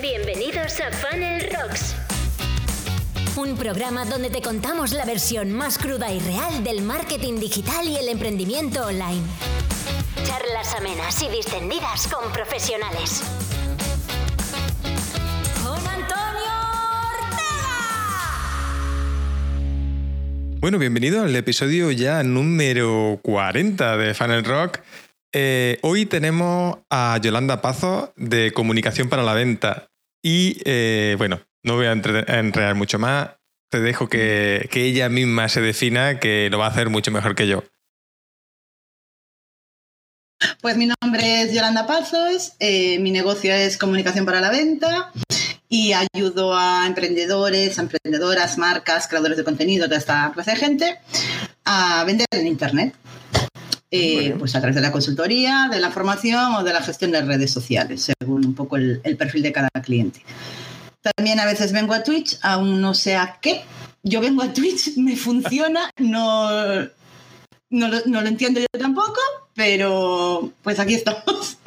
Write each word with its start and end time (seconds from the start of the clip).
Bienvenidos 0.00 0.78
a 0.80 0.92
Funnel 0.92 1.50
Rocks. 1.50 1.96
Un 3.36 3.56
programa 3.56 4.04
donde 4.04 4.30
te 4.30 4.40
contamos 4.40 4.92
la 4.92 5.04
versión 5.04 5.50
más 5.50 5.76
cruda 5.76 6.12
y 6.12 6.20
real 6.20 6.62
del 6.62 6.82
marketing 6.82 7.40
digital 7.40 7.88
y 7.88 7.96
el 7.96 8.08
emprendimiento 8.08 8.86
online. 8.86 9.22
Charlas 10.24 10.74
amenas 10.76 11.20
y 11.22 11.28
distendidas 11.30 12.06
con 12.06 12.30
profesionales. 12.32 13.24
Con 15.64 15.84
Antonio 15.84 16.54
Ortega. 17.16 17.76
Bueno, 20.60 20.78
bienvenido 20.78 21.24
al 21.24 21.34
episodio 21.34 21.90
ya 21.90 22.22
número 22.22 23.18
40 23.22 23.96
de 23.96 24.14
Funnel 24.14 24.44
Rock. 24.44 24.78
Eh, 25.32 25.78
hoy 25.82 26.06
tenemos 26.06 26.78
a 26.90 27.18
Yolanda 27.22 27.60
Pazo 27.60 28.12
de 28.16 28.52
Comunicación 28.52 29.08
para 29.08 29.22
la 29.22 29.34
Venta. 29.34 29.88
Y 30.22 30.60
eh, 30.64 31.16
bueno, 31.18 31.40
no 31.62 31.76
voy 31.76 31.86
a 31.86 31.92
enredar 31.92 32.74
mucho 32.74 32.98
más. 32.98 33.30
Te 33.70 33.80
dejo 33.80 34.08
que, 34.08 34.68
que, 34.70 34.84
ella 34.86 35.08
misma 35.08 35.48
se 35.48 35.60
defina, 35.60 36.18
que 36.18 36.48
lo 36.50 36.58
va 36.58 36.66
a 36.66 36.70
hacer 36.70 36.88
mucho 36.88 37.10
mejor 37.10 37.34
que 37.34 37.46
yo. 37.46 37.62
Pues 40.62 40.76
mi 40.76 40.86
nombre 40.86 41.42
es 41.42 41.52
Yolanda 41.52 41.86
Pazos, 41.86 42.52
eh, 42.60 42.98
mi 43.00 43.10
negocio 43.10 43.52
es 43.52 43.76
Comunicación 43.76 44.24
para 44.24 44.40
la 44.40 44.50
Venta 44.50 45.12
y 45.68 45.92
ayudo 45.92 46.56
a 46.56 46.86
emprendedores, 46.86 47.76
emprendedoras, 47.76 48.56
marcas, 48.56 49.08
creadores 49.08 49.36
de 49.36 49.44
contenido, 49.44 49.88
de 49.88 49.96
esta 49.96 50.30
clase 50.32 50.52
de 50.52 50.56
gente 50.56 50.98
a 51.64 52.04
vender 52.04 52.26
en 52.30 52.46
Internet. 52.46 52.94
Eh, 53.90 54.34
pues 54.38 54.54
a 54.54 54.60
través 54.60 54.76
de 54.76 54.82
la 54.82 54.92
consultoría, 54.92 55.68
de 55.70 55.80
la 55.80 55.90
formación 55.90 56.56
o 56.56 56.62
de 56.62 56.74
la 56.74 56.82
gestión 56.82 57.10
de 57.10 57.22
redes 57.22 57.50
sociales, 57.50 58.12
según 58.20 58.44
un 58.44 58.54
poco 58.54 58.76
el, 58.76 59.00
el, 59.02 59.16
perfil 59.16 59.42
de 59.42 59.52
cada 59.52 59.70
cliente. 59.82 60.22
También 61.16 61.40
a 61.40 61.46
veces 61.46 61.72
vengo 61.72 61.94
a 61.94 62.02
Twitch, 62.02 62.38
aún 62.42 62.82
no 62.82 62.92
sé 62.92 63.16
a 63.16 63.38
qué. 63.40 63.62
Yo 64.02 64.20
vengo 64.20 64.42
a 64.42 64.52
Twitch, 64.52 64.96
me 64.98 65.16
funciona, 65.16 65.90
no, 65.96 66.50
no, 67.70 67.88
lo, 67.88 67.98
no 68.04 68.20
lo 68.20 68.28
entiendo 68.28 68.60
yo 68.60 68.66
tampoco, 68.78 69.20
pero 69.54 70.52
pues 70.62 70.78
aquí 70.78 70.94
estamos. 70.94 71.58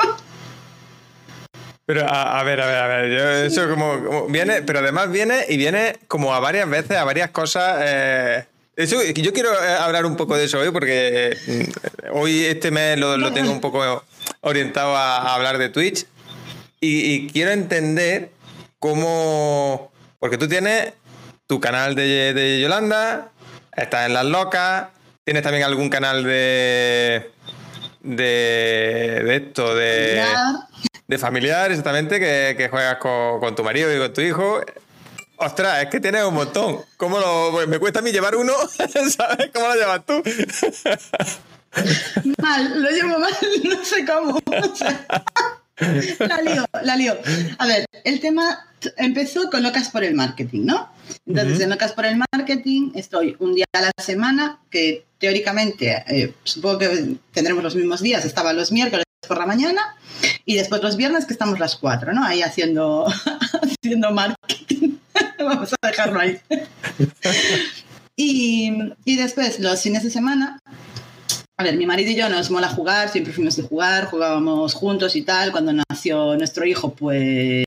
Pero 1.83 2.07
a, 2.07 2.39
a, 2.39 2.43
ver, 2.43 2.61
a 2.61 2.67
ver, 2.67 2.77
a 2.77 2.87
ver, 2.87 3.11
yo, 3.11 3.29
eso 3.45 3.69
como, 3.69 4.01
como, 4.05 4.27
viene, 4.27 4.61
pero 4.61 4.79
además 4.79 5.11
viene 5.11 5.43
y 5.49 5.57
viene 5.57 5.97
como 6.07 6.33
a 6.33 6.39
varias 6.39 6.69
veces, 6.69 6.95
a 6.95 7.03
varias 7.03 7.31
cosas. 7.31 7.81
Eh, 7.83 8.45
eso, 8.81 9.01
yo 9.03 9.33
quiero 9.33 9.51
hablar 9.79 10.05
un 10.05 10.15
poco 10.15 10.35
de 10.35 10.45
eso 10.45 10.59
hoy, 10.59 10.71
porque 10.71 11.37
hoy 12.11 12.45
este 12.45 12.71
mes 12.71 12.97
lo, 12.97 13.17
lo 13.17 13.33
tengo 13.33 13.51
un 13.51 13.61
poco 13.61 14.03
orientado 14.41 14.95
a, 14.95 15.17
a 15.17 15.35
hablar 15.35 15.57
de 15.57 15.69
Twitch 15.69 16.05
y, 16.79 17.13
y, 17.13 17.27
quiero 17.27 17.51
entender 17.51 18.31
cómo, 18.79 19.91
porque 20.19 20.37
tú 20.37 20.47
tienes 20.47 20.93
tu 21.47 21.59
canal 21.59 21.95
de, 21.95 22.33
de 22.33 22.59
Yolanda, 22.59 23.29
estás 23.75 24.07
en 24.07 24.13
Las 24.13 24.25
Locas, 24.25 24.87
tienes 25.23 25.43
también 25.43 25.63
algún 25.63 25.89
canal 25.89 26.23
de 26.23 27.31
de, 28.03 29.21
de 29.23 29.35
esto, 29.35 29.75
de, 29.75 30.23
de 31.07 31.17
familiar, 31.17 31.69
exactamente, 31.71 32.19
que, 32.19 32.55
que 32.57 32.69
juegas 32.69 32.97
con, 32.97 33.39
con, 33.39 33.55
tu 33.55 33.63
marido 33.63 33.95
y 33.95 33.99
con 33.99 34.13
tu 34.13 34.21
hijo. 34.21 34.61
Ostras, 35.43 35.81
es 35.81 35.89
que 35.89 35.99
tienes 35.99 36.23
un 36.23 36.35
montón. 36.35 36.81
¿Cómo 36.97 37.17
lo, 37.17 37.65
me 37.65 37.79
cuesta 37.79 37.97
a 37.97 38.03
mí 38.03 38.11
llevar 38.11 38.35
uno? 38.35 38.53
¿Sabes 38.67 39.49
cómo 39.51 39.67
lo 39.69 39.73
llevas 39.73 40.05
tú? 40.05 40.21
Mal, 42.37 42.83
lo 42.83 42.89
llevo 42.91 43.17
mal, 43.17 43.31
no 43.63 43.85
sé 43.85 44.05
cómo. 44.05 44.39
la 46.19 46.41
lío, 46.41 46.65
la 46.83 46.95
lío. 46.97 47.17
A 47.57 47.65
ver, 47.65 47.85
el 48.03 48.19
tema 48.19 48.67
empezó 48.97 49.49
con 49.49 49.63
Locas 49.63 49.89
por 49.89 50.03
el 50.03 50.13
Marketing, 50.13 50.65
¿no? 50.65 50.91
Entonces, 51.25 51.55
uh 51.55 51.59
-huh. 51.59 51.63
en 51.63 51.69
Locas 51.69 51.93
por 51.93 52.05
el 52.05 52.17
Marketing 52.33 52.91
estoy 52.93 53.37
un 53.39 53.55
día 53.55 53.65
a 53.71 53.81
la 53.81 53.91
semana, 53.97 54.59
que 54.69 55.05
teóricamente, 55.17 56.03
eh, 56.07 56.33
supongo 56.43 56.79
que 56.79 57.15
tendremos 57.31 57.63
los 57.63 57.75
mismos 57.75 58.01
días, 58.01 58.25
estaba 58.25 58.51
los 58.51 58.71
miércoles 58.71 59.05
por 59.27 59.39
la 59.39 59.45
mañana 59.45 59.95
y 60.45 60.55
después 60.55 60.83
los 60.83 60.97
viernes 60.97 61.25
que 61.25 61.33
estamos 61.33 61.57
las 61.57 61.77
cuatro, 61.77 62.13
¿no? 62.13 62.23
Ahí 62.23 62.41
haciendo, 62.41 63.07
haciendo 63.61 64.11
marketing. 64.11 64.97
Vamos 65.39 65.73
a 65.73 65.87
dejarlo 65.87 66.19
ahí. 66.19 66.39
y, 68.15 68.71
y 69.05 69.15
después 69.17 69.59
los 69.59 69.81
fines 69.81 70.03
de 70.03 70.11
semana 70.11 70.59
a 71.61 71.63
ver, 71.63 71.77
mi 71.77 71.85
marido 71.85 72.09
y 72.09 72.15
yo 72.15 72.27
nos 72.27 72.49
mola 72.49 72.69
jugar, 72.69 73.09
siempre 73.09 73.33
fuimos 73.33 73.55
de 73.55 73.61
jugar, 73.61 74.05
jugábamos 74.05 74.73
juntos 74.73 75.15
y 75.15 75.21
tal. 75.21 75.51
Cuando 75.51 75.71
nació 75.71 76.35
nuestro 76.35 76.65
hijo, 76.65 76.95
pues, 76.95 77.65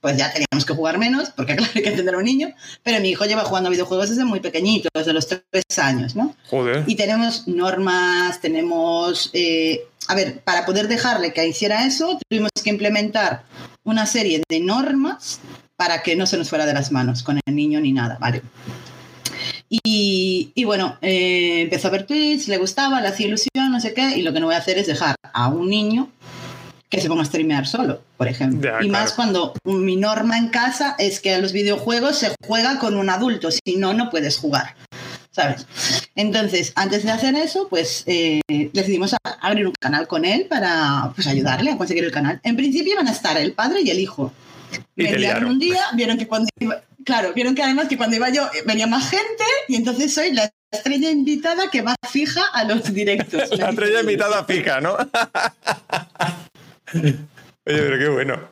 pues 0.00 0.16
ya 0.16 0.32
teníamos 0.32 0.64
que 0.66 0.74
jugar 0.74 0.98
menos, 0.98 1.30
porque 1.30 1.54
claro, 1.56 1.70
hay 1.76 1.82
que 1.82 1.90
entender 1.90 2.16
a 2.16 2.18
un 2.18 2.24
niño. 2.24 2.52
Pero 2.82 3.00
mi 3.00 3.10
hijo 3.10 3.24
lleva 3.24 3.44
jugando 3.44 3.70
videojuegos 3.70 4.10
desde 4.10 4.24
muy 4.24 4.40
pequeñito, 4.40 4.88
desde 4.92 5.12
los 5.12 5.28
tres 5.28 5.78
años, 5.78 6.16
¿no? 6.16 6.34
Joder. 6.50 6.82
Y 6.88 6.96
tenemos 6.96 7.46
normas, 7.46 8.40
tenemos... 8.40 9.30
Eh, 9.32 9.84
a 10.08 10.16
ver, 10.16 10.40
para 10.40 10.66
poder 10.66 10.88
dejarle 10.88 11.32
que 11.32 11.46
hiciera 11.46 11.86
eso, 11.86 12.18
tuvimos 12.28 12.50
que 12.64 12.70
implementar 12.70 13.44
una 13.84 14.06
serie 14.06 14.42
de 14.48 14.60
normas 14.60 15.38
para 15.76 16.02
que 16.02 16.16
no 16.16 16.26
se 16.26 16.36
nos 16.36 16.48
fuera 16.48 16.66
de 16.66 16.74
las 16.74 16.92
manos 16.92 17.22
con 17.22 17.40
el 17.44 17.54
niño 17.54 17.80
ni 17.80 17.92
nada, 17.92 18.18
¿vale? 18.20 18.42
Y, 19.68 20.52
y, 20.54 20.64
bueno, 20.64 20.98
eh, 21.02 21.62
empezó 21.62 21.88
a 21.88 21.90
ver 21.90 22.06
Twitch, 22.06 22.46
le 22.48 22.58
gustaba, 22.58 23.00
le 23.00 23.08
hacía 23.08 23.26
ilusión, 23.26 23.72
no 23.72 23.80
sé 23.80 23.92
qué, 23.92 24.16
y 24.16 24.22
lo 24.22 24.32
que 24.32 24.40
no 24.40 24.46
voy 24.46 24.54
a 24.54 24.58
hacer 24.58 24.78
es 24.78 24.86
dejar 24.86 25.16
a 25.32 25.48
un 25.48 25.68
niño 25.68 26.10
que 26.88 27.00
se 27.00 27.08
ponga 27.08 27.22
a 27.22 27.26
streamear 27.26 27.66
solo, 27.66 28.02
por 28.16 28.28
ejemplo. 28.28 28.58
Y 28.80 28.88
claro. 28.88 28.88
más 28.88 29.12
cuando 29.12 29.54
mi 29.64 29.96
norma 29.96 30.38
en 30.38 30.48
casa 30.48 30.94
es 30.98 31.18
que 31.20 31.34
a 31.34 31.38
los 31.38 31.52
videojuegos 31.52 32.18
se 32.18 32.34
juega 32.46 32.78
con 32.78 32.96
un 32.96 33.10
adulto, 33.10 33.50
si 33.50 33.76
no, 33.76 33.94
no 33.94 34.10
puedes 34.10 34.38
jugar. 34.38 34.76
¿Sabes? 35.32 35.66
Entonces, 36.14 36.72
antes 36.76 37.02
de 37.02 37.10
hacer 37.10 37.34
eso, 37.34 37.66
pues 37.68 38.04
eh, 38.06 38.40
decidimos 38.72 39.16
abrir 39.40 39.66
un 39.66 39.72
canal 39.80 40.06
con 40.06 40.24
él 40.24 40.46
para 40.48 41.10
pues, 41.16 41.26
ayudarle 41.26 41.72
a 41.72 41.76
conseguir 41.76 42.04
el 42.04 42.12
canal. 42.12 42.38
En 42.44 42.54
principio 42.54 42.92
iban 42.92 43.08
a 43.08 43.10
estar 43.10 43.36
el 43.36 43.52
padre 43.52 43.80
y 43.82 43.90
el 43.90 43.98
hijo. 43.98 44.32
Y 44.96 45.02
Me 45.04 45.18
liaron 45.18 45.50
un 45.50 45.58
día, 45.58 45.80
vieron 45.94 46.18
que 46.18 46.26
cuando 46.26 46.48
iba, 46.58 46.82
claro, 47.04 47.32
vieron 47.34 47.54
que 47.54 47.62
además 47.62 47.88
que 47.88 47.96
cuando 47.96 48.16
iba 48.16 48.28
yo 48.30 48.48
venía 48.66 48.86
más 48.86 49.10
gente 49.10 49.44
y 49.68 49.76
entonces 49.76 50.12
soy 50.12 50.32
la 50.32 50.52
estrella 50.70 51.10
invitada 51.10 51.70
que 51.70 51.82
va 51.82 51.94
fija 52.08 52.42
a 52.52 52.64
los 52.64 52.92
directos. 52.92 53.50
la 53.58 53.70
estrella 53.70 54.00
invitada 54.00 54.44
fija, 54.44 54.80
¿no? 54.80 54.96
Oye, 57.66 57.78
pero 57.78 57.98
qué 57.98 58.08
bueno. 58.08 58.48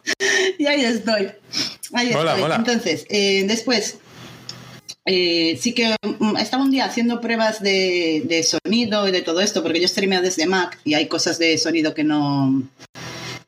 Y 0.58 0.66
ahí 0.66 0.84
estoy. 0.84 1.30
Ahí 1.92 2.12
mola, 2.12 2.30
estoy. 2.30 2.40
Mola. 2.40 2.56
Entonces, 2.56 3.04
eh, 3.10 3.44
después, 3.46 3.98
eh, 5.04 5.58
sí 5.60 5.74
que 5.74 5.96
estaba 6.38 6.62
un 6.62 6.70
día 6.70 6.86
haciendo 6.86 7.20
pruebas 7.20 7.60
de, 7.62 8.22
de, 8.24 8.42
sonido 8.42 9.06
y 9.08 9.10
de 9.10 9.20
todo 9.22 9.40
esto, 9.40 9.62
porque 9.62 9.80
yo 9.80 9.88
streameo 9.88 10.22
desde 10.22 10.46
Mac 10.46 10.78
y 10.84 10.94
hay 10.94 11.08
cosas 11.08 11.38
de 11.38 11.58
sonido 11.58 11.92
que 11.92 12.04
no, 12.04 12.62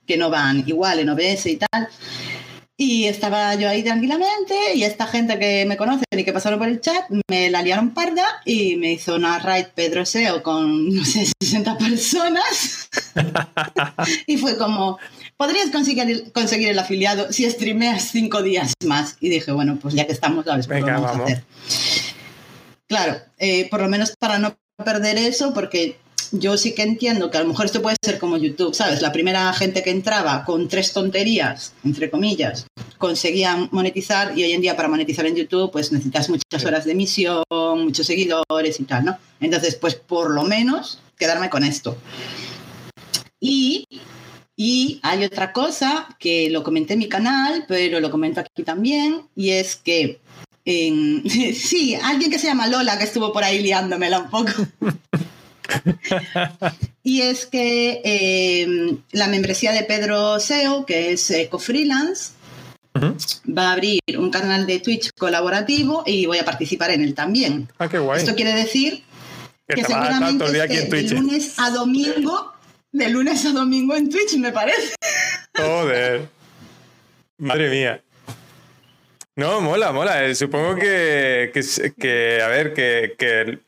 que 0.06 0.16
no 0.16 0.30
van 0.30 0.64
igual 0.66 0.98
en 0.98 1.08
OBS 1.08 1.46
y 1.46 1.56
tal. 1.56 1.88
Y 2.76 3.04
estaba 3.04 3.54
yo 3.54 3.68
ahí 3.68 3.84
tranquilamente 3.84 4.74
y 4.74 4.82
esta 4.82 5.06
gente 5.06 5.38
que 5.38 5.64
me 5.64 5.76
conocen 5.76 6.04
y 6.10 6.24
que 6.24 6.32
pasaron 6.32 6.58
por 6.58 6.66
el 6.66 6.80
chat 6.80 7.08
me 7.30 7.48
la 7.48 7.62
liaron 7.62 7.94
parda 7.94 8.26
y 8.44 8.74
me 8.76 8.92
hizo 8.92 9.14
una 9.14 9.38
raid 9.38 9.66
Pedro 9.76 10.04
SEO 10.04 10.42
con, 10.42 10.92
no 10.92 11.04
sé, 11.04 11.24
60 11.40 11.78
personas. 11.78 12.90
y 14.26 14.38
fue 14.38 14.58
como, 14.58 14.98
podrías 15.36 15.70
conseguir, 15.70 16.32
conseguir 16.32 16.70
el 16.70 16.78
afiliado 16.78 17.32
si 17.32 17.48
streameas 17.48 18.10
cinco 18.10 18.42
días 18.42 18.72
más. 18.84 19.16
Y 19.20 19.28
dije, 19.28 19.52
bueno, 19.52 19.78
pues 19.80 19.94
ya 19.94 20.06
que 20.06 20.12
estamos, 20.12 20.44
¿sabes? 20.44 20.66
Pues 20.66 20.80
Venga, 20.80 20.94
vamos, 20.94 21.12
vamos, 21.12 21.30
a 21.30 21.32
hacer. 21.32 21.44
Claro, 22.88 23.20
eh, 23.38 23.68
por 23.70 23.82
lo 23.82 23.88
menos 23.88 24.14
para 24.18 24.38
no 24.38 24.56
perder 24.84 25.16
eso, 25.18 25.54
porque 25.54 25.96
yo 26.34 26.56
sí 26.56 26.74
que 26.74 26.82
entiendo 26.82 27.30
que 27.30 27.38
a 27.38 27.42
lo 27.42 27.48
mejor 27.48 27.66
esto 27.66 27.80
puede 27.80 27.96
ser 28.02 28.18
como 28.18 28.36
YouTube, 28.36 28.74
¿sabes? 28.74 29.00
La 29.00 29.12
primera 29.12 29.52
gente 29.52 29.82
que 29.82 29.90
entraba 29.90 30.44
con 30.44 30.68
tres 30.68 30.92
tonterías, 30.92 31.72
entre 31.84 32.10
comillas, 32.10 32.66
conseguía 32.98 33.68
monetizar 33.70 34.36
y 34.36 34.42
hoy 34.42 34.52
en 34.52 34.60
día 34.60 34.76
para 34.76 34.88
monetizar 34.88 35.26
en 35.26 35.36
YouTube 35.36 35.70
pues 35.70 35.92
necesitas 35.92 36.28
muchas 36.28 36.64
horas 36.64 36.84
de 36.84 36.92
emisión, 36.92 37.44
muchos 37.50 38.06
seguidores 38.06 38.80
y 38.80 38.84
tal, 38.84 39.04
¿no? 39.04 39.18
Entonces, 39.40 39.76
pues 39.76 39.94
por 39.94 40.30
lo 40.30 40.42
menos 40.42 40.98
quedarme 41.16 41.50
con 41.50 41.62
esto. 41.62 41.96
Y, 43.40 43.86
y 44.56 45.00
hay 45.02 45.24
otra 45.24 45.52
cosa 45.52 46.08
que 46.18 46.50
lo 46.50 46.62
comenté 46.62 46.94
en 46.94 47.00
mi 47.00 47.08
canal, 47.08 47.64
pero 47.68 48.00
lo 48.00 48.10
comento 48.10 48.40
aquí 48.40 48.62
también, 48.64 49.22
y 49.36 49.50
es 49.50 49.76
que 49.76 50.18
en... 50.64 51.22
sí, 51.54 51.94
alguien 51.94 52.30
que 52.30 52.38
se 52.38 52.46
llama 52.46 52.66
Lola 52.66 52.98
que 52.98 53.04
estuvo 53.04 53.32
por 53.32 53.44
ahí 53.44 53.60
liándomela 53.60 54.18
un 54.18 54.30
poco. 54.30 54.50
y 57.02 57.22
es 57.22 57.46
que 57.46 58.00
eh, 58.04 58.96
la 59.12 59.28
membresía 59.28 59.72
de 59.72 59.82
Pedro 59.84 60.38
SEO, 60.40 60.86
que 60.86 61.12
es 61.12 61.30
Eco-Freelance, 61.30 62.32
uh 62.94 63.00
-huh. 63.00 63.56
va 63.56 63.70
a 63.70 63.72
abrir 63.72 64.00
un 64.18 64.30
canal 64.30 64.66
de 64.66 64.80
Twitch 64.80 65.10
colaborativo 65.18 66.02
y 66.06 66.26
voy 66.26 66.38
a 66.38 66.44
participar 66.44 66.90
en 66.90 67.02
él 67.02 67.14
también. 67.14 67.68
Ah, 67.78 67.88
qué 67.88 67.98
guay. 67.98 68.20
Esto 68.20 68.34
quiere 68.34 68.54
decir 68.54 69.02
que, 69.68 69.76
que 69.76 69.84
seguramente 69.84 70.50
día 70.52 70.64
esté 70.64 70.74
aquí 70.74 70.84
en 70.84 70.90
Twitch. 70.90 71.08
de 71.10 71.14
lunes 71.16 71.58
a 71.58 71.70
domingo, 71.70 72.52
de 72.92 73.08
lunes 73.08 73.44
a 73.46 73.52
domingo 73.52 73.94
en 73.94 74.10
Twitch, 74.10 74.36
me 74.36 74.52
parece. 74.52 74.94
Joder. 75.56 76.28
Madre 77.38 77.70
mía. 77.70 78.00
No, 79.36 79.60
mola, 79.60 79.90
mola. 79.90 80.24
Eh, 80.24 80.34
supongo 80.36 80.76
que, 80.76 81.50
que, 81.98 82.40
a 82.40 82.46
ver, 82.46 82.72
que, 82.72 83.14
que, 83.18 83.58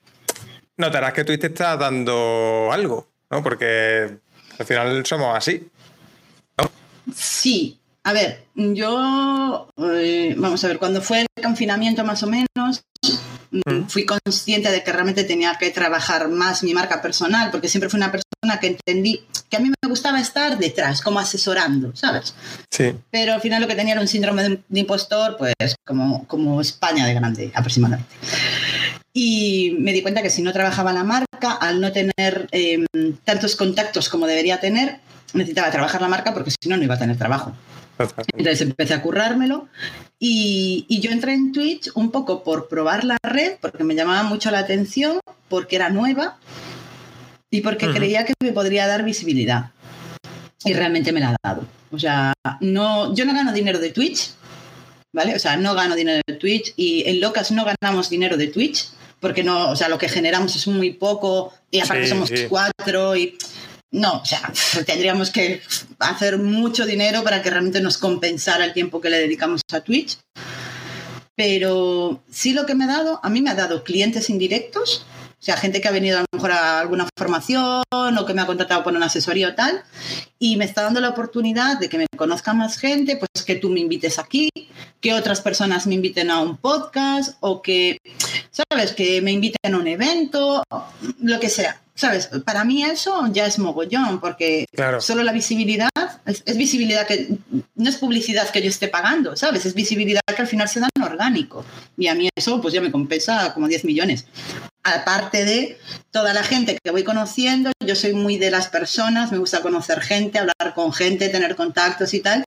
notarás 0.76 1.12
que 1.12 1.25
Twitch 1.25 1.40
te 1.40 1.46
está 1.49 1.76
dando 1.76 2.70
algo, 2.73 3.08
¿no? 3.31 3.43
Porque 3.43 4.19
al 4.58 4.67
final 4.67 5.05
somos 5.06 5.37
así. 5.37 5.69
Sí. 7.14 7.78
A 8.05 8.12
ver, 8.12 8.44
yo, 8.55 9.69
eh, 9.78 10.34
vamos 10.37 10.62
a 10.64 10.69
ver, 10.69 10.78
cuando 10.78 11.00
fue 11.00 11.23
el 11.23 11.43
confinamiento 11.43 12.05
más 12.05 12.23
o 12.23 12.28
menos, 12.28 12.84
Mm. 13.64 13.87
fui 13.88 14.05
consciente 14.05 14.70
de 14.70 14.82
que 14.82 14.93
realmente 14.93 15.25
tenía 15.25 15.55
que 15.55 15.70
trabajar 15.70 16.28
más 16.28 16.62
mi 16.62 16.75
marca 16.75 17.00
personal, 17.00 17.50
porque 17.50 17.69
siempre 17.69 17.88
fui 17.88 17.99
una 17.99 18.11
persona 18.11 18.61
que 18.61 18.67
entendí 18.69 19.25
que 19.49 19.56
a 19.56 19.61
mí 19.61 19.70
me 19.70 19.88
gustaba 19.88 20.20
estar 20.20 20.58
detrás, 20.58 21.00
como 21.00 21.20
asesorando, 21.20 21.94
¿sabes? 21.94 22.34
Sí. 22.70 22.94
Pero 23.11 23.34
al 23.34 23.40
final 23.40 23.62
lo 23.62 23.69
que 23.69 23.75
tenía 23.75 23.93
era 23.93 24.00
un 24.00 24.08
síndrome 24.08 24.43
de, 24.43 24.81
impostor, 24.81 25.37
pues 25.37 25.55
como, 25.87 26.26
como 26.26 26.61
España 26.61 27.06
de 27.06 27.14
grande 27.14 27.52
aproximadamente. 27.55 28.14
Y 29.18 29.74
me 29.78 29.94
di 29.94 30.02
cuenta 30.02 30.20
que 30.20 30.28
si 30.28 30.42
no 30.42 30.52
trabajaba 30.52 30.92
la 30.92 31.02
marca, 31.02 31.52
al 31.52 31.80
no 31.80 31.90
tener 31.90 32.48
em, 32.52 32.84
tantos 33.24 33.56
contactos 33.56 34.10
como 34.10 34.26
debería 34.26 34.60
tener, 34.60 34.98
necesitaba 35.32 35.70
trabajar 35.70 36.02
la 36.02 36.08
marca 36.08 36.34
porque 36.34 36.50
si 36.50 36.68
no, 36.68 36.76
no 36.76 36.82
iba 36.82 36.96
a 36.96 36.98
tener 36.98 37.16
trabajo. 37.16 37.56
Entonces 38.36 38.60
empecé 38.60 38.92
a 38.92 39.00
currármelo 39.00 39.68
y, 40.18 40.86
yo 41.00 41.10
entré 41.12 41.32
en 41.32 41.52
Twitch 41.52 41.88
un 41.94 42.10
poco 42.10 42.44
por 42.44 42.68
probar 42.68 43.04
la 43.04 43.16
red, 43.22 43.54
porque 43.62 43.84
me 43.84 43.94
llamaba 43.94 44.22
mucho 44.22 44.50
la 44.50 44.58
atención, 44.58 45.20
porque 45.48 45.76
era 45.76 45.88
nueva 45.88 46.36
y 47.50 47.62
porque 47.62 47.88
creía 47.88 48.26
que 48.26 48.34
me 48.42 48.52
podría 48.52 48.86
dar 48.86 49.02
visibilidad. 49.02 49.70
Y 50.62 50.74
realmente 50.74 51.12
me 51.12 51.20
la 51.20 51.30
ha 51.30 51.36
dado. 51.42 51.64
O 51.90 51.98
sea, 51.98 52.34
no, 52.60 53.14
yo 53.14 53.24
no 53.24 53.32
gano 53.32 53.54
dinero 53.54 53.78
de 53.78 53.92
Twitch, 53.92 54.32
¿vale? 55.14 55.34
O 55.34 55.38
sea, 55.38 55.56
no 55.56 55.74
gano 55.74 55.94
dinero 55.94 56.20
de 56.26 56.34
Twitch 56.34 56.74
y 56.76 57.04
en 57.06 57.20
Locas 57.22 57.50
no 57.50 57.64
ganamos 57.64 58.10
dinero 58.10 58.36
de 58.36 58.48
Twitch, 58.48 58.90
porque 59.20 59.42
no, 59.42 59.70
o 59.70 59.76
sea, 59.76 59.88
lo 59.88 59.98
que 59.98 60.08
generamos 60.08 60.54
es 60.56 60.66
muy 60.66 60.92
poco 60.92 61.52
y 61.70 61.80
aparte 61.80 62.08
somos 62.08 62.30
cuatro 62.48 63.16
y 63.16 63.36
no, 63.90 64.20
o 64.20 64.24
sea, 64.24 64.52
tendríamos 64.86 65.30
que 65.30 65.62
hacer 65.98 66.38
mucho 66.38 66.86
dinero 66.86 67.22
para 67.22 67.42
que 67.42 67.50
realmente 67.50 67.80
nos 67.80 67.98
compensara 67.98 68.64
el 68.64 68.72
tiempo 68.72 69.00
que 69.00 69.10
le 69.10 69.18
dedicamos 69.18 69.62
a 69.72 69.80
Twitch. 69.80 70.18
Pero 71.34 72.22
sí 72.30 72.54
lo 72.54 72.64
que 72.64 72.74
me 72.74 72.84
ha 72.84 72.88
dado, 72.88 73.20
a 73.22 73.28
mí 73.28 73.42
me 73.42 73.50
ha 73.50 73.54
dado 73.54 73.84
clientes 73.84 74.30
indirectos, 74.30 75.04
sea, 75.46 75.56
gente 75.56 75.81
que 75.81 75.87
ha 75.87 75.93
venido 75.93 76.19
a 76.19 76.20
lo 76.22 76.26
mejor 76.32 76.50
a 76.50 76.81
alguna 76.81 77.08
formación 77.16 77.82
o 77.90 78.26
que 78.26 78.34
me 78.34 78.43
ha 78.43 78.46
contratado 78.46 78.82
por 78.82 78.94
una 78.94 79.06
asesoría 79.06 79.48
o 79.50 79.54
tal, 79.54 79.84
y 80.40 80.56
me 80.56 80.64
está 80.64 80.82
dando 80.82 81.00
la 81.00 81.10
oportunidad 81.10 81.78
de 81.78 81.88
que 81.88 81.98
me 81.98 82.06
conozca 82.16 82.52
más 82.52 82.78
gente, 82.78 83.16
pues 83.16 83.44
que 83.44 83.54
tú 83.54 83.70
me 83.70 83.81
invites 83.81 84.19
aquí, 84.19 84.50
que 85.00 85.14
otras 85.14 85.40
personas 85.40 85.87
me 85.87 85.94
inviten 85.94 86.31
a 86.31 86.40
un 86.40 86.56
podcast 86.56 87.37
o 87.40 87.62
que, 87.62 87.98
¿sabes? 88.50 88.93
Que 88.93 89.22
me 89.22 89.31
inviten 89.31 89.75
a 89.75 89.78
un 89.78 89.87
evento, 89.87 90.64
lo 91.20 91.40
que 91.40 91.49
sea. 91.49 91.81
¿Sabes? 91.94 92.28
Para 92.44 92.62
mí 92.64 92.84
eso 92.84 93.26
ya 93.32 93.46
es 93.46 93.58
mogollón, 93.58 94.20
porque 94.20 94.66
solo 95.00 95.22
la 95.22 95.32
visibilidad 95.32 95.88
es, 96.26 96.56
visibilidad 96.56 97.06
que 97.06 97.38
no 97.75 97.88
es 97.88 97.96
publicidad 97.96 98.50
que 98.50 98.60
yo 98.60 98.69
esté 98.69 98.88
pagando, 98.88 99.34
¿sabes? 99.34 99.64
Es 99.64 99.72
visibilidad 99.72 100.20
que 100.26 100.42
al 100.42 100.49
final 100.49 100.69
se 100.69 100.81
da 100.81 100.88
en 100.94 101.02
orgánico. 101.02 101.64
Y 101.96 102.08
a 102.08 102.14
mí 102.14 102.28
eso 102.37 102.60
pues 102.60 102.75
ya 102.75 102.82
me 102.82 102.90
compensa 102.90 103.54
como 103.54 103.66
10 103.66 103.84
millones. 103.87 104.26
Aparte 104.94 105.44
de 105.44 105.79
toda 106.12 106.33
la 106.33 106.43
gente 106.44 106.79
que 106.83 106.91
voy 106.93 107.03
conociendo, 107.03 107.73
yo 107.85 107.97
soy 107.97 108.15
muy 108.15 108.38
de 108.38 108.50
las 108.50 108.69
personas, 108.69 109.33
me 109.33 109.38
gusta 109.38 109.61
conocer 109.61 110.00
gente, 110.00 110.38
hablar 110.38 110.75
con 110.75 110.93
gente, 110.93 111.29
tener 111.29 111.56
contactos 111.56 112.15
y 112.15 112.21
tal. 112.21 112.44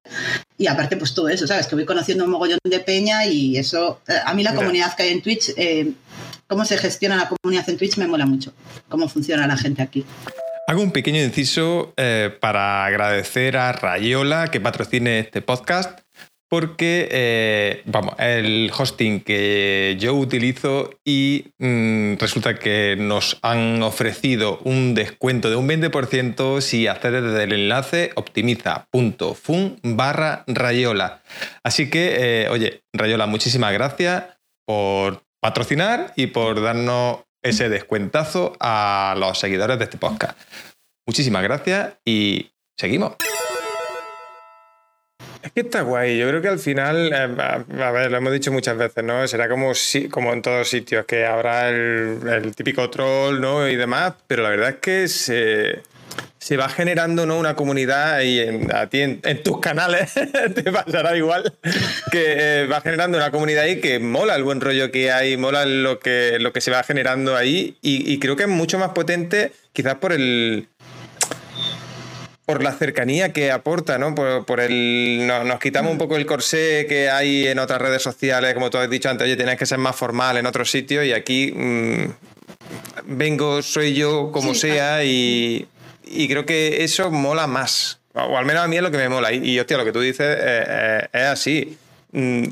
Y 0.58 0.68
aparte 0.68 0.96
pues 0.96 1.14
todo 1.14 1.28
eso, 1.30 1.46
¿sabes? 1.46 1.68
Que 1.68 1.76
voy 1.76 1.86
conociendo 1.86 2.24
un 2.24 2.32
mogollón 2.32 2.60
de 2.64 2.80
peña 2.80 3.26
y 3.26 3.58
eso, 3.58 4.02
eh, 4.08 4.20
a 4.24 4.34
mí 4.34 4.44
la 4.44 4.56
comunidad 4.56 4.96
que 4.96 5.04
hay 5.04 5.10
en 5.12 5.22
Twitch... 5.22 5.52
Eh, 5.58 5.94
cómo 6.50 6.66
se 6.66 6.78
gestiona 6.80 7.16
la 7.16 7.30
comunidad 7.30 7.70
en 7.70 7.78
Twitch 7.78 7.98
me 7.98 8.08
mola 8.08 8.26
mucho, 8.26 8.52
cómo 8.90 9.08
funciona 9.08 9.46
la 9.46 9.56
gente 9.56 9.84
aquí. 9.84 10.04
Hago 10.68 10.82
un 10.82 10.92
pequeño 10.92 11.22
inciso 11.22 11.94
eh, 11.98 12.36
para 12.40 12.86
agradecer 12.86 13.58
a 13.58 13.72
Rayola 13.72 14.50
que 14.50 14.60
patrocine 14.60 15.20
este 15.20 15.42
podcast, 15.42 16.00
porque, 16.50 17.08
eh, 17.12 17.84
vamos, 17.86 18.16
el 18.18 18.72
hosting 18.76 19.22
que 19.22 19.96
yo 20.00 20.16
utilizo 20.16 20.90
y 21.06 21.54
mm, 21.60 22.16
resulta 22.16 22.56
que 22.58 22.96
nos 22.98 23.38
han 23.44 23.84
ofrecido 23.84 24.60
un 24.64 24.96
descuento 24.96 25.52
de 25.52 25.56
un 25.56 25.70
20% 25.70 26.62
si 26.62 26.88
accedes 26.88 27.24
desde 27.24 27.44
el 27.44 27.54
enlace 27.54 28.12
optimiza.fun 28.16 29.80
barra 29.84 30.44
Rayola. 30.48 31.22
Así 31.64 31.90
que, 31.92 32.16
eh, 32.18 32.50
oye, 32.50 32.82
Rayola, 32.94 33.28
muchísimas 33.28 33.72
gracias 33.72 34.24
por 34.66 35.24
patrocinar 35.42 36.14
y 36.16 36.28
por 36.28 36.62
darnos 36.62 37.20
ese 37.44 37.70
descuentazo 37.70 38.58
a 38.60 39.16
los 39.18 39.38
seguidores 39.40 39.78
de 39.78 39.84
este 39.86 39.98
podcast. 39.98 40.38
Muchísimas 41.08 41.44
gracias 41.44 41.94
y 42.06 42.52
seguimos. 42.78 43.16
Está 45.60 45.82
guay. 45.82 46.18
Yo 46.18 46.28
creo 46.28 46.42
que 46.42 46.48
al 46.48 46.60
final, 46.60 47.12
eh, 47.14 47.84
a 47.84 47.92
ver, 47.92 48.12
lo 48.12 48.18
hemos 48.18 48.34
dicho 48.34 48.52
muchas 48.52 48.78
veces, 48.78 49.04
¿no? 49.04 49.28
Será 49.28 49.48
como, 49.50 49.72
como 50.10 50.34
en 50.34 50.42
todos 50.42 50.70
sitios, 50.70 51.06
que 51.06 51.26
habrá 51.26 51.70
el, 51.70 52.20
el 52.28 52.56
típico 52.56 52.90
troll, 52.90 53.40
¿no? 53.40 53.68
Y 53.68 53.76
demás, 53.76 54.14
pero 54.28 54.44
la 54.44 54.50
verdad 54.50 54.70
es 54.70 54.76
que 54.78 55.08
se 55.08 55.82
se 56.40 56.56
va 56.56 56.70
generando 56.70 57.26
¿no? 57.26 57.38
una 57.38 57.56
comunidad 57.56 58.22
y 58.22 58.40
en, 58.40 58.74
a 58.74 58.88
ti 58.88 59.02
en, 59.02 59.44
tus 59.44 59.60
canales 59.60 60.14
te 60.56 60.64
pasará 60.72 61.16
igual 61.16 61.54
que 62.12 62.64
eh, 62.64 62.68
va 62.68 62.82
generando 62.82 63.18
una 63.18 63.30
comunidad 63.30 63.66
ahí 63.66 63.82
que 63.82 64.00
mola 64.00 64.36
el 64.36 64.44
buen 64.44 64.62
rollo 64.62 64.90
que 64.90 65.12
hay, 65.12 65.36
mola 65.36 65.66
lo 65.66 66.00
que, 66.00 66.38
lo 66.40 66.54
que 66.54 66.62
se 66.62 66.72
va 66.72 66.82
generando 66.84 67.36
ahí 67.36 67.78
y, 67.82 68.18
creo 68.20 68.36
que 68.36 68.44
es 68.44 68.50
mucho 68.50 68.80
más 68.80 68.90
potente 68.90 69.52
quizás 69.74 69.96
por 69.96 70.14
el 70.14 70.68
por 72.50 72.64
la 72.64 72.74
cercanía 72.74 73.32
que 73.32 73.52
aporta, 73.52 74.00
¿no? 74.00 74.16
Por, 74.16 74.60
el. 74.60 75.28
Nos, 75.28 75.60
quitamos 75.60 75.92
un 75.92 76.00
poco 76.00 76.16
el 76.16 76.26
corsé 76.26 76.88
que 76.90 77.10
hay 77.10 77.48
en 77.48 77.60
otras 77.60 77.80
redes 77.80 78.02
sociales, 78.02 78.56
como 78.56 78.72
tú 78.72 78.80
has 78.80 78.90
dicho 78.90 79.08
antes, 79.08 79.26
oye, 79.26 79.36
tienes 79.36 79.58
que 79.58 79.68
ser 79.68 79.78
más 79.78 79.96
formal 79.96 80.38
en 80.38 80.48
otros 80.48 80.72
sitios 80.72 81.06
y 81.06 81.14
aquí 81.14 81.52
mm, 81.56 82.06
vengo, 83.06 83.62
soy 83.62 83.94
yo, 83.94 84.32
como 84.32 84.56
sea, 84.56 85.04
y, 85.04 85.68
y 86.06 86.28
creo 86.28 86.48
que 86.48 86.84
eso 86.84 87.12
mola 87.12 87.46
más. 87.46 88.00
O 88.14 88.36
al 88.36 88.46
menos 88.46 88.64
a 88.64 88.68
mí 88.68 88.78
es 88.78 88.82
lo 88.82 88.90
que 88.90 88.98
me 88.98 89.10
mola. 89.10 89.32
Y, 89.32 89.60
hostia, 89.60 89.78
lo 89.78 89.86
que 89.86 89.92
tú 89.92 90.02
dices 90.02 90.38
eh, 90.40 90.64
eh, 90.68 91.08
es 91.14 91.26
así. 91.26 91.78
Mm, 92.12 92.46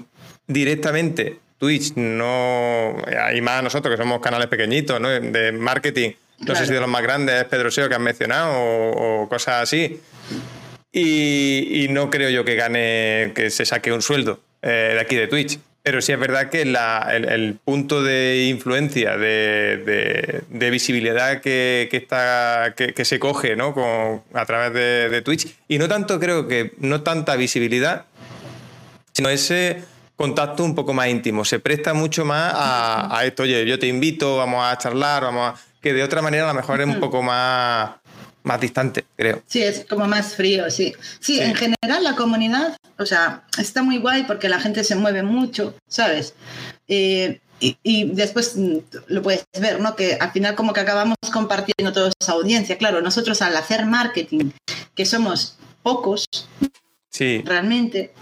directamente, 0.45 1.39
Twitch 1.57 1.95
no. 1.95 2.95
Y 3.35 3.41
más 3.41 3.63
nosotros 3.63 3.95
que 3.95 4.01
somos 4.01 4.21
canales 4.21 4.47
pequeñitos, 4.47 5.01
¿no? 5.01 5.09
De 5.09 5.51
marketing. 5.51 6.11
No 6.39 6.55
sé 6.55 6.65
si 6.65 6.73
de 6.73 6.79
los 6.79 6.89
más 6.89 7.01
grandes 7.01 7.35
es 7.41 7.45
Pedro 7.45 7.71
Seo 7.71 7.89
que 7.89 7.95
has 7.95 8.01
mencionado 8.01 8.51
o, 8.53 9.29
cosas 9.29 9.63
así. 9.63 9.99
Y, 10.91 11.87
no 11.89 12.09
creo 12.09 12.29
yo 12.29 12.45
que 12.45 12.55
gane, 12.55 13.31
que 13.35 13.49
se 13.49 13.65
saque 13.65 13.91
un 13.91 14.01
sueldo 14.01 14.39
eh, 14.61 14.91
de 14.93 14.99
aquí 14.99 15.15
de 15.15 15.27
Twitch. 15.27 15.59
Pero 15.87 16.01
sí 16.01 16.11
es 16.11 16.19
verdad 16.19 16.49
que 16.49 16.63
el, 16.63 17.59
punto 17.63 18.03
de 18.03 18.47
influencia, 18.49 19.15
de, 19.15 20.43
visibilidad 20.69 21.39
que, 21.39 21.87
está, 21.93 22.73
que, 22.75 23.05
se 23.05 23.19
coge 23.19 23.55
¿no? 23.55 23.73
a 24.33 24.45
través 24.45 24.73
de, 24.73 25.21
Twitch, 25.21 25.47
y 25.69 25.77
no 25.77 25.87
tanto 25.87 26.19
creo 26.19 26.45
que, 26.45 26.73
no 26.79 27.03
tanta 27.03 27.37
visibilidad, 27.37 28.03
sino 29.13 29.29
ese 29.29 29.81
contacto 30.17 30.65
un 30.65 30.75
poco 30.75 30.93
más 30.93 31.07
íntimo. 31.07 31.45
Se 31.45 31.59
presta 31.59 31.93
mucho 31.93 32.25
más 32.25 32.51
a, 32.53 33.21
esto, 33.23 33.43
oye, 33.43 33.65
yo 33.65 33.79
te 33.79 33.87
invito, 33.87 34.35
vamos 34.35 34.65
a 34.65 34.77
charlar, 34.77 35.23
vamos 35.23 35.57
a... 35.57 35.66
que 35.81 35.93
de 35.93 36.03
otra 36.03 36.21
manera 36.21 36.49
a 36.49 36.53
lo 36.53 36.59
mejor 36.59 36.81
es 36.81 36.87
un 36.87 36.99
poco 36.99 37.21
más 37.21 37.91
más 38.47 38.61
distante, 38.61 39.05
creo. 39.15 39.43
Sí, 39.45 39.61
es 39.61 39.85
como 39.87 40.07
más 40.07 40.35
frío, 40.35 40.71
sí. 40.71 40.95
sí. 41.19 41.39
en 41.39 41.53
general 41.53 42.03
la 42.03 42.15
comunidad, 42.15 42.77
o 42.97 43.05
sea, 43.05 43.43
está 43.59 43.83
muy 43.83 43.99
guay 43.99 44.23
porque 44.23 44.49
la 44.49 44.59
gente 44.59 44.83
se 44.83 44.95
mueve 44.95 45.21
mucho, 45.21 45.75
¿sabes? 45.87 46.33
Eh, 46.87 47.41
y, 47.59 48.05
después 48.11 48.55
mm, 48.55 48.77
lo 49.07 49.21
puedes 49.21 49.43
ver, 49.59 49.79
¿no? 49.81 49.95
Que 49.95 50.17
al 50.19 50.31
final 50.31 50.55
como 50.55 50.73
que 50.73 50.79
acabamos 50.79 51.17
compartiendo 51.33 51.91
toda 51.91 52.11
esa 52.19 52.33
audiencia. 52.33 52.77
Claro, 52.77 53.01
nosotros 53.01 53.41
al 53.41 53.57
hacer 53.57 53.85
marketing, 53.85 54.51
que 54.95 55.05
somos 55.05 55.57
pocos, 55.83 56.25
sí. 57.09 57.41
realmente, 57.45 58.13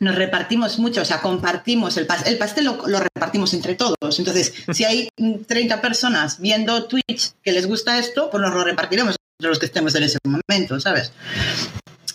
nos 0.00 0.14
repartimos 0.14 0.78
mucho, 0.78 1.02
o 1.02 1.04
sea, 1.04 1.20
compartimos 1.20 1.96
el 1.96 2.06
pastel, 2.06 2.32
el 2.32 2.38
pastel 2.38 2.64
lo, 2.64 2.86
lo, 2.86 3.00
repartimos 3.00 3.52
entre 3.54 3.74
todos. 3.74 4.18
Entonces, 4.18 4.54
si 4.72 4.84
hay 4.84 5.08
30 5.46 5.80
personas 5.80 6.40
viendo 6.40 6.84
Twitch 6.84 7.32
que 7.42 7.52
les 7.52 7.66
gusta 7.66 7.98
esto, 7.98 8.30
pues 8.30 8.40
nos 8.40 8.54
lo 8.54 8.64
repartiremos 8.64 9.16
los 9.40 9.58
que 9.58 9.66
estemos 9.66 9.94
en 9.94 10.02
ese 10.04 10.18
momento, 10.24 10.80
¿sabes? 10.80 11.12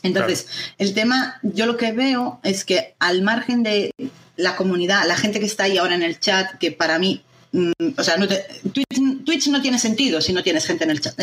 Entonces, 0.02 0.48
el 0.78 0.94
tema, 0.94 1.40
yo 1.44 1.66
lo 1.66 1.78
que 1.78 1.94
veo 1.94 2.40
es 2.44 2.66
que 2.66 2.96
al 3.00 3.22
margen 3.22 3.64
de 3.64 3.92
la 4.36 4.56
comunidad, 4.58 5.08
la 5.08 5.16
gente 5.16 5.40
que 5.40 5.46
está 5.46 5.64
ahí 5.64 5.78
ahora 5.78 5.96
en 5.96 6.04
el 6.04 6.20
chat, 6.20 6.58
que 6.58 6.72
para 6.72 7.00
mí 7.00 7.24
o 7.54 8.04
sea, 8.04 8.18
no 8.18 8.28
Twitch, 9.24 9.48
no 9.48 9.62
tiene 9.62 9.78
sentido 9.78 10.22
si 10.22 10.34
no 10.34 10.42
tienes 10.42 10.66
gente 10.66 10.86
en 10.86 10.90
el 10.90 11.00
chat. 11.02 11.16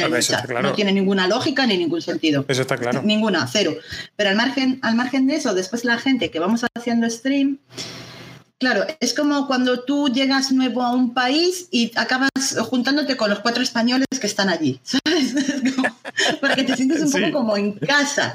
No 0.63 0.73
tiene 0.75 0.93
ninguna 0.93 1.27
lógica 1.27 1.67
ni 1.67 1.77
ningún 1.77 2.03
sentido. 2.03 2.45
Eso 2.47 2.63
está 2.63 2.77
claro. 2.77 3.03
Ninguna, 3.03 3.49
cero. 3.49 3.75
Pero 4.15 4.31
al 4.31 4.37
margen, 4.37 4.79
al 4.83 4.95
margen 4.95 5.27
de 5.27 5.37
eso, 5.37 5.55
después 5.55 5.85
la 5.85 5.99
gente 5.99 6.31
que 6.31 6.39
vamos 6.39 6.65
haciendo 6.75 7.11
stream, 7.11 7.59
Claro, 8.61 8.85
es 9.00 9.14
como 9.14 9.47
cuando 9.47 9.85
tú 9.85 10.11
llegas 10.11 10.52
nuevo 10.52 10.83
a 10.83 10.93
un 10.93 11.14
país 11.14 11.67
y 11.71 11.90
acabas 11.97 12.29
juntándote 12.69 13.17
con 13.17 13.31
los 13.31 13.38
cuatro 13.38 13.62
españoles 13.62 14.07
que 14.21 14.26
están 14.26 14.50
allí, 14.50 14.79
¿sabes? 14.85 15.35
para 16.43 16.57
que 16.57 16.64
te 16.64 16.76
sientes 16.76 17.00
un 17.00 17.11
poco 17.11 17.38
como 17.38 17.57
en 17.57 17.73
casa. 17.73 18.31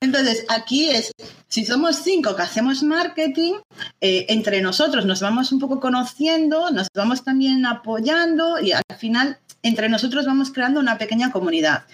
Entonces, 0.00 0.44
aquí 0.48 0.90
es, 0.90 1.12
si 1.46 1.64
somos 1.64 2.00
cinco 2.02 2.34
que 2.34 2.42
hacemos 2.42 2.82
marketing, 2.82 3.54
eh, 4.00 4.26
entre 4.28 4.60
nosotros 4.60 5.06
nos 5.06 5.20
vamos 5.20 5.52
un 5.52 5.60
poco 5.60 5.78
conociendo, 5.78 6.72
nos 6.72 6.88
vamos 6.92 7.22
también 7.22 7.64
apoyando 7.64 8.60
y 8.60 8.72
al 8.72 8.82
final 8.98 9.38
entre 9.62 9.88
nosotros 9.88 10.26
vamos 10.26 10.50
creando 10.50 10.80
una 10.80 10.98
pequeña 10.98 11.30
comunidad. 11.30 11.84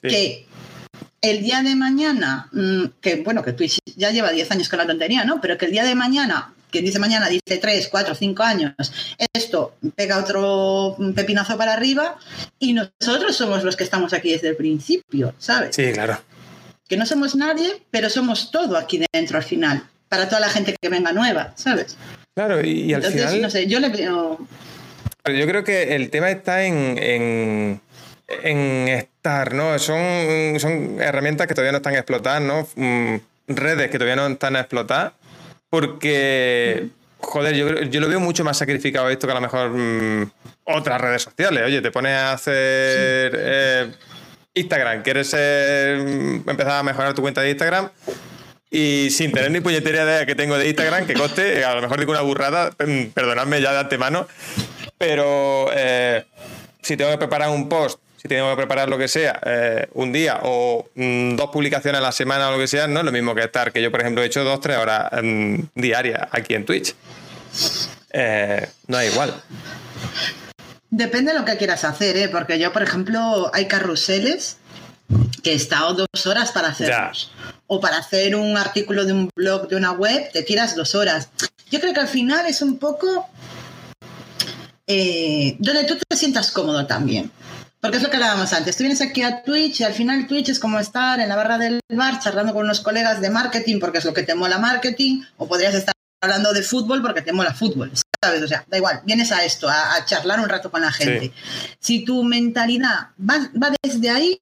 Que 0.00 0.46
el 1.20 1.42
día 1.42 1.62
de 1.62 1.76
mañana, 1.76 2.48
mm, 2.52 2.84
que 3.02 3.16
bueno, 3.16 3.42
que 3.42 3.52
Twitch 3.52 3.80
ya 3.96 4.12
lleva 4.12 4.30
10 4.30 4.50
años 4.50 4.70
con 4.70 4.78
la 4.78 4.86
tontería, 4.86 5.26
¿no? 5.26 5.42
Pero 5.42 5.58
que 5.58 5.66
el 5.66 5.72
día 5.72 5.84
de 5.84 5.94
mañana 5.94 6.54
que 6.70 6.82
dice 6.82 6.98
mañana, 6.98 7.28
dice 7.28 7.58
3, 7.60 7.88
4, 7.88 8.14
5 8.14 8.42
años, 8.42 8.72
esto 9.32 9.76
pega 9.94 10.18
otro 10.18 10.96
pepinazo 11.14 11.56
para 11.56 11.72
arriba 11.72 12.16
y 12.58 12.72
nosotros 12.72 13.36
somos 13.36 13.64
los 13.64 13.76
que 13.76 13.84
estamos 13.84 14.12
aquí 14.12 14.32
desde 14.32 14.48
el 14.48 14.56
principio, 14.56 15.34
¿sabes? 15.38 15.74
Sí, 15.74 15.92
claro. 15.92 16.20
Que 16.88 16.96
no 16.96 17.06
somos 17.06 17.34
nadie, 17.34 17.82
pero 17.90 18.08
somos 18.10 18.50
todo 18.50 18.76
aquí 18.76 19.02
dentro 19.12 19.36
al 19.36 19.44
final, 19.44 19.82
para 20.08 20.28
toda 20.28 20.40
la 20.40 20.48
gente 20.48 20.74
que 20.80 20.88
venga 20.88 21.12
nueva, 21.12 21.52
¿sabes? 21.56 21.96
Claro, 22.34 22.64
y, 22.64 22.92
al 22.94 23.02
final... 23.02 23.42
No 23.42 23.50
sé, 23.50 23.66
yo 23.66 23.80
le 23.80 23.88
veo... 23.88 24.38
Yo 25.24 25.46
creo 25.46 25.64
que 25.64 25.94
el 25.94 26.08
tema 26.08 26.30
está 26.30 26.62
en, 26.64 26.96
en, 28.42 28.88
estar, 28.88 29.52
¿no? 29.52 29.78
Son, 29.78 30.58
son 30.58 31.02
herramientas 31.02 31.46
que 31.46 31.54
todavía 31.54 31.72
no 31.72 31.78
están 31.78 31.96
explotadas, 31.96 32.40
¿no? 32.40 32.66
Mm, 32.76 33.16
redes 33.48 33.90
que 33.90 33.98
todavía 33.98 34.16
no 34.16 34.26
están 34.26 34.56
explotadas 34.56 35.12
porque, 35.70 36.88
joder, 37.20 37.54
yo, 37.54 37.82
yo 37.82 38.00
lo 38.00 38.08
veo 38.08 38.20
mucho 38.20 38.44
más 38.44 38.58
sacrificado 38.58 39.08
esto 39.08 39.26
que 39.26 39.32
a 39.32 39.36
lo 39.36 39.40
mejor 39.40 39.70
mm, 39.70 40.30
otras 40.64 41.00
redes 41.00 41.22
sociales. 41.22 41.62
Oye, 41.64 41.80
te 41.80 41.90
pones 41.90 42.12
a 42.12 42.32
hacer 42.32 43.32
eh, 43.34 43.92
Instagram, 44.54 45.02
quieres 45.02 45.32
mm, 45.32 46.48
empezar 46.48 46.72
a 46.72 46.82
mejorar 46.82 47.14
tu 47.14 47.22
cuenta 47.22 47.40
de 47.40 47.50
Instagram 47.50 47.90
y 48.70 49.08
sin 49.10 49.32
tener 49.32 49.50
ni 49.50 49.60
puñetera 49.60 50.04
idea 50.04 50.26
que 50.26 50.34
tengo 50.34 50.58
de 50.58 50.68
Instagram, 50.68 51.06
que 51.06 51.14
coste, 51.14 51.64
a 51.64 51.74
lo 51.74 51.82
mejor 51.82 51.98
digo 51.98 52.12
una 52.12 52.20
burrada, 52.20 52.70
mm, 52.78 53.06
perdonadme 53.14 53.60
ya 53.60 53.72
de 53.72 53.78
antemano, 53.78 54.26
pero 54.98 55.70
eh, 55.74 56.24
si 56.82 56.96
tengo 56.96 57.10
que 57.10 57.18
preparar 57.18 57.50
un 57.50 57.68
post 57.68 58.00
si 58.20 58.26
tengo 58.28 58.50
que 58.50 58.56
preparar 58.56 58.88
lo 58.88 58.98
que 58.98 59.06
sea 59.06 59.40
eh, 59.46 59.88
un 59.94 60.12
día 60.12 60.40
o 60.42 60.88
mm, 60.94 61.36
dos 61.36 61.50
publicaciones 61.50 62.00
a 62.00 62.02
la 62.02 62.12
semana 62.12 62.48
o 62.48 62.52
lo 62.52 62.58
que 62.58 62.66
sea, 62.66 62.88
no 62.88 63.00
es 63.00 63.06
lo 63.06 63.12
mismo 63.12 63.34
que 63.34 63.42
estar, 63.42 63.72
que 63.72 63.80
yo 63.80 63.90
por 63.90 64.00
ejemplo 64.00 64.22
he 64.22 64.26
hecho 64.26 64.42
dos, 64.42 64.60
tres 64.60 64.76
horas 64.76 65.10
mm, 65.22 65.56
diarias 65.74 66.28
aquí 66.32 66.54
en 66.54 66.64
Twitch. 66.64 66.94
Eh, 68.12 68.68
no 68.88 68.98
es 68.98 69.12
igual. 69.12 69.34
Depende 70.90 71.32
de 71.32 71.38
lo 71.38 71.44
que 71.44 71.56
quieras 71.56 71.84
hacer, 71.84 72.16
¿eh? 72.16 72.28
porque 72.28 72.58
yo 72.58 72.72
por 72.72 72.82
ejemplo 72.82 73.50
hay 73.54 73.68
carruseles 73.68 74.56
que 75.42 75.52
he 75.52 75.54
estado 75.54 75.94
dos 75.94 76.26
horas 76.26 76.50
para 76.50 76.68
hacerlos. 76.68 77.32
O 77.66 77.80
para 77.80 77.98
hacer 77.98 78.34
un 78.34 78.56
artículo 78.56 79.04
de 79.04 79.12
un 79.12 79.30
blog, 79.36 79.68
de 79.68 79.76
una 79.76 79.92
web, 79.92 80.30
te 80.32 80.42
tiras 80.42 80.74
dos 80.74 80.94
horas. 80.94 81.28
Yo 81.70 81.80
creo 81.80 81.92
que 81.92 82.00
al 82.00 82.08
final 82.08 82.46
es 82.46 82.62
un 82.62 82.78
poco 82.78 83.28
eh, 84.86 85.54
donde 85.58 85.84
tú 85.84 85.96
te 85.96 86.16
sientas 86.16 86.50
cómodo 86.50 86.86
también. 86.86 87.30
Porque 87.80 87.98
es 87.98 88.02
lo 88.02 88.10
que 88.10 88.16
hablábamos 88.16 88.52
antes. 88.52 88.76
Tú 88.76 88.82
vienes 88.82 89.00
aquí 89.00 89.22
a 89.22 89.42
Twitch 89.42 89.80
y 89.80 89.84
al 89.84 89.94
final 89.94 90.26
Twitch 90.26 90.48
es 90.48 90.58
como 90.58 90.80
estar 90.80 91.20
en 91.20 91.28
la 91.28 91.36
barra 91.36 91.58
del 91.58 91.80
bar 91.88 92.18
charlando 92.18 92.52
con 92.52 92.64
unos 92.64 92.80
colegas 92.80 93.20
de 93.20 93.30
marketing 93.30 93.78
porque 93.78 93.98
es 93.98 94.04
lo 94.04 94.12
que 94.12 94.24
te 94.24 94.34
mola 94.34 94.58
marketing, 94.58 95.22
o 95.36 95.46
podrías 95.46 95.74
estar 95.74 95.94
hablando 96.20 96.52
de 96.52 96.62
fútbol 96.62 97.02
porque 97.02 97.22
te 97.22 97.32
mola 97.32 97.54
fútbol, 97.54 97.92
¿sabes? 98.20 98.42
O 98.42 98.48
sea, 98.48 98.64
da 98.66 98.78
igual, 98.78 99.00
vienes 99.04 99.30
a 99.30 99.44
esto, 99.44 99.68
a, 99.68 100.04
charlar 100.04 100.40
un 100.40 100.48
rato 100.48 100.70
con 100.70 100.80
la 100.80 100.90
gente. 100.90 101.32
Si 101.78 102.04
tu 102.04 102.24
mentalidad 102.24 103.10
va, 103.18 103.48
desde 103.82 104.10
ahí, 104.10 104.40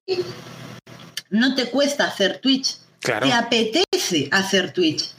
no 1.29 1.53
te 1.53 1.69
cuesta 1.69 2.05
hacer 2.05 2.39
Twitch. 2.39 2.77
Te 2.99 3.31
apetece 3.31 4.27
hacer 4.31 4.73
Twitch. 4.73 5.11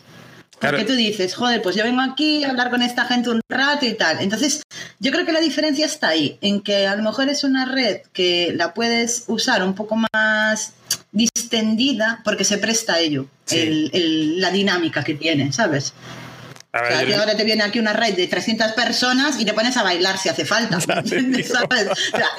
Porque 0.61 0.85
tú 0.85 0.95
dices, 0.95 1.35
joder, 1.35 1.63
pues 1.63 1.77
yo 1.77 1.85
vengo 1.85 2.01
aquí 2.01 2.45
a 2.45 2.51
hablar 2.51 2.71
con 2.71 2.83
esta 2.83 3.05
gente 3.05 3.31
un 3.31 3.41
rato 3.49 3.87
y 3.87 3.95
tal. 3.95 4.21
Entonces, 4.21 4.63
yo 4.99 5.13
creo 5.13 5.25
que 5.25 5.33
la 5.33 5.41
diferencia 5.41 5.87
está 5.87 6.09
ahí, 6.09 6.37
en 6.41 6.61
que 6.61 6.87
a 6.87 6.97
lo 6.97 7.03
mejor 7.03 7.29
es 7.29 7.45
una 7.45 7.65
red 7.65 7.99
que 8.13 8.53
la 8.55 8.75
puedes 8.75 9.25
usar 9.29 9.63
un 9.63 9.75
poco 9.75 9.97
más 10.13 10.73
distendida 11.13 12.21
porque 12.25 12.45
se 12.45 12.59
presta 12.59 12.95
a 12.95 13.01
ello, 13.01 13.27
la 13.51 14.51
dinámica 14.51 15.05
que 15.05 15.15
tiene, 15.15 15.53
¿sabes? 15.53 15.95
Ahora 16.73 17.37
te 17.37 17.45
viene 17.45 17.63
aquí 17.63 17.79
una 17.79 17.93
red 17.93 18.15
de 18.15 18.27
300 18.27 18.73
personas 18.73 19.41
y 19.41 19.45
te 19.45 19.53
pones 19.53 19.77
a 19.77 19.83
bailar 19.83 20.19
si 20.19 20.29
hace 20.29 20.45
falta. 20.45 20.79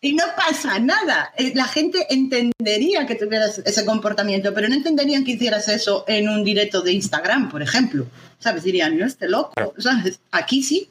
y, 0.00 0.12
no 0.14 0.24
pasa 0.36 0.78
nada. 0.78 1.32
Eh, 1.36 1.52
la 1.54 1.66
gente 1.66 2.06
entendería 2.10 3.06
que 3.06 3.14
tuvieras 3.14 3.60
ese 3.64 3.84
comportamiento, 3.84 4.52
pero 4.54 4.68
no 4.68 4.74
entenderían 4.74 5.24
que 5.24 5.32
hicieras 5.32 5.68
eso 5.68 6.04
en 6.08 6.28
un 6.28 6.44
directo 6.44 6.82
de 6.82 6.92
Instagram, 6.92 7.50
por 7.50 7.62
ejemplo. 7.62 8.06
¿Sabes? 8.38 8.64
Dirían, 8.64 8.98
no, 8.98 9.06
este 9.06 9.28
loco. 9.28 9.74
¿Sabes? 9.78 10.18
Aquí 10.32 10.62
sí. 10.62 10.88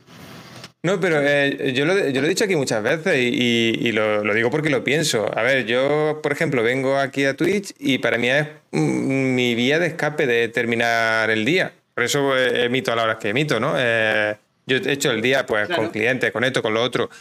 No, 0.84 1.00
pero 1.00 1.22
eh, 1.22 1.74
yo, 1.76 1.86
lo, 1.86 2.10
yo, 2.10 2.22
lo, 2.22 2.26
he 2.26 2.30
dicho 2.30 2.46
aquí 2.46 2.56
muchas 2.56 2.82
veces 2.82 3.16
y, 3.16 3.92
lo, 3.92 4.24
lo, 4.24 4.34
digo 4.34 4.50
porque 4.50 4.72
lo 4.72 4.84
pienso. 4.84 5.30
A 5.38 5.44
ver, 5.44 5.66
yo, 5.66 6.22
por 6.24 6.32
ejemplo, 6.32 6.64
vengo 6.64 6.98
aquí 6.98 7.26
a 7.26 7.36
Twitch 7.36 7.74
y 7.78 8.00
para 8.00 8.18
mí 8.18 8.30
es 8.30 8.48
mm, 8.72 9.36
mi 9.36 9.54
vía 9.54 9.78
de 9.78 9.88
escape 9.88 10.26
de 10.26 10.48
terminar 10.48 11.30
el 11.30 11.46
día. 11.46 11.74
Por 12.02 12.06
eso 12.08 12.36
eh, 12.36 12.66
emito 12.66 12.92
a 12.92 12.96
la 12.96 13.04
hora 13.04 13.20
que 13.20 13.30
emito, 13.30 13.60
¿no? 13.60 13.76
Eh, 13.78 14.36
yo 14.66 14.78
he 14.78 14.92
hecho 14.92 15.12
el 15.12 15.22
día 15.22 15.46
pues 15.46 15.70
con 15.70 15.90
clientes, 15.90 16.32
con 16.32 16.44
esto, 16.44 16.64
con 16.64 16.74
lo 16.74 16.82
otro. 16.82 17.12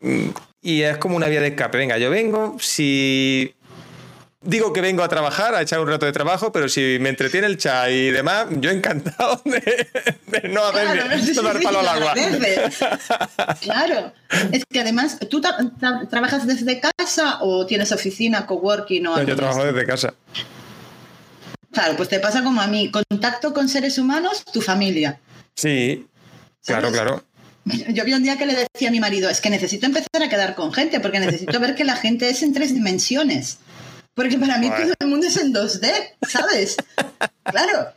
Mm, 0.00 0.28
y 0.60 0.82
es 0.82 0.98
como 0.98 1.16
una 1.16 1.26
vía 1.26 1.40
de 1.40 1.46
escape. 1.46 1.78
Venga, 1.78 1.96
yo 1.96 2.10
vengo, 2.10 2.54
si 2.60 3.54
digo 4.42 4.74
que 4.74 4.82
vengo 4.82 5.02
a 5.02 5.08
trabajar, 5.08 5.54
a 5.54 5.62
echar 5.62 5.80
un 5.80 5.88
rato 5.88 6.04
de 6.04 6.12
trabajo, 6.12 6.52
pero 6.52 6.68
si 6.68 6.98
me 7.00 7.08
entretiene 7.08 7.46
el 7.46 7.56
chat 7.56 7.88
y 7.88 8.10
demás, 8.10 8.48
yo 8.60 8.68
encantado 8.68 9.40
de, 9.46 10.48
no 10.50 10.62
hacer 10.66 11.34
tomar 11.34 11.58
palo 11.62 11.78
al 11.78 11.88
agua. 11.88 12.12
claro, 13.62 14.12
es 14.52 14.66
que 14.66 14.80
además, 14.80 15.18
¿tú 15.30 15.40
trabajas 15.40 16.46
desde 16.46 16.78
casa 16.78 17.38
o 17.40 17.64
tienes 17.64 17.90
oficina, 17.90 18.44
coworking 18.44 19.06
o 19.06 19.16
no, 19.16 19.22
Yo 19.22 19.34
trabajo 19.34 19.64
desde 19.64 19.86
casa. 19.86 20.12
Claro, 21.76 21.94
pues 21.94 22.08
te 22.08 22.20
pasa 22.20 22.42
como 22.42 22.62
a 22.62 22.66
mí, 22.68 22.90
contacto 22.90 23.52
con 23.52 23.68
seres 23.68 23.98
humanos, 23.98 24.42
tu 24.50 24.62
familia. 24.62 25.20
Sí, 25.54 26.06
claro, 26.64 26.90
claro. 26.90 27.22
Yo 27.66 28.02
vi 28.06 28.14
un 28.14 28.22
día 28.22 28.38
que 28.38 28.46
le 28.46 28.54
decía 28.54 28.88
a 28.88 28.90
mi 28.90 28.98
marido, 28.98 29.28
es 29.28 29.42
que 29.42 29.50
necesito 29.50 29.84
empezar 29.84 30.22
a 30.22 30.30
quedar 30.30 30.54
con 30.54 30.72
gente, 30.72 31.00
porque 31.00 31.20
necesito 31.20 31.60
ver 31.60 31.74
que 31.74 31.84
la 31.84 31.96
gente 31.96 32.30
es 32.30 32.42
en 32.42 32.54
tres 32.54 32.72
dimensiones. 32.72 33.58
Porque 34.14 34.38
para 34.38 34.56
mí 34.56 34.70
todo 34.70 34.94
el 34.98 35.06
mundo 35.06 35.26
es 35.26 35.36
en 35.36 35.52
2D, 35.52 35.92
¿sabes? 36.26 36.76
claro. 37.44 37.92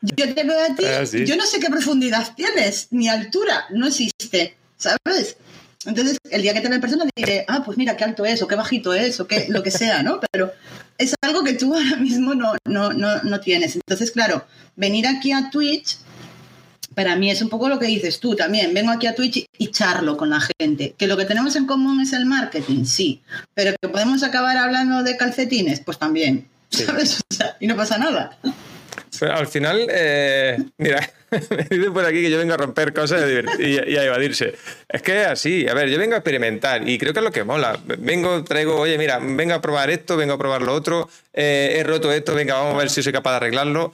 Yo 0.00 0.32
te 0.32 0.44
veo 0.44 0.60
a 0.70 0.76
ti, 0.76 0.84
ah, 0.84 1.02
yo 1.02 1.34
no 1.34 1.44
sé 1.44 1.58
qué 1.58 1.70
profundidad 1.70 2.34
tienes, 2.36 2.86
ni 2.92 3.08
altura, 3.08 3.64
no 3.70 3.88
existe, 3.88 4.56
¿sabes? 4.76 5.38
Entonces, 5.86 6.18
el 6.30 6.42
día 6.42 6.54
que 6.54 6.60
te 6.60 6.68
ve 6.68 6.76
en 6.76 6.80
persona, 6.80 7.04
diré, 7.16 7.44
ah, 7.48 7.64
pues 7.64 7.76
mira, 7.76 7.96
qué 7.96 8.04
alto 8.04 8.24
es, 8.24 8.40
o 8.42 8.46
qué 8.46 8.54
bajito 8.54 8.94
es, 8.94 9.18
o 9.18 9.26
qué, 9.26 9.46
lo 9.48 9.64
que 9.64 9.72
sea, 9.72 10.04
¿no? 10.04 10.20
Pero 10.30 10.52
es 10.98 11.14
algo 11.22 11.42
que 11.42 11.54
tú 11.54 11.74
ahora 11.76 11.96
mismo 11.96 12.34
no, 12.34 12.54
no, 12.64 12.92
no, 12.92 13.22
no 13.22 13.40
tienes. 13.40 13.76
Entonces, 13.76 14.10
claro, 14.10 14.44
venir 14.76 15.06
aquí 15.06 15.32
a 15.32 15.50
Twitch, 15.50 15.98
para 16.94 17.16
mí 17.16 17.30
es 17.30 17.42
un 17.42 17.48
poco 17.48 17.68
lo 17.68 17.78
que 17.78 17.86
dices 17.86 18.20
tú 18.20 18.36
también. 18.36 18.72
Vengo 18.72 18.92
aquí 18.92 19.06
a 19.06 19.14
Twitch 19.14 19.46
y 19.58 19.68
charlo 19.68 20.16
con 20.16 20.30
la 20.30 20.40
gente. 20.60 20.94
Que 20.96 21.06
lo 21.06 21.16
que 21.16 21.24
tenemos 21.24 21.56
en 21.56 21.66
común 21.66 22.00
es 22.00 22.12
el 22.12 22.26
marketing, 22.26 22.84
sí. 22.84 23.22
Pero 23.54 23.74
que 23.80 23.88
podemos 23.88 24.22
acabar 24.22 24.56
hablando 24.56 25.02
de 25.02 25.16
calcetines, 25.16 25.80
pues 25.80 25.98
también. 25.98 26.48
¿Sabes? 26.70 27.20
y 27.60 27.66
no 27.66 27.76
pasa 27.76 27.98
nada. 27.98 28.38
al 29.20 29.46
final, 29.46 29.86
eh, 29.90 30.58
mira, 30.78 31.10
me 31.50 31.64
dicen 31.64 31.92
por 31.92 32.04
aquí 32.04 32.22
que 32.22 32.30
yo 32.30 32.38
vengo 32.38 32.54
a 32.54 32.56
romper 32.56 32.92
cosas 32.92 33.22
y, 33.58 33.96
a 33.96 34.04
evadirse. 34.04 34.54
Es 34.88 35.02
que 35.02 35.24
así, 35.24 35.66
a 35.68 35.74
ver, 35.74 35.88
yo 35.88 35.98
vengo 35.98 36.14
a 36.14 36.18
experimentar 36.18 36.88
y 36.88 36.98
creo 36.98 37.12
que 37.12 37.20
es 37.20 37.24
lo 37.24 37.32
que 37.32 37.44
mola. 37.44 37.78
Vengo, 37.98 38.44
traigo, 38.44 38.76
oye, 38.76 38.98
mira, 38.98 39.18
vengo 39.20 39.54
a 39.54 39.60
probar 39.60 39.90
esto, 39.90 40.16
vengo 40.16 40.34
a 40.34 40.38
probar 40.38 40.62
lo 40.62 40.72
otro, 40.72 41.08
eh, 41.32 41.76
he 41.78 41.84
roto 41.84 42.12
esto, 42.12 42.34
venga, 42.34 42.54
vamos 42.54 42.74
a 42.74 42.78
ver 42.78 42.90
si 42.90 43.02
soy 43.02 43.12
capaz 43.12 43.32
de 43.32 43.36
arreglarlo. 43.36 43.92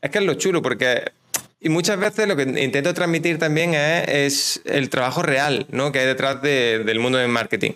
Es 0.00 0.10
que 0.10 0.18
es 0.18 0.24
lo 0.24 0.34
chulo 0.34 0.62
porque 0.62 1.12
y 1.60 1.70
muchas 1.70 1.98
veces 1.98 2.28
lo 2.28 2.36
que 2.36 2.42
intento 2.42 2.94
transmitir 2.94 3.38
también 3.38 3.74
es, 3.74 4.60
el 4.64 4.90
trabajo 4.90 5.22
real 5.22 5.66
¿no? 5.70 5.90
que 5.90 5.98
hay 6.00 6.06
detrás 6.06 6.40
del 6.40 7.00
mundo 7.00 7.18
del 7.18 7.28
marketing. 7.28 7.72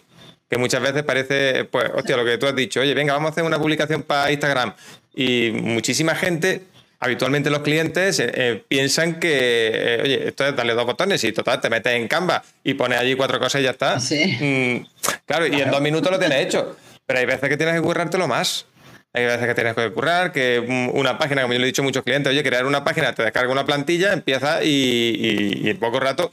Que 0.49 0.59
muchas 0.59 0.83
veces 0.83 1.03
parece, 1.03 1.65
pues, 1.65 1.91
hostia, 1.95 2.17
lo 2.17 2.25
que 2.25 2.37
tú 2.37 2.47
has 2.47 2.55
dicho, 2.55 2.81
oye, 2.81 2.93
venga, 2.95 3.15
vamos 3.15 3.31
a 3.31 3.33
hacer 3.33 3.45
una 3.45 3.59
publicación 3.59 4.03
para 4.03 4.31
Instagram. 4.31 4.75
Y 5.15 5.51
muchísima 5.51 6.15
gente 6.15 6.63
habitualmente 7.03 7.51
los 7.51 7.63
clientes 7.63 8.21
eh, 8.21 8.31
eh, 8.33 8.65
piensan 8.69 9.19
que, 9.19 10.01
oye, 10.05 10.29
esto 10.29 10.47
es 10.47 10.55
darle 10.55 10.73
dos 10.75 10.87
botones 10.87 11.25
y 11.25 11.33
total, 11.33 11.61
te 11.61 11.69
metes 11.69 11.93
en 11.95 12.07
Canva 12.07 12.45
y 12.63 12.75
pones 12.75 13.01
allí 13.01 13.17
cuatro 13.17 13.41
cosas 13.41 13.61
y 13.61 13.65
ya 13.65 13.73
está. 13.73 13.97
Mm, 13.97 14.87
claro, 15.27 15.49
y 15.49 15.61
en 15.61 15.71
dos 15.73 15.81
minutos 15.81 16.13
lo 16.13 16.19
tienes 16.21 16.47
hecho. 16.47 16.77
Pero 17.05 17.19
hay 17.19 17.27
veces 17.27 17.49
que 17.49 17.57
tienes 17.57 17.75
que 17.75 17.83
currártelo 17.83 18.29
más. 18.29 18.67
Hay 19.13 19.25
veces 19.27 19.47
que 19.47 19.55
tienes 19.55 19.75
que 19.75 19.91
currar, 19.91 20.33
que 20.33 20.61
una 20.95 21.19
página, 21.19 21.43
como 21.43 21.53
yo 21.53 21.59
le 21.59 21.65
he 21.65 21.67
dicho 21.67 21.83
a 21.83 21.85
muchos 21.85 22.05
clientes, 22.05 22.31
oye, 22.31 22.43
crear 22.45 22.65
una 22.67 22.85
página, 22.85 23.13
te 23.13 23.25
descarga 23.25 23.51
una 23.51 23.67
plantilla, 23.67 24.13
empieza 24.13 24.63
y, 24.63 25.69
en 25.69 25.77
poco 25.79 25.99
rato. 25.99 26.31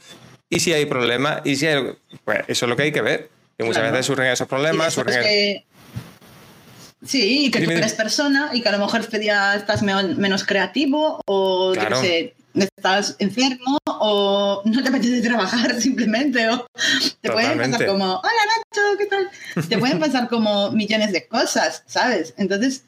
Y 0.48 0.60
si 0.60 0.72
hay 0.72 0.86
problemas, 0.86 1.42
y 1.44 1.56
si 1.56 1.66
hay, 1.66 1.94
pues 2.24 2.38
eso 2.46 2.66
es 2.66 2.70
lo 2.70 2.76
que 2.76 2.84
hay 2.84 2.92
que 2.92 3.02
ver. 3.02 3.28
Que 3.58 3.64
muchas 3.64 3.82
veces 3.82 4.06
surgen 4.06 4.26
esos 4.26 4.46
problemas, 4.46 4.94
surgen... 4.94 5.64
Sí, 7.04 7.46
y 7.46 7.50
que 7.50 7.60
tú 7.60 7.70
eres 7.70 7.94
persona 7.94 8.50
y 8.52 8.60
que 8.60 8.68
a 8.68 8.72
lo 8.72 8.78
mejor 8.78 9.00
este 9.00 9.18
día 9.18 9.54
estás 9.54 9.82
menos 9.82 10.44
creativo 10.44 11.20
o 11.26 11.74
sé, 12.00 12.34
estás 12.54 13.16
enfermo 13.18 13.78
o 13.86 14.62
no 14.64 14.82
te 14.82 14.88
apetece 14.88 15.22
trabajar 15.28 15.80
simplemente 15.80 16.48
o 16.48 16.66
te 17.20 17.30
pueden 17.30 17.58
pasar 17.58 17.86
como, 17.86 18.04
hola 18.04 18.42
Nacho, 18.48 18.98
¿qué 18.98 19.06
tal? 19.06 19.30
te 19.68 19.78
pueden 19.78 19.98
pasar 19.98 20.28
como 20.28 20.70
millones 20.72 21.12
de 21.12 21.26
cosas, 21.26 21.82
¿sabes? 21.86 22.34
Entonces, 22.36 22.84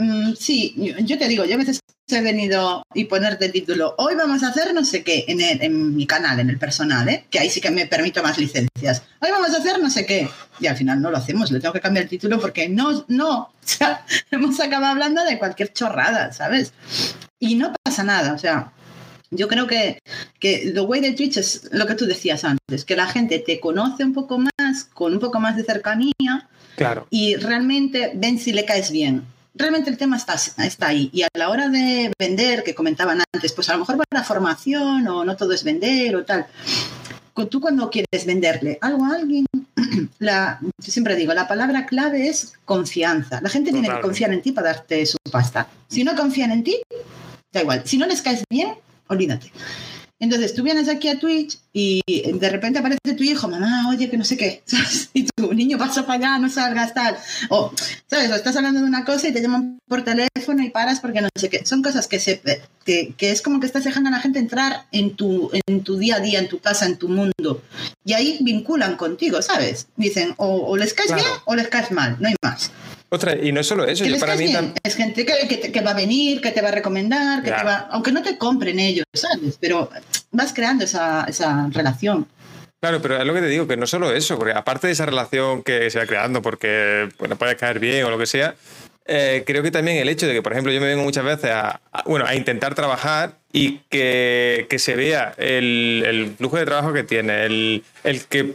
mm, 0.00 0.34
sí, 0.34 0.74
yo 1.04 1.18
te 1.18 1.28
digo, 1.28 1.44
yo 1.44 1.54
a 1.54 1.58
veces 1.58 1.80
he 2.12 2.22
venido 2.22 2.82
y 2.94 3.04
ponerte 3.04 3.48
título, 3.48 3.94
hoy 3.98 4.14
vamos 4.14 4.42
a 4.42 4.48
hacer 4.48 4.74
no 4.74 4.84
sé 4.84 5.02
qué 5.02 5.24
en, 5.28 5.40
en 5.40 5.96
mi 5.96 6.06
canal, 6.06 6.40
en 6.40 6.50
el 6.50 6.58
personal, 6.58 7.08
¿eh? 7.08 7.26
que 7.30 7.38
ahí 7.38 7.50
sí 7.50 7.60
que 7.60 7.70
me 7.70 7.86
permito 7.86 8.22
más 8.22 8.38
licencias. 8.38 9.02
Hoy 9.20 9.30
vamos 9.30 9.50
a 9.54 9.58
hacer 9.58 9.78
no 9.80 9.90
sé 9.90 10.06
qué. 10.06 10.28
Y 10.58 10.66
al 10.66 10.76
final 10.76 11.00
no 11.00 11.10
lo 11.10 11.16
hacemos, 11.16 11.50
le 11.50 11.60
tengo 11.60 11.72
que 11.72 11.80
cambiar 11.80 12.04
el 12.04 12.10
título 12.10 12.40
porque 12.40 12.68
no, 12.68 13.04
no, 13.08 13.38
o 13.38 13.52
sea, 13.60 14.04
hemos 14.30 14.58
acabado 14.60 14.92
hablando 14.92 15.24
de 15.24 15.38
cualquier 15.38 15.72
chorrada, 15.72 16.32
¿sabes? 16.32 16.72
Y 17.38 17.54
no 17.54 17.72
pasa 17.82 18.02
nada, 18.02 18.34
o 18.34 18.38
sea, 18.38 18.72
yo 19.30 19.48
creo 19.48 19.66
que, 19.66 20.00
que 20.40 20.72
the 20.74 20.80
way 20.80 21.00
de 21.00 21.12
Twitch 21.12 21.36
es 21.36 21.68
lo 21.72 21.86
que 21.86 21.94
tú 21.94 22.04
decías 22.04 22.44
antes, 22.44 22.84
que 22.84 22.96
la 22.96 23.06
gente 23.06 23.38
te 23.38 23.60
conoce 23.60 24.04
un 24.04 24.12
poco 24.12 24.38
más, 24.38 24.84
con 24.92 25.12
un 25.12 25.20
poco 25.20 25.40
más 25.40 25.56
de 25.56 25.62
cercanía, 25.62 26.48
claro. 26.76 27.06
y 27.10 27.36
realmente 27.36 28.12
ven 28.14 28.38
si 28.38 28.52
le 28.52 28.64
caes 28.64 28.90
bien 28.90 29.24
realmente 29.54 29.90
el 29.90 29.96
tema 29.96 30.16
está, 30.16 30.34
está 30.34 30.86
ahí. 30.86 31.10
Y 31.12 31.22
a 31.22 31.28
la 31.34 31.50
hora 31.50 31.68
de 31.68 32.12
vender, 32.18 32.62
que 32.62 32.74
comentaban 32.74 33.22
antes, 33.32 33.52
pues 33.52 33.68
a 33.68 33.74
lo 33.74 33.80
mejor 33.80 33.98
para 34.08 34.24
formación 34.24 35.06
o 35.08 35.24
no 35.24 35.36
todo 35.36 35.52
es 35.52 35.64
vender 35.64 36.16
o 36.16 36.24
tal. 36.24 36.46
Tú 37.50 37.60
cuando 37.60 37.88
quieres 37.88 38.26
venderle 38.26 38.78
algo 38.82 39.04
a 39.06 39.14
alguien, 39.14 39.46
la, 40.18 40.58
yo 40.60 40.92
siempre 40.92 41.16
digo, 41.16 41.32
la 41.32 41.48
palabra 41.48 41.86
clave 41.86 42.28
es 42.28 42.52
confianza. 42.64 43.40
La 43.40 43.48
gente 43.48 43.72
tiene 43.72 43.88
que 43.88 44.00
confiar 44.00 44.32
en 44.32 44.42
ti 44.42 44.52
para 44.52 44.74
darte 44.74 45.06
su 45.06 45.16
pasta. 45.30 45.66
Si 45.88 46.04
no 46.04 46.14
confían 46.14 46.52
en 46.52 46.64
ti, 46.64 46.80
da 47.52 47.62
igual. 47.62 47.82
Si 47.86 47.96
no 47.96 48.06
les 48.06 48.20
caes 48.20 48.44
bien, 48.50 48.74
olvídate. 49.08 49.52
Entonces 50.20 50.54
tú 50.54 50.62
vienes 50.62 50.88
aquí 50.88 51.08
a 51.08 51.18
Twitch 51.18 51.58
y 51.72 52.02
de 52.06 52.50
repente 52.50 52.78
aparece 52.78 53.14
tu 53.16 53.24
hijo, 53.24 53.48
mamá, 53.48 53.88
oye, 53.88 54.10
que 54.10 54.18
no 54.18 54.24
sé 54.24 54.36
qué, 54.36 54.62
y 55.14 55.24
tu 55.24 55.54
niño 55.54 55.78
pasa 55.78 56.06
para 56.06 56.18
allá, 56.18 56.38
no 56.38 56.50
salgas 56.50 56.92
tal. 56.92 57.16
O, 57.48 57.72
¿sabes? 58.06 58.30
O 58.30 58.34
estás 58.34 58.54
hablando 58.56 58.80
de 58.80 58.86
una 58.86 59.04
cosa 59.04 59.28
y 59.28 59.32
te 59.32 59.40
llaman 59.40 59.78
por 59.88 60.04
teléfono 60.04 60.62
y 60.62 60.68
paras 60.70 61.00
porque 61.00 61.22
no 61.22 61.28
sé 61.34 61.48
qué. 61.48 61.64
Son 61.64 61.82
cosas 61.82 62.06
que, 62.06 62.20
se, 62.20 62.42
que, 62.84 63.14
que 63.16 63.30
es 63.30 63.40
como 63.40 63.60
que 63.60 63.66
estás 63.66 63.84
dejando 63.84 64.08
a 64.10 64.12
la 64.12 64.20
gente 64.20 64.38
entrar 64.38 64.84
en 64.92 65.16
tu, 65.16 65.50
en 65.52 65.82
tu 65.82 65.96
día 65.96 66.16
a 66.16 66.20
día, 66.20 66.38
en 66.38 66.48
tu 66.48 66.60
casa, 66.60 66.84
en 66.84 66.98
tu 66.98 67.08
mundo. 67.08 67.62
Y 68.04 68.12
ahí 68.12 68.38
vinculan 68.42 68.96
contigo, 68.96 69.40
¿sabes? 69.40 69.88
Dicen, 69.96 70.34
o, 70.36 70.76
les 70.76 70.92
caes 70.92 71.14
bien 71.14 71.26
o 71.46 71.54
les 71.54 71.68
caes 71.68 71.90
mal, 71.92 72.16
no 72.20 72.28
hay 72.28 72.34
más. 72.42 72.70
Otra, 73.12 73.36
y 73.36 73.50
no 73.50 73.62
solo 73.64 73.84
eso, 73.84 74.04
yo 74.04 74.18
para 74.20 74.36
mí 74.36 74.54
Es 74.84 74.94
gente 74.94 75.26
que, 75.26 75.80
va 75.80 75.90
a 75.90 75.94
venir, 75.94 76.40
que 76.40 76.52
te 76.52 76.62
va 76.62 76.68
a 76.68 76.72
recomendar, 76.72 77.42
que 77.42 77.50
te 77.50 77.64
va, 77.64 77.88
aunque 77.90 78.12
no 78.12 78.22
te 78.22 78.38
compren 78.38 78.78
ellos, 78.78 79.04
¿sabes? 79.12 79.58
Pero 79.60 79.90
vas 80.30 80.52
creando 80.52 80.84
esa, 80.84 81.24
esa 81.24 81.68
relación. 81.72 82.28
Claro, 82.80 83.02
pero 83.02 83.18
es 83.18 83.26
lo 83.26 83.34
que 83.34 83.40
te 83.40 83.48
digo, 83.48 83.66
que 83.66 83.76
no 83.76 83.86
solo 83.86 84.12
eso, 84.12 84.38
porque 84.38 84.54
aparte 84.54 84.86
de 84.86 84.92
esa 84.92 85.06
relación 85.06 85.62
que 85.62 85.90
se 85.90 85.98
va 85.98 86.06
creando 86.06 86.40
porque 86.40 87.08
bueno, 87.18 87.36
puede 87.36 87.56
caer 87.56 87.80
bien 87.80 88.04
o 88.04 88.10
lo 88.10 88.16
que 88.16 88.26
sea, 88.26 88.54
eh, 89.06 89.42
creo 89.44 89.62
que 89.62 89.72
también 89.72 89.96
el 89.96 90.08
hecho 90.08 90.28
de 90.28 90.34
que, 90.34 90.40
por 90.40 90.52
ejemplo, 90.52 90.72
yo 90.72 90.80
me 90.80 90.86
vengo 90.86 91.02
muchas 91.02 91.24
veces 91.24 91.50
a, 91.50 91.80
bueno, 92.06 92.26
a 92.26 92.36
intentar 92.36 92.76
trabajar 92.76 93.38
y 93.52 93.78
que, 93.90 94.66
que 94.70 94.78
se 94.78 94.94
vea 94.94 95.34
el, 95.36 96.04
el, 96.06 96.34
flujo 96.36 96.58
de 96.58 96.64
trabajo 96.64 96.92
que 96.92 97.02
tiene, 97.02 97.44
el, 97.44 97.82
el 98.04 98.24
que 98.26 98.54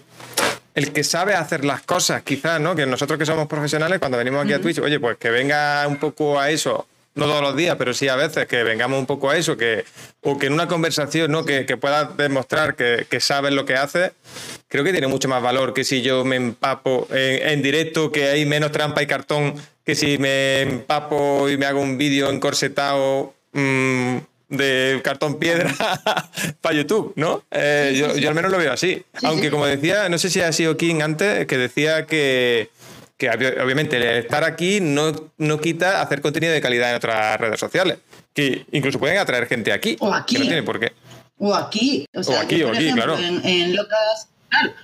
el 0.75 0.91
que 0.91 1.03
sabe 1.03 1.33
hacer 1.33 1.63
las 1.63 1.81
cosas, 1.81 2.21
quizás, 2.21 2.59
¿no? 2.59 2.75
Que 2.75 2.85
nosotros 2.85 3.17
que 3.17 3.25
somos 3.25 3.47
profesionales, 3.47 3.99
cuando 3.99 4.17
venimos 4.17 4.43
aquí 4.43 4.53
a 4.53 4.61
Twitch, 4.61 4.79
oye, 4.79 4.99
pues 4.99 5.17
que 5.17 5.29
venga 5.29 5.87
un 5.87 5.97
poco 5.97 6.37
a 6.37 6.49
eso, 6.51 6.85
no 7.15 7.25
todos 7.25 7.41
los 7.41 7.55
días, 7.55 7.77
pero 7.77 7.93
sí 7.93 8.09
a 8.09 8.17
veces, 8.17 8.45
que 8.45 8.61
vengamos 8.63 8.99
un 8.99 9.05
poco 9.05 9.29
a 9.29 9.37
eso, 9.37 9.55
que, 9.55 9.85
o 10.21 10.37
que 10.37 10.47
en 10.47 10.53
una 10.53 10.67
conversación, 10.67 11.31
¿no? 11.31 11.45
Que, 11.45 11.65
que 11.65 11.77
pueda 11.77 12.03
demostrar 12.03 12.75
que, 12.75 13.07
que 13.09 13.21
sabes 13.21 13.53
lo 13.53 13.65
que 13.65 13.75
haces, 13.75 14.11
creo 14.67 14.83
que 14.83 14.91
tiene 14.91 15.07
mucho 15.07 15.29
más 15.29 15.41
valor 15.41 15.73
que 15.73 15.85
si 15.85 16.01
yo 16.01 16.25
me 16.25 16.35
empapo 16.35 17.07
en, 17.09 17.61
directo, 17.61 18.11
que 18.11 18.27
hay 18.27 18.45
menos 18.45 18.73
trampa 18.73 19.01
y 19.01 19.07
cartón, 19.07 19.55
que 19.85 19.95
si 19.95 20.17
me 20.17 20.61
empapo 20.61 21.49
y 21.49 21.57
me 21.57 21.65
hago 21.65 21.79
un 21.79 21.97
vídeo 21.97 22.29
encorsetado. 22.29 23.33
Mmm, 23.53 24.17
de 24.49 25.01
cartón 25.03 25.39
piedra 25.39 25.73
para 26.61 26.75
YouTube, 26.75 27.13
¿no? 27.15 27.43
Eh, 27.51 27.93
yo, 28.19 28.29
al 28.29 28.35
menos 28.35 28.51
lo 28.51 28.57
veo 28.57 28.71
así. 28.71 29.03
Aunque 29.23 29.51
como 29.51 29.65
decía, 29.65 30.09
no 30.09 30.17
sé 30.17 30.29
si 30.29 30.41
ha 30.41 30.51
sido 30.51 30.77
King 30.77 31.01
antes, 31.01 31.45
que 31.47 31.57
decía 31.57 32.05
que, 32.05 32.69
que 33.17 33.29
obviamente 33.29 34.19
estar 34.19 34.43
aquí 34.43 34.79
no, 34.81 35.31
no 35.37 35.59
quita 35.59 36.01
hacer 36.01 36.21
contenido 36.21 36.53
de 36.53 36.61
calidad 36.61 36.89
en 36.91 36.95
otras 36.97 37.39
redes 37.39 37.59
sociales. 37.59 37.97
Que 38.33 38.65
incluso 38.71 38.99
pueden 38.99 39.17
atraer 39.17 39.47
gente 39.47 39.71
aquí. 39.71 39.95
O 39.99 40.13
aquí. 40.13 40.35
Que 40.35 40.39
no 40.41 40.47
tiene 40.47 40.63
por 40.63 40.79
qué. 40.79 40.91
O 41.37 41.55
aquí. 41.55 42.05
O, 42.13 42.23
sea, 42.23 42.41
aquí, 42.41 42.63
o 42.63 42.69
aquí, 42.69 42.91
claro. 42.91 43.17
En, 43.17 43.75
Locas. 43.75 44.29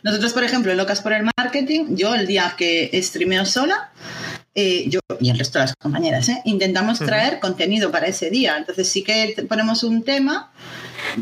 nosotros, 0.04 0.34
por 0.34 0.43
ejemplo, 0.43 0.71
en 0.71 0.78
Locas 0.78 1.02
por 1.02 1.13
el 1.13 1.30
Marketing, 1.38 1.95
yo 1.95 2.15
el 2.15 2.28
día 2.28 2.56
que 2.58 2.89
streameo 3.02 3.45
sola, 3.45 3.91
eh, 4.54 4.86
yo 4.90 5.00
y 5.20 5.30
el 5.30 5.38
resto 5.40 5.60
de 5.60 5.66
las 5.66 5.76
compañeras, 5.76 6.28
¿eh? 6.30 6.42
intentamos 6.46 7.00
traer 7.00 7.40
contenido 7.40 7.92
para 7.92 8.08
ese 8.08 8.30
día. 8.30 8.58
Entonces 8.58 8.88
sí 8.90 9.04
que 9.04 9.36
ponemos 9.48 9.84
un 9.84 10.04
tema. 10.04 10.52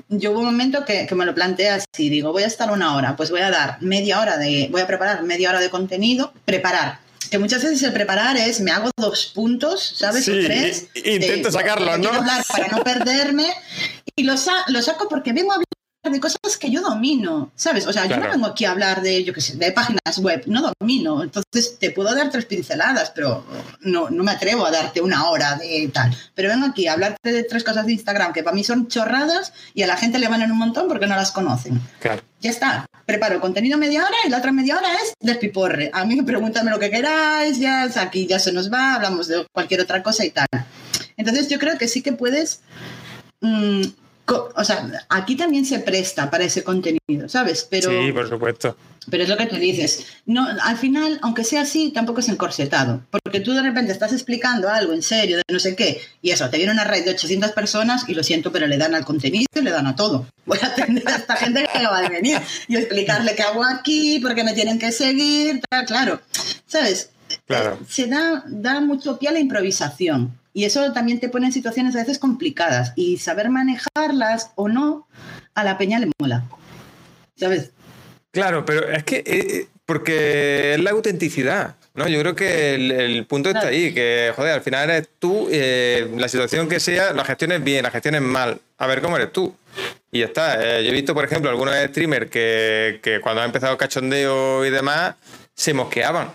Yo 0.09 0.31
hubo 0.31 0.39
un 0.39 0.45
momento 0.45 0.83
que, 0.85 1.07
me 1.15 1.25
lo 1.25 1.33
planteé 1.33 1.69
así, 1.69 2.09
digo, 2.09 2.31
voy 2.31 2.43
a 2.43 2.47
estar 2.47 2.71
una 2.71 2.95
hora, 2.95 3.15
pues 3.15 3.31
voy 3.31 3.41
a 3.41 3.49
dar 3.49 3.81
media 3.81 4.19
hora 4.19 4.37
de, 4.37 4.67
voy 4.71 4.81
a 4.81 4.87
preparar 4.87 5.23
media 5.23 5.49
hora 5.49 5.59
de 5.59 5.69
conteninido, 5.69 6.33
preparar. 6.45 6.99
Que 7.31 7.37
muchas 7.37 7.63
veces 7.63 7.83
el 7.83 7.93
preparar 7.93 8.37
es, 8.37 8.59
me 8.59 8.71
hago 8.71 8.89
dos 8.97 9.27
puntos, 9.27 9.93
¿sabes? 9.97 10.25
Sí, 10.25 10.31
tres. 10.43 10.87
Intento 10.95 11.51
sacarlo, 11.51 11.97
¿no? 11.97 12.11
Hablar 12.11 12.43
para 12.47 12.67
no 12.69 12.83
perderme. 12.83 13.47
Y 14.15 14.23
lo, 14.23 14.33
lo 14.67 14.81
saco 14.81 15.07
porque 15.07 15.31
vengo 15.31 15.51
a 15.51 15.55
hablar 15.55 15.65
de 16.11 16.19
cosas 16.19 16.57
que 16.59 16.69
yo 16.69 16.81
domino, 16.81 17.51
¿sabes? 17.55 17.87
O 17.87 17.93
sea, 17.93 18.05
yo 18.05 18.17
no 18.17 18.29
vengo 18.29 18.47
aquí 18.47 18.65
a 18.65 18.71
hablar 18.71 19.01
de, 19.01 19.23
yo 19.23 19.33
qué 19.33 19.41
sé, 19.41 19.57
de 19.57 19.71
páginas 19.71 20.17
web, 20.19 20.43
no 20.47 20.73
domino. 20.79 21.23
Entonces 21.23 21.77
te 21.79 21.91
puedo 21.91 22.13
dar 22.13 22.29
tres 22.29 22.45
pinceladas, 22.45 23.11
pero 23.11 23.45
no, 23.81 24.09
no 24.09 24.23
me 24.23 24.31
atrevo 24.31 24.65
a 24.65 24.71
darte 24.71 25.01
una 25.01 25.29
hora 25.29 25.55
de 25.55 25.89
tal. 25.93 26.15
Pero 26.35 26.49
vengo 26.49 26.67
aquí 26.67 26.87
a 26.87 26.93
hablarte 26.93 27.31
de 27.31 27.43
tres 27.43 27.63
cosas 27.63 27.85
de 27.85 27.93
Instagram 27.93 28.33
que 28.33 28.43
para 28.43 28.55
mí 28.55 28.63
son 28.63 28.87
chorradas 28.87 29.53
y 29.73 29.83
a 29.83 29.87
la 29.87 29.97
gente 29.97 30.19
le 30.19 30.27
van 30.27 30.41
en 30.41 30.51
un 30.51 30.57
montón 30.57 30.87
porque 30.87 31.07
no 31.07 31.15
las 31.15 31.31
conocen. 31.31 31.79
Claro. 31.99 32.21
Ya 32.41 32.51
está. 32.51 32.85
Preparo 33.05 33.41
contenido 33.41 33.77
media 33.77 34.05
hora 34.05 34.15
y 34.25 34.29
la 34.29 34.37
otra 34.37 34.51
media 34.51 34.77
hora 34.77 34.93
es 35.03 35.13
despiporre. 35.19 35.89
A 35.93 36.05
mí 36.05 36.21
pregúntame 36.21 36.71
lo 36.71 36.79
que 36.79 36.89
queráis, 36.89 37.59
ya 37.59 37.89
aquí 37.97 38.27
ya 38.27 38.39
se 38.39 38.51
nos 38.51 38.71
va, 38.71 38.95
hablamos 38.95 39.27
de 39.27 39.45
cualquier 39.51 39.81
otra 39.81 40.03
cosa 40.03 40.25
y 40.25 40.31
tal. 40.31 40.47
Entonces 41.17 41.49
yo 41.49 41.59
creo 41.59 41.77
que 41.77 41.87
sí 41.87 42.01
que 42.01 42.13
puedes... 42.13 42.61
Mm, 43.41 43.81
o 44.55 44.63
sea, 44.63 45.05
aquí 45.09 45.35
también 45.35 45.65
se 45.65 45.79
presta 45.79 46.29
para 46.29 46.43
ese 46.43 46.63
contenido, 46.63 47.27
¿sabes? 47.27 47.67
Pero, 47.69 47.89
sí, 47.89 48.11
por 48.11 48.29
supuesto. 48.29 48.75
Pero 49.09 49.23
es 49.23 49.29
lo 49.29 49.37
que 49.37 49.47
tú 49.47 49.55
dices. 49.55 50.05
No, 50.25 50.47
al 50.61 50.77
final, 50.77 51.19
aunque 51.21 51.43
sea 51.43 51.61
así, 51.61 51.91
tampoco 51.91 52.19
es 52.19 52.29
encorsetado. 52.29 53.01
Porque 53.09 53.39
tú 53.39 53.53
de 53.53 53.61
repente 53.61 53.91
estás 53.91 54.13
explicando 54.13 54.69
algo 54.69 54.93
en 54.93 55.01
serio, 55.01 55.37
de 55.37 55.43
no 55.51 55.59
sé 55.59 55.75
qué, 55.75 56.01
y 56.21 56.31
eso, 56.31 56.49
te 56.49 56.57
viene 56.57 56.71
una 56.71 56.83
red 56.83 57.05
de 57.05 57.11
800 57.11 57.51
personas 57.51 58.07
y 58.07 58.13
lo 58.13 58.23
siento, 58.23 58.51
pero 58.51 58.67
le 58.67 58.77
dan 58.77 58.95
al 58.95 59.05
contenido 59.05 59.47
y 59.55 59.61
le 59.61 59.71
dan 59.71 59.87
a 59.87 59.95
todo. 59.95 60.27
Voy 60.45 60.59
a 60.61 60.67
atender 60.67 61.07
a 61.07 61.15
esta 61.15 61.35
gente 61.35 61.67
que 61.71 61.83
va 61.85 61.99
a 61.99 62.09
venir 62.09 62.39
y 62.67 62.77
explicarle 62.77 63.35
qué 63.35 63.43
hago 63.43 63.63
aquí, 63.63 64.19
por 64.19 64.35
qué 64.35 64.43
me 64.43 64.53
tienen 64.53 64.79
que 64.79 64.91
seguir, 64.91 65.61
claro. 65.87 66.21
¿Sabes? 66.67 67.09
Claro. 67.45 67.79
Se 67.87 68.07
da, 68.07 68.43
da 68.47 68.79
mucho 68.81 69.17
pie 69.17 69.29
a 69.29 69.33
la 69.33 69.39
improvisación. 69.39 70.38
Y 70.53 70.65
eso 70.65 70.91
también 70.93 71.19
te 71.19 71.29
pone 71.29 71.47
en 71.47 71.53
situaciones 71.53 71.95
a 71.95 71.99
veces 71.99 72.19
complicadas. 72.19 72.93
Y 72.95 73.17
saber 73.17 73.49
manejarlas 73.49 74.51
o 74.55 74.67
no, 74.67 75.07
a 75.53 75.63
la 75.63 75.77
peña 75.77 75.99
le 75.99 76.11
mola. 76.19 76.43
¿Sabes? 77.35 77.71
Claro, 78.31 78.65
pero 78.65 78.89
es 78.89 79.03
que 79.03 79.23
eh, 79.25 79.67
porque 79.85 80.73
es 80.73 80.79
la 80.79 80.91
autenticidad. 80.91 81.75
¿no? 81.95 82.07
Yo 82.07 82.19
creo 82.21 82.35
que 82.35 82.75
el, 82.75 83.25
punto 83.25 83.49
está 83.49 83.67
ahí, 83.67 83.93
que 83.93 84.31
joder, 84.35 84.53
al 84.53 84.61
final 84.61 84.89
eres 84.89 85.09
tú, 85.19 85.47
eh, 85.51 86.09
la 86.15 86.27
situación 86.27 86.69
que 86.69 86.79
sea, 86.79 87.13
la 87.13 87.25
gestiones 87.25 87.63
bien, 87.63 87.83
la 87.83 87.91
gestiones 87.91 88.21
mal. 88.21 88.59
A 88.77 88.87
ver 88.87 89.01
cómo 89.01 89.17
eres 89.17 89.31
tú. 89.31 89.55
Y 90.11 90.19
ya 90.19 90.25
está. 90.25 90.77
Eh, 90.79 90.83
yo 90.83 90.91
he 90.91 90.93
visto, 90.93 91.13
por 91.13 91.25
ejemplo, 91.25 91.49
algunos 91.49 91.75
streamers 91.75 92.29
que, 92.29 92.99
que 93.01 93.19
cuando 93.21 93.41
han 93.41 93.47
empezado 93.47 93.77
cachondeo 93.77 94.65
y 94.65 94.69
demás, 94.69 95.15
se 95.53 95.73
mosqueaban 95.73 96.29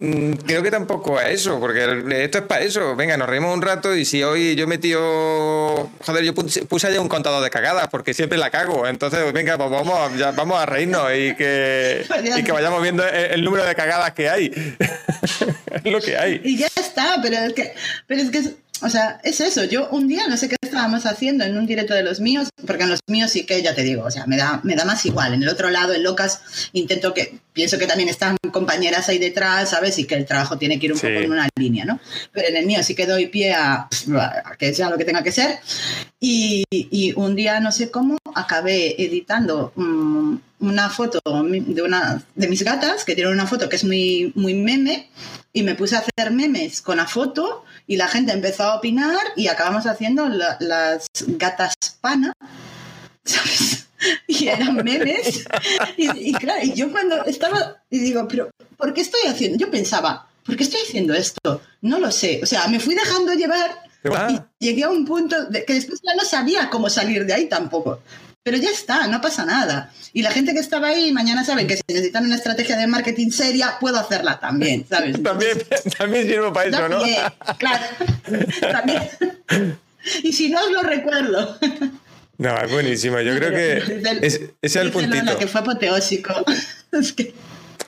creo 0.00 0.62
que 0.62 0.70
tampoco 0.70 1.20
es 1.20 1.40
eso, 1.40 1.60
porque 1.60 2.02
esto 2.24 2.38
es 2.38 2.44
para 2.44 2.64
eso. 2.64 2.96
Venga, 2.96 3.18
nos 3.18 3.28
reímos 3.28 3.54
un 3.54 3.60
rato 3.60 3.94
y 3.94 4.06
si 4.06 4.22
hoy 4.22 4.54
yo 4.56 4.66
metido. 4.66 5.90
Joder, 6.06 6.24
yo 6.24 6.34
puse, 6.34 6.86
allá 6.86 7.00
un 7.00 7.08
contador 7.08 7.44
de 7.44 7.50
cagadas 7.50 7.88
porque 7.88 8.14
siempre 8.14 8.38
la 8.38 8.50
cago. 8.50 8.86
Entonces, 8.86 9.30
venga, 9.34 9.58
pues 9.58 9.70
vamos, 9.70 10.16
ya, 10.16 10.30
vamos 10.30 10.58
a 10.58 10.64
reírnos 10.64 11.10
y 11.12 11.34
que, 11.36 12.06
y 12.36 12.42
que 12.42 12.52
vayamos 12.52 12.82
viendo 12.82 13.06
el, 13.06 13.44
número 13.44 13.64
de 13.64 13.74
cagadas 13.74 14.12
que 14.12 14.30
hay. 14.30 14.46
es 15.84 15.92
lo 15.92 16.00
que 16.00 16.16
hay. 16.16 16.40
Y 16.44 16.56
ya 16.56 16.68
está, 16.74 17.18
pero 17.22 17.36
es 17.36 17.52
que, 17.52 17.74
pero 18.06 18.22
es 18.22 18.30
que 18.30 18.54
o 18.82 18.88
sea, 18.88 19.20
es 19.22 19.40
eso. 19.40 19.64
Yo 19.64 19.88
un 19.90 20.08
día 20.08 20.26
no 20.28 20.36
sé 20.36 20.48
qué 20.48 20.56
estábamos 20.80 21.04
haciendo 21.04 21.44
en 21.44 21.58
un 21.58 21.66
directo 21.66 21.92
de 21.92 22.02
los 22.02 22.20
míos, 22.20 22.48
porque 22.66 22.84
en 22.84 22.88
los 22.88 23.00
míos 23.06 23.30
sí 23.30 23.44
que 23.44 23.62
ya 23.62 23.74
te 23.74 23.82
digo, 23.82 24.04
o 24.04 24.10
sea, 24.10 24.26
me 24.26 24.38
da, 24.38 24.60
me 24.62 24.74
da 24.74 24.86
más 24.86 25.04
igual. 25.04 25.34
En 25.34 25.42
el 25.42 25.48
otro 25.50 25.68
lado, 25.68 25.92
en 25.92 26.02
Locas, 26.02 26.40
intento 26.72 27.12
que, 27.12 27.38
pienso 27.52 27.76
que 27.76 27.86
también 27.86 28.08
están 28.08 28.38
compañeras 28.50 29.10
ahí 29.10 29.18
detrás, 29.18 29.70
¿sabes? 29.70 29.98
Y 29.98 30.06
que 30.06 30.14
el 30.14 30.24
trabajo 30.24 30.56
tiene 30.56 30.78
que 30.78 30.86
ir 30.86 30.94
un 30.94 30.98
poco 30.98 31.12
en 31.12 31.30
una 31.30 31.46
línea, 31.58 31.84
¿no? 31.84 32.00
Pero 32.32 32.48
en 32.48 32.56
el 32.56 32.64
mío 32.64 32.82
sí 32.82 32.94
que 32.94 33.04
doy 33.04 33.26
pie 33.26 33.52
a, 33.52 33.88
que 34.58 34.72
sea 34.72 34.88
lo 34.88 34.96
que 34.96 35.04
tenga 35.04 35.22
que 35.22 35.32
ser. 35.32 35.58
Y, 36.18 36.64
un 37.14 37.36
día, 37.36 37.60
no 37.60 37.72
sé 37.72 37.90
cómo, 37.90 38.16
acabé 38.34 38.94
editando 39.02 39.74
mm, 39.76 40.36
una 40.60 40.88
foto 40.88 41.20
de 41.22 41.82
una 41.82 42.22
de 42.34 42.48
mis 42.48 42.62
gatas, 42.62 43.04
que 43.04 43.14
tiene 43.14 43.30
una 43.30 43.46
foto 43.46 43.68
que 43.68 43.76
es 43.76 43.84
muy, 43.84 44.32
muy 44.34 44.54
meme, 44.54 45.10
y 45.52 45.62
me 45.62 45.74
puse 45.74 45.96
a 45.96 45.98
hacer 45.98 46.30
memes 46.30 46.80
con 46.80 46.96
la 46.96 47.06
foto 47.06 47.64
y 47.90 47.96
la 47.96 48.06
gente 48.06 48.30
empezó 48.30 48.62
a 48.62 48.76
opinar 48.76 49.18
y 49.34 49.48
acabamos 49.48 49.84
haciendo 49.84 50.28
las 50.28 51.08
gatas 51.26 51.74
pana, 52.00 52.32
¿sabes? 53.24 53.86
Y 54.28 54.46
eran 54.48 54.76
memes. 54.76 55.44
Y, 55.98 56.32
claro, 56.32 56.60
y 56.62 56.72
yo 56.72 56.90
cuando 56.90 57.22
estaba, 57.26 57.82
y 57.90 57.98
digo, 57.98 58.26
pero 58.28 58.48
¿por 58.78 58.94
qué 58.94 59.02
estoy 59.02 59.20
haciendo? 59.28 59.58
Yo 59.58 59.70
pensaba, 59.70 60.26
¿por 60.46 60.56
qué 60.56 60.62
estoy 60.62 60.80
haciendo 60.80 61.12
esto? 61.12 61.60
No 61.82 61.98
lo 61.98 62.10
sé. 62.10 62.40
O 62.42 62.46
sea, 62.46 62.66
me 62.68 62.80
fui 62.80 62.94
dejando 62.94 63.34
llevar 63.34 63.82
y 64.30 64.64
llegué 64.64 64.84
a 64.84 64.88
un 64.88 65.04
punto 65.04 65.44
de 65.46 65.66
que 65.66 65.74
después 65.74 66.00
ya 66.02 66.14
no 66.14 66.24
sabía 66.24 66.70
cómo 66.70 66.88
salir 66.88 67.26
de 67.26 67.34
ahí 67.34 67.46
tampoco. 67.46 68.00
Pero 68.42 68.56
ya 68.56 68.70
está, 68.70 69.06
no 69.06 69.20
pasa 69.20 69.44
nada. 69.44 69.92
Y 70.12 70.22
la 70.22 70.30
gente 70.30 70.54
que 70.54 70.60
estaba 70.60 70.88
ahí 70.88 71.12
mañana 71.12 71.44
saben 71.44 71.66
que 71.66 71.76
si 71.76 71.82
necesitan 71.88 72.24
una 72.24 72.36
estrategia 72.36 72.76
de 72.76 72.86
marketing 72.86 73.30
seria, 73.30 73.78
puedo 73.78 73.98
hacerla 73.98 74.40
también, 74.40 74.86
¿sabes? 74.88 75.22
también, 75.22 75.58
también 75.98 76.26
sirvo 76.26 76.52
para 76.52 76.68
eso, 76.68 76.88
¿no? 76.88 77.02
claro, 77.58 77.84
también. 78.72 79.02
Y 80.22 80.32
si 80.32 80.48
no, 80.48 80.60
os 80.64 80.72
lo 80.72 80.82
recuerdo. 80.82 81.58
No, 82.38 82.56
es 82.56 82.72
buenísimo. 82.72 83.20
Yo 83.20 83.36
creo 83.36 83.50
que 83.50 84.18
ese 84.22 84.54
es 84.62 84.76
el 84.76 84.90
puntito. 84.90 85.36
que 85.36 85.46
fue 85.46 85.60
apoteósico. 85.60 86.34
Es 86.92 87.12
que, 87.12 87.32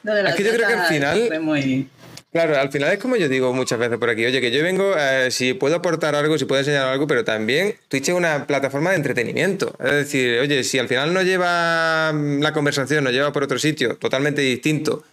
es 0.04 0.34
que 0.36 0.44
yo 0.44 0.52
creo 0.52 0.68
que 0.68 0.74
al 0.74 0.86
final... 0.86 1.24
Fue 1.26 1.40
muy... 1.40 1.88
Claro, 2.32 2.58
al 2.58 2.72
final 2.72 2.90
es 2.92 2.98
como 2.98 3.16
yo 3.16 3.28
digo 3.28 3.52
muchas 3.52 3.78
veces 3.78 3.98
por 3.98 4.08
aquí, 4.08 4.24
oye, 4.24 4.40
que 4.40 4.50
yo 4.50 4.62
vengo, 4.62 4.94
eh, 4.96 5.30
si 5.30 5.52
puedo 5.52 5.76
aportar 5.76 6.14
algo, 6.14 6.38
si 6.38 6.46
puedo 6.46 6.60
enseñar 6.60 6.88
algo, 6.88 7.06
pero 7.06 7.24
también 7.24 7.76
Twitch 7.88 8.08
es 8.08 8.14
una 8.14 8.46
plataforma 8.46 8.90
de 8.90 8.96
entretenimiento. 8.96 9.74
Es 9.78 9.92
decir, 9.92 10.38
oye, 10.40 10.64
si 10.64 10.78
al 10.78 10.88
final 10.88 11.12
no 11.12 11.20
lleva 11.20 12.10
mm, 12.14 12.40
la 12.40 12.54
conversación, 12.54 13.04
nos 13.04 13.12
lleva 13.12 13.32
por 13.32 13.42
otro 13.42 13.58
sitio 13.58 13.96
totalmente 13.96 14.40
distinto 14.40 15.04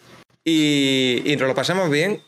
y, 0.45 1.21
y 1.25 1.35
nos 1.35 1.49
lo 1.49 1.55
pasamos 1.55 1.89
bien, 1.89 2.21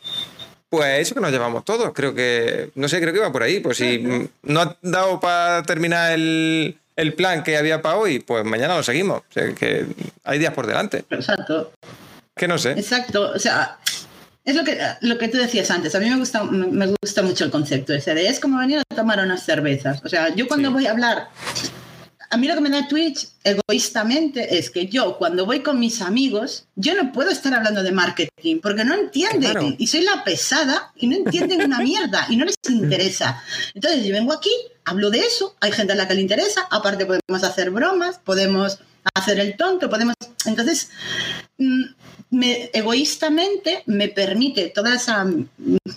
pues 0.72 1.00
eso 1.00 1.16
que 1.16 1.22
nos 1.22 1.32
llevamos 1.32 1.64
todos. 1.64 1.92
Creo 1.94 2.14
que, 2.14 2.72
no 2.76 2.90
sé, 2.90 3.00
creo 3.00 3.14
que 3.14 3.20
va 3.20 3.32
por 3.32 3.44
ahí. 3.44 3.62
Pues 3.62 3.78
si 3.78 4.30
no 4.44 4.62
ha 4.62 4.78
dado 4.82 5.22
para 5.22 5.64
terminar 5.64 6.14
el, 6.14 6.78
el 6.96 7.14
plan 7.14 7.44
que 7.44 7.58
había 7.58 7.82
para 7.82 7.98
hoy, 7.98 8.20
pues 8.20 8.46
mañana 8.46 8.76
lo 8.76 8.84
seguimos. 8.84 9.20
O 9.20 9.34
sea, 9.34 9.54
que 9.54 9.86
hay 10.24 10.40
días 10.40 10.54
por 10.54 10.68
delante. 10.68 11.06
Exacto. 11.10 11.72
Que 12.36 12.48
no 12.48 12.58
sé. 12.58 12.72
Exacto. 12.72 13.32
O 13.34 13.40
sea, 13.40 13.80
es 14.44 14.56
lo 14.56 14.64
que, 14.64 14.78
lo 15.02 15.18
que 15.18 15.28
tú 15.28 15.38
decías 15.38 15.70
antes. 15.72 15.94
A 15.96 16.00
mí 16.00 16.10
me 16.10 16.18
gusta, 16.18 16.44
me 16.44 16.88
gusta 17.02 17.22
mucho 17.22 17.46
el 17.46 17.52
concepto 17.52 17.94
ese 17.94 18.14
de 18.14 18.28
es 18.28 18.40
como 18.40 18.58
venir 18.58 18.80
a 18.80 18.96
tomar 18.96 19.20
unas 19.20 19.44
cervezas. 19.44 20.02
O 20.04 20.10
sea, 20.10 20.34
yo 20.34 20.48
cuando 20.48 20.72
voy 20.72 20.88
a 20.88 20.92
hablar, 20.92 21.30
a 22.32 22.38
mí 22.38 22.48
lo 22.48 22.56
que 22.56 22.62
me 22.62 22.70
da 22.70 22.88
Twitch 22.88 23.28
egoístamente 23.44 24.58
es 24.58 24.70
que 24.70 24.88
yo 24.88 25.18
cuando 25.18 25.46
voy 25.46 25.62
con 25.62 25.80
mis 25.80 26.02
amigos, 26.02 26.66
yo 26.76 26.96
no 26.96 27.12
puedo 27.12 27.30
estar 27.30 27.54
hablando 27.54 27.84
de 27.84 27.92
marketing 27.92 28.60
porque 28.62 28.86
no 28.86 28.96
entienden 28.96 29.76
y 29.78 29.88
soy 29.88 30.02
la 30.02 30.24
pesada 30.24 30.92
y 30.96 31.08
no 31.08 31.18
entienden 31.18 31.62
una 31.64 31.80
mierda 31.80 32.26
y 32.30 32.38
no 32.38 32.46
les 32.46 32.56
interesa. 32.70 33.44
Entonces 33.76 34.06
yo 34.06 34.14
vengo 34.14 34.34
aquí, 34.34 34.52
hablo 34.86 35.12
de 35.12 35.20
eso, 35.20 35.56
hay 35.60 35.72
gente 35.72 35.94
a 35.94 35.96
la 35.96 36.08
que 36.08 36.16
le 36.16 36.22
interesa, 36.22 36.68
aparte 36.72 37.06
podemos 37.06 37.44
hacer 37.44 37.70
bromas, 37.70 38.18
podemos 38.20 38.80
hacer 39.14 39.40
el 39.40 39.56
tonto, 39.58 39.90
podemos... 39.90 40.16
Entonces... 40.46 40.90
Mm, 41.58 41.84
me, 42.32 42.70
egoístamente 42.74 43.84
me 43.86 44.08
permite 44.08 44.70
toda 44.70 44.96
esa 44.96 45.28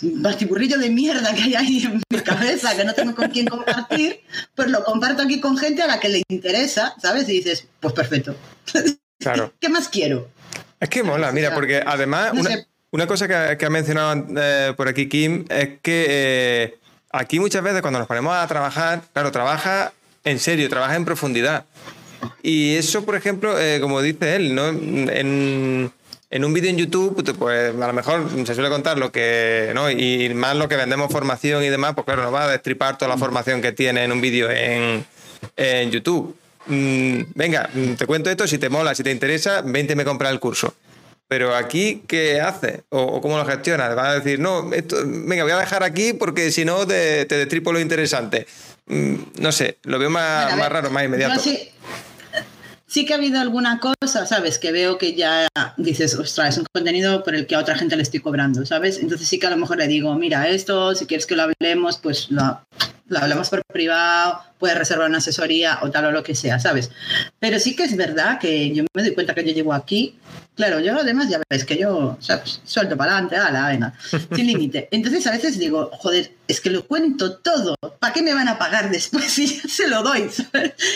batiburrillo 0.02 0.78
de 0.78 0.90
mierda 0.90 1.32
que 1.32 1.42
hay 1.42 1.54
ahí 1.54 1.82
en 1.84 2.02
mi 2.10 2.20
cabeza, 2.20 2.76
que 2.76 2.84
no 2.84 2.92
tengo 2.92 3.14
con 3.14 3.30
quién 3.30 3.46
compartir, 3.46 4.20
pues 4.54 4.68
lo 4.68 4.84
comparto 4.84 5.22
aquí 5.22 5.40
con 5.40 5.56
gente 5.56 5.82
a 5.82 5.86
la 5.86 6.00
que 6.00 6.08
le 6.08 6.22
interesa, 6.28 6.94
¿sabes? 7.00 7.28
Y 7.28 7.34
dices, 7.34 7.66
pues 7.80 7.94
perfecto. 7.94 8.36
Claro. 9.18 9.52
¿Qué 9.60 9.68
más 9.68 9.88
quiero? 9.88 10.28
Es 10.80 10.88
que 10.88 11.02
mola, 11.02 11.32
mira, 11.32 11.54
porque 11.54 11.82
además 11.86 12.32
una, 12.90 13.06
cosa 13.06 13.56
que, 13.56 13.64
ha 13.64 13.70
mencionado 13.70 14.26
eh, 14.36 14.74
por 14.76 14.88
aquí 14.88 15.08
Kim 15.08 15.44
es 15.48 15.78
que 15.82 16.06
eh, 16.08 16.78
aquí 17.10 17.38
muchas 17.38 17.62
veces 17.62 17.80
cuando 17.80 18.00
nos 18.00 18.08
ponemos 18.08 18.34
a 18.34 18.46
trabajar, 18.48 19.02
claro, 19.12 19.30
trabaja 19.30 19.92
en 20.24 20.40
serio, 20.40 20.68
trabaja 20.68 20.96
en 20.96 21.04
profundidad. 21.04 21.64
Y 22.42 22.76
eso, 22.76 23.04
por 23.04 23.16
ejemplo, 23.16 23.58
eh, 23.60 23.80
como 23.80 24.02
dice 24.02 24.37
él, 24.37 24.54
¿no? 24.54 24.68
En, 24.68 25.90
en 26.34 26.44
un 26.44 26.52
vídeo 26.52 26.68
en 26.68 26.76
YouTube, 26.76 27.14
pues, 27.14 27.37
pues 27.38 27.72
a 27.80 27.87
lo 27.87 27.92
mejor 27.92 28.28
se 28.44 28.54
suele 28.54 28.68
contar 28.68 28.98
lo 28.98 29.12
que, 29.12 29.70
¿no? 29.72 29.88
Y 29.88 30.34
más 30.34 30.56
lo 30.56 30.68
que 30.68 30.74
vendemos 30.74 31.12
formación 31.12 31.62
y 31.62 31.68
demás, 31.68 31.94
pues 31.94 32.04
claro, 32.04 32.24
no 32.24 32.32
va 32.32 32.46
a 32.46 32.48
destripar 32.48 32.98
toda 32.98 33.08
la 33.08 33.16
formación 33.16 33.62
que 33.62 33.70
tiene 33.70 34.02
en 34.02 34.10
un 34.10 34.20
vídeo 34.20 34.50
en, 34.50 35.06
en, 35.56 35.90
YouTube. 35.92 36.37
Mm, 36.66 37.20
venga, 37.37 37.70
te 37.96 38.04
cuento 38.06 38.30
esto, 38.30 38.48
si 38.48 38.58
te 38.58 38.68
mola, 38.68 38.96
si 38.96 39.04
te 39.04 39.12
interesa, 39.12 39.62
vente 39.64 39.94
me 39.94 40.04
comprar 40.04 40.32
el 40.32 40.40
curso. 40.40 40.74
Pero 41.28 41.54
aquí, 41.54 42.02
¿qué 42.08 42.40
hace? 42.40 42.82
¿O, 42.88 43.20
cómo 43.20 43.38
lo 43.38 43.46
gestionas? 43.46 43.96
Va 43.96 44.10
a 44.10 44.14
decir, 44.18 44.40
no, 44.40 44.72
esto, 44.72 44.96
venga, 45.06 45.44
voy 45.44 45.52
a 45.52 45.58
dejar 45.58 45.84
aquí 45.84 46.14
porque 46.14 46.50
si 46.50 46.64
no 46.64 46.84
te, 46.84 47.26
te 47.26 47.37
destripo 47.37 47.72
lo 47.72 47.78
interesante. 47.78 48.48
Mm, 48.87 49.14
no 49.38 49.52
sé, 49.52 49.78
lo 49.84 50.00
veo 50.00 50.10
más, 50.10 50.56
más 50.56 50.68
raro, 50.68 50.90
más 50.90 51.04
inmediato 51.04 51.38
sí 51.38 51.70
que 53.02 53.12
ha 53.12 53.16
habido 53.16 53.40
alguna 53.40 53.80
cosa, 53.80 54.24
¿sabes? 54.26 54.61
Que 54.61 54.70
veo 54.70 54.98
que 54.98 55.14
ya 55.14 55.48
dices, 55.76 56.14
ostras, 56.14 56.54
es 56.54 56.59
un 56.59 56.66
contenido 56.72 57.24
por 57.24 57.35
el 57.35 57.46
que 57.46 57.57
a 57.57 57.59
otra 57.59 57.76
gente 57.76 57.96
le 57.96 58.02
estoy 58.02 58.20
cobrando, 58.20 58.64
¿sabes? 58.64 59.00
Entonces 59.00 59.26
sí 59.26 59.40
que 59.40 59.48
a 59.48 59.50
lo 59.50 59.57
mejor 59.57 59.78
le 59.78 59.88
digo, 59.88 60.14
mira, 60.14 60.48
esto, 60.48 60.94
si 60.94 61.07
quieres 61.07 61.26
que 61.26 61.35
lo 61.35 61.42
hablemos, 61.42 61.98
pues 61.98 62.30
lo, 62.30 62.61
lo 63.09 63.18
hablamos 63.18 63.50
por 63.50 63.62
privado, 63.66 64.40
puedes 64.59 64.78
reservar 64.78 65.09
una 65.09 65.18
asesoría 65.18 65.80
o 65.83 65.90
tal 65.90 66.07
o 66.07 66.12
lo 66.12 66.22
que 66.22 66.35
sea, 66.35 66.61
¿sabes? 66.61 66.90
Pero 67.40 67.59
sí 67.59 67.74
que 67.74 67.85
es 67.85 67.96
verdad 67.96 68.38
que 68.38 68.72
yo 68.72 68.85
me 68.94 69.02
doy 69.02 69.12
cuenta 69.14 69.35
que 69.35 69.44
yo 69.44 69.52
llego 69.52 69.72
aquí 69.72 70.16
Claro, 70.56 70.78
yo 70.78 70.96
además 70.98 71.28
ya 71.28 71.40
ves 71.50 71.64
que 71.64 71.76
yo 71.76 72.16
pues, 72.24 72.60
suelto 72.64 72.96
para 72.96 73.18
adelante, 73.18 73.36
la 73.52 73.68
venga, 73.68 73.94
sin 74.34 74.46
límite. 74.46 74.88
Entonces 74.92 75.26
a 75.26 75.32
veces 75.32 75.58
digo, 75.58 75.90
joder, 75.94 76.30
es 76.46 76.60
que 76.60 76.70
lo 76.70 76.86
cuento 76.86 77.38
todo, 77.38 77.74
¿para 77.98 78.12
qué 78.12 78.22
me 78.22 78.34
van 78.34 78.48
a 78.48 78.56
pagar 78.56 78.90
después 78.90 79.24
si 79.32 79.48
se 79.48 79.88
lo 79.88 80.02
doy? 80.02 80.30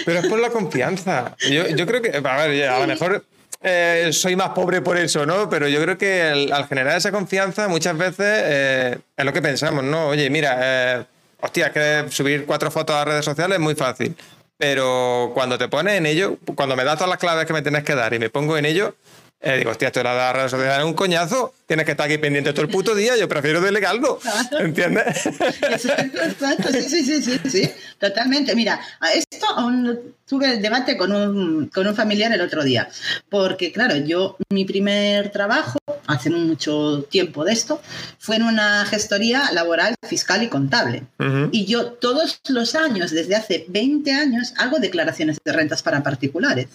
Pero 0.04 0.20
es 0.20 0.26
por 0.26 0.38
la 0.38 0.50
confianza. 0.50 1.36
Yo, 1.50 1.86
creo 1.86 2.02
que, 2.02 2.16
a 2.16 2.46
ver, 2.46 2.68
a 2.68 2.78
lo 2.78 2.86
mejor 2.86 3.24
eh, 3.60 4.10
soy 4.12 4.36
más 4.36 4.50
pobre 4.50 4.80
por 4.80 4.96
eso, 4.96 5.26
¿no? 5.26 5.50
Pero 5.50 5.66
yo 5.66 5.82
creo 5.82 5.98
que 5.98 6.22
al, 6.22 6.66
generar 6.68 6.96
esa 6.96 7.10
confianza 7.10 7.66
muchas 7.66 7.98
veces 7.98 8.26
eh, 8.44 8.98
es 9.16 9.24
lo 9.24 9.32
que 9.32 9.42
pensamos, 9.42 9.82
¿no? 9.82 10.08
Oye, 10.08 10.30
mira, 10.30 10.58
eh, 10.60 11.04
hostia, 11.40 11.66
es 11.66 11.72
que 11.72 12.04
subir 12.10 12.46
cuatro 12.46 12.70
fotos 12.70 12.94
a 12.94 13.04
redes 13.04 13.24
sociales 13.24 13.56
es 13.56 13.62
muy 13.62 13.74
fácil. 13.74 14.14
Pero 14.56 15.30
cuando 15.34 15.58
te 15.58 15.68
pones 15.68 15.94
en 15.94 16.06
ello, 16.06 16.36
cuando 16.54 16.76
me 16.76 16.84
das 16.84 16.96
todas 16.96 17.10
las 17.10 17.18
claves 17.18 17.46
que 17.46 17.52
me 17.52 17.62
tienes 17.62 17.84
que 17.84 17.94
dar 17.94 18.12
y 18.14 18.18
me 18.18 18.28
pongo 18.28 18.56
en 18.58 18.64
ello, 18.64 18.94
eh, 19.40 19.56
digo, 19.58 19.70
hostia, 19.70 19.88
esto 19.88 20.00
era 20.00 20.14
la 20.14 20.32
red 20.32 20.48
social 20.48 20.84
un 20.84 20.94
coñazo, 20.94 21.54
tienes 21.64 21.86
que 21.86 21.92
estar 21.92 22.06
aquí 22.06 22.18
pendiente 22.18 22.52
todo 22.52 22.62
el 22.62 22.70
puto 22.70 22.92
día, 22.94 23.16
yo 23.16 23.28
prefiero 23.28 23.60
delegarlo, 23.60 24.18
¿entiendes? 24.58 25.26
Exacto, 25.26 26.72
sí, 26.72 26.82
sí, 26.82 27.04
sí, 27.04 27.22
sí, 27.22 27.38
sí, 27.48 27.70
totalmente. 27.98 28.56
Mira, 28.56 28.80
esto 29.14 29.46
aún 29.54 30.16
tuve 30.26 30.54
el 30.54 30.62
debate 30.62 30.96
con 30.96 31.12
un, 31.12 31.68
con 31.68 31.86
un 31.86 31.94
familiar 31.94 32.32
el 32.32 32.40
otro 32.40 32.64
día, 32.64 32.88
porque 33.28 33.70
claro, 33.70 33.96
yo, 33.96 34.36
mi 34.50 34.64
primer 34.64 35.30
trabajo, 35.30 35.78
hace 36.08 36.30
mucho 36.30 37.06
tiempo 37.08 37.44
de 37.44 37.52
esto, 37.52 37.80
fue 38.18 38.36
en 38.36 38.42
una 38.42 38.86
gestoría 38.86 39.52
laboral, 39.52 39.94
fiscal 40.08 40.42
y 40.42 40.48
contable. 40.48 41.04
Y 41.52 41.64
yo 41.64 41.92
todos 41.92 42.40
los 42.48 42.74
años, 42.74 43.12
desde 43.12 43.36
hace 43.36 43.66
20 43.68 44.10
años, 44.12 44.52
hago 44.56 44.78
declaraciones 44.78 45.38
de 45.44 45.52
rentas 45.52 45.82
para 45.82 46.02
particulares. 46.02 46.66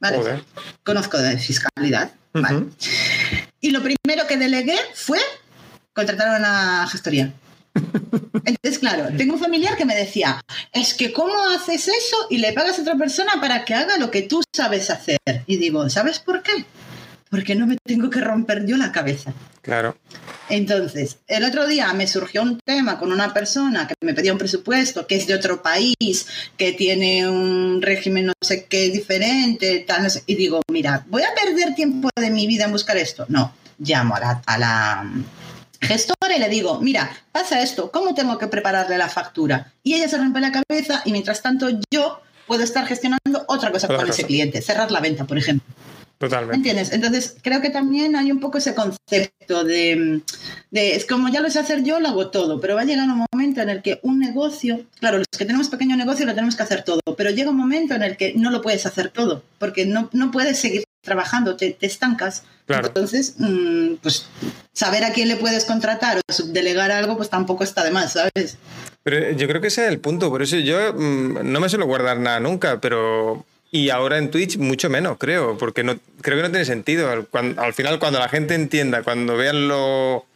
¿Vale? 0.00 0.42
Conozco 0.84 1.18
de 1.18 1.38
fiscalidad. 1.38 2.12
Y 3.60 3.70
lo 3.70 3.82
primero 3.82 4.26
que 4.26 4.36
delegué 4.36 4.76
fue 4.94 5.18
contratar 5.92 6.28
a 6.28 6.38
una 6.38 6.88
gestoría. 6.88 7.32
Entonces, 8.44 8.78
claro, 8.78 9.08
tengo 9.16 9.34
un 9.34 9.40
familiar 9.40 9.76
que 9.76 9.84
me 9.84 9.94
decía, 9.94 10.40
es 10.72 10.94
que 10.94 11.12
¿cómo 11.12 11.32
haces 11.50 11.88
eso 11.88 12.16
y 12.30 12.38
le 12.38 12.52
pagas 12.52 12.78
a 12.78 12.82
otra 12.82 12.96
persona 12.96 13.32
para 13.40 13.64
que 13.64 13.74
haga 13.74 13.98
lo 13.98 14.10
que 14.10 14.22
tú 14.22 14.42
sabes 14.54 14.90
hacer? 14.90 15.18
Y 15.46 15.56
digo, 15.56 15.88
¿sabes 15.90 16.18
por 16.18 16.42
qué? 16.42 16.64
Porque 17.30 17.54
no 17.54 17.66
me 17.66 17.76
tengo 17.84 18.10
que 18.10 18.20
romper 18.20 18.66
yo 18.66 18.76
la 18.76 18.92
cabeza. 18.92 19.32
Claro. 19.62 19.96
Entonces, 20.48 21.18
el 21.28 21.44
otro 21.44 21.66
día 21.66 21.92
me 21.92 22.08
surgió 22.08 22.42
un 22.42 22.58
tema 22.58 22.98
con 22.98 23.12
una 23.12 23.32
persona 23.32 23.86
que 23.86 23.94
me 24.00 24.14
pedía 24.14 24.32
un 24.32 24.38
presupuesto, 24.38 25.06
que 25.06 25.16
es 25.16 25.26
de 25.28 25.34
otro 25.34 25.62
país, 25.62 26.26
que 26.56 26.72
tiene 26.72 27.28
un 27.28 27.80
régimen 27.80 28.26
no 28.26 28.32
sé 28.40 28.64
qué 28.64 28.90
diferente, 28.90 29.84
tal, 29.86 30.02
no 30.02 30.10
sé, 30.10 30.24
y 30.26 30.34
digo, 30.34 30.60
mira, 30.70 31.04
¿voy 31.08 31.22
a 31.22 31.34
perder 31.34 31.74
tiempo 31.74 32.08
de 32.16 32.30
mi 32.30 32.46
vida 32.48 32.64
en 32.64 32.72
buscar 32.72 32.96
esto? 32.96 33.26
No, 33.28 33.54
llamo 33.78 34.16
a 34.16 34.20
la, 34.20 34.42
a 34.44 34.58
la 34.58 35.10
gestora 35.80 36.36
y 36.36 36.40
le 36.40 36.48
digo, 36.48 36.80
mira, 36.80 37.10
pasa 37.30 37.62
esto, 37.62 37.92
¿cómo 37.92 38.14
tengo 38.14 38.38
que 38.38 38.48
prepararle 38.48 38.98
la 38.98 39.08
factura? 39.08 39.72
Y 39.84 39.94
ella 39.94 40.08
se 40.08 40.18
rompe 40.18 40.40
la 40.40 40.50
cabeza 40.50 41.02
y 41.04 41.12
mientras 41.12 41.42
tanto 41.42 41.68
yo 41.92 42.20
puedo 42.48 42.64
estar 42.64 42.84
gestionando 42.86 43.44
otra 43.46 43.70
cosa 43.70 43.86
con 43.86 44.08
ese 44.08 44.24
cliente, 44.24 44.60
cerrar 44.60 44.90
la 44.90 44.98
venta, 44.98 45.24
por 45.24 45.38
ejemplo. 45.38 45.72
Totalmente. 46.20 46.56
¿Entiendes? 46.56 46.92
Entonces, 46.92 47.36
creo 47.40 47.62
que 47.62 47.70
también 47.70 48.14
hay 48.14 48.30
un 48.30 48.40
poco 48.40 48.58
ese 48.58 48.74
concepto 48.74 49.64
de, 49.64 50.20
de, 50.70 50.94
es 50.94 51.06
como 51.06 51.30
ya 51.30 51.40
lo 51.40 51.48
sé 51.48 51.58
hacer 51.58 51.82
yo, 51.82 51.98
lo 51.98 52.08
hago 52.08 52.28
todo, 52.28 52.60
pero 52.60 52.74
va 52.74 52.82
a 52.82 52.84
llegar 52.84 53.08
un 53.08 53.24
momento 53.32 53.62
en 53.62 53.70
el 53.70 53.80
que 53.80 54.00
un 54.02 54.18
negocio, 54.18 54.82
claro, 54.98 55.16
los 55.16 55.26
que 55.28 55.46
tenemos 55.46 55.70
pequeño 55.70 55.96
negocio 55.96 56.26
lo 56.26 56.34
tenemos 56.34 56.56
que 56.56 56.62
hacer 56.62 56.82
todo, 56.82 57.00
pero 57.16 57.30
llega 57.30 57.48
un 57.48 57.56
momento 57.56 57.94
en 57.94 58.02
el 58.02 58.18
que 58.18 58.34
no 58.36 58.50
lo 58.50 58.60
puedes 58.60 58.84
hacer 58.84 59.08
todo, 59.08 59.42
porque 59.58 59.86
no, 59.86 60.10
no 60.12 60.30
puedes 60.30 60.58
seguir 60.58 60.84
trabajando, 61.00 61.56
te, 61.56 61.70
te 61.70 61.86
estancas. 61.86 62.42
Claro. 62.66 62.88
Entonces, 62.88 63.36
mmm, 63.38 63.94
pues 64.02 64.26
saber 64.74 65.04
a 65.04 65.14
quién 65.14 65.26
le 65.26 65.36
puedes 65.36 65.64
contratar 65.64 66.18
o 66.18 66.32
subdelegar 66.32 66.92
algo, 66.92 67.16
pues 67.16 67.30
tampoco 67.30 67.64
está 67.64 67.82
de 67.82 67.92
más, 67.92 68.12
¿sabes? 68.12 68.58
Pero 69.02 69.30
yo 69.30 69.48
creo 69.48 69.62
que 69.62 69.68
ese 69.68 69.86
es 69.86 69.88
el 69.88 70.00
punto, 70.00 70.28
por 70.28 70.42
eso 70.42 70.58
yo 70.58 70.92
mmm, 70.92 71.50
no 71.50 71.60
me 71.60 71.70
suelo 71.70 71.86
guardar 71.86 72.18
nada 72.18 72.40
nunca, 72.40 72.78
pero 72.78 73.46
y 73.70 73.90
ahora 73.90 74.18
en 74.18 74.30
Twitch 74.30 74.58
mucho 74.58 74.90
menos, 74.90 75.16
creo, 75.18 75.56
porque 75.56 75.84
no, 75.84 75.96
creo 76.22 76.36
que 76.36 76.42
no 76.42 76.50
tiene 76.50 76.64
sentido. 76.64 77.26
Cuando, 77.30 77.62
al 77.62 77.72
final, 77.72 77.98
cuando 77.98 78.18
la 78.18 78.28
gente 78.28 78.54
entienda, 78.54 79.02
cuando 79.02 79.36
vean 79.36 79.68
lo... 79.68 80.26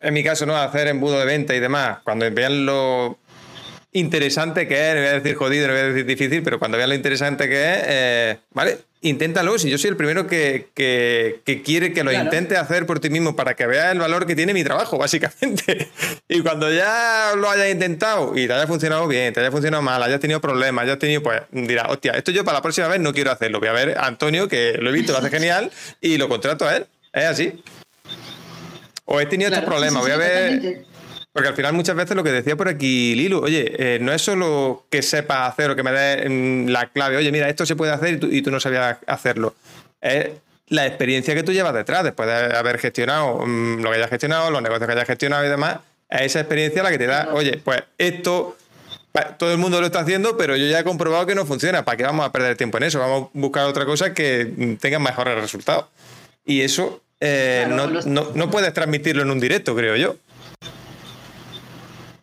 En 0.00 0.14
mi 0.14 0.22
caso, 0.22 0.46
¿no? 0.46 0.56
Hacer 0.56 0.86
embudo 0.88 1.18
de 1.18 1.24
venta 1.24 1.54
y 1.54 1.60
demás, 1.60 1.98
cuando 2.04 2.30
vean 2.30 2.66
lo 2.66 3.18
interesante 3.92 4.68
que 4.68 4.90
es, 4.90 4.94
no 4.94 5.00
voy 5.00 5.08
a 5.08 5.12
decir 5.14 5.34
jodido, 5.34 5.66
no 5.66 5.72
voy 5.72 5.82
a 5.82 5.86
decir 5.86 6.06
difícil, 6.06 6.42
pero 6.42 6.58
cuando 6.58 6.76
vean 6.76 6.90
lo 6.90 6.94
interesante 6.94 7.48
que 7.48 7.72
es, 7.72 7.78
eh, 7.86 8.36
¿vale? 8.52 8.78
Inténtalo, 9.00 9.58
si 9.58 9.70
yo 9.70 9.78
soy 9.78 9.90
el 9.90 9.96
primero 9.96 10.26
que, 10.26 10.70
que, 10.74 11.40
que 11.44 11.62
quiere 11.62 11.92
que 11.92 12.02
lo 12.02 12.10
claro. 12.10 12.24
intente 12.24 12.56
hacer 12.56 12.84
por 12.84 12.98
ti 12.98 13.10
mismo 13.10 13.36
para 13.36 13.54
que 13.54 13.64
veas 13.66 13.92
el 13.92 14.00
valor 14.00 14.26
que 14.26 14.34
tiene 14.34 14.52
mi 14.52 14.64
trabajo, 14.64 14.98
básicamente. 14.98 15.88
Y 16.30 16.40
cuando 16.42 16.70
ya 16.70 17.32
lo 17.36 17.48
hayas 17.48 17.70
intentado 17.70 18.36
y 18.36 18.46
te 18.46 18.52
haya 18.52 18.66
funcionado 18.66 19.08
bien, 19.08 19.32
te 19.32 19.40
haya 19.40 19.50
funcionado 19.50 19.82
mal, 19.82 20.02
hayas 20.02 20.20
tenido 20.20 20.42
problemas, 20.42 20.84
hayas 20.84 20.98
tenido, 20.98 21.22
pues 21.22 21.40
dirás, 21.50 21.86
hostia, 21.88 22.12
esto 22.12 22.32
yo 22.32 22.44
para 22.44 22.58
la 22.58 22.62
próxima 22.62 22.86
vez 22.88 23.00
no 23.00 23.14
quiero 23.14 23.30
hacerlo. 23.30 23.60
Voy 23.60 23.68
a 23.68 23.72
ver 23.72 23.96
a 23.96 24.06
Antonio, 24.06 24.46
que 24.46 24.74
lo 24.78 24.90
he 24.90 24.92
visto, 24.92 25.12
lo 25.12 25.18
hace 25.18 25.30
genial, 25.30 25.70
y 26.02 26.18
lo 26.18 26.28
contrato 26.28 26.66
a 26.66 26.76
él. 26.76 26.86
Es 27.14 27.24
así. 27.24 27.62
O 29.06 29.20
he 29.20 29.26
tenido 29.26 29.48
claro, 29.48 29.62
estos 29.62 29.74
problemas, 29.74 30.02
voy 30.02 30.12
a 30.12 30.16
ver. 30.18 30.84
Porque 31.38 31.50
al 31.50 31.54
final 31.54 31.72
muchas 31.72 31.94
veces 31.94 32.16
lo 32.16 32.24
que 32.24 32.32
decía 32.32 32.56
por 32.56 32.68
aquí 32.68 33.14
Lilu, 33.14 33.38
oye, 33.38 33.72
eh, 33.78 33.98
no 34.00 34.12
es 34.12 34.20
solo 34.20 34.86
que 34.90 35.02
sepa 35.02 35.46
hacer 35.46 35.70
o 35.70 35.76
que 35.76 35.84
me 35.84 35.92
dé 35.92 36.28
mm, 36.28 36.68
la 36.68 36.88
clave, 36.88 37.16
oye, 37.16 37.30
mira, 37.30 37.48
esto 37.48 37.64
se 37.64 37.76
puede 37.76 37.92
hacer 37.92 38.14
y 38.14 38.16
tú, 38.18 38.26
y 38.26 38.42
tú 38.42 38.50
no 38.50 38.58
sabías 38.58 38.98
hacerlo. 39.06 39.54
Es 40.00 40.30
la 40.66 40.84
experiencia 40.84 41.36
que 41.36 41.44
tú 41.44 41.52
llevas 41.52 41.74
detrás, 41.74 42.02
después 42.02 42.28
de 42.28 42.56
haber 42.56 42.78
gestionado 42.78 43.46
mmm, 43.46 43.80
lo 43.80 43.88
que 43.90 43.98
hayas 43.98 44.10
gestionado, 44.10 44.50
los 44.50 44.62
negocios 44.62 44.88
que 44.88 44.92
hayas 44.94 45.06
gestionado 45.06 45.46
y 45.46 45.48
demás, 45.48 45.78
es 46.10 46.22
esa 46.22 46.40
experiencia 46.40 46.82
la 46.82 46.90
que 46.90 46.98
te 46.98 47.06
da, 47.06 47.28
oye, 47.32 47.60
pues 47.62 47.84
esto 47.98 48.56
todo 49.38 49.52
el 49.52 49.58
mundo 49.58 49.80
lo 49.80 49.86
está 49.86 50.00
haciendo, 50.00 50.36
pero 50.36 50.56
yo 50.56 50.66
ya 50.66 50.80
he 50.80 50.84
comprobado 50.84 51.24
que 51.24 51.36
no 51.36 51.46
funciona. 51.46 51.84
¿Para 51.84 51.96
qué 51.96 52.04
vamos 52.04 52.26
a 52.26 52.32
perder 52.32 52.56
tiempo 52.56 52.78
en 52.78 52.84
eso? 52.84 52.98
Vamos 52.98 53.24
a 53.24 53.28
buscar 53.32 53.66
otra 53.66 53.84
cosa 53.84 54.12
que 54.12 54.76
tenga 54.80 54.98
mejores 54.98 55.40
resultados. 55.40 55.86
Y 56.44 56.62
eso 56.62 57.00
eh, 57.20 57.64
claro, 57.66 57.86
no, 57.86 57.92
los... 57.92 58.06
no, 58.06 58.28
no 58.34 58.50
puedes 58.50 58.72
transmitirlo 58.72 59.22
en 59.22 59.30
un 59.30 59.40
directo, 59.40 59.74
creo 59.74 59.96
yo. 59.96 60.16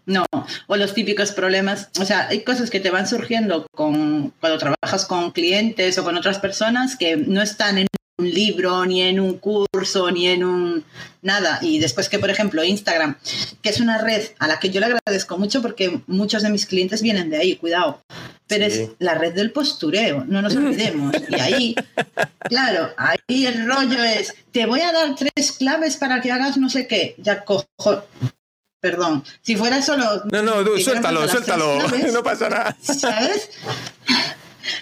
No, 0.06 0.26
o 0.68 0.76
los 0.76 0.94
típicos 0.94 1.32
problemas, 1.32 1.90
o 2.00 2.06
sea, 2.06 2.28
hay 2.28 2.44
cosas 2.44 2.70
que 2.70 2.80
te 2.80 2.92
van 2.92 3.08
surgiendo 3.08 3.66
con, 3.74 4.34
cuando 4.40 4.60
trabajas 4.60 5.06
con 5.06 5.32
clientes 5.32 5.98
o 5.98 6.04
con 6.04 6.16
otras 6.16 6.40
personas 6.40 6.96
que 6.96 7.18
no 7.18 7.42
están 7.42 7.80
en 7.80 7.88
un 8.18 8.30
libro, 8.30 8.86
ni 8.86 9.02
en 9.02 9.20
un 9.20 9.38
curso, 9.40 10.10
ni 10.10 10.28
en 10.28 10.44
un 10.44 10.86
nada. 11.22 11.60
Y 11.62 11.80
después 11.80 12.08
que, 12.08 12.20
por 12.20 12.30
ejemplo, 12.30 12.64
Instagram, 12.64 13.18
que 13.62 13.70
es 13.70 13.80
una 13.80 13.98
red 13.98 14.24
a 14.40 14.48
la 14.48 14.60
que 14.60 14.70
yo 14.70 14.80
le 14.80 14.86
agradezco 14.86 15.38
mucho 15.38 15.62
porque 15.62 16.00
muchos 16.08 16.44
de 16.44 16.50
mis 16.50 16.66
clientes 16.66 17.02
vienen 17.02 17.30
de 17.30 17.38
ahí, 17.38 17.56
cuidado. 17.58 18.02
Pero 18.48 18.70
sí. 18.70 18.82
es 18.82 18.90
la 19.00 19.16
red 19.16 19.34
del 19.34 19.52
postureo, 19.52 20.24
no 20.28 20.42
nos 20.42 20.56
olvidemos. 20.56 21.16
Y 21.30 21.40
ahí, 21.40 21.76
claro, 22.44 22.92
ahí 22.98 23.46
el 23.48 23.68
rollo 23.68 24.02
es, 24.04 24.34
te 24.52 24.66
voy 24.66 24.82
a 24.82 24.92
dar 24.92 25.16
tres 25.16 25.52
claves 25.54 25.98
para 25.98 26.22
que 26.22 26.32
hagas 26.32 26.58
no 26.58 26.70
sé 26.70 26.88
qué. 26.88 27.16
Ya 27.18 27.44
cojo, 27.44 27.66
perdón. 28.86 29.24
Si 29.42 29.56
fuera 29.56 29.82
solo. 29.82 30.22
No, 30.32 30.44
no, 30.44 30.64
tú, 30.64 30.80
suéltalo, 30.80 31.28
suéltalo. 31.28 31.80
Claves, 31.80 32.14
no 32.14 32.22
pasa 32.22 32.50
nada. 32.50 32.78
¿Sabes? 32.82 33.50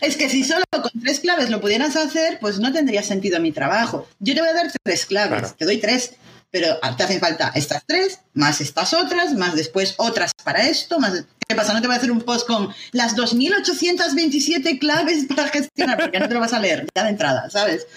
Es 0.02 0.18
que 0.18 0.28
si 0.28 0.44
solo 0.44 0.66
con 0.70 0.92
tres 1.02 1.22
claves 1.22 1.50
lo 1.50 1.62
pudieras 1.62 1.96
hacer, 1.96 2.38
pues 2.42 2.60
no 2.60 2.74
tendría 2.74 3.02
sentido 3.02 3.39
mi 3.39 3.54
trabajo. 3.54 4.06
Yo 4.20 4.34
te 4.34 4.42
voy 4.42 4.50
a 4.50 4.54
dar 4.54 4.70
tres 4.84 5.06
claves, 5.06 5.39
claro. 5.39 5.56
te 5.58 5.63
doy 5.63 5.78
tres, 5.78 6.16
pero 6.52 6.78
te 6.98 7.04
hacen 7.04 7.22
falta 7.22 7.54
estas 7.56 7.86
tres, 7.86 8.20
más 8.34 8.60
estas 8.60 8.94
otras, 8.94 9.36
más 9.36 9.56
después 9.56 9.96
otras 9.98 10.32
para 10.44 10.68
esto, 10.68 11.00
más... 11.00 11.24
¿Qué 11.48 11.56
pasa? 11.56 11.74
No 11.74 11.82
te 11.82 11.88
voy 11.88 11.96
a 11.96 11.98
hacer 11.98 12.12
un 12.12 12.22
post 12.22 12.46
con 12.46 12.74
las 12.92 13.16
2.827 13.16 14.80
claves 14.80 15.28
para 15.34 15.48
gestionar, 15.48 15.98
porque 15.98 16.20
no 16.20 16.28
te 16.28 16.34
lo 16.34 16.39
vas 16.42 16.54
a 16.54 16.60
leer 16.60 16.88
ya 16.94 17.04
de 17.04 17.10
entrada, 17.10 17.50
¿sabes? 17.50 17.88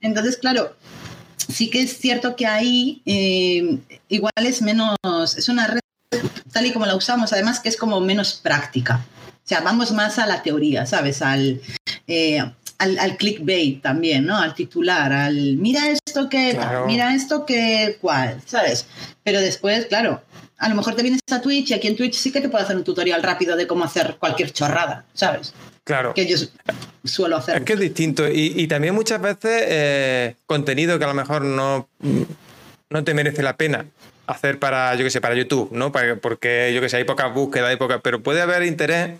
Entonces, 0.00 0.36
claro, 0.36 0.76
sí 1.48 1.70
que 1.70 1.82
es 1.82 1.98
cierto 1.98 2.36
que 2.36 2.46
ahí 2.46 3.02
eh, 3.06 3.78
igual 4.08 4.32
es 4.36 4.62
menos, 4.62 4.96
es 5.36 5.48
una 5.48 5.66
red 5.66 5.80
tal 6.52 6.66
y 6.66 6.72
como 6.72 6.86
la 6.86 6.94
usamos, 6.94 7.32
además 7.32 7.60
que 7.60 7.68
es 7.68 7.76
como 7.76 8.00
menos 8.00 8.34
práctica. 8.34 9.04
O 9.44 9.48
sea, 9.48 9.60
vamos 9.60 9.92
más 9.92 10.18
a 10.18 10.26
la 10.26 10.42
teoría, 10.42 10.86
¿sabes? 10.86 11.22
Al, 11.22 11.60
eh, 12.06 12.40
al, 12.78 12.98
al, 12.98 13.16
clickbait 13.16 13.82
también, 13.82 14.26
¿no? 14.26 14.36
Al 14.36 14.54
titular, 14.54 15.12
al 15.12 15.56
mira 15.56 15.88
esto 15.90 16.28
que, 16.28 16.52
claro. 16.52 16.86
mira 16.86 17.14
esto 17.14 17.44
que, 17.44 17.98
cuál, 18.00 18.40
¿sabes? 18.46 18.86
Pero 19.24 19.40
después, 19.40 19.86
claro, 19.86 20.22
a 20.58 20.68
lo 20.68 20.74
mejor 20.76 20.94
te 20.94 21.02
vienes 21.02 21.20
a 21.32 21.40
Twitch 21.40 21.70
y 21.70 21.74
aquí 21.74 21.88
en 21.88 21.96
Twitch 21.96 22.14
sí 22.14 22.30
que 22.30 22.40
te 22.40 22.48
puedo 22.48 22.64
hacer 22.64 22.76
un 22.76 22.84
tutorial 22.84 23.22
rápido 23.22 23.56
de 23.56 23.66
cómo 23.66 23.84
hacer 23.84 24.16
cualquier 24.18 24.52
chorrada, 24.52 25.04
¿sabes? 25.12 25.54
Claro. 25.84 26.14
Que 26.14 26.26
yo 26.26 26.36
suelo 27.04 27.36
hacer. 27.36 27.56
Es 27.56 27.62
que 27.62 27.72
es 27.72 27.80
distinto. 27.80 28.28
Y, 28.28 28.52
y 28.56 28.68
también 28.68 28.94
muchas 28.94 29.20
veces 29.20 29.64
eh, 29.66 30.36
contenido 30.46 30.98
que 30.98 31.04
a 31.04 31.08
lo 31.08 31.14
mejor 31.14 31.42
no, 31.42 31.88
no 32.90 33.04
te 33.04 33.14
merece 33.14 33.42
la 33.42 33.56
pena 33.56 33.86
hacer 34.26 34.58
para, 34.58 34.94
yo 34.94 35.04
que 35.04 35.10
sé, 35.10 35.20
para 35.20 35.34
YouTube, 35.34 35.70
¿no? 35.72 35.92
Para, 35.92 36.16
porque, 36.16 36.72
yo 36.74 36.80
que 36.80 36.88
sé, 36.88 36.98
hay 36.98 37.04
pocas 37.04 37.32
búsquedas, 37.34 37.70
hay 37.70 37.76
pocas, 37.76 38.00
pero 38.02 38.22
puede 38.22 38.40
haber 38.40 38.62
interés, 38.62 39.10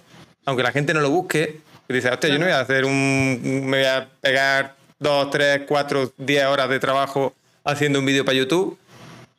aunque 0.45 0.63
la 0.63 0.73
gente 0.73 0.95
no 0.95 1.01
lo 1.01 1.11
busque, 1.11 1.61
y 1.89 1.93
dice, 1.93 2.09
hostia, 2.09 2.31
yo 2.31 2.39
no 2.39 2.45
voy 2.45 2.55
a 2.55 2.61
hacer 2.61 2.85
un, 2.85 3.67
me 3.67 3.79
voy 3.79 3.87
a 3.87 4.09
pegar 4.21 4.77
dos, 4.99 5.31
tres, 5.31 5.63
cuatro, 5.67 6.13
diez 6.17 6.45
horas 6.47 6.69
de 6.69 6.79
trabajo 6.79 7.35
haciendo 7.65 7.99
un 7.99 8.07
vídeo 8.07 8.25
para 8.25 8.39
YouTube, 8.39 8.79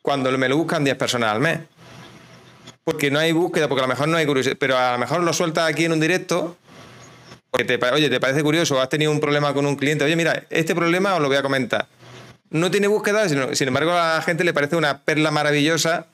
cuando 0.02 0.30
me 0.36 0.48
lo 0.48 0.56
buscan 0.56 0.84
10 0.84 0.96
personas 0.96 1.32
al 1.32 1.40
mes. 1.40 1.60
Porque 2.84 3.10
no 3.10 3.18
hay 3.18 3.32
búsqueda, 3.32 3.68
porque 3.68 3.80
a 3.80 3.86
lo 3.86 3.88
mejor 3.88 4.08
no 4.08 4.18
hay 4.18 4.26
curiosidad, 4.26 4.56
pero 4.58 4.76
a 4.76 4.92
lo 4.92 4.98
mejor 4.98 5.22
lo 5.22 5.32
sueltas 5.32 5.66
aquí 5.68 5.86
en 5.86 5.92
un 5.92 6.00
directo 6.00 6.56
porque 7.54 7.78
te, 7.78 7.86
oye, 7.92 8.10
¿te 8.10 8.18
parece 8.18 8.42
curioso? 8.42 8.80
¿Has 8.80 8.88
tenido 8.88 9.12
un 9.12 9.20
problema 9.20 9.54
con 9.54 9.64
un 9.64 9.76
cliente? 9.76 10.04
Oye, 10.04 10.16
mira, 10.16 10.42
este 10.50 10.74
problema 10.74 11.14
os 11.14 11.20
lo 11.20 11.28
voy 11.28 11.36
a 11.36 11.42
comentar. 11.42 11.86
No 12.50 12.68
tiene 12.68 12.88
búsqueda, 12.88 13.28
sino, 13.28 13.54
sin 13.54 13.68
embargo 13.68 13.92
a 13.92 14.16
la 14.16 14.22
gente 14.22 14.42
le 14.42 14.52
parece 14.52 14.74
una 14.74 15.02
perla 15.02 15.30
maravillosa 15.30 16.06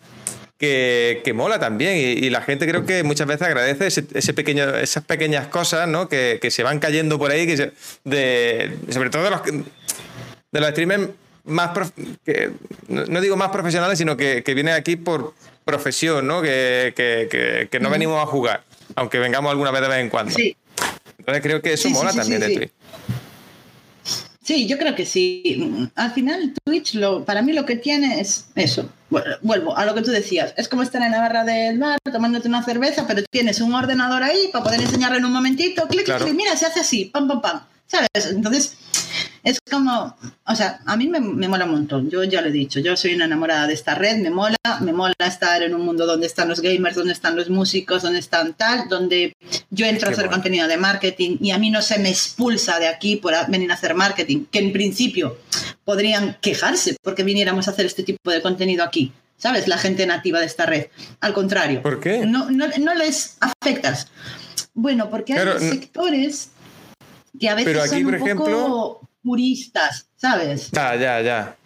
que, 0.58 1.22
que 1.24 1.32
mola 1.32 1.58
también. 1.58 1.96
Y, 1.96 2.26
y, 2.26 2.28
la 2.28 2.42
gente 2.42 2.68
creo 2.68 2.84
que 2.84 3.04
muchas 3.04 3.26
veces 3.26 3.46
agradece 3.46 3.86
ese, 3.86 4.04
ese 4.12 4.34
pequeño, 4.34 4.68
esas 4.76 5.02
pequeñas 5.02 5.46
cosas 5.46 5.88
¿no? 5.88 6.10
que, 6.10 6.38
que, 6.42 6.50
se 6.50 6.62
van 6.62 6.78
cayendo 6.78 7.18
por 7.18 7.30
ahí, 7.30 7.46
que 7.46 7.56
se, 7.56 7.72
de, 8.04 8.76
sobre 8.90 9.08
todo 9.08 9.24
de 9.24 9.30
los, 9.30 9.40
de 9.42 10.60
los 10.60 10.68
streamers 10.68 11.08
más, 11.44 11.70
prof, 11.70 11.90
que, 12.22 12.50
no 12.88 13.20
digo 13.22 13.38
más 13.38 13.48
profesionales, 13.48 13.96
sino 13.96 14.14
que, 14.14 14.42
que 14.42 14.52
vienen 14.52 14.74
aquí 14.74 14.96
por 14.96 15.32
profesión, 15.64 16.26
¿no? 16.26 16.42
que, 16.42 16.92
que, 16.94 17.68
que 17.70 17.80
no 17.80 17.88
venimos 17.88 18.22
a 18.22 18.26
jugar, 18.26 18.62
aunque 18.94 19.18
vengamos 19.18 19.50
alguna 19.50 19.70
vez 19.70 19.80
de 19.80 19.88
vez 19.88 20.00
en 20.00 20.10
cuando. 20.10 20.34
Sí. 20.34 20.54
Entonces 21.20 21.42
creo 21.42 21.60
que 21.60 21.74
eso 21.74 21.88
sí, 21.88 21.94
mola 21.94 22.12
sí, 22.12 22.18
también 22.18 22.40
de 22.40 22.56
Twitch. 22.56 22.72
Sí, 24.42 24.66
yo 24.66 24.78
creo 24.78 24.94
que 24.94 25.06
sí. 25.06 25.90
Al 25.94 26.12
final 26.12 26.54
Twitch 26.64 26.94
lo, 26.94 27.24
para 27.24 27.42
mí 27.42 27.52
lo 27.52 27.66
que 27.66 27.76
tiene 27.76 28.20
es 28.20 28.46
eso. 28.56 28.88
Vuelvo 29.42 29.76
a 29.76 29.84
lo 29.84 29.94
que 29.94 30.02
tú 30.02 30.10
decías. 30.10 30.54
Es 30.56 30.66
como 30.66 30.82
estar 30.82 31.02
en 31.02 31.12
la 31.12 31.20
barra 31.20 31.44
del 31.44 31.78
bar 31.78 31.98
tomándote 32.10 32.48
una 32.48 32.64
cerveza, 32.64 33.06
pero 33.06 33.22
tienes 33.30 33.60
un 33.60 33.74
ordenador 33.74 34.22
ahí 34.22 34.48
para 34.52 34.64
poder 34.64 34.80
enseñarle 34.80 35.18
en 35.18 35.26
un 35.26 35.32
momentito. 35.32 35.86
Clic, 35.88 36.04
claro. 36.04 36.24
clic, 36.24 36.34
mira, 36.34 36.56
se 36.56 36.66
hace 36.66 36.80
así, 36.80 37.04
pam, 37.04 37.28
pam, 37.28 37.40
pam. 37.40 37.60
¿Sabes? 37.86 38.08
Entonces, 38.30 38.76
es 39.42 39.58
como, 39.70 40.16
o 40.46 40.54
sea, 40.54 40.80
a 40.86 40.96
mí 40.96 41.08
me, 41.08 41.20
me, 41.20 41.48
mola 41.48 41.64
un 41.64 41.72
montón, 41.72 42.10
yo 42.10 42.24
ya 42.24 42.42
lo 42.42 42.48
he 42.48 42.52
dicho, 42.52 42.80
yo 42.80 42.96
soy 42.96 43.14
una 43.14 43.24
enamorada 43.24 43.66
de 43.66 43.74
esta 43.74 43.94
red, 43.94 44.18
me 44.18 44.30
mola, 44.30 44.56
me 44.80 44.92
mola 44.92 45.14
estar 45.20 45.62
en 45.62 45.74
un 45.74 45.84
mundo 45.84 46.06
donde 46.06 46.26
están 46.26 46.48
los 46.48 46.60
gamers, 46.60 46.96
donde 46.96 47.12
están 47.12 47.36
los 47.36 47.48
músicos, 47.48 48.02
donde 48.02 48.18
están 48.18 48.54
tal, 48.54 48.88
donde 48.88 49.32
yo 49.70 49.86
entro 49.86 50.06
Qué 50.06 50.12
a 50.12 50.12
hacer 50.12 50.26
bueno. 50.26 50.32
contenido 50.32 50.68
de 50.68 50.76
marketing 50.76 51.38
y 51.40 51.50
a 51.52 51.58
mí 51.58 51.70
no 51.70 51.82
se 51.82 51.98
me 51.98 52.10
expulsa 52.10 52.78
de 52.78 52.88
aquí 52.88 53.16
por 53.16 53.34
venir 53.48 53.70
a 53.70 53.74
hacer 53.74 53.94
marketing, 53.94 54.44
que 54.50 54.58
en 54.58 54.72
principio 54.72 55.38
podrían 55.84 56.36
quejarse 56.40 56.96
porque 57.02 57.22
viniéramos 57.22 57.68
a 57.68 57.70
hacer 57.70 57.86
este 57.86 58.02
tipo 58.02 58.30
de 58.30 58.42
contenido 58.42 58.84
aquí. 58.84 59.12
¿Sabes? 59.36 59.68
La 59.68 59.78
gente 59.78 60.06
nativa 60.06 60.38
de 60.38 60.44
esta 60.44 60.66
red. 60.66 60.88
Al 61.22 61.32
contrario. 61.32 61.80
¿Por 61.80 61.98
qué? 61.98 62.26
No, 62.26 62.50
no, 62.50 62.66
no 62.78 62.94
les 62.94 63.38
afectas. 63.40 64.08
Bueno, 64.74 65.08
porque 65.08 65.32
hay 65.32 65.58
sectores 65.58 66.50
que 67.38 67.48
a 67.48 67.54
veces 67.54 67.72
pero 67.72 67.80
aquí, 67.80 67.88
son 67.88 67.98
un 67.98 68.04
por 68.04 68.14
ejemplo, 68.16 68.44
poco 68.44 69.09
puristas, 69.22 70.08
¿sabes? 70.16 70.70
Ah, 70.76 70.96
ya, 70.96 71.20
ya. 71.20 71.56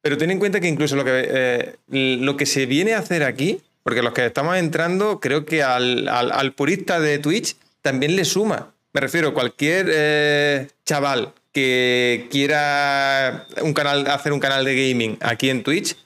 Pero 0.00 0.18
ten 0.18 0.30
en 0.30 0.38
cuenta 0.38 0.60
que 0.60 0.68
incluso 0.68 0.96
lo 0.96 1.04
que, 1.04 1.28
eh, 1.28 1.76
lo 1.88 2.36
que 2.36 2.46
se 2.46 2.66
viene 2.66 2.94
a 2.94 2.98
hacer 2.98 3.22
aquí, 3.22 3.60
porque 3.82 4.02
los 4.02 4.12
que 4.12 4.26
estamos 4.26 4.56
entrando, 4.56 5.20
creo 5.20 5.44
que 5.44 5.62
al, 5.62 6.08
al, 6.08 6.32
al 6.32 6.52
purista 6.52 7.00
de 7.00 7.18
Twitch 7.18 7.56
también 7.82 8.16
le 8.16 8.24
suma. 8.24 8.74
Me 8.92 9.00
refiero, 9.00 9.32
cualquier 9.32 9.86
eh, 9.90 10.68
chaval 10.84 11.32
que 11.52 12.28
quiera 12.30 13.46
un 13.62 13.74
canal, 13.74 14.06
hacer 14.08 14.32
un 14.32 14.40
canal 14.40 14.64
de 14.64 14.74
gaming 14.74 15.18
aquí 15.20 15.50
en 15.50 15.62
Twitch, 15.62 15.96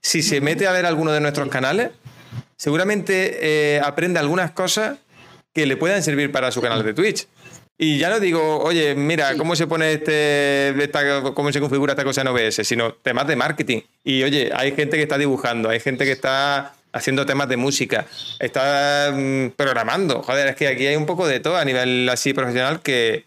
si 0.00 0.22
se 0.22 0.40
mete 0.40 0.66
a 0.66 0.72
ver 0.72 0.86
alguno 0.86 1.12
de 1.12 1.20
nuestros 1.20 1.48
canales, 1.48 1.90
seguramente 2.56 3.38
eh, 3.76 3.80
aprende 3.82 4.20
algunas 4.20 4.52
cosas 4.52 4.98
que 5.52 5.66
le 5.66 5.76
puedan 5.76 6.02
servir 6.02 6.30
para 6.30 6.52
su 6.52 6.60
canal 6.60 6.82
de 6.84 6.94
Twitch. 6.94 7.26
Y 7.82 7.96
ya 7.96 8.10
no 8.10 8.20
digo, 8.20 8.58
oye, 8.58 8.94
mira, 8.94 9.34
¿cómo 9.38 9.56
se 9.56 9.66
pone 9.66 9.94
este, 9.94 10.68
esta, 10.84 11.22
cómo 11.32 11.50
se 11.50 11.60
configura 11.60 11.94
esta 11.94 12.04
cosa 12.04 12.20
en 12.20 12.28
OBS? 12.28 12.56
Sino 12.62 12.92
temas 12.92 13.26
de 13.26 13.36
marketing. 13.36 13.80
Y 14.04 14.22
oye, 14.22 14.50
hay 14.54 14.72
gente 14.72 14.98
que 14.98 15.02
está 15.02 15.16
dibujando, 15.16 15.70
hay 15.70 15.80
gente 15.80 16.04
que 16.04 16.12
está 16.12 16.74
haciendo 16.92 17.24
temas 17.24 17.48
de 17.48 17.56
música, 17.56 18.06
está 18.38 19.14
mmm, 19.16 19.52
programando. 19.56 20.22
Joder, 20.22 20.48
es 20.48 20.56
que 20.56 20.68
aquí 20.68 20.86
hay 20.88 20.96
un 20.96 21.06
poco 21.06 21.26
de 21.26 21.40
todo 21.40 21.56
a 21.56 21.64
nivel 21.64 22.06
así 22.10 22.34
profesional 22.34 22.82
que 22.82 23.24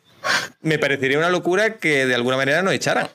me 0.62 0.78
parecería 0.78 1.18
una 1.18 1.32
locura 1.32 1.78
que 1.78 2.06
de 2.06 2.14
alguna 2.14 2.38
manera 2.38 2.62
nos 2.62 2.76
echaran. 2.76 3.08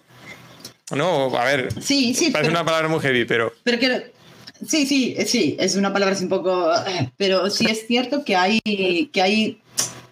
No, 0.91 1.39
a 1.39 1.45
ver. 1.45 1.69
Sí, 1.81 2.15
sí. 2.15 2.31
Parece 2.33 2.51
pero, 2.51 2.61
una 2.61 2.65
palabra 2.65 2.89
muy 2.89 2.99
heavy, 2.99 3.27
pero. 3.27 3.55
Pero 3.63 3.79
que. 3.79 4.11
Sí, 4.67 4.87
sí, 4.87 5.17
sí, 5.25 5.57
es 5.61 5.77
una 5.77 5.93
palabra 5.93 6.17
así 6.17 6.25
un 6.25 6.31
poco. 6.31 6.69
Pero 7.17 7.49
sí 7.49 7.67
es 7.71 7.87
cierto 7.87 8.25
que 8.25 8.35
hay, 8.35 8.61
que 9.13 9.23
hay 9.23 9.61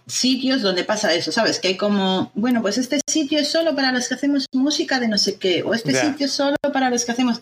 sitios 0.07 0.62
donde 0.62 0.85
pasa 0.85 1.12
eso, 1.14 1.33
¿sabes? 1.33 1.59
Que 1.59 1.69
hay 1.69 1.77
como, 1.77 2.31
bueno, 2.35 2.62
pues 2.62 2.79
este 2.79 3.01
sitio 3.09 3.38
es 3.40 3.49
solo 3.49 3.75
para 3.75 3.92
los 3.92 4.09
que 4.09 4.14
hacemos 4.14 4.47
música 4.53 5.01
de 5.01 5.09
no 5.09 5.19
sé 5.19 5.37
qué, 5.37 5.62
o 5.62 5.75
este 5.75 5.92
sitio 6.01 6.27
es 6.27 6.33
solo 6.33 6.57
para 6.73 6.90
los 6.90 7.05
que 7.05 7.12
hacemos... 7.12 7.40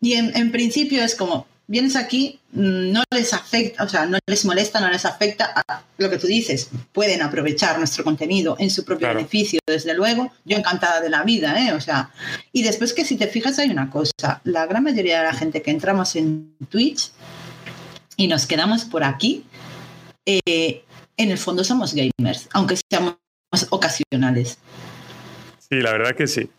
Y 0.00 0.14
en, 0.14 0.34
en 0.36 0.50
principio 0.50 1.02
es 1.02 1.14
como, 1.14 1.46
vienes 1.66 1.94
aquí, 1.96 2.40
mm, 2.52 2.90
no 2.90 3.02
les 3.14 3.34
afecta, 3.34 3.84
o 3.84 3.88
sea, 3.88 4.06
no 4.06 4.18
les 4.26 4.44
molesta, 4.46 4.80
no 4.80 4.88
les 4.88 5.04
afecta 5.04 5.52
a 5.54 5.82
lo 5.98 6.08
que 6.08 6.16
tú 6.18 6.26
dices, 6.26 6.70
pueden 6.92 7.20
aprovechar 7.22 7.78
nuestro 7.78 8.02
contenido 8.02 8.56
en 8.58 8.70
su 8.70 8.84
propio 8.84 9.06
Claro. 9.06 9.18
beneficio, 9.18 9.60
desde 9.66 9.94
luego, 9.94 10.32
yo 10.46 10.56
encantada 10.56 11.00
de 11.00 11.10
la 11.10 11.22
vida, 11.22 11.64
¿eh? 11.64 11.72
O 11.74 11.80
sea, 11.80 12.10
y 12.52 12.62
después 12.62 12.94
que 12.94 13.04
si 13.04 13.16
te 13.16 13.26
fijas 13.28 13.58
hay 13.58 13.68
una 13.70 13.90
cosa, 13.90 14.40
la 14.44 14.66
gran 14.66 14.82
mayoría 14.82 15.18
de 15.18 15.24
la 15.26 15.34
gente 15.34 15.60
que 15.62 15.70
entramos 15.70 16.16
en 16.16 16.54
Twitch 16.70 17.10
y 18.16 18.26
nos 18.26 18.46
quedamos 18.46 18.84
por 18.86 19.04
aquí, 19.04 19.44
eh, 20.26 20.82
en 21.22 21.30
el 21.30 21.38
fondo 21.38 21.62
somos 21.64 21.94
gamers, 21.94 22.48
aunque 22.52 22.76
seamos 22.90 23.16
ocasionales, 23.70 24.58
Sí, 25.68 25.76
la 25.80 25.92
verdad 25.92 26.16
que 26.16 26.26
sí. 26.26 26.50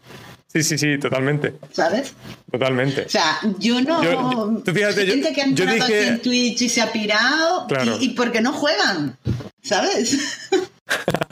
Sí, 0.48 0.64
sí, 0.64 0.78
sí, 0.78 0.98
totalmente. 0.98 1.54
¿sabes? 1.74 2.14
Totalmente. 2.52 3.04
O 3.06 3.10
sea, 3.10 3.40
yo 3.60 3.82
no. 3.82 4.02
Yo- 4.04 4.62
tú 4.64 4.72
fíjate, 4.74 5.06
yo- 5.06 5.14
gente 5.14 5.34
que 5.34 5.42
ha 5.42 5.46
yo 5.46 5.50
entrado 5.66 5.74
dije- 5.88 6.00
aquí 6.00 6.08
en 6.10 6.22
Twitch 6.22 6.62
y 6.62 6.70
se 6.70 6.82
ha 6.82 6.92
pirado 6.92 7.68
Claro. 7.68 7.98
y, 8.00 8.06
y 8.06 8.10
porque 8.10 8.42
no 8.42 8.54
juegan, 8.54 9.18
¿sabes? 9.62 10.18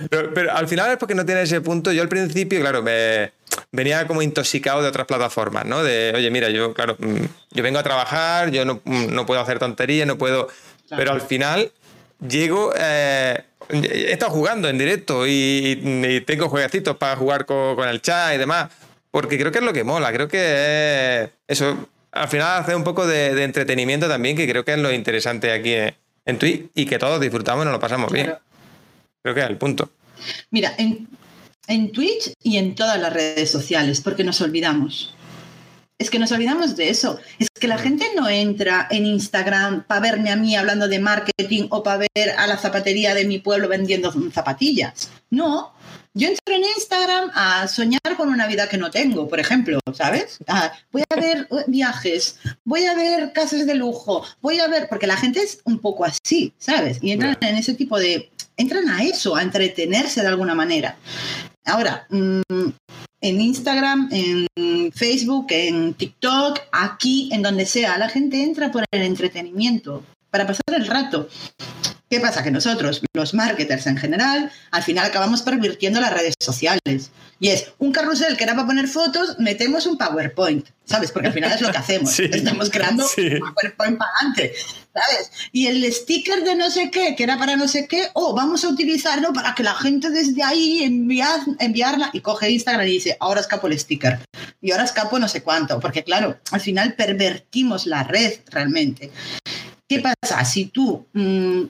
Pero, 0.10 0.34
pero 0.34 0.54
al 0.56 0.70
final 0.70 0.90
es 0.92 0.98
porque 0.98 1.14
no 1.16 1.26
tiene 1.26 1.42
ese 1.42 1.60
punto. 1.60 1.92
Yo 1.92 2.02
al 2.02 2.08
principio, 2.08 2.62
claro, 2.62 2.82
me 2.82 3.34
venía 3.74 4.08
como 4.08 4.22
intoxicado 4.22 4.82
de 4.82 4.88
otras 4.88 5.06
plataformas, 5.06 5.66
¿no? 5.66 5.84
De, 5.84 6.14
oye, 6.16 6.32
mira, 6.32 6.50
yo, 6.50 6.74
claro, 6.74 6.96
mm, 6.98 7.26
yo 7.52 7.64
vengo 7.64 7.78
a 7.78 7.84
trabajar, 7.84 8.52
yo 8.52 8.64
no, 8.64 8.80
mm, 8.86 9.08
no 9.14 9.26
puedo 9.26 9.42
hacer 9.42 9.60
tonterías, 9.60 10.08
no 10.08 10.18
puedo. 10.18 10.48
Claro. 10.88 11.02
Pero 11.04 11.12
al 11.12 11.22
final 11.22 11.72
llego. 12.28 12.74
eh, 12.78 13.44
he 13.70 14.12
estado 14.12 14.32
jugando 14.32 14.68
en 14.68 14.78
directo 14.78 15.28
y, 15.28 15.80
y 15.84 16.22
tengo 16.22 16.50
jueguecitos 16.50 16.98
para 16.98 17.16
jugar 17.16 17.46
con, 17.46 17.76
con 17.76 17.88
el 17.88 18.02
chat 18.02 18.36
y 18.36 18.38
demás. 18.38 18.72
Porque 19.12 19.38
creo 19.40 19.52
que 19.52 19.60
es 19.60 19.64
lo 19.64 19.74
que 19.74 19.84
mola. 19.84 20.12
Creo 20.12 20.28
que 20.28 21.24
es 21.24 21.30
eso. 21.48 21.88
Al 22.12 22.28
final 22.28 22.62
hace 22.62 22.76
un 22.76 22.84
poco 22.84 23.06
de, 23.06 23.36
de 23.36 23.44
entretenimiento 23.44 24.08
también, 24.08 24.36
que 24.36 24.48
creo 24.50 24.66
que 24.66 24.74
es 24.74 24.80
lo 24.80 24.92
interesante 24.92 25.52
aquí 25.52 25.74
en, 25.74 25.96
en 26.26 26.40
Twitch 26.40 26.66
y 26.74 26.86
que 26.86 26.98
todos 26.98 27.22
disfrutamos 27.22 27.64
y 27.64 27.66
nos 27.66 27.74
lo 27.74 27.80
pasamos 27.80 28.12
bien. 28.12 28.34
Creo 29.22 29.36
que 29.36 29.42
es 29.42 29.50
el 29.50 29.58
punto. 29.58 29.90
Mira, 30.50 30.74
en, 30.78 31.08
en 31.68 31.92
Twitch 31.92 32.34
y 32.42 32.58
en 32.58 32.74
todas 32.76 33.00
las 33.00 33.14
redes 33.14 33.52
sociales, 33.52 34.02
porque 34.02 34.24
nos 34.24 34.42
olvidamos. 34.42 35.16
Es 36.00 36.10
que 36.10 36.18
nos 36.18 36.32
olvidamos 36.32 36.78
de 36.78 36.90
eso. 36.90 37.20
Es 37.40 37.50
que 37.50 37.68
la 37.68 37.78
gente 37.78 38.06
no 38.16 38.30
entra 38.30 38.88
en 38.90 39.06
Instagram 39.06 39.84
para 39.84 40.00
verme 40.00 40.32
a 40.32 40.38
mí 40.38 40.56
hablando 40.56 40.88
de 40.88 40.98
marketing 40.98 41.68
o 41.72 41.84
para 41.84 42.08
ver 42.16 42.32
a 42.38 42.48
la 42.48 42.58
zapatería 42.58 43.14
de 43.14 43.26
mi 43.26 43.40
pueblo 43.40 43.68
vendiendo 43.68 44.14
zapatillas. 44.32 45.10
No. 45.30 45.74
Yo 46.14 46.30
entro 46.30 46.56
en 46.56 46.64
Instagram 46.64 47.32
a 47.36 47.68
soñar 47.68 48.16
con 48.16 48.30
una 48.30 48.48
vida 48.48 48.68
que 48.70 48.78
no 48.78 48.90
tengo, 48.90 49.28
por 49.28 49.40
ejemplo, 49.40 49.80
¿sabes? 49.94 50.40
Ah, 50.48 50.72
voy 50.92 51.04
a 51.10 51.16
ver 51.16 51.48
viajes, 51.68 52.40
voy 52.64 52.86
a 52.86 52.96
ver 52.96 53.32
casas 53.32 53.68
de 53.68 53.76
lujo, 53.76 54.26
voy 54.42 54.60
a 54.60 54.68
ver, 54.68 54.88
porque 54.90 55.06
la 55.06 55.18
gente 55.18 55.42
es 55.42 55.60
un 55.66 55.80
poco 55.80 56.06
así, 56.06 56.54
¿sabes? 56.58 56.98
Y 57.02 57.12
entran 57.12 57.38
en 57.42 57.58
ese 57.58 57.74
tipo 57.76 58.00
de, 58.00 58.32
entran 58.58 58.90
a 58.90 59.04
eso, 59.04 59.36
a 59.36 59.44
entretenerse 59.44 60.22
de 60.22 60.28
alguna 60.28 60.56
manera. 60.56 60.98
Ahora, 61.66 62.08
mm, 62.10 62.42
en 63.22 63.42
Instagram, 63.42 64.10
en 64.12 64.92
Facebook, 64.92 65.48
en 65.50 65.94
TikTok, 65.94 66.60
aquí, 66.72 67.30
en 67.32 67.42
donde 67.42 67.66
sea, 67.66 67.98
la 67.98 68.10
gente 68.10 68.42
entra 68.44 68.72
por 68.72 68.86
el 68.92 69.02
entretenimiento, 69.02 70.04
para 70.30 70.48
pasar 70.48 70.64
el 70.76 70.88
rato. 70.88 71.28
¿Qué 72.10 72.20
pasa? 72.20 72.42
Que 72.42 72.50
nosotros, 72.50 73.02
los 73.14 73.36
marketers 73.36 73.86
en 73.86 73.98
general, 73.98 74.52
al 74.72 74.84
final 74.84 75.06
acabamos 75.06 75.44
pervirtiendo 75.44 76.02
las 76.02 76.12
redes 76.12 76.34
sociales. 76.40 77.12
Y 77.40 77.50
es 77.50 77.72
un 77.78 77.92
carrusel 77.92 78.36
que 78.36 78.44
era 78.44 78.56
para 78.56 78.66
poner 78.66 78.88
fotos, 78.88 79.38
metemos 79.38 79.86
un 79.86 79.98
PowerPoint, 79.98 80.68
¿sabes? 80.86 81.12
Porque 81.12 81.28
al 81.28 81.34
final 81.34 81.52
es 81.52 81.62
lo 81.62 81.72
que 81.72 81.78
hacemos. 81.78 82.12
Sí, 82.12 82.24
Estamos 82.32 82.72
creando 82.72 83.08
sí. 83.08 83.28
un 83.28 83.40
PowerPoint 83.40 83.98
para 83.98 84.12
adelante, 84.20 84.54
¿sabes? 84.94 85.32
Y 85.52 85.68
el 85.68 85.94
sticker 85.94 86.44
de 86.44 86.56
no 86.56 86.72
sé 86.72 86.90
qué, 86.90 87.16
que 87.16 87.24
era 87.24 87.38
para 87.38 87.56
no 87.56 87.68
sé 87.68 87.88
qué, 87.88 88.08
oh, 88.14 88.34
vamos 88.34 88.66
a 88.66 88.70
utilizarlo 88.70 89.32
para 89.32 89.54
que 89.54 89.64
la 89.64 89.76
gente 89.76 90.10
desde 90.10 90.44
ahí 90.44 90.84
enviar, 90.84 91.40
enviarla 91.60 92.10
y 92.12 92.22
coge 92.22 92.50
Instagram 92.50 92.88
y 92.88 92.92
dice, 92.92 93.18
ahora 93.20 93.42
escapo 93.42 93.68
el 93.68 93.80
sticker. 93.80 94.20
Y 94.62 94.72
ahora 94.72 94.84
escapo 94.84 95.20
no 95.20 95.30
sé 95.30 95.44
cuánto. 95.44 95.80
Porque 95.80 96.04
claro, 96.04 96.40
al 96.52 96.60
final 96.60 96.96
pervertimos 96.96 97.86
la 97.86 98.04
red 98.04 98.40
realmente. 98.48 99.12
¿Qué 99.90 100.02
pasa? 100.02 100.46
Si 100.46 100.66
tú 100.68 101.08
mm, 101.14 101.64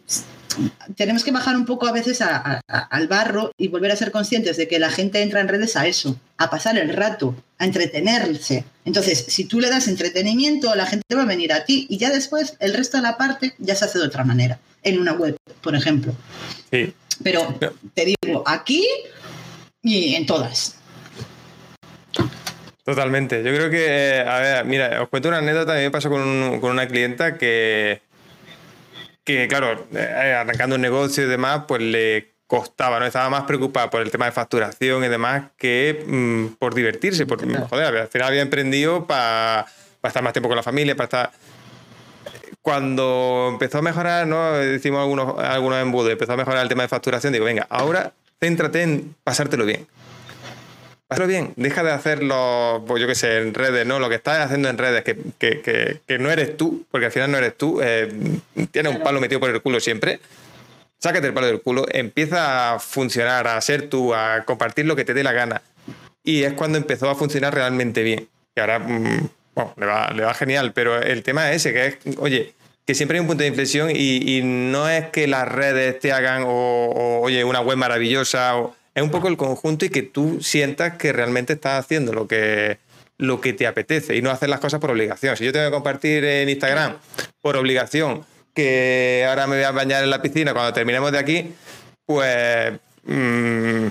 tenemos 0.97 1.23
que 1.23 1.31
bajar 1.31 1.55
un 1.55 1.65
poco 1.65 1.87
a 1.87 1.93
veces 1.93 2.21
a- 2.21 2.35
a- 2.35 2.61
a- 2.67 2.79
al 2.91 3.07
barro 3.07 3.51
y 3.57 3.69
volver 3.69 3.91
a 3.91 3.95
ser 3.95 4.11
conscientes 4.11 4.57
de 4.57 4.67
que 4.67 4.77
la 4.77 4.89
gente 4.91 5.21
entra 5.21 5.39
en 5.39 5.47
redes 5.47 5.77
a 5.77 5.87
eso, 5.87 6.19
a 6.37 6.49
pasar 6.49 6.77
el 6.77 6.93
rato, 6.93 7.33
a 7.57 7.65
entretenerse. 7.65 8.65
Entonces, 8.83 9.25
si 9.29 9.45
tú 9.45 9.61
le 9.61 9.69
das 9.69 9.87
entretenimiento, 9.87 10.75
la 10.75 10.85
gente 10.85 11.15
va 11.15 11.21
a 11.23 11.25
venir 11.25 11.53
a 11.53 11.63
ti 11.63 11.87
y 11.89 11.97
ya 11.97 12.09
después 12.09 12.57
el 12.59 12.73
resto 12.73 12.97
de 12.97 13.03
la 13.03 13.17
parte 13.17 13.53
ya 13.57 13.73
se 13.75 13.85
hace 13.85 13.99
de 13.99 14.05
otra 14.05 14.25
manera, 14.25 14.59
en 14.83 14.99
una 14.99 15.13
web, 15.13 15.37
por 15.61 15.73
ejemplo. 15.75 16.13
Sí. 16.71 16.93
Pero 17.23 17.57
te 17.93 18.05
digo, 18.21 18.43
aquí 18.45 18.85
y 19.81 20.15
en 20.15 20.25
todas. 20.25 20.75
Totalmente. 22.83 23.37
Yo 23.43 23.53
creo 23.53 23.69
que, 23.69 23.85
eh, 23.87 24.19
a 24.21 24.39
ver, 24.39 24.65
mira, 24.65 25.03
os 25.03 25.09
cuento 25.09 25.29
una 25.29 25.37
anécdota. 25.37 25.75
Mí 25.75 25.81
me 25.81 25.91
pasó 25.91 26.09
con, 26.09 26.21
un- 26.21 26.59
con 26.59 26.71
una 26.71 26.87
clienta 26.87 27.37
que, 27.37 28.01
que, 29.37 29.47
claro, 29.47 29.85
eh, 29.93 30.35
arrancando 30.39 30.75
un 30.75 30.81
negocio 30.81 31.23
y 31.23 31.27
demás, 31.27 31.63
pues 31.67 31.81
le 31.81 32.33
costaba, 32.47 32.99
¿no? 32.99 33.05
Estaba 33.05 33.29
más 33.29 33.43
preocupada 33.43 33.89
por 33.89 34.01
el 34.01 34.09
tema 34.09 34.25
de 34.25 34.31
facturación 34.31 35.03
y 35.03 35.07
demás 35.07 35.51
que 35.55 36.03
mm, 36.07 36.57
por 36.57 36.73
divertirse. 36.73 37.27
Por, 37.27 37.39
joder, 37.69 37.95
al 37.95 38.07
final 38.07 38.27
había 38.29 38.41
emprendido 38.41 39.05
para 39.05 39.67
estar 40.01 40.23
más 40.23 40.33
tiempo 40.33 40.49
con 40.49 40.55
la 40.55 40.63
familia, 40.63 40.95
para 40.95 41.05
estar... 41.05 41.31
Cuando 42.61 43.49
empezó 43.51 43.77
a 43.77 43.81
mejorar, 43.81 44.27
¿no? 44.27 44.53
Decimos 44.53 44.99
algunos, 44.99 45.39
algunos 45.39 45.79
embudos, 45.81 46.11
empezó 46.11 46.33
a 46.33 46.37
mejorar 46.37 46.63
el 46.63 46.69
tema 46.69 46.83
de 46.83 46.89
facturación, 46.89 47.31
digo, 47.31 47.45
venga, 47.45 47.67
ahora 47.69 48.13
céntrate 48.39 48.81
en 48.81 49.15
pasártelo 49.23 49.65
bien. 49.65 49.87
Hazlo 51.09 51.25
bien, 51.25 51.53
deja 51.55 51.83
de 51.83 51.91
hacerlo, 51.91 52.83
pues 52.87 53.01
yo 53.01 53.07
qué 53.07 53.15
sé, 53.15 53.37
en 53.39 53.55
redes, 53.55 53.83
¿no? 53.85 53.97
Lo 53.99 54.09
que 54.09 54.15
estás 54.15 54.45
haciendo 54.45 54.69
en 54.69 54.77
redes, 54.77 55.03
que, 55.03 55.17
que- 55.39 55.59
que- 55.61 56.01
que 56.07 56.19
no 56.19 56.29
eres 56.29 56.55
tú, 56.55 56.85
porque 56.91 57.07
al 57.07 57.11
final 57.11 57.31
no 57.31 57.37
eres 57.39 57.57
tú, 57.57 57.81
eh, 57.81 58.11
tienes 58.71 58.95
un 58.95 59.01
palo 59.01 59.19
metido 59.19 59.39
por 59.39 59.49
el 59.49 59.59
culo 59.61 59.79
siempre. 59.79 60.19
Sácate 60.99 61.25
el 61.27 61.33
palo 61.33 61.47
del 61.47 61.61
culo, 61.61 61.85
empieza 61.91 62.73
a 62.75 62.79
funcionar, 62.79 63.47
a 63.47 63.59
ser 63.61 63.89
tú, 63.89 64.13
a 64.13 64.43
compartir 64.45 64.85
lo 64.85 64.95
que 64.95 65.03
te 65.05 65.13
dé 65.13 65.23
la 65.23 65.31
gana. 65.33 65.61
y 66.21 66.43
es 66.43 66.53
cuando 66.53 66.77
empezó 66.77 67.09
a 67.09 67.15
funcionar 67.15 67.55
realmente 67.55 68.03
bien. 68.03 68.27
Y 68.55 68.59
ahora, 68.59 68.77
mm, 68.77 69.29
bueno, 69.55 69.73
le 69.77 69.85
va, 69.87 70.11
le 70.11 70.23
va 70.23 70.33
genial, 70.35 70.73
pero 70.73 71.01
el 71.01 71.23
tema 71.23 71.49
es 71.49 71.65
ese, 71.65 71.73
que 71.73 71.87
es, 71.87 72.17
oye, 72.19 72.53
que 72.85 72.93
siempre 72.93 73.17
hay 73.17 73.21
un 73.21 73.27
punto 73.27 73.41
de 73.41 73.47
inflexión 73.47 73.89
y, 73.91 74.41
no 74.43 74.87
es 74.89 75.05
que 75.09 75.25
las 75.27 75.47
redes 75.47 75.97
te 75.99 76.11
hagan, 76.11 76.43
o, 76.45 77.19
oye, 77.23 77.43
una 77.45 77.61
web 77.61 77.77
maravillosa, 77.77 78.57
o, 78.57 78.75
es 78.99 79.03
un 79.03 79.11
poco 79.11 79.29
el 79.29 79.37
conjunto 79.37 79.85
y 79.85 79.89
que 79.89 80.03
tú 80.03 80.41
sientas 80.41 80.97
que 80.97 81.13
realmente 81.13 81.53
estás 81.53 81.85
haciendo 81.85 82.11
lo 82.11 82.27
que, 82.27 82.79
lo 83.17 83.39
que 83.39 83.53
te 83.53 83.65
apetece 83.65 84.17
y 84.17 84.21
no 84.21 84.29
hacer 84.29 84.49
las 84.49 84.59
cosas 84.59 84.81
por 84.81 84.91
obligación. 84.91 85.37
Si 85.37 85.45
yo 85.45 85.53
tengo 85.53 85.67
que 85.67 85.71
compartir 85.71 86.25
en 86.25 86.49
Instagram 86.49 86.97
por 87.41 87.55
obligación 87.55 88.25
que 88.53 89.25
ahora 89.27 89.47
me 89.47 89.55
voy 89.55 89.63
a 89.63 89.71
bañar 89.71 90.03
en 90.03 90.09
la 90.09 90.21
piscina 90.21 90.53
cuando 90.53 90.73
terminemos 90.73 91.13
de 91.13 91.17
aquí, 91.17 91.53
pues 92.05 92.73
mm, 93.05 93.87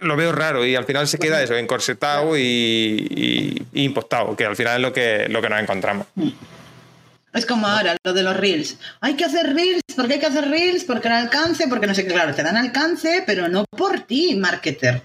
lo 0.00 0.16
veo 0.16 0.32
raro 0.32 0.66
y 0.66 0.74
al 0.74 0.84
final 0.84 1.06
se 1.06 1.18
queda 1.18 1.40
eso, 1.40 1.56
encorsetado 1.56 2.36
y, 2.36 3.62
y, 3.72 3.84
impostado, 3.84 4.34
que 4.34 4.46
al 4.46 4.56
final 4.56 4.76
es 4.76 4.82
lo 4.82 4.92
que, 4.92 5.28
lo 5.28 5.40
que 5.40 5.48
nos 5.48 5.60
encontramos. 5.60 6.08
Es 7.38 7.46
como 7.46 7.68
ahora 7.68 7.96
lo 8.02 8.12
de 8.12 8.24
los 8.24 8.36
reels. 8.36 8.78
Hay 9.00 9.14
que 9.14 9.24
hacer 9.24 9.54
reels, 9.54 9.82
porque 9.94 10.14
hay 10.14 10.18
que 10.18 10.26
hacer 10.26 10.48
reels, 10.48 10.82
porque 10.82 11.06
el 11.06 11.14
alcance, 11.14 11.68
porque 11.68 11.86
no 11.86 11.94
sé 11.94 12.04
qué, 12.04 12.12
claro, 12.12 12.34
te 12.34 12.42
dan 12.42 12.56
alcance, 12.56 13.22
pero 13.24 13.48
no 13.48 13.64
por 13.64 14.00
ti, 14.00 14.34
marketer. 14.34 15.02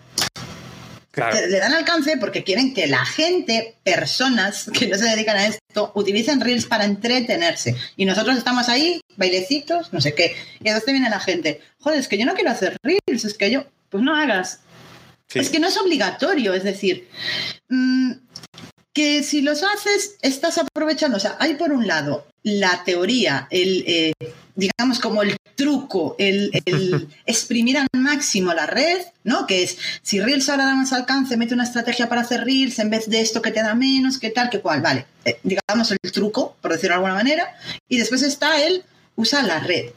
Le 1.15 1.59
dan 1.59 1.75
alcance 1.75 2.17
porque 2.17 2.43
quieren 2.43 2.73
que 2.73 2.87
la 2.87 3.05
gente, 3.05 3.75
personas 3.83 4.67
que 4.73 4.87
no 4.87 4.97
se 4.97 5.05
dedican 5.05 5.37
a 5.37 5.45
esto, 5.45 5.91
utilicen 5.93 6.41
Reels 6.41 6.65
para 6.65 6.85
entretenerse. 6.85 7.75
Y 7.97 8.05
nosotros 8.05 8.35
estamos 8.35 8.67
ahí, 8.67 8.99
bailecitos, 9.15 9.93
no 9.93 10.01
sé 10.01 10.15
qué. 10.15 10.35
Y 10.59 10.69
entonces 10.69 10.91
viene 10.91 11.11
la 11.11 11.19
gente, 11.19 11.61
joder, 11.77 11.99
es 11.99 12.07
que 12.07 12.17
yo 12.17 12.25
no 12.25 12.33
quiero 12.33 12.49
hacer 12.49 12.77
Reels, 12.81 13.25
es 13.25 13.35
que 13.35 13.51
yo, 13.51 13.65
pues 13.91 14.03
no 14.03 14.15
hagas. 14.15 14.61
Es 15.35 15.51
que 15.51 15.59
no 15.59 15.67
es 15.67 15.77
obligatorio, 15.77 16.55
es 16.55 16.63
decir, 16.63 17.07
mm, 17.69 18.11
que 18.93 19.23
si 19.23 19.41
los 19.41 19.63
haces, 19.63 20.15
estás 20.21 20.57
aprovechando. 20.57 21.17
O 21.17 21.19
sea, 21.19 21.35
hay 21.39 21.55
por 21.55 21.71
un 21.71 21.87
lado 21.87 22.27
la 22.43 22.83
teoría, 22.83 23.47
el, 23.49 23.83
eh, 23.87 24.13
digamos 24.55 24.99
como 24.99 25.23
el 25.23 25.35
truco, 25.55 26.15
el, 26.19 26.51
exprimir 27.25 27.77
al 27.77 27.87
máximo 27.93 28.53
la 28.53 28.65
red, 28.65 29.01
¿no? 29.23 29.47
Que 29.47 29.63
es, 29.63 29.77
si 30.01 30.19
Reels 30.19 30.49
ahora 30.49 30.65
da 30.65 30.75
más 30.75 30.93
alcance, 30.93 31.37
mete 31.37 31.53
una 31.53 31.63
estrategia 31.63 32.07
para 32.09 32.21
hacer 32.21 32.43
Reels 32.43 32.79
en 32.79 32.89
vez 32.89 33.09
de 33.09 33.21
esto 33.21 33.41
que 33.41 33.51
te 33.51 33.63
da 33.63 33.73
menos, 33.73 34.19
que 34.19 34.29
tal, 34.29 34.49
que 34.49 34.61
cual, 34.61 34.81
vale. 34.81 35.05
Eh, 35.25 35.39
digamos 35.43 35.91
el 35.91 36.11
truco, 36.11 36.55
por 36.61 36.71
decirlo 36.71 36.93
de 36.93 36.95
alguna 36.95 37.15
manera. 37.15 37.55
Y 37.87 37.97
después 37.97 38.21
está 38.21 38.63
el 38.63 38.83
usar 39.15 39.45
la 39.45 39.59
red. 39.59 39.91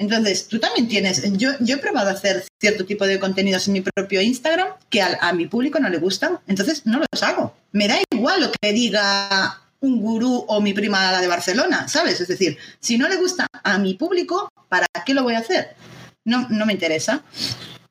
Entonces, 0.00 0.48
tú 0.48 0.58
también 0.58 0.88
tienes, 0.88 1.30
yo, 1.36 1.50
yo 1.60 1.74
he 1.76 1.78
probado 1.78 2.08
a 2.08 2.12
hacer 2.12 2.42
cierto 2.58 2.86
tipo 2.86 3.06
de 3.06 3.20
contenidos 3.20 3.66
en 3.66 3.74
mi 3.74 3.80
propio 3.82 4.22
Instagram 4.22 4.68
que 4.88 5.02
a, 5.02 5.30
mi 5.34 5.46
público 5.46 5.78
no 5.78 5.90
le 5.90 5.98
gustan, 5.98 6.38
entonces 6.48 6.86
no 6.86 7.00
los 7.00 7.22
hago. 7.22 7.54
Me 7.72 7.86
da 7.86 7.96
igual 8.10 8.40
lo 8.40 8.50
que 8.50 8.72
diga 8.72 9.60
un 9.80 10.00
gurú 10.00 10.46
o 10.48 10.62
mi 10.62 10.72
prima 10.72 11.12
la 11.12 11.20
de 11.20 11.26
Barcelona, 11.26 11.86
¿sabes? 11.86 12.18
Es 12.18 12.28
decir, 12.28 12.56
si 12.80 12.96
no 12.96 13.08
le 13.08 13.16
gusta 13.16 13.46
a 13.62 13.76
mi 13.76 13.92
público, 13.92 14.48
¿para 14.70 14.86
qué 15.04 15.12
lo 15.12 15.22
voy 15.22 15.34
a 15.34 15.40
hacer? 15.40 15.74
No, 16.24 16.46
no 16.48 16.64
me 16.64 16.72
interesa. 16.72 17.22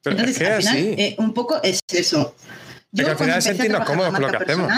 Entonces, 0.03 0.41
al 0.41 0.63
final, 0.63 0.77
eh, 0.77 1.15
un 1.19 1.35
poco 1.35 1.61
es 1.61 1.79
eso. 1.93 2.35
Yo, 2.91 3.07
al 3.07 3.17
final 3.17 3.39
sentirnos 3.39 3.85
cómodos 3.85 4.11
con 4.13 4.21
lo 4.23 4.31
que 4.31 4.37
hacemos. 4.37 4.71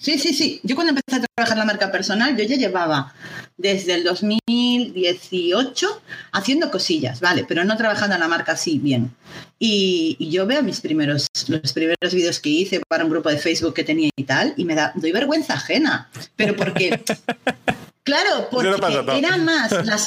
Sí, 0.00 0.18
sí, 0.18 0.32
sí. 0.32 0.60
Yo 0.62 0.76
cuando 0.76 0.94
empecé 0.94 1.16
a 1.20 1.26
trabajar 1.36 1.58
la 1.58 1.66
marca 1.66 1.92
personal, 1.92 2.34
yo 2.34 2.42
ya 2.44 2.56
llevaba 2.56 3.12
desde 3.58 3.96
el 3.96 4.04
2018 4.04 6.02
haciendo 6.32 6.70
cosillas, 6.70 7.20
¿vale? 7.20 7.44
Pero 7.46 7.64
no 7.64 7.76
trabajando 7.76 8.14
en 8.14 8.20
la 8.20 8.28
marca 8.28 8.52
así 8.52 8.78
bien. 8.78 9.14
Y, 9.58 10.16
yo 10.30 10.46
veo 10.46 10.62
mis 10.62 10.80
primeros, 10.80 11.26
los 11.48 11.74
primeros 11.74 12.14
vídeos 12.14 12.40
que 12.40 12.48
hice 12.48 12.80
para 12.88 13.04
un 13.04 13.10
grupo 13.10 13.28
de 13.28 13.36
Facebook 13.36 13.74
que 13.74 13.84
tenía 13.84 14.08
y 14.16 14.24
tal, 14.24 14.54
y 14.56 14.64
me 14.64 14.74
da, 14.74 14.92
doy 14.94 15.12
vergüenza 15.12 15.52
ajena. 15.52 16.08
Pero 16.34 16.56
porque, 16.56 16.98
claro, 18.02 18.48
porque 18.50 19.18
era 19.18 19.36
más 19.36 19.70
la 19.84 19.98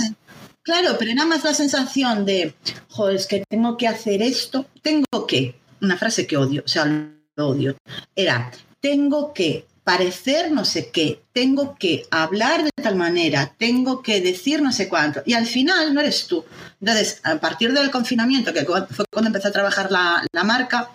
Claro, 0.64 0.96
pero 0.98 1.12
era 1.12 1.26
más 1.26 1.44
la 1.44 1.54
sensación 1.54 2.26
de, 2.26 2.56
joder, 2.90 3.18
es 3.18 3.28
que 3.28 3.44
tengo 3.48 3.78
que 3.78 3.88
hacer 3.88 4.24
esto, 4.24 4.66
tengo 4.82 5.28
que, 5.28 5.54
una 5.82 5.98
frase 5.98 6.26
que 6.26 6.38
odio, 6.38 6.64
o 6.66 6.68
sea, 6.68 6.86
lo 6.86 7.48
odio, 7.48 7.76
era, 8.16 8.50
tengo 8.80 9.34
que 9.34 9.66
parecer 9.84 10.52
no 10.52 10.66
sé 10.66 10.90
qué, 10.92 11.24
tengo 11.34 11.76
que 11.78 12.06
hablar 12.10 12.64
de 12.64 12.72
tal 12.82 12.96
manera, 12.96 13.54
tengo 13.58 14.02
que 14.02 14.22
decir 14.22 14.62
no 14.62 14.72
sé 14.72 14.88
cuánto, 14.88 15.22
y 15.26 15.34
al 15.34 15.46
final 15.46 15.94
no 15.94 16.02
eres 16.02 16.28
tú. 16.28 16.46
Entonces, 16.80 17.20
a 17.24 17.36
partir 17.36 17.74
del 17.74 17.92
confinamiento, 17.92 18.54
que 18.54 18.66
fue 18.66 19.06
cuando 19.12 19.28
empecé 19.28 19.50
a 19.50 19.52
trabajar 19.52 19.92
la, 19.92 20.44
marca, 20.44 20.90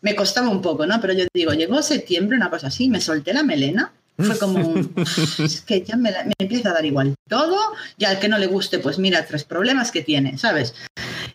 me 0.00 0.16
costaba 0.16 0.48
un 0.48 0.62
poco, 0.62 0.86
¿no? 0.86 1.00
Pero 1.00 1.12
yo 1.12 1.26
digo, 1.32 1.52
llegó 1.52 1.82
septiembre, 1.82 2.36
una 2.36 2.50
cosa 2.50 2.68
así, 2.68 2.88
me 2.88 3.00
solté 3.00 3.32
la 3.32 3.42
melena. 3.42 3.92
Fue 4.18 4.38
como, 4.38 4.74
es 5.38 5.62
que 5.62 5.82
ya 5.82 5.96
me, 5.96 6.10
me, 6.10 6.34
empieza 6.38 6.70
a 6.70 6.74
dar 6.74 6.84
igual 6.84 7.14
todo, 7.28 7.58
y 7.96 8.04
al 8.04 8.18
que 8.18 8.28
no 8.28 8.38
le 8.38 8.46
guste, 8.46 8.78
pues 8.78 8.98
mira 8.98 9.26
tres 9.26 9.44
problemas 9.44 9.90
que 9.90 10.02
tiene, 10.02 10.38
¿sabes? 10.38 10.74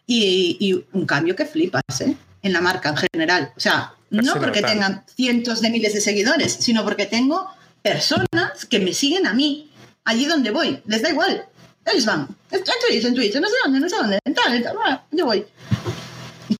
Y, 0.05 0.57
y 0.59 0.86
un 0.93 1.05
cambio 1.05 1.36
que 1.36 1.45
flipas, 1.45 2.01
¿eh? 2.01 2.15
En 2.43 2.53
la 2.53 2.61
marca 2.61 2.89
en 2.89 2.97
general. 2.97 3.51
O 3.57 3.59
sea, 3.59 3.97
no 4.10 4.34
porque 4.36 4.62
tengan 4.62 5.03
cientos 5.16 5.62
de 5.62 5.70
miles 5.70 5.93
de 5.93 6.01
seguidores, 6.01 6.53
sino 6.53 6.84
porque 6.84 7.05
tengo 7.05 7.47
personas 7.82 8.66
que 8.66 8.80
me 8.80 8.93
siguen 8.93 9.28
a 9.28 9.34
mí, 9.34 9.70
allí 10.05 10.26
donde 10.26 10.51
voy. 10.51 10.82
Les 10.86 11.01
da 11.01 11.10
igual. 11.10 11.45
Ellos 11.86 12.05
van. 12.05 12.28
En 12.51 12.62
Twitch, 12.64 13.05
en 13.05 13.16
Twitch, 13.16 13.36
no 13.36 13.47
sé 13.47 13.55
dónde, 13.64 13.80
no 13.80 13.89
sé 13.89 13.95
dónde, 13.95 14.20
en 14.24 14.34
tal, 14.34 14.53
en 14.53 14.64
tal. 14.64 15.01
Yo 15.12 15.26
voy. 15.26 15.45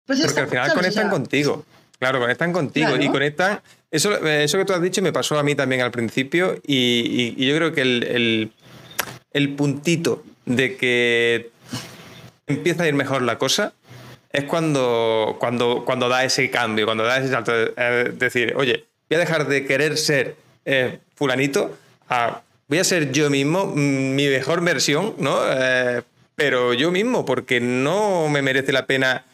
Pues 0.06 0.22
porque 0.22 0.40
al 0.40 0.48
final 0.48 0.74
conectan 0.74 1.10
contigo. 1.10 1.66
Claro, 2.00 2.20
conectan 2.20 2.54
contigo 2.54 2.96
y 2.98 3.10
conectan. 3.10 3.62
Eso, 3.90 4.16
eso 4.26 4.58
que 4.58 4.66
tú 4.66 4.74
has 4.74 4.82
dicho 4.82 5.02
me 5.02 5.12
pasó 5.12 5.40
a 5.40 5.44
mí 5.44 5.56
también 5.56 5.82
al 5.82 5.92
principio 5.92 6.62
y, 6.66 7.46
yo 7.46 7.56
creo 7.56 7.74
que 7.74 7.82
el, 7.82 8.04
el, 8.04 8.52
el 9.32 9.56
puntito 9.56 10.24
de 10.46 10.78
que 10.78 11.52
empieza 12.48 12.84
a 12.84 12.88
ir 12.88 12.94
mejor 12.94 13.22
la 13.22 13.38
cosa 13.38 13.74
es 14.38 14.44
cuando, 14.46 15.38
cuando, 15.40 15.84
cuando 15.86 16.10
da 16.10 16.24
ese 16.24 16.50
cambio, 16.50 16.86
cuando 16.86 17.04
da 17.04 17.18
ese 17.18 17.30
salto 17.30 17.52
de, 17.52 18.14
decir, 18.18 18.54
oye, 18.56 18.86
voy 19.10 19.16
a 19.16 19.20
dejar 19.20 19.48
de 19.48 19.66
querer 19.66 19.98
ser 19.98 20.36
eh, 20.66 21.00
fulanito 21.16 21.76
voy 22.68 22.80
a 22.80 22.84
ser 22.84 23.12
yo 23.12 23.30
mismo, 23.30 23.68
mm, 23.68 24.16
mi 24.16 24.28
mejor 24.28 24.64
versión, 24.64 25.16
¿no? 25.18 25.40
Eh, 25.50 26.02
pero 26.36 26.74
yo 26.74 26.92
mismo, 26.92 27.26
porque 27.26 27.60
no 27.60 28.30
me 28.30 28.42
merece 28.42 28.72
la 28.72 28.86
pena 28.86 29.26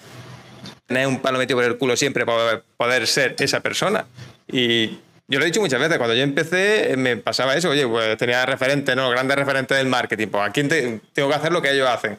tener 0.85 1.07
un 1.07 1.19
palo 1.19 1.37
metido 1.37 1.57
por 1.57 1.65
el 1.65 1.77
culo 1.77 1.95
siempre 1.95 2.25
para 2.25 2.61
poder 2.77 3.07
ser 3.07 3.35
esa 3.39 3.59
persona. 3.61 4.05
Y 4.47 4.99
yo 5.27 5.39
lo 5.39 5.41
he 5.41 5.45
dicho 5.45 5.59
muchas 5.59 5.79
veces, 5.79 5.97
cuando 5.97 6.15
yo 6.15 6.23
empecé 6.23 6.95
me 6.97 7.17
pasaba 7.17 7.55
eso, 7.55 7.69
oye, 7.69 7.87
pues 7.87 8.17
tenía 8.17 8.45
referentes, 8.45 8.95
¿no? 8.95 9.09
Grandes 9.09 9.37
referentes 9.37 9.77
del 9.77 9.87
marketing, 9.87 10.27
pues 10.27 10.49
aquí 10.49 10.63
tengo 10.63 11.29
que 11.29 11.35
hacer 11.35 11.51
lo 11.51 11.61
que 11.61 11.71
ellos 11.71 11.89
hacen. 11.89 12.17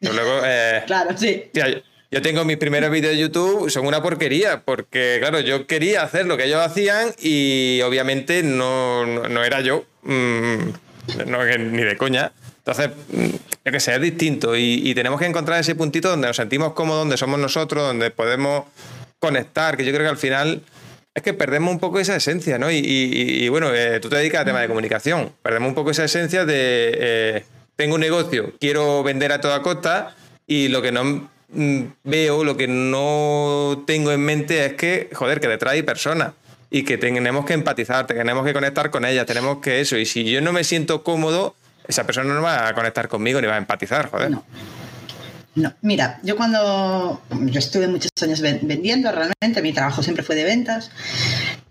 luego, 0.00 0.40
eh, 0.44 0.82
claro, 0.86 1.16
sí. 1.16 1.50
Yo 2.10 2.22
tengo 2.22 2.44
mis 2.44 2.56
primeros 2.56 2.90
vídeos 2.90 3.14
de 3.14 3.18
YouTube, 3.18 3.68
son 3.68 3.86
una 3.86 4.00
porquería, 4.00 4.62
porque 4.64 5.16
claro, 5.18 5.40
yo 5.40 5.66
quería 5.66 6.02
hacer 6.02 6.26
lo 6.26 6.36
que 6.36 6.44
ellos 6.44 6.64
hacían 6.64 7.12
y 7.20 7.80
obviamente 7.82 8.44
no, 8.44 9.04
era 9.44 9.60
yo, 9.60 9.84
mm, 10.02 10.56
ni 11.72 11.82
de 11.82 11.96
coña. 11.96 12.32
Entonces, 12.58 12.90
mm, 13.08 13.26
yo 13.64 13.72
que 13.72 13.80
sé, 13.80 13.94
es 13.96 14.00
distinto 14.00 14.56
y, 14.56 14.94
tenemos 14.94 15.18
que 15.18 15.26
encontrar 15.26 15.58
ese 15.58 15.74
puntito 15.74 16.08
donde 16.08 16.28
nos 16.28 16.36
sentimos 16.36 16.74
cómodos, 16.74 17.00
donde 17.00 17.16
somos 17.16 17.40
nosotros, 17.40 17.84
donde 17.84 18.12
podemos 18.12 18.64
conectar, 19.18 19.76
que 19.76 19.84
yo 19.84 19.92
creo 19.92 20.04
que 20.04 20.10
al 20.10 20.16
final 20.16 20.62
es 21.12 21.22
que 21.22 21.34
perdemos 21.34 21.72
un 21.72 21.80
poco 21.80 21.98
esa 21.98 22.14
esencia, 22.14 22.58
¿no? 22.58 22.70
Y, 22.70 23.48
bueno, 23.48 23.74
eh, 23.74 23.98
tú 23.98 24.08
te 24.08 24.16
dedicas 24.16 24.40
al 24.40 24.46
tema 24.46 24.60
de 24.60 24.68
comunicación, 24.68 25.32
perdemos 25.42 25.70
un 25.70 25.74
poco 25.74 25.90
esa 25.90 26.04
esencia 26.04 26.44
de, 26.44 26.92
eh, 26.94 27.44
tengo 27.74 27.96
un 27.96 28.00
negocio, 28.00 28.52
quiero 28.60 29.02
vender 29.02 29.32
a 29.32 29.40
toda 29.40 29.62
costa 29.62 30.14
y 30.46 30.68
lo 30.68 30.82
que 30.82 30.92
no 30.92 31.28
veo, 32.04 32.44
lo 32.44 32.56
que 32.56 32.68
no 32.68 33.84
tengo 33.86 34.12
en 34.12 34.20
mente 34.20 34.64
es 34.66 34.74
que, 34.74 35.10
joder, 35.12 35.40
que 35.40 35.48
detrás 35.48 35.74
hay 35.74 35.82
personas 35.82 36.32
y 36.70 36.82
que 36.82 36.98
tenemos 36.98 37.44
que 37.44 37.54
empatizar, 37.54 38.06
tenemos 38.06 38.44
que 38.44 38.52
conectar 38.52 38.90
con 38.90 39.04
ellas, 39.04 39.26
tenemos 39.26 39.58
que 39.58 39.80
eso. 39.80 39.96
Y 39.96 40.06
si 40.06 40.24
yo 40.24 40.40
no 40.40 40.52
me 40.52 40.64
siento 40.64 41.02
cómodo, 41.02 41.54
esa 41.88 42.04
persona 42.04 42.34
no 42.34 42.42
va 42.42 42.68
a 42.68 42.74
conectar 42.74 43.08
conmigo 43.08 43.40
ni 43.40 43.46
va 43.46 43.54
a 43.54 43.58
empatizar, 43.58 44.10
joder. 44.10 44.30
No. 44.30 44.44
No, 45.54 45.72
mira, 45.80 46.20
yo 46.22 46.36
cuando 46.36 47.22
yo 47.30 47.58
estuve 47.58 47.88
muchos 47.88 48.10
años 48.22 48.42
vendiendo, 48.42 49.10
realmente 49.10 49.62
mi 49.62 49.72
trabajo 49.72 50.02
siempre 50.02 50.22
fue 50.22 50.36
de 50.36 50.44
ventas 50.44 50.90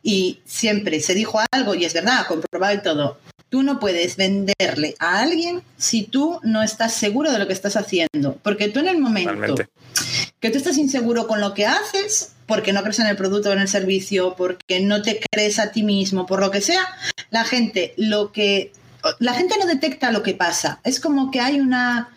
y 0.01 0.39
siempre 0.43 0.99
se 1.01 1.13
dijo 1.13 1.39
algo 1.51 1.75
y 1.75 1.85
es 1.85 1.93
verdad, 1.93 2.25
comprobado 2.25 2.73
y 2.73 2.81
todo. 2.81 3.19
Tú 3.55 3.63
no 3.63 3.79
puedes 3.79 4.17
venderle 4.17 4.95
a 4.99 5.21
alguien 5.21 5.61
si 5.77 6.03
tú 6.03 6.41
no 6.43 6.61
estás 6.61 6.93
seguro 6.93 7.31
de 7.31 7.39
lo 7.39 7.47
que 7.47 7.53
estás 7.53 7.77
haciendo. 7.77 8.37
Porque 8.43 8.67
tú 8.67 8.81
en 8.81 8.89
el 8.89 8.97
momento 8.97 9.55
que 10.41 10.49
tú 10.49 10.57
estás 10.57 10.77
inseguro 10.77 11.25
con 11.25 11.39
lo 11.39 11.53
que 11.53 11.65
haces, 11.65 12.33
porque 12.47 12.73
no 12.73 12.81
crees 12.81 12.99
en 12.99 13.07
el 13.07 13.15
producto 13.15 13.47
o 13.51 13.53
en 13.53 13.59
el 13.59 13.69
servicio, 13.69 14.35
porque 14.35 14.81
no 14.81 15.01
te 15.01 15.21
crees 15.31 15.57
a 15.59 15.71
ti 15.71 15.83
mismo, 15.83 16.25
por 16.25 16.41
lo 16.41 16.51
que 16.51 16.59
sea, 16.59 16.85
la 17.29 17.45
gente 17.45 17.93
lo 17.95 18.33
que 18.33 18.73
la 19.19 19.33
gente 19.33 19.55
no 19.57 19.67
detecta 19.67 20.11
lo 20.11 20.21
que 20.21 20.33
pasa. 20.33 20.81
Es 20.83 20.99
como 20.99 21.31
que 21.31 21.39
hay 21.39 21.61
una 21.61 22.09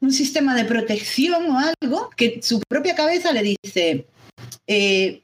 un 0.00 0.12
sistema 0.12 0.56
de 0.56 0.64
protección 0.64 1.52
o 1.52 1.60
algo 1.60 2.10
que 2.16 2.40
su 2.42 2.60
propia 2.68 2.96
cabeza 2.96 3.30
le 3.30 3.56
dice, 3.62 4.06
eh, 4.66 5.22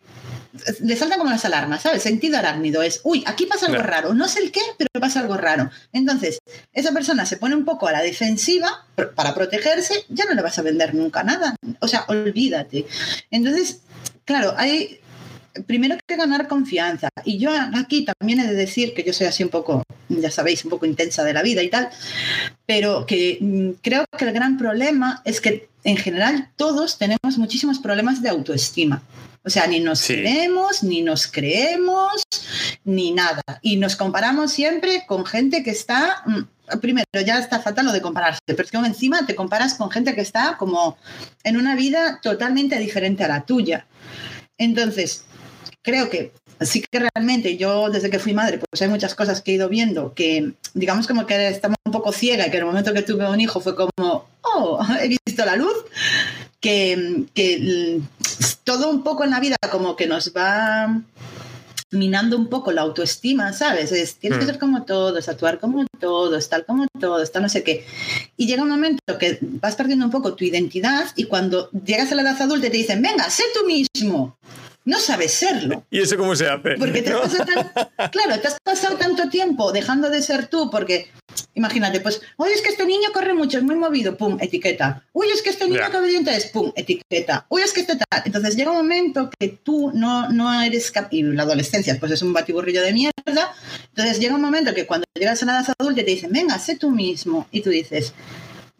le 0.80 0.96
saltan 0.96 1.18
como 1.18 1.30
las 1.30 1.44
alarmas, 1.44 1.82
¿sabes? 1.82 2.02
Sentido 2.02 2.38
arácnido 2.38 2.82
es, 2.82 3.00
uy, 3.05 3.24
aquí 3.26 3.46
pasa 3.46 3.66
algo 3.66 3.82
raro, 3.82 4.14
no 4.14 4.28
sé 4.28 4.40
el 4.40 4.52
qué, 4.52 4.61
pero 4.78 4.88
pasa 5.00 5.20
algo 5.20 5.36
raro. 5.36 5.70
Entonces, 5.92 6.38
esa 6.72 6.92
persona 6.92 7.26
se 7.26 7.36
pone 7.36 7.57
un 7.57 7.64
poco 7.64 7.88
a 7.88 7.92
la 7.92 8.02
defensiva 8.02 8.86
para 9.14 9.34
protegerse, 9.34 10.05
ya 10.09 10.24
no 10.26 10.34
le 10.34 10.42
vas 10.42 10.59
a 10.59 10.62
vender 10.62 10.94
nunca 10.94 11.22
nada. 11.24 11.57
O 11.80 11.88
sea, 11.88 12.05
olvídate. 12.09 12.86
Entonces, 13.30 13.80
claro, 14.24 14.55
hay 14.57 15.00
primero 15.66 15.96
que 16.07 16.16
ganar 16.16 16.48
confianza. 16.48 17.09
Y 17.24 17.38
yo 17.38 17.50
aquí 17.74 18.05
también 18.05 18.40
he 18.40 18.46
de 18.46 18.55
decir 18.55 18.94
que 18.94 19.05
yo 19.05 19.12
soy 19.12 19.26
así 19.26 19.42
un 19.42 19.50
poco, 19.50 19.82
ya 20.09 20.30
sabéis, 20.30 20.64
un 20.64 20.70
poco 20.70 20.86
intensa 20.86 21.24
de 21.24 21.32
la 21.32 21.42
vida 21.42 21.62
y 21.62 21.68
tal, 21.68 21.88
pero 22.66 23.07
que 23.07 23.38
mm, 23.40 23.70
creo 23.82 24.05
que 24.16 24.24
el 24.24 24.32
gran 24.32 24.57
problema 24.59 25.22
es 25.24 25.40
que 25.40 25.68
en 25.84 25.96
general 25.96 26.50
todos 26.57 26.98
tenemos 26.98 27.38
muchísimos 27.38 27.78
problemas 27.78 28.22
de 28.22 28.30
autoestima. 28.30 29.02
O 29.45 29.51
sea, 29.51 29.66
ni 29.66 29.80
nos 29.80 30.03
queremos, 30.03 30.82
ni 30.82 31.03
nos 31.03 31.26
creemos, 31.26 32.22
ni 32.84 33.12
nada. 33.12 33.42
Y 33.61 33.76
nos 33.76 33.95
comparamos 33.95 34.53
siempre 34.53 35.05
con 35.07 35.26
gente 35.26 35.62
que 35.62 35.70
está, 35.70 36.22
mm, 36.26 36.78
primero, 36.80 37.07
ya 37.24 37.38
está 37.38 37.61
fatal 37.61 37.86
lo 37.86 37.92
de 37.92 38.01
compararse, 38.01 38.40
pero 38.47 38.62
es 38.62 38.70
que 38.70 38.78
encima 38.78 39.26
te 39.26 39.34
comparas 39.34 39.74
con 39.74 39.90
gente 39.90 40.14
que 40.14 40.22
está 40.22 40.57
como 40.59 40.97
en 41.42 41.59
una 41.59 41.76
vida 41.76 42.20
totalmente 42.22 42.78
diferente 42.78 43.22
a 43.24 43.28
la 43.28 43.45
tuya. 43.45 43.86
Entonces, 44.57 45.24
creo 45.82 46.09
que 46.09 46.32
sí 46.61 46.82
que 46.90 46.99
realmente 46.99 47.57
yo 47.57 47.90
desde 47.90 48.11
que 48.11 48.18
fui 48.18 48.32
madre, 48.32 48.59
pues 48.59 48.80
hay 48.82 48.88
muchas 48.88 49.14
cosas 49.14 49.40
que 49.40 49.53
he 49.53 49.55
ido 49.55 49.68
viendo 49.68 50.14
que 50.14 50.53
digamos 50.72 51.07
como 51.07 51.26
que 51.26 51.49
estaba 51.49 51.74
un 51.84 51.92
poco 51.92 52.12
ciega 52.12 52.47
y 52.47 52.51
que 52.51 52.57
en 52.57 52.62
el 52.62 52.66
momento 52.66 52.95
que 52.95 53.03
tuve 53.03 53.28
un 53.28 53.40
hijo 53.40 53.61
fue 53.61 53.76
como, 53.76 54.26
oh, 54.42 54.84
he 55.01 55.09
visto 55.09 55.45
la 55.45 55.57
luz, 55.57 55.74
que, 56.64 57.26
que 57.34 58.00
todo 58.64 58.88
un 58.88 59.04
poco 59.04 59.22
en 59.22 59.30
la 59.32 59.38
vida 59.38 59.56
como 59.70 59.96
que 59.96 60.06
nos 60.06 60.32
va 60.34 61.02
minando 61.90 62.38
un 62.38 62.48
poco 62.48 62.72
la 62.72 62.80
autoestima, 62.80 63.52
¿sabes? 63.52 63.92
Es, 63.92 64.16
tienes 64.16 64.38
que 64.38 64.46
mm. 64.46 64.48
ser 64.48 64.58
como 64.58 64.84
todos, 64.84 65.28
actuar 65.28 65.60
como 65.60 65.84
todos, 66.00 66.48
tal 66.48 66.64
como 66.64 66.86
todos, 66.98 67.30
tal 67.30 67.42
no 67.42 67.50
sé 67.50 67.62
qué. 67.62 67.84
Y 68.38 68.46
llega 68.46 68.62
un 68.62 68.70
momento 68.70 69.18
que 69.18 69.38
vas 69.42 69.76
perdiendo 69.76 70.06
un 70.06 70.10
poco 70.10 70.34
tu 70.34 70.44
identidad 70.44 71.04
y 71.16 71.24
cuando 71.24 71.68
llegas 71.70 72.10
a 72.10 72.14
la 72.14 72.22
edad 72.22 72.40
adulta 72.40 72.70
te 72.70 72.78
dicen, 72.78 73.02
venga, 73.02 73.28
sé 73.28 73.42
tú 73.52 73.66
mismo 73.66 74.38
no 74.85 74.99
sabes 74.99 75.32
serlo. 75.32 75.85
¿Y 75.91 76.01
eso 76.01 76.16
cómo 76.16 76.37
se 76.37 76.49
hace? 76.49 76.76
Porque 76.78 77.03
te 77.03 77.12
has 77.12 77.32
claro, 78.11 78.41
te 78.41 78.49
has 78.49 78.59
pasado 78.62 78.97
tanto 78.97 79.28
tiempo 79.28 79.72
dejando 79.72 80.11
de 80.11 80.22
ser 80.22 80.47
tú, 80.47 80.70
porque 80.70 81.09
imagínate, 81.55 82.01
pues, 82.01 82.20
oye, 82.37 82.53
es 82.53 82.62
que 82.62 82.68
este 82.68 82.87
niño 82.87 83.11
corre 83.12 83.35
mucho, 83.35 83.59
es 83.59 83.64
muy 83.64 83.76
movido, 83.76 84.16
pum, 84.16 84.37
etiqueta. 84.41 85.05
Uy, 85.12 85.28
es 85.32 85.43
que 85.43 85.51
este 85.51 85.66
niño 85.66 85.89
yeah. 85.89 85.99
obediente 85.99 86.35
es, 86.37 86.47
pum, 86.47 86.72
etiqueta. 86.76 87.47
Uy, 87.49 87.62
es 87.62 87.72
que 87.72 87.80
este 87.80 87.97
tal. 87.97 88.22
Entonces 88.24 88.57
llega 88.57 88.70
un 88.70 88.78
momento 88.78 89.30
que 89.39 89.49
tú 89.49 89.91
no, 89.95 90.28
no 90.28 90.62
eres 90.62 90.91
capaz, 90.91 91.09
y 91.12 91.22
la 91.22 91.43
adolescencia, 91.45 91.97
pues 91.99 92.12
es 92.12 92.22
un 92.22 92.32
batiburrillo 92.32 92.82
de 92.82 92.93
mierda. 92.93 93.55
Entonces 93.89 94.18
llega 94.18 94.35
un 94.35 94.43
momento 94.43 94.74
que 94.74 94.87
cuando 94.87 95.07
llegas 95.14 95.43
a 95.43 95.47
la 95.47 95.61
edad 95.61 95.74
adulta 95.78 96.05
te 96.05 96.11
dicen, 96.11 96.32
venga, 96.32 96.59
sé 96.59 96.76
tú 96.76 96.91
mismo. 96.91 97.49
Y 97.51 97.62
tú 97.62 97.70
dices, 97.70 98.12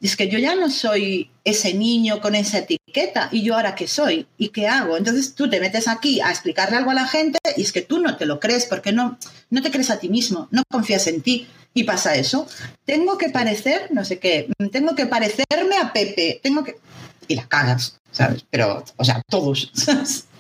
es 0.07 0.17
que 0.17 0.29
yo 0.29 0.39
ya 0.39 0.55
no 0.55 0.71
soy 0.71 1.31
ese 1.45 1.73
niño 1.73 2.21
con 2.21 2.35
esa 2.35 2.59
etiqueta 2.59 3.29
y 3.33 3.43
yo 3.43 3.55
ahora 3.55 3.75
qué 3.75 3.89
soy 3.89 4.27
y 4.37 4.49
qué 4.49 4.69
hago. 4.69 4.97
Entonces 4.97 5.35
tú 5.35 5.49
te 5.49 5.61
metes 5.61 5.89
aquí 5.89 6.21
a 6.21 6.31
explicarle 6.31 6.77
algo 6.77 6.91
a 6.91 6.95
la 6.95 7.07
gente 7.07 7.39
y 7.57 7.63
es 7.63 7.73
que 7.73 7.83
tú 7.83 8.01
no 8.01 8.17
te 8.17 8.27
lo 8.27 8.39
crees 8.39 8.67
porque 8.67 8.93
no, 8.93 9.19
no 9.51 9.63
te 9.63 9.71
crees 9.71 9.91
a 9.91 9.99
ti 9.99 10.09
mismo, 10.09 10.49
no 10.51 10.63
confías 10.71 11.07
en 11.07 11.23
ti 11.23 11.47
y 11.73 11.85
pasa 11.85 12.15
eso. 12.17 12.47
Tengo 12.85 13.17
que 13.17 13.31
parecer, 13.31 13.89
no 13.93 14.05
sé 14.05 14.19
qué, 14.19 14.51
tengo 14.71 14.95
que 14.95 15.07
parecerme 15.07 15.77
a 15.81 15.93
Pepe, 15.93 16.41
tengo 16.43 16.65
que... 16.65 16.77
Y 17.27 17.37
la 17.37 17.49
cagas, 17.49 17.99
¿sabes? 18.11 18.45
Pero, 18.51 18.85
o 18.97 19.05
sea, 19.05 19.23
todos. 19.31 19.73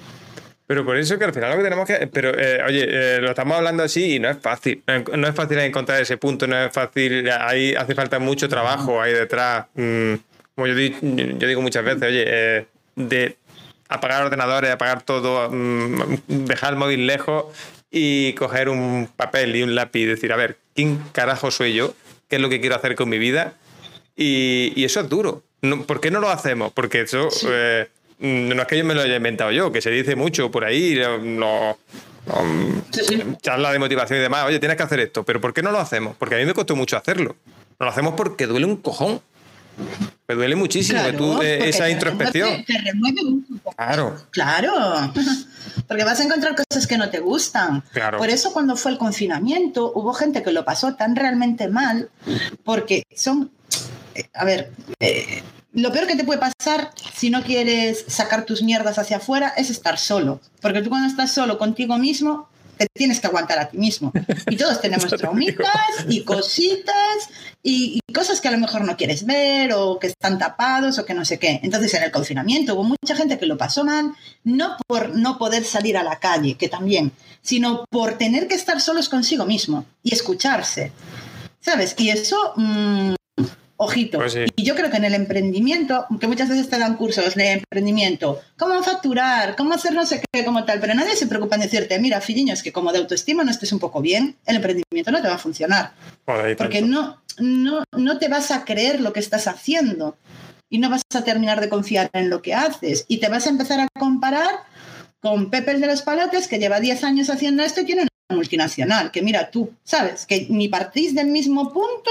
Pero 0.67 0.85
por 0.85 0.97
eso 0.97 1.19
que 1.19 1.25
al 1.25 1.35
final 1.35 1.51
lo 1.51 1.57
que 1.59 1.63
tenemos 1.63 1.87
que. 1.87 2.07
Pero, 2.07 2.33
eh, 2.39 2.63
oye, 2.67 2.87
eh, 2.89 3.21
lo 3.21 3.31
estamos 3.31 3.57
hablando 3.57 3.83
así 3.83 4.15
y 4.15 4.19
no 4.19 4.31
es 4.31 4.39
fácil. 4.39 4.83
No 4.87 5.29
es 5.29 5.35
fácil 5.35 5.59
encontrar 5.59 6.01
ese 6.01 6.17
punto, 6.17 6.47
no 6.47 6.59
es 6.59 6.73
fácil. 6.73 7.29
Ahí 7.31 7.75
hace 7.75 7.95
falta 7.95 8.19
mucho 8.19 8.49
trabajo 8.49 9.01
ahí 9.01 9.13
detrás. 9.13 9.67
Mm, 9.75 10.15
como 10.55 10.67
yo, 10.67 10.75
yo, 10.75 11.49
digo 11.49 11.61
muchas 11.61 11.85
veces, 11.85 12.03
oye, 12.03 12.25
eh, 12.27 12.67
de 12.97 13.37
apagar 13.89 14.25
ordenadores, 14.25 14.71
apagar 14.71 15.03
todo, 15.03 15.51
mm, 15.51 16.23
dejar 16.29 16.73
el 16.73 16.79
móvil 16.79 17.07
lejos 17.07 17.47
y 17.91 18.33
coger 18.35 18.71
un 18.71 19.09
papel 19.15 19.55
y 19.57 19.63
un 19.63 19.75
lápiz 19.75 20.01
y 20.01 20.07
decir, 20.07 20.33
a 20.33 20.37
ver, 20.37 20.57
¿quién 20.75 20.99
carajo 21.13 21.51
soy 21.51 21.75
yo? 21.75 21.95
¿Qué 22.29 22.37
es 22.37 22.43
lo 22.43 22.49
que 22.49 22.61
quiero 22.61 22.77
hacer 22.77 22.95
con 22.95 23.11
mi 23.11 23.19
vida? 23.19 23.55
Y, 24.17 24.83
eso 24.83 25.01
es 25.01 25.09
duro. 25.11 25.43
¿Por 25.87 26.01
qué 26.01 26.11
no 26.11 26.21
lo 26.21 26.31
hacemos? 26.31 26.73
Porque 26.73 27.03
eso. 27.03 27.29
Mm, 27.29 28.04
no 28.19 28.63
es 28.63 28.69
que 28.69 28.79
yo 28.79 28.85
me 28.85 28.95
lo 28.95 29.03
haya 29.03 29.17
inventado 29.17 29.51
yo, 29.53 29.73
que 29.73 29.81
se 29.81 29.91
dice 29.91 30.17
mucho 30.17 30.51
por 30.51 30.65
ahí, 30.65 31.01
no, 31.23 31.77
charla 33.41 33.73
de 33.73 33.79
motivación 33.79 34.19
y 34.19 34.23
demás, 34.23 34.45
oye, 34.47 34.59
tienes 34.59 34.77
que 34.77 34.83
hacer 34.83 35.01
esto, 35.01 35.25
pero 35.25 35.41
¿por 35.41 35.53
qué 35.53 35.63
no 35.63 35.71
lo 35.71 35.79
hacemos? 35.79 36.17
Porque 36.17 36.37
a 36.37 36.39
mí 36.39 36.45
me 36.45 36.55
costó 36.55 36.77
mucho 36.77 36.97
hacerlo. 36.97 37.37
No 37.79 37.87
lo 37.87 37.93
hacemos 37.93 38.15
porque 38.15 38.47
duele 38.47 38.67
un 38.67 38.77
cojón. 38.77 39.21
Me 40.29 40.35
duele 40.37 40.55
muchísimo 40.55 41.01
tú, 41.17 41.43
eh, 41.43 41.69
esa 41.69 41.91
introspección. 41.91 42.65
te 42.65 42.79
remueve 42.79 43.21
Claro. 43.77 44.17
Claro. 44.31 44.73
Porque 45.89 46.05
vas 46.05 46.21
a 46.21 46.23
encontrar 46.23 46.55
cosas 46.55 46.87
que 46.87 46.97
no 46.97 47.11
te 47.11 47.19
gustan. 47.19 47.83
Claro. 47.93 48.19
Por 48.19 48.31
eso 48.31 48.53
cuando 48.53 48.77
fue 48.77 48.93
el 48.93 48.99
confinamiento 48.99 49.93
hubo 49.95 50.15
gente 50.15 50.43
que 50.43 50.53
lo 50.53 50.65
pasó 50.65 50.95
tan 50.95 51.17
realmente 51.17 51.69
mal 51.69 52.09
porque 52.63 53.03
son... 53.15 53.51
Eh, 54.15 54.29
a 54.33 54.45
ver, 54.45 54.71
eh, 55.01 55.43
lo 55.75 55.93
peor 55.93 56.07
que 56.07 56.17
te 56.17 56.25
puede 56.25 56.41
pasar 56.41 56.93
si 57.15 57.31
no 57.31 57.43
quieres 57.43 58.05
sacar 58.07 58.45
tus 58.45 58.63
mierdas 58.63 58.99
hacia 58.99 59.19
afuera 59.19 59.53
es 59.57 59.71
estar 59.71 59.99
solo. 59.99 60.41
Porque 60.61 60.83
tú 60.83 60.89
cuando 60.89 61.09
estás 61.09 61.33
solo 61.33 61.59
contigo 61.59 61.99
mismo, 61.99 62.49
te 62.77 62.87
tienes 62.93 63.21
que 63.21 63.27
aguantar 63.27 63.59
a 63.59 63.69
ti 63.69 63.79
mismo. 63.79 64.13
Y 64.49 64.57
todos 64.57 64.81
tenemos 64.81 65.11
traumitas 65.19 66.07
y 66.09 66.23
cositas 66.23 67.29
y, 67.63 68.01
cosas 68.15 68.41
que 68.41 68.47
a 68.47 68.53
lo 68.53 68.59
mejor 68.59 68.85
no 68.85 68.97
quieres 68.97 69.27
ver 69.27 69.73
o 69.73 69.99
que 69.99 70.07
están 70.07 70.39
tapados 70.39 71.01
o 71.01 71.05
que 71.05 71.15
no 71.15 71.25
sé 71.25 71.41
qué. 71.41 71.59
Entonces 71.65 71.93
en 71.95 72.05
el 72.05 72.13
confinamiento 72.13 72.75
hubo 72.75 72.85
mucha 72.85 73.17
gente 73.17 73.39
que 73.39 73.47
lo 73.47 73.59
pasó 73.59 73.85
mal, 73.85 74.13
no 74.45 74.77
por 74.87 75.17
no 75.17 75.37
poder 75.37 75.65
salir 75.65 75.97
a 75.97 76.05
la 76.05 76.21
calle, 76.21 76.55
que 76.57 76.69
también, 76.69 77.11
sino 77.43 77.85
por 77.91 78.17
tener 78.17 78.47
que 78.47 78.55
estar 78.55 78.81
solos 78.81 79.09
consigo 79.09 79.45
mismo 79.47 79.85
y 80.05 80.15
escucharse. 80.15 80.93
¿Sabes? 81.61 81.97
Y 81.99 82.11
eso... 82.11 82.53
Mm, 82.55 83.15
Ojito. 83.77 84.19
Pues 84.19 84.37
y 84.55 84.63
yo 84.63 84.77
creo 84.77 84.91
que 84.91 84.99
en 84.99 85.05
el 85.05 85.15
emprendimiento, 85.15 86.07
aunque 86.09 86.29
muchas 86.29 86.49
veces 86.49 86.69
te 86.69 86.79
dan 86.79 86.97
cursos 86.97 87.35
de 87.35 87.53
emprendimiento, 87.53 88.41
cómo 88.57 88.81
facturar, 88.83 89.57
cómo 89.57 89.75
hacer 89.75 89.93
no 89.93 90.07
sé 90.07 90.23
qué, 90.33 90.45
como 90.45 90.65
tal, 90.65 90.79
pero 90.81 90.95
nadie 90.95 91.17
se 91.17 91.27
preocupa 91.27 91.57
en 91.57 91.63
decirte, 91.63 91.99
mira, 91.99 92.21
Filliño, 92.21 92.55
es 92.55 92.63
que 92.63 92.73
como 92.73 92.93
de 92.93 92.99
autoestima 92.99 93.43
no 93.43 93.51
estés 93.51 93.73
un 93.73 93.81
poco 93.81 94.01
bien, 94.01 94.37
el 94.47 94.57
emprendimiento 94.57 95.11
no 95.11 95.21
te 95.21 95.29
va 95.29 95.35
a 95.35 95.39
funcionar. 95.39 95.93
porque 96.57 96.83
no, 96.83 97.21
no, 97.39 97.83
no 97.93 98.19
te 98.19 98.29
vas 98.29 98.53
a 98.53 98.65
creer 98.65 99.01
lo 99.01 99.13
que 99.13 99.21
estás 99.21 99.49
haciendo 99.49 100.17
y 100.71 100.79
no 100.79 100.89
vas 100.89 101.03
a 101.15 101.25
terminar 101.25 101.61
de 101.61 101.69
confiar 101.69 102.11
en 102.13 102.31
lo 102.31 102.43
que 102.43 102.55
haces 102.55 103.05
y 103.09 103.19
te 103.19 103.29
vas 103.29 103.47
a 103.47 103.51
empezar 103.51 103.81
a 103.81 103.89
comparar 103.99 104.65
con 105.21 105.51
Pepe 105.51 105.75
de 105.79 105.87
los 105.87 106.03
Palotes, 106.03 106.49
que 106.49 106.59
lleva 106.59 106.81
10 106.81 107.03
años 107.03 107.31
haciendo 107.31 107.63
esto 107.63 107.81
y 107.81 107.87
tiene 107.87 108.03
una 108.03 108.37
multinacional, 108.37 109.11
que 109.11 109.23
mira 109.23 109.51
tú, 109.51 109.73
¿sabes? 109.83 110.27
Que 110.27 110.47
ni 110.51 110.69
partís 110.69 111.15
del 111.15 111.29
mismo 111.29 111.73
punto 111.73 112.11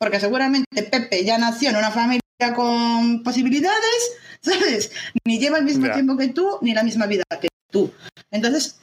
porque 0.00 0.18
seguramente 0.18 0.82
Pepe 0.82 1.24
ya 1.26 1.36
nació 1.36 1.68
en 1.68 1.76
una 1.76 1.90
familia 1.90 2.22
con 2.56 3.22
posibilidades, 3.22 4.12
¿sabes? 4.40 4.90
Ni 5.26 5.38
lleva 5.38 5.58
el 5.58 5.64
mismo 5.64 5.92
tiempo 5.92 6.16
que 6.16 6.28
tú, 6.28 6.58
ni 6.62 6.72
la 6.72 6.82
misma 6.82 7.04
vida 7.06 7.22
que 7.38 7.48
tú. 7.70 7.92
Entonces, 8.30 8.76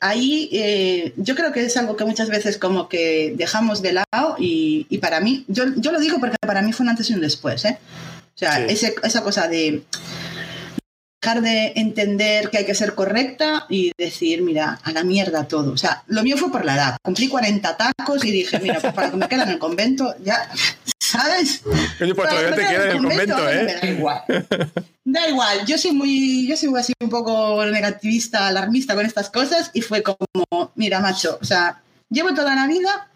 ahí 0.00 0.48
eh, 0.52 1.12
yo 1.18 1.34
creo 1.34 1.52
que 1.52 1.62
es 1.62 1.76
algo 1.76 1.94
que 1.94 2.06
muchas 2.06 2.30
veces 2.30 2.56
como 2.56 2.88
que 2.88 3.34
dejamos 3.36 3.82
de 3.82 3.92
lado 3.92 4.36
y, 4.38 4.84
para 4.98 5.20
mí, 5.20 5.44
yo, 5.46 5.64
yo, 5.76 5.92
lo 5.92 6.00
digo 6.00 6.18
porque 6.20 6.38
para 6.40 6.62
mí 6.62 6.72
fue 6.72 6.84
un 6.84 6.90
antes 6.90 7.10
y 7.10 7.12
un 7.12 7.20
después, 7.20 7.62
¿eh? 7.66 7.78
O 8.34 8.38
sea, 8.38 8.64
esa 8.66 9.22
cosa 9.22 9.48
de 9.48 9.82
dejar 11.26 11.42
de 11.42 11.72
entender 11.74 12.50
que 12.50 12.58
hay 12.58 12.64
que 12.64 12.74
ser 12.74 12.94
correcta 12.94 13.66
y 13.68 13.90
decir, 13.98 14.42
mira, 14.42 14.78
a 14.84 14.92
la 14.92 15.02
mierda 15.02 15.48
todo. 15.48 15.72
O 15.72 15.76
sea, 15.76 16.04
lo 16.06 16.22
mío 16.22 16.36
fue 16.36 16.52
por 16.52 16.64
la 16.64 16.76
edad. 16.76 16.96
Cumplí 17.02 17.26
40 17.26 17.76
tacos 17.76 18.24
y 18.24 18.30
dije, 18.30 18.60
mira, 18.60 18.78
pues 18.78 18.92
para 18.92 19.10
que 19.10 19.16
me 19.16 19.26
quede 19.26 19.42
en 19.42 19.48
el 19.48 19.58
convento, 19.58 20.14
ya, 20.22 20.48
¿sabes? 21.00 21.62
Oye, 22.00 22.14
pues 22.14 22.28
todavía 22.28 22.54
te 22.54 22.62
queda 22.62 22.84
en 22.84 22.90
el 22.90 23.02
convento, 23.02 23.50
¿eh? 23.50 23.78
da 23.82 23.88
igual. 23.88 24.22
Da 25.04 25.28
igual. 25.28 25.66
Yo 25.66 25.78
soy 25.78 25.92
muy, 25.92 26.46
yo 26.46 26.56
soy 26.56 26.72
así 26.78 26.92
un 27.00 27.10
poco 27.10 27.64
negativista, 27.66 28.46
alarmista 28.46 28.94
con 28.94 29.04
estas 29.04 29.28
cosas 29.28 29.72
y 29.74 29.80
fue 29.80 30.04
como, 30.04 30.72
mira, 30.76 31.00
macho, 31.00 31.38
o 31.40 31.44
sea, 31.44 31.82
llevo 32.08 32.34
toda 32.34 32.54
la 32.54 32.68
vida 32.68 33.08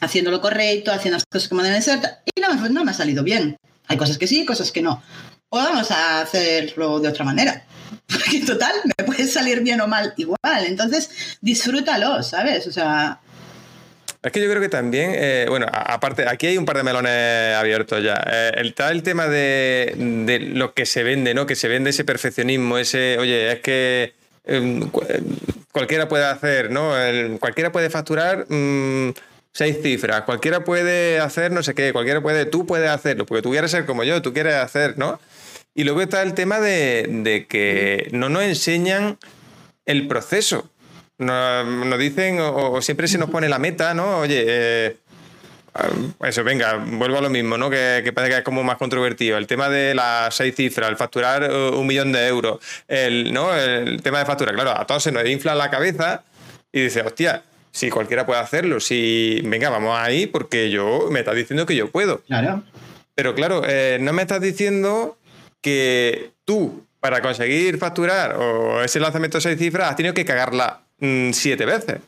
haciendo 0.00 0.30
lo 0.30 0.40
correcto, 0.40 0.90
haciendo 0.90 1.16
las 1.16 1.26
cosas 1.26 1.48
como 1.50 1.62
deben 1.62 1.82
ser 1.82 2.00
y 2.34 2.40
no, 2.40 2.68
no 2.70 2.84
me 2.84 2.92
ha 2.92 2.94
salido 2.94 3.22
bien. 3.22 3.56
Hay 3.88 3.98
cosas 3.98 4.16
que 4.16 4.26
sí, 4.26 4.46
cosas 4.46 4.72
que 4.72 4.80
no 4.80 5.02
o 5.54 5.58
vamos 5.58 5.90
a 5.90 6.22
hacerlo 6.22 6.98
de 6.98 7.08
otra 7.08 7.26
manera. 7.26 7.62
Porque 8.06 8.40
total, 8.40 8.72
me 8.84 9.04
puede 9.04 9.26
salir 9.26 9.60
bien 9.60 9.82
o 9.82 9.86
mal 9.86 10.14
igual. 10.16 10.66
Entonces, 10.66 11.38
disfrútalo, 11.42 12.22
¿sabes? 12.22 12.66
O 12.66 12.72
sea... 12.72 13.20
Es 14.22 14.32
que 14.32 14.40
yo 14.40 14.48
creo 14.48 14.62
que 14.62 14.68
también, 14.68 15.10
eh, 15.14 15.46
bueno, 15.48 15.66
aparte, 15.70 16.26
aquí 16.28 16.46
hay 16.46 16.56
un 16.56 16.64
par 16.64 16.76
de 16.76 16.84
melones 16.84 17.54
abiertos 17.54 18.02
ya. 18.02 18.22
Eh, 18.32 18.52
el 18.56 18.72
tal 18.72 19.02
tema 19.02 19.26
de, 19.26 19.94
de, 19.96 20.38
lo 20.38 20.72
que 20.74 20.86
se 20.86 21.02
vende, 21.02 21.34
¿no? 21.34 21.44
Que 21.44 21.56
se 21.56 21.68
vende 21.68 21.90
ese 21.90 22.04
perfeccionismo, 22.04 22.78
ese, 22.78 23.18
oye, 23.18 23.52
es 23.52 23.60
que 23.60 24.14
em, 24.46 24.88
cualquiera 25.72 26.08
puede 26.08 26.24
hacer, 26.24 26.70
¿no? 26.70 26.92
cualquiera 27.40 27.72
puede 27.72 27.90
facturar 27.90 28.46
mm, 28.48 29.10
seis 29.52 29.78
cifras, 29.82 30.22
cualquiera 30.22 30.64
puede 30.64 31.18
hacer 31.18 31.50
no 31.50 31.62
sé 31.62 31.74
qué, 31.74 31.92
cualquiera 31.92 32.22
puede, 32.22 32.46
tú 32.46 32.64
puedes 32.64 32.90
hacerlo, 32.90 33.26
porque 33.26 33.42
tú 33.42 33.50
quieres 33.50 33.70
ser 33.70 33.84
como 33.86 34.04
yo, 34.04 34.22
tú 34.22 34.32
quieres 34.32 34.54
hacer, 34.54 34.96
¿no? 34.98 35.20
Y 35.74 35.84
luego 35.84 36.02
está 36.02 36.22
el 36.22 36.34
tema 36.34 36.60
de, 36.60 37.46
que 37.48 38.08
no 38.12 38.28
nos 38.28 38.42
enseñan 38.42 39.18
el 39.86 40.06
proceso. 40.06 40.68
Nos, 41.18 41.98
dicen, 41.98 42.40
o, 42.40 42.82
siempre 42.82 43.08
se 43.08 43.18
nos 43.18 43.30
pone 43.30 43.48
la 43.48 43.58
meta, 43.58 43.94
¿no? 43.94 44.18
Oye, 44.18 44.44
eh, 44.46 44.96
eso, 46.24 46.44
venga, 46.44 46.76
vuelvo 46.76 47.18
a 47.18 47.20
lo 47.22 47.30
mismo, 47.30 47.56
¿no? 47.56 47.70
Que, 47.70 48.02
que, 48.04 48.12
parece 48.12 48.32
que 48.32 48.38
es 48.38 48.44
como 48.44 48.62
más 48.62 48.76
controvertido. 48.76 49.38
El 49.38 49.46
tema 49.46 49.68
de 49.70 49.94
las 49.94 50.34
seis 50.34 50.54
cifras, 50.54 50.90
el 50.90 50.96
facturar 50.96 51.44
eh, 51.44 51.70
un 51.70 51.86
millón 51.86 52.12
de 52.12 52.26
euros, 52.26 52.58
el, 52.88 53.32
¿no? 53.32 53.54
el 53.54 54.02
tema 54.02 54.18
de 54.18 54.26
factura, 54.26 54.52
claro, 54.52 54.72
a 54.72 54.86
todos 54.86 55.02
se 55.02 55.12
nos 55.12 55.26
infla 55.26 55.54
la 55.54 55.70
cabeza 55.70 56.24
y 56.70 56.82
dice, 56.82 57.00
hostia, 57.00 57.42
si 57.70 57.88
cualquiera 57.88 58.26
puede 58.26 58.40
hacerlo, 58.40 58.80
si, 58.80 59.40
venga, 59.44 59.70
vamos 59.70 59.98
ahí 59.98 60.26
porque 60.26 60.70
yo, 60.70 61.08
me 61.10 61.20
estás 61.20 61.36
diciendo 61.36 61.64
que 61.64 61.74
yo 61.74 61.90
puedo. 61.90 62.20
Claro. 62.22 62.62
Pero 63.14 63.34
claro, 63.34 63.62
eh, 63.66 63.98
no 64.00 64.12
me 64.12 64.22
estás 64.22 64.40
diciendo 64.40 65.16
que 65.62 66.32
tú, 66.44 66.84
para 67.00 67.22
conseguir 67.22 67.78
facturar 67.78 68.36
o 68.36 68.82
ese 68.82 69.00
lanzamiento 69.00 69.38
de 69.38 69.42
seis 69.42 69.58
cifras, 69.58 69.88
has 69.88 69.96
tenido 69.96 70.12
que 70.12 70.24
cagarla 70.24 70.82
mm, 70.98 71.32
siete 71.32 71.64
veces. 71.64 72.00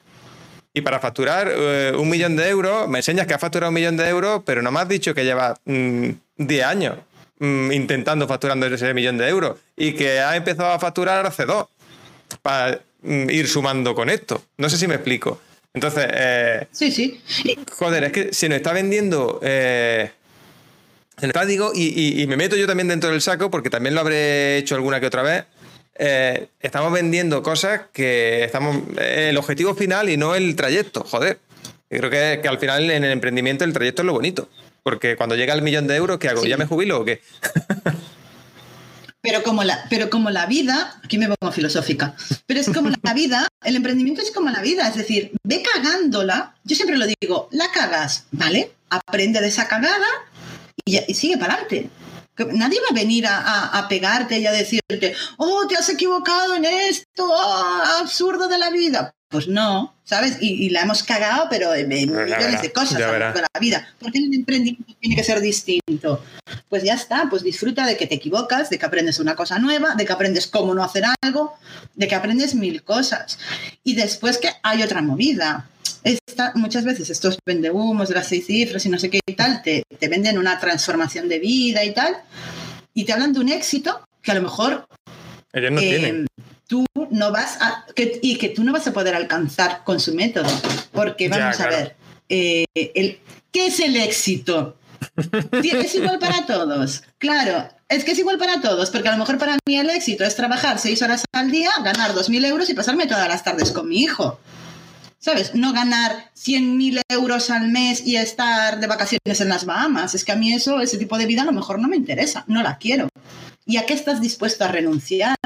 Y 0.75 0.81
para 0.81 0.99
facturar 0.99 1.51
eh, 1.51 1.93
un 1.97 2.11
millón 2.11 2.37
de 2.37 2.49
euros, 2.49 2.89
me 2.89 2.99
enseñas 2.99 3.27
que 3.27 3.35
has 3.35 3.41
facturado 3.41 3.71
un 3.71 3.75
millón 3.75 3.97
de 3.97 4.09
euros, 4.09 4.43
pero 4.45 4.61
no 4.61 4.73
me 4.73 4.81
has 4.81 4.89
dicho 4.89 5.15
que 5.15 5.25
llevas 5.25 5.59
10 5.65 6.17
mm, 6.37 6.65
años 6.65 6.97
mm, 7.39 7.71
intentando 7.71 8.27
facturando 8.27 8.67
ese 8.67 8.93
millón 8.93 9.17
de 9.17 9.29
euros 9.29 9.57
y 9.77 9.93
que 9.93 10.19
has 10.19 10.37
empezado 10.37 10.73
a 10.73 10.79
facturar 10.81 11.25
hace 11.25 11.47
dos 11.47 11.67
para 12.43 12.81
ir 13.05 13.49
sumando 13.49 13.95
con 13.95 14.11
esto. 14.11 14.43
No 14.59 14.69
sé 14.69 14.77
si 14.77 14.89
me 14.89 14.97
explico. 14.97 15.41
Entonces, 15.75 16.07
eh, 16.11 16.67
sí, 16.73 16.91
sí. 16.91 17.21
Joder, 17.79 18.05
es 18.05 18.13
que 18.13 18.33
se 18.33 18.49
nos 18.49 18.57
está 18.57 18.73
vendiendo 18.73 19.41
eh, 19.43 20.11
digo, 21.47 21.73
y, 21.75 22.25
me 22.27 22.37
meto 22.37 22.57
yo 22.57 22.67
también 22.67 22.89
dentro 22.89 23.11
del 23.11 23.21
saco, 23.21 23.51
porque 23.51 23.71
también 23.71 23.95
lo 23.95 24.01
habré 24.01 24.59
hecho 24.59 24.75
alguna 24.75 25.01
que 25.01 25.07
otra 25.07 25.23
vez. 25.23 25.45
Eh, 25.97 26.49
estamos 26.61 26.93
vendiendo 26.93 27.43
cosas 27.43 27.83
que 27.93 28.45
estamos. 28.45 28.77
Eh, 28.99 29.29
el 29.31 29.37
objetivo 29.37 29.75
final 29.75 30.09
y 30.09 30.17
no 30.17 30.35
el 30.35 30.57
trayecto, 30.57 31.05
joder. 31.05 31.39
Yo 31.89 31.99
creo 31.99 32.11
que, 32.11 32.41
que 32.43 32.49
al 32.49 32.59
final 32.59 32.91
en 32.91 33.05
el 33.05 33.13
emprendimiento 33.13 33.65
el 33.65 33.73
trayecto 33.73 34.03
es 34.03 34.07
lo 34.07 34.13
bonito. 34.13 34.49
Porque 34.83 35.17
cuando 35.17 35.37
llega 35.37 35.55
el 35.55 35.63
millón 35.63 35.87
de 35.87 35.97
euros, 35.97 36.19
¿qué 36.19 36.29
hago? 36.29 36.45
¿Ya 36.45 36.57
me 36.57 36.67
jubilo 36.67 37.01
o 37.01 37.05
qué? 37.05 37.23
Pero 39.25 39.43
como, 39.43 39.65
la, 39.65 39.87
pero 39.89 40.11
como 40.11 40.29
la 40.29 40.45
vida, 40.45 41.01
aquí 41.03 41.17
me 41.17 41.27
pongo 41.29 41.51
filosófica, 41.51 42.15
pero 42.45 42.61
es 42.61 42.69
como 42.69 42.91
la 43.03 43.15
vida, 43.15 43.49
el 43.65 43.75
emprendimiento 43.75 44.21
es 44.21 44.31
como 44.31 44.51
la 44.51 44.61
vida, 44.61 44.87
es 44.87 44.97
decir, 44.97 45.33
ve 45.43 45.63
cagándola, 45.63 46.55
yo 46.63 46.77
siempre 46.77 46.99
lo 46.99 47.07
digo, 47.07 47.49
la 47.51 47.73
cagas, 47.73 48.27
¿vale? 48.33 48.73
Aprende 48.91 49.41
de 49.41 49.49
esa 49.49 49.67
cagada 49.67 50.07
y, 50.85 51.15
sigue 51.15 51.39
para 51.39 51.55
adelante. 51.55 51.91
Nadie 52.53 52.81
va 52.81 52.89
a 52.91 52.95
venir 52.95 53.27
a, 53.29 53.87
pegarte 53.89 54.39
y 54.39 54.47
a 54.47 54.53
decirte, 54.53 55.15
oh, 55.37 55.67
te 55.69 55.77
has 55.77 55.89
equivocado 55.89 56.57
en 56.57 56.65
esto, 56.65 57.29
oh, 57.29 57.83
absurdo 58.01 58.49
de 58.49 58.59
la 58.59 58.71
vida. 58.71 59.15
Pues 59.29 59.49
no, 59.49 59.95
¿sabes? 60.05 60.39
Y, 60.41 60.71
la 60.71 60.83
hemos 60.83 61.03
cagado, 61.03 61.47
pero 61.49 61.75
en 61.75 61.89
millones 61.89 62.63
de 62.63 62.73
cosas 62.73 62.99
de 62.99 63.41
la 63.41 63.61
vida. 63.61 63.89
¿Por 63.99 64.13
qué 64.13 64.19
el 64.19 64.35
emprendimiento 64.35 64.95
tiene 65.01 65.17
que 65.17 65.25
ser 65.25 65.41
distinto? 65.41 66.25
Pues 66.69 66.83
ya 66.83 66.95
está, 66.95 67.29
pues 67.31 67.43
disfruta 67.43 67.87
de 67.87 67.97
que 67.97 68.07
te 68.07 68.17
equivocas, 68.17 68.69
de 68.69 68.79
que 68.79 68.87
aprendes 68.87 69.21
una 69.21 69.37
cosa 69.37 69.59
nueva, 69.59 69.95
de 69.95 70.05
que 70.05 70.13
aprendes 70.13 70.47
cómo 70.47 70.75
no 70.75 70.85
hacer 70.85 71.05
algo, 71.23 71.55
de 71.95 72.09
que 72.09 72.15
aprendes 72.15 72.55
mil 72.55 72.83
cosas. 72.83 73.39
Y 73.85 73.95
después 73.95 74.39
que 74.39 74.51
hay 74.63 74.83
otra 74.83 75.03
movida 75.03 75.69
muchas 76.55 76.85
veces 76.85 77.11
estos 77.11 77.39
vendehumos 77.47 78.09
de 78.09 78.15
las 78.15 78.29
seis 78.29 78.47
cifras 78.47 78.85
y 78.87 78.89
no 78.89 78.99
sé 78.99 79.11
qué 79.11 79.21
y 79.27 79.35
tal, 79.35 79.63
te, 79.63 79.85
te 79.99 80.09
venden 80.09 80.39
una 80.39 80.59
transformación 80.59 81.29
de 81.29 81.39
vida 81.39 81.85
y 81.85 81.95
tal, 81.95 82.17
y 82.93 83.05
te 83.05 83.13
hablan 83.13 83.33
de 83.33 83.41
un 83.41 83.49
éxito 83.49 84.07
que 84.23 84.31
a 84.31 84.35
lo 84.35 84.43
mejor 84.43 84.87
Ellos 85.53 85.73
no 85.73 85.81
eh, 85.81 86.27
tú 86.67 86.87
no 87.11 87.31
vas 87.31 87.59
a, 87.61 87.85
y 87.97 88.37
que 88.37 88.49
tú 88.49 88.65
no 88.65 88.73
vas 88.73 88.87
a 88.87 88.93
poder 88.93 89.15
alcanzar 89.15 89.83
con 89.85 90.01
su 90.01 90.15
método, 90.15 90.51
porque 90.93 91.29
vamos 91.29 91.61
a 91.61 91.69
ver, 91.69 91.97
eh, 92.29 92.65
el, 92.75 93.19
¿qué 93.53 93.67
es 93.67 93.81
el 93.81 93.97
éxito? 93.97 94.77
¿Es 95.53 95.95
igual 95.95 96.19
para 96.19 96.47
todos? 96.47 97.03
Claro, 97.19 97.69
es 97.89 98.05
que 98.05 98.13
es 98.13 98.19
igual 98.19 98.39
para 98.39 98.61
todos, 98.61 98.91
porque 98.91 99.09
a 99.09 99.13
lo 99.13 99.19
mejor 99.19 99.39
para 99.39 99.59
mí 99.67 99.77
el 99.77 99.91
éxito 99.91 100.25
es 100.25 100.35
trabajar 100.35 100.79
seis 100.79 101.03
horas 101.03 101.25
al 101.33 101.51
día, 101.51 101.71
ganar 101.85 102.15
dos 102.15 102.31
mil 102.31 102.45
euros 102.45 102.71
y 102.71 102.75
pasarme 102.75 103.07
todas 103.07 103.29
las 103.29 103.45
tardes 103.45 103.71
con 103.71 103.89
mi 103.89 103.99
hijo. 104.01 104.41
¿Sabes? 105.25 105.55
No 105.55 105.73
ganar 105.73 106.31
100.000 106.37 107.01
euros 107.09 107.49
al 107.49 107.69
mes 107.69 108.07
y 108.07 108.17
estar 108.17 108.79
de 108.79 108.87
vacaciones 108.87 109.41
en 109.41 109.49
las 109.49 109.65
Bahamas. 109.65 110.15
Es 110.15 110.23
que 110.23 110.33
a 110.33 110.37
mí 110.37 110.53
eso, 110.53 110.83
ese 110.83 110.99
tipo 110.99 111.17
de 111.17 111.25
vida 111.25 111.43
a 111.43 111.47
lo 111.47 111.53
mejor 111.53 111.79
no 111.79 111.89
me 111.89 111.97
interesa, 111.97 112.45
no 112.47 112.63
la 112.63 112.77
quiero. 112.77 113.09
¿Y 113.65 113.79
a 113.79 113.87
qué 113.87 113.95
estás 113.95 114.21
dispuesto 114.21 114.65
a 114.65 114.69
renunciar? 114.69 115.37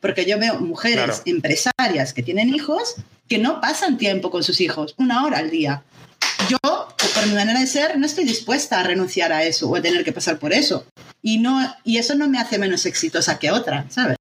Porque 0.00 0.24
yo 0.24 0.36
veo 0.40 0.58
mujeres 0.58 1.22
empresarias 1.26 2.12
que 2.12 2.24
tienen 2.24 2.52
hijos 2.52 2.96
que 3.28 3.38
no 3.38 3.60
pasan 3.60 3.98
tiempo 3.98 4.32
con 4.32 4.42
sus 4.42 4.60
hijos, 4.60 4.96
una 4.98 5.24
hora 5.24 5.38
al 5.38 5.50
día. 5.50 5.84
Yo, 6.48 6.58
por 7.14 7.26
mi 7.28 7.34
manera 7.34 7.60
de 7.60 7.68
ser, 7.68 7.96
no 8.00 8.06
estoy 8.06 8.24
dispuesta 8.24 8.80
a 8.80 8.82
renunciar 8.82 9.32
a 9.32 9.44
eso 9.44 9.68
o 9.68 9.76
a 9.76 9.80
tener 9.80 10.04
que 10.04 10.10
pasar 10.10 10.40
por 10.40 10.52
eso. 10.52 10.86
Y, 11.22 11.38
no, 11.38 11.72
y 11.84 11.98
eso 11.98 12.16
no 12.16 12.28
me 12.28 12.40
hace 12.40 12.58
menos 12.58 12.84
exitosa 12.84 13.38
que 13.38 13.52
otra, 13.52 13.86
¿sabes? 13.90 14.16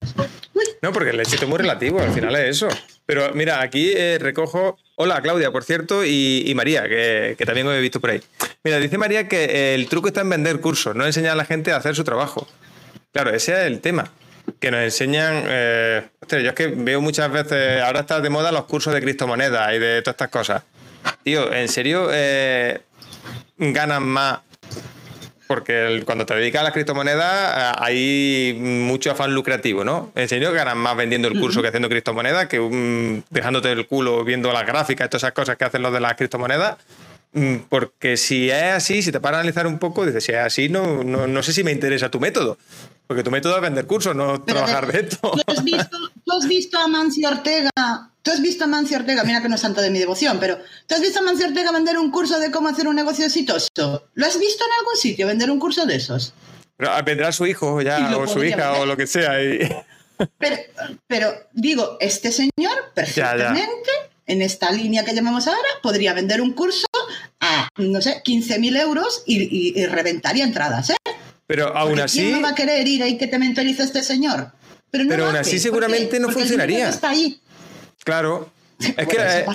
No, 0.84 0.93
porque 0.93 1.10
el 1.10 1.20
éxito 1.20 1.45
es 1.45 1.49
muy 1.49 1.57
relativo, 1.57 1.99
al 1.99 2.14
final 2.14 2.36
es 2.36 2.57
eso. 2.57 2.68
Pero 3.05 3.34
mira, 3.34 3.62
aquí 3.62 3.91
eh, 3.95 4.18
recojo. 4.20 4.78
Hola, 5.02 5.22
Claudia, 5.22 5.50
por 5.50 5.64
cierto, 5.64 6.04
y, 6.04 6.52
María, 6.58 6.84
que, 6.84 7.41
también 7.45 7.66
lo 7.66 7.74
he 7.74 7.80
visto 7.80 8.02
por 8.02 8.10
ahí. 8.10 8.22
Mira, 8.66 8.80
dice 8.80 8.97
María 8.97 9.30
que 9.30 9.74
el 9.74 9.88
truco 9.88 10.10
está 10.10 10.20
en 10.20 10.30
vender 10.30 10.60
cursos, 10.60 10.93
no 10.93 11.06
enseñar 11.06 11.32
a 11.32 11.36
la 11.36 11.45
gente 11.45 11.72
a 11.72 11.78
hacer 11.78 11.95
su 11.95 12.04
trabajo. 12.04 12.45
Claro, 13.14 13.30
ese 13.30 13.54
es 13.54 13.60
el 13.60 13.80
tema. 13.80 14.12
Que 14.60 14.72
nos 14.72 14.82
enseñan. 14.82 15.43
Eh, 15.47 16.04
yo 16.30 16.38
es 16.38 16.54
que 16.54 16.68
veo 16.68 17.00
muchas 17.00 17.32
veces. 17.32 17.82
Ahora 17.82 18.02
está 18.02 18.20
de 18.20 18.30
moda 18.30 18.52
los 18.52 18.66
cursos 18.66 18.93
de 18.93 19.00
criptomonedas 19.00 19.74
y 19.74 19.80
de 19.80 20.02
todas 20.02 20.16
estas 20.16 20.30
cosas. 20.30 20.64
Tío, 21.24 21.50
¿en 21.54 21.70
serio 21.70 22.10
eh, 22.12 22.82
ganan 23.58 24.04
más 24.04 24.39
porque 25.50 26.04
cuando 26.06 26.28
te 26.28 26.36
dedicas 26.36 26.62
a 26.62 26.66
las 26.66 26.74
criptomonedas 26.74 27.74
hay 27.80 28.56
mucho 28.62 29.10
afán 29.10 29.34
lucrativo, 29.34 29.84
¿no? 29.84 30.12
En 30.14 30.30
serio 30.30 30.52
ganas 30.52 30.76
más 30.76 30.95
vendiendo 30.95 31.28
el 31.28 31.39
curso 31.39 31.64
que 31.64 31.70
haciendo 31.70 31.89
criptomonedas, 31.89 32.45
que 32.45 33.24
dejándote 33.32 33.72
el 33.72 33.88
culo 33.88 34.24
viendo 34.24 34.54
las 34.54 34.68
gráficas, 34.68 35.10
todas 35.10 35.24
esas 35.24 35.34
cosas 35.34 35.58
que 35.58 35.66
hacen 35.66 35.82
los 35.82 35.91
de 35.91 36.02
las 36.02 36.14
criptomonedas. 36.14 36.78
Mm, 37.34 37.56
porque 37.68 38.16
si 38.16 38.52
es 38.52 38.74
así, 38.74 39.02
si 39.02 39.12
te 39.12 39.20
para 39.20 39.38
analizar 39.38 39.66
un 39.66 39.80
poco, 39.80 40.06
dices, 40.06 40.24
si 40.24 40.34
es 40.34 40.38
así, 40.38 40.70
no, 40.70 41.04
no, 41.04 41.41
sé 41.41 41.52
si 41.52 41.64
me 41.64 41.72
interesa 41.72 42.12
tu 42.12 42.20
método. 42.20 42.60
Porque 43.10 43.24
tu 43.24 43.32
método 43.32 43.55
es 43.55 43.62
vender 43.64 43.88
cursos, 43.88 44.16
no 44.16 44.39
trabajar 44.43 44.86
de 44.86 44.99
esto. 44.99 45.32
¿tú 45.32 45.41
has, 45.47 45.64
visto, 45.64 45.97
¿Tú 46.24 46.32
has 46.32 46.47
visto 46.47 46.78
a 46.78 46.88
Mancio 46.88 47.28
Ortega 47.28 47.72
¿Tú 48.22 48.30
has 48.30 48.39
visto 48.39 48.66
a 48.66 48.68
Mancio 48.68 48.99
Ortega? 48.99 49.24
Mira 49.24 49.41
que 49.41 49.49
no 49.49 49.55
es 49.55 49.62
santo 49.62 49.82
de 49.82 49.89
mi 49.89 49.97
devoción, 49.97 50.39
pero 50.39 50.60
¿tú 50.86 50.93
has 50.93 51.01
visto 51.01 51.18
a 51.18 51.24
Mancio 51.24 51.47
Ortega 51.47 51.72
vender 51.72 51.97
un 51.97 52.12
curso 52.12 52.39
de 52.39 52.51
cómo 52.51 52.68
hacer 52.68 52.88
un 52.88 52.95
negocio 52.95 53.26
exitoso? 53.26 53.68
¿Lo 54.14 54.26
has 54.28 54.39
visto 54.39 54.64
en 54.64 54.72
algún 54.78 54.95
sitio 54.95 55.26
vender 55.26 55.49
un 55.49 55.57
curso 55.57 55.88
de 55.88 55.95
esos? 55.95 56.36
Ah, 56.78 57.01
vendrá 57.01 57.32
su 57.32 57.47
hijo 57.47 57.82
ya, 57.82 58.16
o 58.16 58.28
su 58.28 58.43
hija, 58.43 58.74
o 58.74 58.86
lo 58.86 58.95
que 58.95 59.07
sea. 59.07 59.32
Pero, 61.07 61.32
digo, 61.53 61.97
este 61.99 62.32
señor 62.32 62.91
perfectamente, 62.93 63.89
en 64.28 64.43
esta 64.43 64.72
línea 64.72 65.03
que 65.03 65.16
llamamos 65.16 65.47
ahora, 65.47 65.70
podría 65.82 66.14
vender 66.14 66.41
un 66.41 66.53
curso 66.53 66.86
a, 67.39 67.70
no 67.78 68.01
sé, 68.01 68.22
15.000 68.24 68.80
euros 68.82 69.24
y, 69.26 69.84
reventaría 69.88 70.43
entradas, 70.43 70.91
¿eh? 70.91 70.95
Pero 71.50 71.76
aún 71.76 72.00
así... 72.00 72.20
¿Quién 72.20 72.34
no 72.34 72.41
va 72.43 72.50
a 72.50 72.54
querer 72.54 72.88
ir 72.88 73.02
ahí 73.02 73.18
que 73.18 73.26
te 73.26 73.39
mentaliza 73.39 73.84
este 73.84 74.04
señor? 74.04 74.52
Pero, 74.91 75.06
no 75.06 75.26
aún 75.26 75.36
así 75.36 75.58
seguramente 75.58 76.20
no 76.20 76.30
funcionaría. 76.30 76.89
Está 76.89 77.10
ahí. 77.10 77.41
Claro. 78.04 78.52
Es 78.80 79.08
que, 79.08 79.18
eh, 79.20 79.45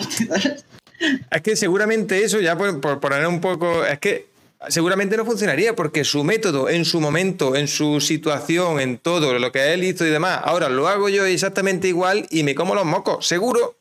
es 1.31 1.43
que 1.43 1.57
seguramente 1.57 2.23
eso, 2.23 2.41
ya 2.41 2.59
por, 2.59 3.01
poner 3.01 3.27
un 3.27 3.41
poco, 3.41 3.87
es 3.87 3.99
que 3.99 4.27
seguramente 4.69 5.17
no 5.17 5.25
funcionaría 5.25 5.75
porque 5.75 6.05
su 6.05 6.25
método 6.25 6.69
en 6.69 6.85
su 6.85 7.01
momento, 7.01 7.57
en 7.57 7.69
su 7.69 8.03
situación, 8.03 8.81
en 8.81 8.99
todo 8.99 9.39
lo 9.39 9.51
que 9.51 9.73
él 9.73 9.83
hizo 9.83 10.05
y 10.05 10.11
demás, 10.11 10.41
ahora 10.45 10.69
lo 10.69 10.89
hago 10.89 11.09
yo 11.09 11.25
exactamente 11.25 11.89
igual 11.89 12.27
y 12.29 12.43
me 12.43 12.55
como 12.55 12.75
los 12.75 12.85
mocos, 12.85 13.27
seguro, 13.27 13.77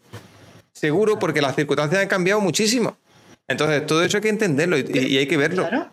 seguro 0.71 1.19
porque 1.19 1.41
las 1.41 1.55
circunstancias 1.57 2.01
han 2.01 2.07
cambiado 2.07 2.39
muchísimo. 2.39 2.95
Entonces, 3.49 3.85
todo 3.85 4.01
eso 4.01 4.17
hay 4.17 4.23
que 4.23 4.29
entenderlo 4.29 4.77
y, 4.77 4.85
y 4.93 5.17
hay 5.17 5.27
que 5.27 5.35
verlo. 5.35 5.67
Claro 5.67 5.91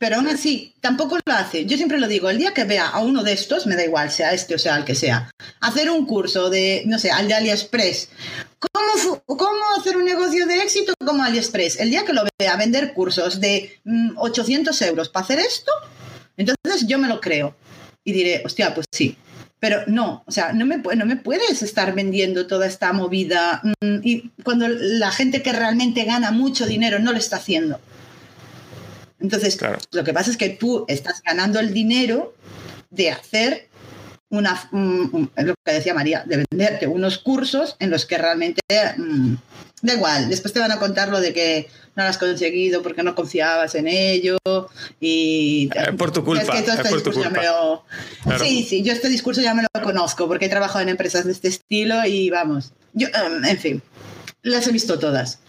pero 0.00 0.16
aún 0.16 0.28
así 0.28 0.72
tampoco 0.80 1.18
lo 1.22 1.32
hace. 1.34 1.66
Yo 1.66 1.76
siempre 1.76 2.00
lo 2.00 2.08
digo, 2.08 2.30
el 2.30 2.38
día 2.38 2.54
que 2.54 2.64
vea 2.64 2.88
a 2.88 3.00
uno 3.00 3.22
de 3.22 3.34
estos, 3.34 3.66
me 3.66 3.76
da 3.76 3.84
igual, 3.84 4.10
sea 4.10 4.32
este 4.32 4.54
o 4.54 4.58
sea 4.58 4.78
el 4.78 4.84
que 4.84 4.94
sea, 4.94 5.30
hacer 5.60 5.90
un 5.90 6.06
curso 6.06 6.48
de, 6.48 6.82
no 6.86 6.98
sé, 6.98 7.10
al 7.10 7.28
de 7.28 7.34
AliExpress, 7.34 8.08
¿cómo, 8.58 9.22
cómo 9.26 9.60
hacer 9.78 9.98
un 9.98 10.06
negocio 10.06 10.46
de 10.46 10.62
éxito 10.62 10.94
como 11.04 11.22
AliExpress? 11.22 11.80
El 11.80 11.90
día 11.90 12.06
que 12.06 12.14
lo 12.14 12.22
vea 12.38 12.56
vender 12.56 12.94
cursos 12.94 13.40
de 13.40 13.78
800 14.16 14.80
mm, 14.80 14.84
euros 14.84 15.10
para 15.10 15.24
hacer 15.24 15.38
esto, 15.38 15.70
entonces 16.38 16.86
yo 16.88 16.98
me 16.98 17.06
lo 17.06 17.20
creo 17.20 17.54
y 18.02 18.12
diré, 18.12 18.42
hostia, 18.42 18.74
pues 18.74 18.86
sí, 18.90 19.18
Pero 19.58 19.82
no, 19.86 20.24
o 20.26 20.32
sea, 20.32 20.54
no 20.54 20.64
me, 20.64 20.78
no 20.78 21.04
me 21.04 21.16
puedes 21.16 21.62
estar 21.62 21.94
vendiendo 21.94 22.46
toda 22.46 22.66
esta 22.66 22.94
movida 22.94 23.60
mm, 23.82 23.98
y 24.02 24.30
cuando 24.42 24.66
la 24.66 25.10
gente 25.10 25.42
que 25.42 25.52
realmente 25.52 26.04
gana 26.04 26.30
mucho 26.30 26.64
dinero 26.64 27.00
no 27.00 27.12
lo 27.12 27.18
está 27.18 27.36
haciendo. 27.36 27.78
Entonces, 29.20 29.58
lo 29.92 30.04
que 30.04 30.12
pasa 30.12 30.30
es 30.30 30.36
que 30.36 30.50
tú 30.50 30.84
estás 30.88 31.22
ganando 31.22 31.60
el 31.60 31.72
dinero 31.72 32.34
de 32.90 33.10
hacer 33.10 33.68
una, 34.30 34.68
lo 34.72 35.54
que 35.64 35.72
decía 35.72 35.92
María, 35.92 36.22
de 36.24 36.44
venderte 36.50 36.86
unos 36.86 37.18
cursos 37.18 37.76
en 37.80 37.90
los 37.90 38.06
que 38.06 38.16
realmente 38.16 38.60
mm, 38.96 39.34
da 39.82 39.94
igual, 39.94 40.28
después 40.28 40.54
te 40.54 40.60
van 40.60 40.70
a 40.70 40.78
contar 40.78 41.08
lo 41.08 41.20
de 41.20 41.32
que 41.32 41.68
no 41.96 42.04
lo 42.04 42.08
has 42.08 42.18
conseguido 42.18 42.80
porque 42.80 43.02
no 43.02 43.16
confiabas 43.16 43.74
en 43.74 43.88
ello 43.88 44.38
y 45.00 45.68
eh, 45.74 45.92
por 45.94 46.12
tu 46.12 46.24
culpa, 46.24 46.42
es 46.42 46.50
que 46.50 46.58
este 46.58 46.88
por 46.88 47.02
tu 47.02 47.12
culpa. 47.12 47.82
Sí, 48.38 48.64
sí, 48.68 48.82
yo 48.84 48.92
este 48.92 49.08
discurso 49.08 49.40
ya 49.40 49.52
me 49.52 49.62
lo 49.62 49.82
conozco 49.82 50.28
porque 50.28 50.46
he 50.46 50.48
trabajado 50.48 50.80
en 50.80 50.90
empresas 50.90 51.24
de 51.24 51.32
este 51.32 51.48
estilo 51.48 52.04
y 52.06 52.30
vamos, 52.30 52.72
yo, 52.92 53.08
em, 53.08 53.44
en 53.44 53.58
fin, 53.58 53.82
las 54.42 54.66
he 54.68 54.72
visto 54.72 54.98
todas. 55.00 55.40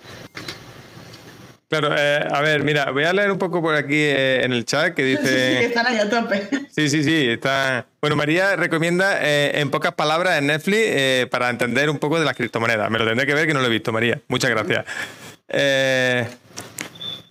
Claro, 1.72 1.96
eh, 1.98 2.28
a 2.30 2.42
ver, 2.42 2.66
mira, 2.66 2.92
voy 2.92 3.06
a 3.06 3.14
leer 3.14 3.32
un 3.32 3.38
poco 3.38 3.62
por 3.62 3.76
aquí 3.76 3.96
eh, 3.96 4.44
en 4.44 4.52
el 4.52 4.66
chat 4.66 4.94
que 4.94 5.06
dice. 5.06 5.58
Sí, 5.58 5.64
están 5.68 5.88
ahí 5.88 6.00
a 6.00 6.10
tope. 6.10 6.50
Sí, 6.70 6.90
sí, 6.90 7.02
sí. 7.02 7.30
Está... 7.30 7.86
Bueno, 8.02 8.18
María 8.18 8.58
recomienda 8.58 9.20
eh, 9.22 9.58
en 9.62 9.70
pocas 9.70 9.94
palabras 9.94 10.38
en 10.38 10.48
Netflix 10.48 11.30
para 11.30 11.50
entender 11.50 11.90
un 11.90 11.98
poco 11.98 12.20
de 12.20 12.26
las 12.26 12.36
criptomonedas. 12.36 12.92
Me 12.92 13.00
lo 13.00 13.06
tendré 13.06 13.26
que 13.26 13.34
ver 13.34 13.48
que 13.48 13.54
no 13.54 13.62
lo 13.62 13.68
he 13.68 13.70
visto, 13.70 13.94
María. 13.94 14.20
Muchas 14.28 14.50
gracias. 14.50 14.84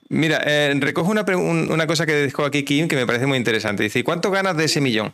mira, 0.09 0.39
recojo 0.79 1.11
una, 1.11 1.23
una 1.37 1.87
cosa 1.87 2.07
que 2.07 2.15
dejó 2.15 2.47
aquí 2.47 2.63
Kim 2.63 2.89
que 2.89 2.97
me 2.97 3.07
parece 3.07 3.27
muy 3.27 3.37
interesante. 3.37 3.83
Dice: 3.83 4.03
¿Cuánto 4.05 4.31
ganas 4.31 4.57
de 4.57 4.65
ese 4.65 4.81
millón? 4.81 5.13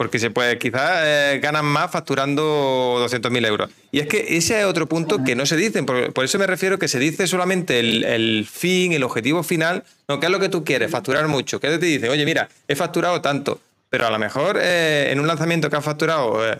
Porque 0.00 0.18
se 0.18 0.30
puede, 0.30 0.56
quizás 0.56 1.02
eh, 1.04 1.40
ganan 1.42 1.66
más 1.66 1.90
facturando 1.90 3.06
200.000 3.06 3.46
euros. 3.46 3.70
Y 3.92 3.98
es 3.98 4.06
que 4.06 4.38
ese 4.38 4.58
es 4.58 4.64
otro 4.64 4.88
punto 4.88 5.22
que 5.22 5.36
no 5.36 5.44
se 5.44 5.58
dice. 5.58 5.82
Por, 5.82 6.24
eso 6.24 6.38
me 6.38 6.46
refiero 6.46 6.78
que 6.78 6.88
se 6.88 6.98
dice 6.98 7.26
solamente 7.26 7.78
el, 7.78 8.48
fin, 8.50 8.94
el 8.94 9.02
objetivo 9.02 9.42
final. 9.42 9.84
No, 10.08 10.18
¿qué 10.18 10.24
es 10.24 10.32
lo 10.32 10.40
que 10.40 10.48
tú 10.48 10.64
quieres? 10.64 10.90
Facturar 10.90 11.28
mucho. 11.28 11.60
¿Qué 11.60 11.68
te 11.68 11.84
dice? 11.84 12.08
Oye, 12.08 12.24
mira, 12.24 12.48
he 12.66 12.76
facturado 12.76 13.20
tanto. 13.20 13.60
Pero 13.90 14.06
a 14.06 14.10
lo 14.10 14.18
mejor 14.18 14.58
eh, 14.58 15.10
en 15.12 15.20
un 15.20 15.26
lanzamiento 15.26 15.68
que 15.68 15.76
has 15.76 15.84
facturado 15.84 16.50
eh, 16.50 16.58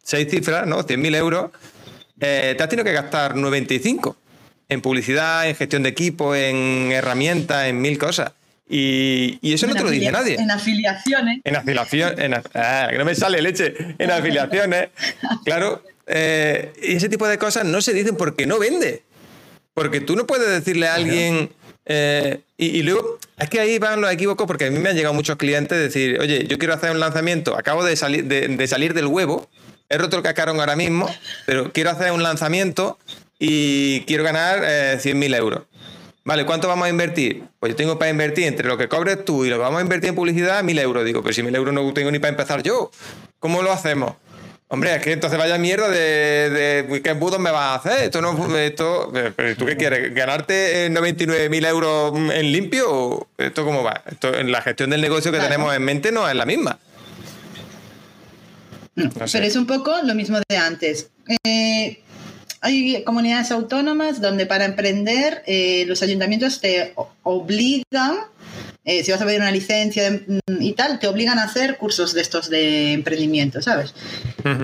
seis 0.00 0.28
cifras, 0.30 0.64
¿no? 0.64 0.86
100.000 0.86 1.16
euros, 1.16 1.50
te 2.20 2.56
has 2.56 2.68
tenido 2.68 2.84
que 2.84 2.92
gastar 2.92 3.34
95 3.34 4.16
en 4.68 4.80
publicidad, 4.80 5.48
en 5.48 5.56
gestión 5.56 5.82
de 5.82 5.88
equipo, 5.88 6.36
en 6.36 6.92
herramientas, 6.92 7.66
en 7.66 7.80
mil 7.80 7.98
cosas. 7.98 8.30
Y, 8.72 9.52
eso 9.52 9.66
no 9.66 9.74
te 9.74 9.82
lo 9.82 9.90
dice 9.90 10.12
nadie. 10.12 10.36
En 10.36 10.50
afiliaciones. 10.50 11.40
En 11.42 11.56
afiliaciones. 11.56 12.40
ah, 12.54 12.86
que 12.88 12.98
no 12.98 13.04
me 13.04 13.16
sale 13.16 13.42
leche. 13.42 13.74
En 13.98 14.10
afiliaciones. 14.10 14.90
Claro. 15.44 15.82
Eh, 16.06 16.72
y 16.82 16.94
ese 16.94 17.08
tipo 17.08 17.26
de 17.26 17.36
cosas 17.36 17.64
no 17.64 17.82
se 17.82 17.92
dicen 17.92 18.16
porque 18.16 18.46
no 18.46 18.60
vende. 18.60 19.02
Porque 19.74 20.00
tú 20.00 20.14
no 20.14 20.26
puedes 20.26 20.48
decirle 20.48 20.86
a 20.86 20.94
alguien. 20.94 21.50
Eh, 21.84 22.40
y, 22.56 22.82
luego, 22.84 23.18
es 23.38 23.50
que 23.50 23.58
ahí 23.58 23.78
van 23.80 24.00
los 24.00 24.12
equívocos 24.12 24.46
porque 24.46 24.66
a 24.66 24.70
mí 24.70 24.78
me 24.78 24.90
han 24.90 24.96
llegado 24.96 25.14
muchos 25.14 25.36
clientes 25.36 25.76
decir, 25.76 26.20
oye, 26.20 26.46
yo 26.46 26.58
quiero 26.58 26.74
hacer 26.74 26.92
un 26.92 27.00
lanzamiento, 27.00 27.56
acabo 27.56 27.82
de 27.84 27.96
salir, 27.96 28.26
de, 28.26 28.66
salir 28.68 28.94
del 28.94 29.06
huevo, 29.06 29.48
he 29.88 29.98
roto 29.98 30.16
el 30.16 30.22
cacarón 30.22 30.60
ahora 30.60 30.76
mismo, 30.76 31.12
pero 31.46 31.72
quiero 31.72 31.90
hacer 31.90 32.12
un 32.12 32.22
lanzamiento 32.22 32.98
y 33.38 34.02
quiero 34.02 34.22
ganar 34.22 34.62
eh, 34.62 34.98
100.000 35.02 35.34
euros. 35.36 35.62
Vale, 36.30 36.46
¿cuánto 36.46 36.68
vamos 36.68 36.86
a 36.86 36.88
invertir? 36.88 37.42
Pues 37.58 37.70
yo 37.70 37.76
tengo 37.76 37.98
para 37.98 38.08
invertir 38.08 38.44
entre 38.44 38.68
lo 38.68 38.78
que 38.78 38.86
cobres 38.86 39.24
tú 39.24 39.44
y 39.44 39.48
lo 39.48 39.56
que 39.56 39.62
vamos 39.62 39.80
a 39.80 39.82
invertir 39.82 40.10
en 40.10 40.14
publicidad, 40.14 40.62
mil 40.62 40.78
euros. 40.78 41.04
Digo, 41.04 41.24
pero 41.24 41.34
si 41.34 41.42
mil 41.42 41.52
euros 41.56 41.74
no 41.74 41.92
tengo 41.92 42.08
ni 42.12 42.20
para 42.20 42.28
empezar 42.28 42.62
yo. 42.62 42.92
¿Cómo 43.40 43.62
lo 43.62 43.72
hacemos? 43.72 44.12
Hombre, 44.68 44.94
es 44.94 45.02
que 45.02 45.10
entonces 45.10 45.36
vaya 45.36 45.58
mierda 45.58 45.88
de, 45.88 46.86
de 46.88 47.02
qué 47.02 47.10
embudos 47.10 47.40
me 47.40 47.50
vas 47.50 47.62
a 47.62 47.74
hacer. 47.74 48.04
Esto 48.04 48.22
no, 48.22 48.56
esto, 48.56 49.12
pero 49.34 49.56
¿tú 49.56 49.66
qué 49.66 49.76
quieres? 49.76 50.14
¿Ganarte 50.14 50.88
99.000 50.92 51.66
euros 51.66 52.14
en 52.32 52.52
limpio? 52.52 53.26
¿Esto 53.36 53.64
cómo 53.64 53.82
va? 53.82 54.04
Esto, 54.08 54.30
la 54.30 54.62
gestión 54.62 54.90
del 54.90 55.00
negocio 55.00 55.32
que 55.32 55.40
tenemos 55.40 55.74
en 55.74 55.82
mente 55.82 56.12
no 56.12 56.28
es 56.28 56.36
la 56.36 56.46
misma. 56.46 56.78
Pero 58.94 59.24
es 59.24 59.56
un 59.56 59.66
poco 59.66 59.96
lo 60.04 60.14
mismo 60.14 60.38
de 60.48 60.56
antes. 60.56 61.10
Eh, 61.42 62.00
hay 62.60 63.02
comunidades 63.04 63.50
autónomas 63.50 64.20
donde 64.20 64.46
para 64.46 64.64
emprender 64.64 65.42
eh, 65.46 65.84
los 65.86 66.02
ayuntamientos 66.02 66.60
te 66.60 66.94
obligan, 67.22 68.18
eh, 68.84 69.04
si 69.04 69.12
vas 69.12 69.20
a 69.20 69.26
pedir 69.26 69.40
una 69.40 69.50
licencia 69.50 70.10
mm, 70.10 70.60
y 70.60 70.72
tal, 70.72 70.98
te 70.98 71.06
obligan 71.06 71.38
a 71.38 71.44
hacer 71.44 71.76
cursos 71.76 72.12
de 72.14 72.22
estos 72.22 72.50
de 72.50 72.92
emprendimiento, 72.92 73.60
¿sabes? 73.60 73.94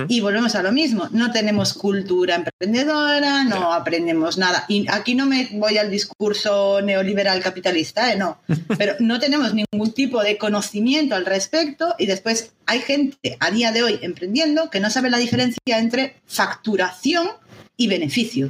Y 0.07 0.21
volvemos 0.21 0.55
a 0.55 0.63
lo 0.63 0.71
mismo, 0.71 1.07
no 1.11 1.31
tenemos 1.31 1.73
cultura 1.73 2.35
emprendedora, 2.35 3.43
no 3.43 3.73
aprendemos 3.73 4.37
nada. 4.37 4.65
Y 4.67 4.87
aquí 4.89 5.13
no 5.13 5.27
me 5.27 5.49
voy 5.53 5.77
al 5.77 5.91
discurso 5.91 6.81
neoliberal 6.81 7.41
capitalista, 7.41 8.11
¿eh? 8.11 8.17
no, 8.17 8.39
pero 8.77 8.95
no 8.99 9.19
tenemos 9.19 9.53
ningún 9.53 9.93
tipo 9.93 10.23
de 10.23 10.37
conocimiento 10.37 11.15
al 11.15 11.25
respecto 11.25 11.95
y 11.97 12.07
después 12.07 12.51
hay 12.65 12.79
gente 12.79 13.37
a 13.39 13.51
día 13.51 13.71
de 13.71 13.83
hoy 13.83 13.99
emprendiendo 14.01 14.69
que 14.69 14.79
no 14.79 14.89
sabe 14.89 15.09
la 15.09 15.17
diferencia 15.17 15.77
entre 15.77 16.15
facturación 16.25 17.29
y 17.77 17.87
beneficio. 17.87 18.49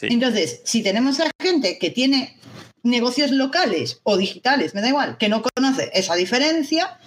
Entonces, 0.00 0.62
si 0.64 0.82
tenemos 0.82 1.20
a 1.20 1.30
gente 1.40 1.78
que 1.78 1.90
tiene 1.90 2.38
negocios 2.82 3.30
locales 3.30 4.00
o 4.02 4.16
digitales, 4.16 4.74
me 4.74 4.80
da 4.80 4.88
igual, 4.88 5.18
que 5.18 5.28
no 5.28 5.42
conoce 5.42 5.90
esa 5.92 6.14
diferencia, 6.14 6.98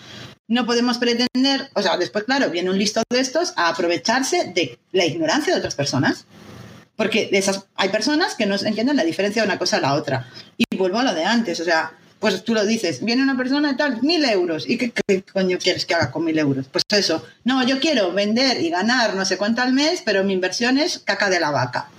no 0.48 0.66
podemos 0.66 1.00
pretender, 1.00 1.70
o 1.74 1.82
sea, 1.82 1.98
después, 1.98 2.26
claro, 2.26 2.52
viene 2.52 2.70
un 2.70 2.78
listo 2.78 3.02
de 3.10 3.20
estos 3.20 3.54
a 3.56 3.70
aprovecharse 3.70 4.52
de 4.54 4.78
la 4.92 5.06
ignorancia 5.06 5.54
de 5.54 5.60
otras 5.60 5.76
personas. 5.76 6.26
Porque 6.96 7.30
esas, 7.32 7.66
hay 7.76 7.90
personas 7.90 8.36
que 8.36 8.46
no 8.46 8.56
entienden 8.56 8.96
la 8.96 9.04
diferencia 9.04 9.42
de 9.42 9.48
una 9.48 9.58
cosa 9.58 9.78
a 9.78 9.82
la 9.82 9.96
otra. 9.96 10.30
Y 10.58 10.78
vuelvo 10.78 11.00
a 11.00 11.04
lo 11.04 11.16
de 11.16 11.26
antes, 11.26 11.60
o 11.60 11.64
sea, 11.64 11.94
pues 12.24 12.46
tú 12.46 12.54
lo 12.54 12.66
dices, 12.66 13.04
viene 13.04 13.22
una 13.22 13.36
persona 13.36 13.72
y 13.72 13.76
tal, 13.76 14.02
mil 14.02 14.24
euros. 14.24 14.64
¿Y 14.66 14.78
qué, 14.78 14.94
coño 15.34 15.58
quieres 15.58 15.86
que 15.86 15.94
haga 15.94 16.10
con 16.10 16.24
mil 16.24 16.40
euros? 16.40 16.68
Pues 16.72 16.86
eso, 16.92 17.22
no, 17.44 17.68
yo 17.68 17.82
quiero 17.82 18.14
vender 18.14 18.62
y 18.62 18.70
ganar 18.70 19.14
no 19.14 19.26
sé 19.26 19.36
cuánto 19.36 19.62
al 19.62 19.74
mes, 19.74 20.02
pero 20.06 20.24
mi 20.24 20.32
inversión 20.32 20.78
es 20.78 21.00
caca 21.00 21.30
de 21.30 21.42
la 21.42 21.52
vaca. 21.52 21.90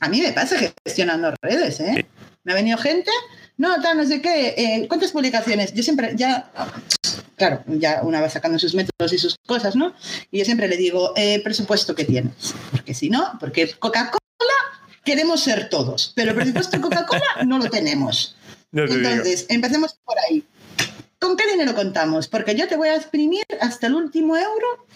A 0.00 0.08
mí 0.08 0.20
me 0.20 0.32
pasa 0.32 0.56
gestionando 0.84 1.32
redes, 1.40 1.78
¿eh? 1.78 2.04
Me 2.42 2.50
ha 2.50 2.56
venido 2.56 2.76
gente, 2.76 3.12
no, 3.56 3.80
tal, 3.80 3.98
no 3.98 4.04
sé 4.04 4.20
qué, 4.20 4.48
eh, 4.56 4.86
¿cuántas 4.88 5.12
publicaciones? 5.12 5.72
Yo 5.74 5.84
siempre, 5.84 6.14
ya, 6.16 6.50
claro, 7.36 7.62
ya 7.68 8.00
una 8.02 8.20
va 8.20 8.28
sacando 8.28 8.58
sus 8.58 8.74
métodos 8.74 9.12
y 9.12 9.18
sus 9.18 9.36
cosas, 9.46 9.76
¿no? 9.76 9.94
Y 10.32 10.40
yo 10.40 10.44
siempre 10.44 10.66
le 10.66 10.76
digo, 10.76 11.12
eh, 11.14 11.40
presupuesto 11.44 11.94
que 11.94 12.04
tienes. 12.04 12.52
Porque 12.72 12.94
si 12.94 13.10
no, 13.10 13.38
porque 13.38 13.70
Coca-Cola 13.78 14.18
queremos 15.04 15.40
ser 15.40 15.68
todos, 15.68 16.12
pero 16.16 16.30
el 16.30 16.34
presupuesto 16.34 16.80
Coca-Cola 16.80 17.44
no 17.46 17.58
lo 17.58 17.70
tenemos. 17.70 18.34
Entonces, 18.72 19.46
empecemos 19.48 19.94
por 20.04 20.16
ahí. 20.18 20.44
¿Con 21.18 21.36
qué 21.36 21.46
dinero 21.46 21.74
contamos? 21.74 22.26
Porque 22.28 22.54
yo 22.54 22.66
te 22.66 22.76
voy 22.76 22.88
a 22.88 22.96
exprimir 22.96 23.44
hasta 23.60 23.86
el 23.86 23.94
último 23.94 24.36
euro 24.36 24.86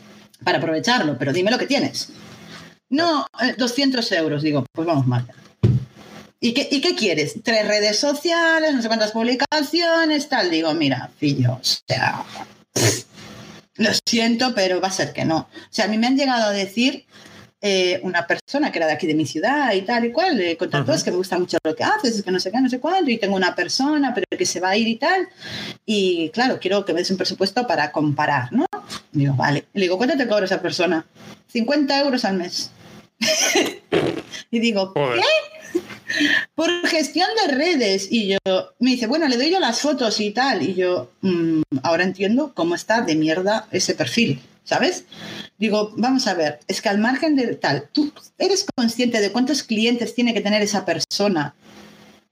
para 0.43 0.59
aprovecharlo, 0.59 1.17
pero 1.19 1.33
dime 1.33 1.51
lo 1.51 1.59
que 1.59 1.67
tienes. 1.67 2.11
No, 2.89 3.27
200 3.59 4.13
eh, 4.13 4.17
euros, 4.17 4.43
digo, 4.43 4.65
pues 4.73 4.87
vamos 4.87 5.07
mal. 5.07 5.27
¿Y 6.41 6.53
qué, 6.53 6.69
¿Y 6.71 6.81
qué 6.81 6.95
quieres? 6.95 7.35
Tres 7.43 7.67
redes 7.67 7.99
sociales, 7.99 8.75
no 8.75 8.83
sé 8.83 8.89
cuántas 8.89 9.13
publicaciones, 9.13 10.29
tal. 10.29 10.51
Digo, 10.51 10.73
mira, 10.75 11.11
fillo, 11.19 11.55
o 11.55 11.61
sea, 11.63 12.25
lo 13.77 13.91
siento, 14.07 14.55
pero 14.55 14.81
va 14.81 14.89
a 14.89 14.93
ser 14.93 15.13
que 15.13 15.25
no. 15.25 15.39
O 15.39 15.69
sea, 15.71 15.87
a 15.87 15.89
mí 15.89 15.99
me 15.99 16.07
han 16.07 16.17
llegado 16.17 16.47
a 16.47 16.53
decir 16.53 17.07
eh, 17.61 18.01
una 18.03 18.27
persona 18.27 18.71
que 18.71 18.79
era 18.79 18.87
de 18.87 18.93
aquí 18.93 19.07
de 19.07 19.15
mi 19.15 19.27
ciudad 19.27 19.73
y 19.73 19.83
tal 19.83 20.05
y 20.05 20.13
cual, 20.13 20.37
le 20.37 20.57
contactó, 20.57 20.93
es 20.93 21.03
que 21.03 21.11
me 21.11 21.17
gusta 21.17 21.39
mucho 21.39 21.59
lo 21.65 21.75
que 21.75 21.85
haces, 21.85 22.17
es 22.17 22.23
que 22.23 22.31
no 22.31 22.39
sé 22.39 22.51
qué, 22.51 22.61
no 22.61 22.69
sé 22.69 22.81
cuándo, 22.81 23.11
y 23.11 23.19
tengo 23.19 23.37
una 23.37 23.55
persona, 23.55 24.13
pero 24.15 24.27
que 24.31 24.47
se 24.47 24.61
va 24.61 24.71
a 24.71 24.77
ir 24.77 24.87
y 24.89 24.97
tal, 24.97 25.29
y 25.85 26.31
claro, 26.31 26.59
quiero 26.61 26.85
que 26.85 26.93
me 26.93 27.01
des 27.01 27.11
un 27.11 27.17
presupuesto 27.17 27.67
para 27.67 27.93
comparar, 27.93 28.53
¿no? 28.53 28.67
digo, 29.13 29.35
vale. 29.35 29.67
le 29.73 29.83
digo, 29.83 29.97
¿cuánto 29.97 30.17
te 30.17 30.29
cobra 30.29 30.45
esa 30.45 30.61
persona? 30.61 31.07
50 31.49 32.01
euros 32.01 32.25
al 32.25 32.37
mes. 32.37 32.71
y 34.51 34.59
digo, 34.59 34.93
¿qué? 34.93 35.81
Por 36.55 36.71
gestión 36.87 37.29
de 37.43 37.55
redes. 37.55 38.09
Y 38.11 38.29
yo, 38.29 38.39
me 38.79 38.91
dice, 38.91 39.07
bueno, 39.07 39.27
le 39.29 39.37
doy 39.37 39.51
yo 39.51 39.61
las 39.61 39.81
fotos 39.81 40.21
y 40.21 40.31
tal. 40.31 40.63
Y 40.63 40.75
yo, 40.75 41.11
mm, 41.23 41.63
ahora 41.83 42.05
entiendo 42.05 42.53
cómo 42.55 42.75
está 42.75 43.01
de 43.03 43.17
mierda 43.17 43.69
ese 43.71 43.95
perfil, 43.95 44.41
¿sabes? 44.67 45.05
Digo, 45.57 45.95
vamos 45.97 46.27
a 46.27 46.35
ver, 46.35 46.61
es 46.69 46.83
que 46.83 46.91
al 46.91 46.99
margen 46.99 47.37
de 47.37 47.55
tal, 47.55 47.89
¿tú 47.93 48.13
eres 48.37 48.67
consciente 48.77 49.21
de 49.21 49.33
cuántos 49.33 49.63
clientes 49.63 50.15
tiene 50.15 50.35
que 50.35 50.43
tener 50.43 50.61
esa 50.61 50.85
persona? 50.85 51.55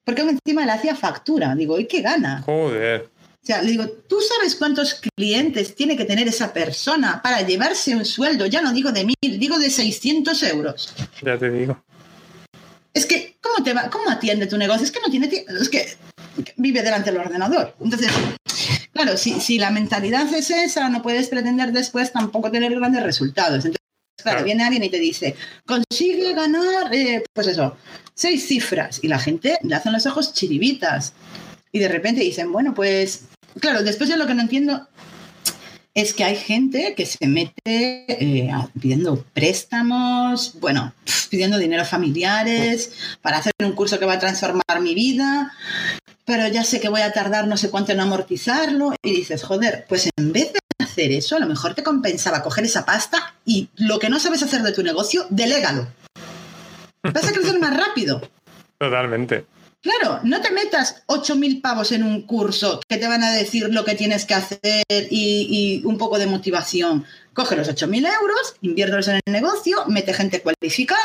Porque 0.04 0.20
encima 0.20 0.66
le 0.66 0.72
hacía 0.72 0.94
factura. 0.94 1.54
Digo, 1.54 1.80
¿y 1.80 1.86
qué 1.86 2.02
gana? 2.02 2.42
Joder. 2.42 3.08
O 3.42 3.46
sea, 3.46 3.62
le 3.62 3.70
digo, 3.70 3.88
¿tú 3.88 4.18
sabes 4.20 4.54
cuántos 4.56 5.00
clientes 5.16 5.74
tiene 5.74 5.96
que 5.96 6.04
tener 6.04 6.28
esa 6.28 6.52
persona 6.52 7.22
para 7.22 7.42
llevarse 7.42 7.94
un 7.94 8.04
sueldo? 8.04 8.46
Ya 8.46 8.60
no 8.60 8.72
digo 8.72 8.90
de 8.90 9.04
mil, 9.04 9.38
digo 9.38 9.58
de 9.58 9.70
600 9.70 10.42
euros. 10.44 10.94
Ya 11.22 11.38
te 11.38 11.50
digo. 11.50 11.82
Es 12.92 13.06
que, 13.06 13.36
¿cómo, 13.40 13.64
te 13.64 13.74
va, 13.74 13.90
cómo 13.90 14.08
atiende 14.08 14.46
tu 14.46 14.56
negocio? 14.56 14.84
Es 14.84 14.92
que 14.92 15.00
no 15.00 15.10
tiene 15.10 15.28
es 15.28 15.68
que 15.68 15.96
vive 16.56 16.82
delante 16.82 17.10
del 17.10 17.20
ordenador. 17.20 17.74
Entonces, 17.80 18.10
claro, 18.94 19.16
si, 19.16 19.40
si 19.40 19.58
la 19.58 19.70
mentalidad 19.70 20.32
es 20.32 20.50
esa, 20.50 20.88
no 20.88 21.02
puedes 21.02 21.28
pretender 21.28 21.72
después 21.72 22.12
tampoco 22.12 22.50
tener 22.50 22.74
grandes 22.74 23.02
resultados. 23.02 23.56
Entonces, 23.64 23.78
claro, 24.22 24.36
Claro. 24.38 24.44
viene 24.44 24.64
alguien 24.64 24.84
y 24.84 24.88
te 24.88 24.98
dice, 24.98 25.34
consigue 25.66 26.32
ganar, 26.32 26.94
eh, 26.94 27.24
pues 27.34 27.48
eso, 27.48 27.76
seis 28.14 28.46
cifras. 28.46 29.00
Y 29.02 29.08
la 29.08 29.18
gente 29.18 29.58
le 29.62 29.74
hacen 29.74 29.92
los 29.92 30.06
ojos 30.06 30.32
chiribitas. 30.32 31.12
Y 31.72 31.80
de 31.80 31.88
repente 31.88 32.20
dicen, 32.22 32.50
bueno, 32.52 32.72
pues, 32.72 33.24
claro, 33.60 33.82
después 33.82 34.08
yo 34.08 34.16
lo 34.16 34.26
que 34.26 34.34
no 34.34 34.42
entiendo 34.42 34.88
es 35.92 36.14
que 36.14 36.24
hay 36.24 36.36
gente 36.36 36.94
que 36.96 37.06
se 37.06 37.26
mete 37.26 37.52
eh, 38.08 38.50
pidiendo 38.80 39.24
préstamos, 39.32 40.54
bueno, 40.60 40.92
pidiendo 41.30 41.58
dinero 41.58 41.84
familiares 41.84 42.92
para 43.22 43.38
hacer 43.38 43.52
un 43.62 43.72
curso 43.72 43.98
que 43.98 44.06
va 44.06 44.14
a 44.14 44.18
transformar 44.18 44.80
mi 44.80 44.94
vida, 44.94 45.52
pero 46.24 46.48
ya 46.48 46.64
sé 46.64 46.80
que 46.80 46.88
voy 46.88 47.02
a 47.02 47.12
tardar 47.12 47.46
no 47.46 47.56
sé 47.56 47.70
cuánto 47.70 47.92
en 47.92 48.00
amortizarlo 48.00 48.94
y 49.02 49.12
dices, 49.12 49.42
joder, 49.42 49.84
pues 49.88 50.08
en 50.16 50.32
vez 50.32 50.52
de 50.52 50.60
hacer 50.78 51.12
eso, 51.12 51.36
a 51.36 51.40
lo 51.40 51.46
mejor 51.46 51.74
te 51.74 51.82
compensaba 51.82 52.42
coger 52.42 52.64
esa 52.64 52.84
pasta 52.84 53.34
y 53.44 53.68
lo 53.76 53.98
que 53.98 54.08
no 54.08 54.18
sabes 54.18 54.42
hacer 54.42 54.62
de 54.62 54.72
tu 54.72 54.82
negocio, 54.82 55.26
delégalo. 55.30 55.86
Vas 57.02 57.28
a 57.28 57.32
crecer 57.32 57.58
más 57.60 57.76
rápido. 57.76 58.22
Totalmente. 58.78 59.44
Claro, 59.82 60.20
no 60.22 60.40
te 60.40 60.50
metas 60.50 61.02
8.000 61.08 61.60
pavos 61.60 61.92
en 61.92 62.04
un 62.04 62.22
curso 62.22 62.80
que 62.88 62.96
te 62.96 63.06
van 63.06 63.22
a 63.22 63.32
decir 63.32 63.68
lo 63.70 63.84
que 63.84 63.94
tienes 63.94 64.24
que 64.24 64.32
hacer 64.32 64.82
y, 64.88 65.82
y 65.82 65.86
un 65.86 65.98
poco 65.98 66.18
de 66.18 66.26
motivación. 66.26 67.04
Coge 67.34 67.54
los 67.54 67.68
8.000 67.68 68.10
euros, 68.18 68.56
inviértelos 68.62 69.08
en 69.08 69.20
el 69.26 69.32
negocio, 69.32 69.84
mete 69.88 70.14
gente 70.14 70.40
cualificada 70.40 71.02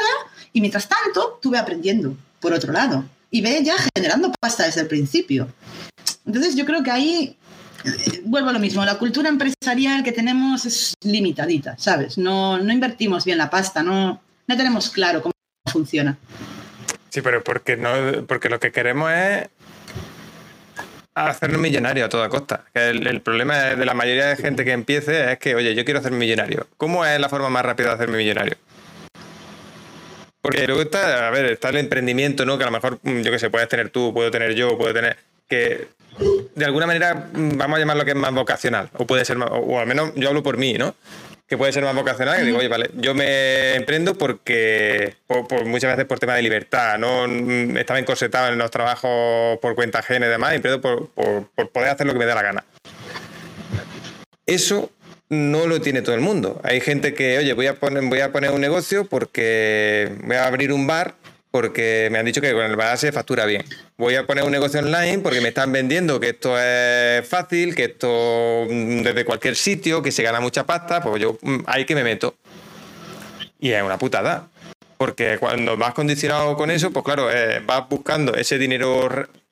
y 0.54 0.62
mientras 0.62 0.88
tanto 0.88 1.40
tú 1.42 1.50
ve 1.50 1.58
aprendiendo 1.58 2.16
por 2.40 2.54
otro 2.54 2.72
lado 2.72 3.04
y 3.32 3.42
ve 3.42 3.62
ya 3.64 3.76
generando 3.96 4.32
pasta 4.40 4.66
desde 4.66 4.82
el 4.82 4.88
principio. 4.88 5.48
Entonces 6.26 6.56
yo 6.56 6.66
creo 6.66 6.84
que 6.84 6.92
ahí 6.92 7.38
eh, 7.84 8.22
vuelvo 8.26 8.50
a 8.50 8.54
lo 8.54 8.60
mismo, 8.60 8.84
la 8.86 8.98
cultura 8.98 9.30
empresarial 9.30 10.04
que 10.04 10.12
tenemos 10.12 10.66
es 10.66 10.94
limitadita, 11.02 11.78
¿sabes? 11.78 12.18
No, 12.18 12.58
no 12.58 12.74
invertimos 12.74 13.26
bien 13.26 13.38
la 13.38 13.50
pasta, 13.50 13.84
no, 13.84 14.22
no 14.48 14.58
tenemos 14.58 14.90
claro 14.90 15.22
cómo 15.22 15.34
funciona. 15.72 16.18
Sí, 17.10 17.22
pero 17.22 17.44
porque, 17.44 17.78
no, 17.78 18.26
porque 18.28 18.50
lo 18.50 18.60
que 18.60 18.72
queremos 18.72 19.12
es 19.12 19.48
hacernos 21.16 21.60
millonarios 21.60 22.06
a 22.06 22.10
toda 22.10 22.30
costa. 22.30 22.66
El, 22.74 23.08
el 23.08 23.22
problema 23.22 23.58
de 23.58 23.86
la 23.86 23.94
mayoría 23.94 24.28
de 24.28 24.36
gente 24.36 24.64
que 24.64 24.72
empiece 24.72 25.32
es 25.32 25.40
que, 25.40 25.56
oye, 25.56 25.74
yo 25.76 25.84
quiero 25.84 26.00
hacerme 26.00 26.20
millonario. 26.20 26.68
¿Cómo 26.78 27.06
es 27.06 27.20
la 27.20 27.30
forma 27.30 27.50
más 27.50 27.66
rápida 27.66 27.90
de 27.90 27.94
hacerme 27.96 28.18
millonario? 28.18 28.58
Porque 30.42 30.66
luego 30.68 30.82
está, 30.82 31.28
a 31.28 31.32
ver, 31.32 31.46
está 31.46 31.70
el 31.70 31.78
emprendimiento, 31.78 32.46
¿no? 32.46 32.58
Que 32.58 32.64
a 32.64 32.68
lo 32.68 32.72
mejor, 32.72 33.00
mm, 33.04 33.22
yo 33.22 33.32
qué 33.32 33.40
sé, 33.40 33.50
puedes 33.50 33.68
tener 33.68 33.90
tú, 33.90 34.14
puedo 34.14 34.32
tener 34.32 34.54
yo, 34.56 34.78
puedo 34.78 34.94
tener. 34.94 35.18
Que 35.48 35.88
de 36.56 36.66
alguna 36.66 36.88
manera 36.88 37.30
mm, 37.34 37.58
vamos 37.58 37.78
a 37.78 37.80
llamarlo 37.80 38.06
que 38.06 38.12
es 38.12 38.18
más 38.18 38.34
vocacional. 38.34 38.90
O 38.98 39.06
puede 39.06 39.26
ser 39.26 39.38
más, 39.38 39.50
o, 39.52 39.80
al 39.80 39.88
menos 39.88 40.12
yo 40.16 40.30
hablo 40.30 40.42
por 40.44 40.58
mí, 40.58 40.74
¿no? 40.76 40.96
Que 41.48 41.58
puede 41.58 41.74
ser 41.74 41.84
más 41.84 41.96
vocacional, 41.96 42.38
que 42.38 42.44
digo, 42.44 42.60
oye, 42.60 42.68
vale, 42.68 42.92
yo 42.94 43.16
me 43.16 43.74
emprendo 43.76 44.14
porque, 44.16 45.16
por, 45.26 45.48
por 45.48 45.66
muchas 45.66 45.92
veces 45.92 46.06
por 46.06 46.20
tema 46.20 46.36
de 46.36 46.44
libertad, 46.44 47.00
¿no? 47.00 47.28
Mm, 47.28 47.76
Estaba 47.78 48.00
encorsetado 48.00 48.50
en 48.54 48.58
los 48.60 48.70
trabajos 48.72 49.58
por 49.60 49.74
cuenta 49.76 50.00
ajena 50.00 50.28
y 50.28 50.30
demás, 50.30 50.54
y 50.54 50.58
emprendo 50.58 50.80
por, 50.80 51.10
por- 51.10 51.48
por 51.56 51.70
poder 51.72 51.90
hacer 51.90 52.06
lo 52.08 52.14
que 52.14 52.20
me 52.20 52.26
da 52.26 52.36
la 52.36 52.44
gana. 52.44 52.64
Eso 54.46 54.92
no 55.30 55.68
lo 55.68 55.80
tiene 55.80 56.02
todo 56.02 56.16
el 56.16 56.22
mundo. 56.22 56.60
Hay 56.64 56.82
gente 56.82 57.14
que, 57.14 57.38
oye, 57.38 57.54
voy 57.54 57.68
a 57.68 57.76
poner, 57.76 58.04
voy 58.04 58.20
a 58.20 58.32
poner 58.32 58.52
un 58.52 58.62
negocio 58.62 59.06
porque 59.06 60.12
voy 60.24 60.36
a 60.36 60.46
abrir 60.46 60.74
un 60.74 60.88
bar 60.88 61.16
porque 61.52 62.10
me 62.12 62.20
han 62.20 62.26
dicho 62.26 62.42
que 62.42 62.54
con 62.54 62.64
el 62.64 62.76
bar 62.76 62.98
se 62.98 63.12
factura 63.12 63.46
bien. 63.46 63.64
Voy 63.98 64.16
a 64.16 64.26
poner 64.26 64.44
un 64.44 64.52
negocio 64.52 64.80
online 64.80 65.20
porque 65.20 65.42
me 65.42 65.50
están 65.50 65.72
vendiendo 65.72 66.20
que 66.20 66.30
esto 66.30 66.60
es 66.60 67.28
fácil, 67.28 67.76
que 67.76 67.86
esto 67.86 68.68
mm, 68.70 69.02
desde 69.02 69.26
cualquier 69.26 69.56
sitio, 69.56 70.02
que 70.02 70.12
se 70.12 70.24
gana 70.24 70.40
mucha 70.40 70.66
pasta, 70.66 71.02
pues 71.02 71.22
yo 71.22 71.38
mm, 71.42 71.60
ahí 71.66 71.86
que 71.86 71.96
me 71.96 72.04
meto. 72.04 72.36
Y 73.60 73.72
es 73.72 73.82
una 73.82 73.98
putada. 73.98 74.48
Porque 74.98 75.38
cuando 75.40 75.78
vas 75.78 75.94
condicionado 75.94 76.58
con 76.58 76.70
eso, 76.70 76.92
pues 76.92 77.06
claro, 77.06 77.32
eh, 77.32 77.62
vas 77.66 77.88
buscando 77.90 78.36
ese 78.36 78.58
dinero 78.58 79.10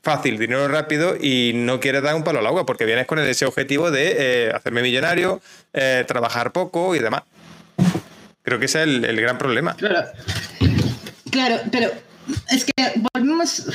fácil, 0.07 0.37
dinero 0.37 0.69
rápido 0.69 1.17
y 1.19 1.51
no 1.53 1.81
quieres 1.81 2.01
dar 2.01 2.15
un 2.15 2.23
palo 2.23 2.39
al 2.39 2.47
agua 2.47 2.65
porque 2.65 2.85
vienes 2.85 3.05
con 3.07 3.19
ese 3.19 3.45
objetivo 3.45 3.91
de 3.91 4.15
eh, 4.17 4.51
hacerme 4.55 4.81
millonario, 4.81 5.41
eh, 5.73 6.05
trabajar 6.07 6.53
poco 6.53 6.95
y 6.95 6.99
demás. 6.99 7.23
Creo 8.41 8.57
que 8.57 8.67
ese 8.67 8.83
es 8.83 8.87
el, 8.87 9.03
el 9.03 9.19
gran 9.19 9.37
problema. 9.37 9.75
Claro. 9.75 10.07
Claro, 11.29 11.59
pero 11.73 11.89
es 12.49 12.65
que 12.65 13.01
volvemos, 13.13 13.65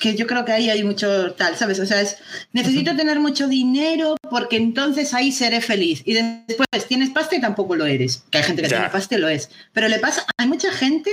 que 0.00 0.14
yo 0.14 0.26
creo 0.26 0.44
que 0.44 0.52
ahí 0.52 0.70
hay 0.70 0.82
mucho 0.84 1.32
tal, 1.34 1.56
¿sabes? 1.56 1.80
O 1.80 1.86
sea, 1.86 2.00
es, 2.00 2.16
necesito 2.52 2.94
tener 2.96 3.20
mucho 3.20 3.48
dinero 3.48 4.16
porque 4.30 4.56
entonces 4.56 5.14
ahí 5.14 5.32
seré 5.32 5.60
feliz. 5.60 6.02
Y 6.04 6.14
después 6.14 6.68
tienes 6.86 7.10
pasta 7.10 7.36
y 7.36 7.40
tampoco 7.40 7.76
lo 7.76 7.86
eres. 7.86 8.22
Que 8.30 8.38
hay 8.38 8.44
gente 8.44 8.62
que 8.62 8.68
Ya. 8.68 8.76
tiene 8.76 8.90
pasta 8.90 9.14
y 9.14 9.18
lo 9.18 9.28
es. 9.28 9.50
Pero 9.72 9.88
le 9.88 9.98
pasa, 9.98 10.24
hay 10.36 10.46
mucha 10.46 10.72
gente 10.72 11.10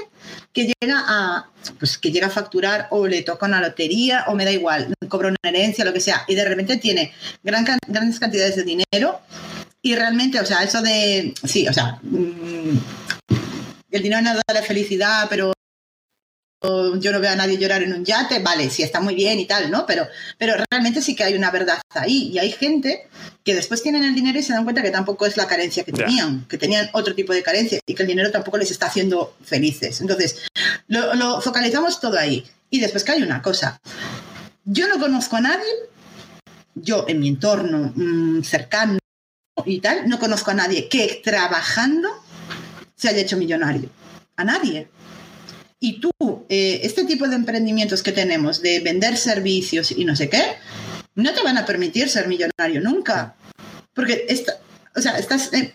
que 0.53 0.71
llega 0.81 1.03
a, 1.07 1.49
pues 1.79 1.97
que 1.97 2.11
llega 2.11 2.27
a 2.27 2.31
facturar 2.31 2.87
o 2.91 3.07
le 3.07 3.21
toca 3.21 3.45
una 3.45 3.61
lotería 3.61 4.25
o 4.27 4.35
me 4.35 4.45
da 4.45 4.51
igual, 4.51 4.93
cobra 5.09 5.29
una 5.29 5.37
herencia, 5.43 5.85
lo 5.85 5.93
que 5.93 5.99
sea, 5.99 6.23
y 6.27 6.35
de 6.35 6.45
repente 6.45 6.77
tiene 6.77 7.13
gran, 7.43 7.65
grandes 7.87 8.19
cantidades 8.19 8.55
de 8.55 8.63
dinero 8.63 9.19
y 9.81 9.95
realmente, 9.95 10.39
o 10.39 10.45
sea, 10.45 10.63
eso 10.63 10.81
de, 10.81 11.33
sí, 11.43 11.67
o 11.67 11.73
sea, 11.73 11.99
mm, 12.01 12.77
el 13.91 14.01
dinero 14.01 14.21
no 14.21 14.33
da 14.33 14.53
la 14.53 14.61
felicidad, 14.61 15.27
pero 15.29 15.53
yo 16.99 17.11
no 17.11 17.19
veo 17.19 17.31
a 17.31 17.35
nadie 17.35 17.57
llorar 17.57 17.83
en 17.83 17.93
un 17.93 18.05
yate, 18.05 18.39
vale, 18.39 18.69
sí 18.69 18.83
está 18.83 18.99
muy 18.99 19.15
bien 19.15 19.39
y 19.39 19.45
tal, 19.45 19.69
¿no? 19.71 19.85
Pero, 19.85 20.07
pero 20.37 20.55
realmente 20.69 21.01
sí 21.01 21.15
que 21.15 21.23
hay 21.23 21.33
una 21.35 21.51
verdad 21.51 21.79
ahí 21.89 22.29
y 22.33 22.39
hay 22.39 22.51
gente 22.51 23.07
que 23.43 23.55
después 23.55 23.81
tienen 23.81 24.03
el 24.03 24.15
dinero 24.15 24.39
y 24.39 24.43
se 24.43 24.53
dan 24.53 24.63
cuenta 24.63 24.81
que 24.81 24.91
tampoco 24.91 25.25
es 25.25 25.37
la 25.37 25.47
carencia 25.47 25.83
que 25.83 25.91
tenían, 25.91 26.45
que 26.47 26.57
tenían 26.57 26.89
otro 26.93 27.15
tipo 27.15 27.33
de 27.33 27.43
carencia 27.43 27.79
y 27.85 27.93
que 27.93 28.03
el 28.03 28.07
dinero 28.07 28.31
tampoco 28.31 28.57
les 28.57 28.71
está 28.71 28.87
haciendo 28.87 29.35
felices. 29.43 30.01
Entonces, 30.01 30.43
lo, 30.87 31.13
lo 31.15 31.41
focalizamos 31.41 31.99
todo 31.99 32.17
ahí. 32.17 32.45
Y 32.69 32.79
después 32.79 33.03
que 33.03 33.13
hay 33.13 33.23
una 33.23 33.41
cosa, 33.41 33.79
yo 34.63 34.87
no 34.87 34.99
conozco 34.99 35.35
a 35.35 35.41
nadie, 35.41 35.71
yo 36.73 37.05
en 37.07 37.19
mi 37.19 37.29
entorno 37.29 37.93
mm, 37.95 38.41
cercano 38.43 38.99
y 39.65 39.79
tal, 39.79 40.09
no 40.09 40.19
conozco 40.19 40.51
a 40.51 40.55
nadie 40.55 40.89
que 40.89 41.21
trabajando 41.23 42.09
se 42.95 43.09
haya 43.09 43.21
hecho 43.21 43.37
millonario. 43.37 43.89
A 44.35 44.43
nadie. 44.43 44.89
Y 45.79 45.99
tú, 45.99 46.11
eh, 46.49 46.79
este 46.83 47.05
tipo 47.05 47.27
de 47.27 47.35
emprendimientos 47.35 48.01
que 48.01 48.11
tenemos 48.11 48.61
de 48.61 48.79
vender 48.79 49.17
servicios 49.17 49.91
y 49.91 50.05
no 50.05 50.15
sé 50.15 50.29
qué, 50.29 50.41
no 51.15 51.33
te 51.33 51.43
van 51.43 51.57
a 51.57 51.65
permitir 51.65 52.09
ser 52.09 52.27
millonario 52.27 52.81
nunca. 52.81 53.35
Porque 53.93 54.25
esta- 54.29 54.57
o 54.95 55.01
sea, 55.01 55.17
estás 55.17 55.51
eh, 55.53 55.73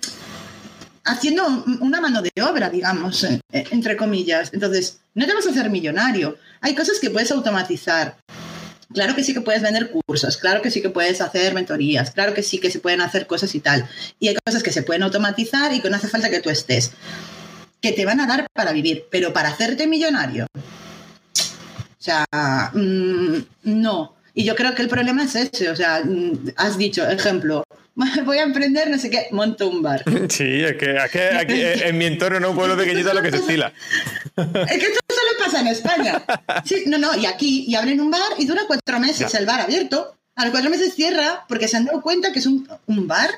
haciendo 1.05 1.47
un- 1.47 1.79
una 1.83 2.01
mano 2.01 2.23
de 2.23 2.31
obra, 2.43 2.71
digamos, 2.71 3.25
eh, 3.25 3.41
entre 3.53 3.97
comillas. 3.97 4.51
Entonces, 4.53 4.99
no 5.15 5.27
te 5.27 5.35
vas 5.35 5.47
a 5.47 5.51
hacer 5.51 5.71
millonario. 5.71 6.37
Hay 6.61 6.75
cosas 6.75 6.99
que 7.01 7.11
puedes 7.11 7.31
automatizar. 7.31 8.17
Claro 8.93 9.15
que 9.15 9.23
sí 9.23 9.33
que 9.33 9.41
puedes 9.41 9.63
vender 9.63 9.93
cursos, 9.93 10.37
claro 10.37 10.63
que 10.63 10.71
sí 10.71 10.83
que 10.83 10.91
puedes 10.91 11.21
hacer 11.21 11.55
mentorías, 11.55 12.11
claro 12.11 12.35
que 12.35 12.43
sí 12.43 12.59
que 12.59 12.73
se 12.73 12.81
pueden 12.81 13.01
hacer 13.01 13.29
cosas 13.29 13.55
y 13.55 13.61
tal. 13.61 13.89
Y 14.19 14.27
hay 14.27 14.37
cosas 14.45 14.65
que 14.65 14.73
se 14.73 14.83
pueden 14.83 15.05
automatizar 15.05 15.73
y 15.73 15.81
que 15.81 15.89
no 15.89 15.97
hace 15.97 16.09
falta 16.09 16.29
que 16.29 16.41
tú 16.41 16.51
estés 16.51 16.91
que 17.81 17.93
te 17.93 18.05
van 18.05 18.21
a 18.21 18.27
dar 18.27 18.47
para 18.53 18.73
vivir, 18.73 19.05
pero 19.11 19.33
para 19.33 19.51
hacerte 19.51 19.87
millonario. 19.87 20.47
O 20.55 22.03
sea, 22.03 22.25
mm, 22.73 23.37
no. 23.65 24.17
Y 24.35 24.45
yo 24.45 24.55
creo 24.55 24.75
que 24.75 24.83
el 24.83 24.89
problema 24.89 25.25
es 25.25 25.35
ese. 25.35 25.69
O 25.71 25.77
sea, 25.77 26.03
mm, 26.05 26.53
has 26.57 26.79
dicho, 26.79 27.07
ejemplo, 27.09 27.65
voy 28.25 28.39
a 28.39 28.43
emprender, 28.43 28.89
no 28.91 28.99
sé 28.99 29.11
qué, 29.11 29.27
monto 29.33 29.69
un 29.69 29.83
bar. 29.83 30.03
Sí, 30.29 30.63
es 30.63 30.77
que, 30.77 30.97
es 30.97 31.11
que 31.11 31.29
aquí, 31.29 31.55
eh, 31.61 31.89
en 31.89 31.99
mi 31.99 32.07
entorno, 32.07 32.41
no 32.41 32.51
un 32.51 32.57
pueblo 32.57 32.77
pequeñito, 32.77 33.09
es 33.11 33.15
lo 33.15 33.23
que 33.23 33.31
se 33.31 33.37
estila. 33.39 33.73
Es 34.37 34.79
que 34.79 34.87
esto 34.87 35.01
solo 35.09 35.45
pasa 35.45 35.61
en 35.61 35.67
España. 35.69 36.23
Sí, 36.65 36.85
no, 36.87 36.99
no, 36.99 37.17
y 37.17 37.27
aquí, 37.27 37.65
y 37.67 37.75
abren 37.75 38.01
un 38.01 38.11
bar 38.11 38.33
y 38.39 38.47
dura 38.47 38.63
cuatro 38.67 39.01
meses 39.01 39.31
Ya. 39.33 39.39
el 39.39 39.47
bar 39.47 39.61
abierto. 39.61 40.17
A 40.37 40.45
los 40.45 40.53
cuatro 40.53 40.71
meses 40.71 40.95
cierra 40.95 41.45
porque 41.49 41.69
se 41.69 41.77
han 41.77 41.85
dado 41.85 42.01
cuenta 42.01 42.33
que 42.33 42.39
es 42.39 42.47
un, 42.47 42.67
un 42.87 43.07
bar 43.07 43.29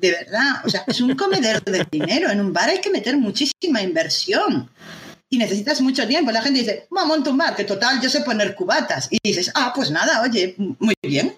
de 0.00 0.10
verdad. 0.10 0.62
O 0.64 0.68
sea, 0.68 0.84
es 0.86 1.00
un 1.00 1.14
comedero 1.14 1.60
de 1.60 1.86
dinero. 1.90 2.30
En 2.30 2.40
un 2.40 2.52
bar 2.52 2.68
hay 2.68 2.80
que 2.80 2.90
meter 2.90 3.16
muchísima 3.16 3.82
inversión. 3.82 4.68
Y 5.28 5.38
necesitas 5.38 5.80
mucho 5.80 6.06
tiempo. 6.08 6.32
La 6.32 6.42
gente 6.42 6.60
dice, 6.60 6.88
"Va, 6.96 7.04
monto 7.04 7.30
un 7.30 7.38
bar, 7.38 7.54
que 7.54 7.64
total, 7.64 8.00
yo 8.00 8.10
sé 8.10 8.22
poner 8.22 8.54
cubatas. 8.54 9.06
Y 9.10 9.18
dices, 9.22 9.50
ah, 9.54 9.72
pues 9.74 9.90
nada, 9.90 10.22
oye, 10.22 10.54
muy 10.58 10.94
bien, 11.02 11.34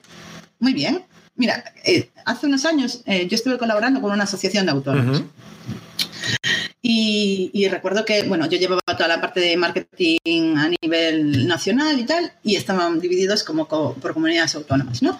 muy 0.58 0.72
bien. 0.72 1.04
Mira, 1.34 1.64
eh, 1.84 2.10
hace 2.24 2.46
unos 2.46 2.64
años 2.64 3.02
eh, 3.06 3.26
yo 3.26 3.34
estuve 3.34 3.58
colaborando 3.58 4.00
con 4.00 4.12
una 4.12 4.24
asociación 4.24 4.64
de 4.66 4.72
autónomos. 4.72 5.22
Y, 6.84 7.68
recuerdo 7.70 8.04
que, 8.04 8.24
bueno, 8.24 8.46
yo 8.46 8.58
llevaba 8.58 8.80
toda 8.84 9.06
la 9.06 9.20
parte 9.20 9.38
de 9.38 9.56
marketing 9.56 10.56
a 10.56 10.68
nivel 10.82 11.46
nacional 11.46 11.98
y 12.00 12.04
tal, 12.04 12.32
y 12.42 12.56
estaban 12.56 12.98
divididos 12.98 13.44
como 13.44 13.68
co- 13.68 13.94
por 13.94 14.14
comunidades 14.14 14.56
autónomas, 14.56 15.00
¿no? 15.00 15.16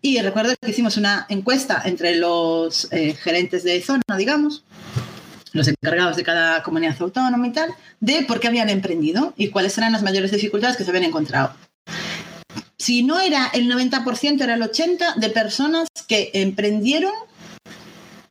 Y 0.00 0.18
recuerdo 0.22 0.54
que 0.58 0.70
hicimos 0.70 0.96
una 0.96 1.26
encuesta 1.28 1.82
entre 1.84 2.16
los 2.16 2.88
eh, 2.92 3.12
gerentes 3.12 3.62
de 3.62 3.82
zona, 3.82 4.02
digamos, 4.16 4.64
los 5.52 5.68
encargados 5.68 6.16
de 6.16 6.22
cada 6.22 6.62
comunidad 6.62 6.96
autónoma 7.00 7.46
y 7.46 7.52
tal, 7.52 7.74
de 8.00 8.22
por 8.22 8.40
qué 8.40 8.48
habían 8.48 8.70
emprendido 8.70 9.34
y 9.36 9.48
cuáles 9.48 9.76
eran 9.76 9.92
las 9.92 10.02
mayores 10.02 10.30
dificultades 10.30 10.78
que 10.78 10.84
se 10.84 10.90
habían 10.90 11.04
encontrado. 11.04 11.52
si 12.78 13.02
no 13.02 13.20
era 13.20 13.50
el 13.52 13.70
90%, 13.70 14.40
era 14.42 14.54
el 14.54 14.62
80% 14.62 15.14
de 15.16 15.28
personas 15.30 15.88
que 16.08 16.30
emprendieron 16.32 17.12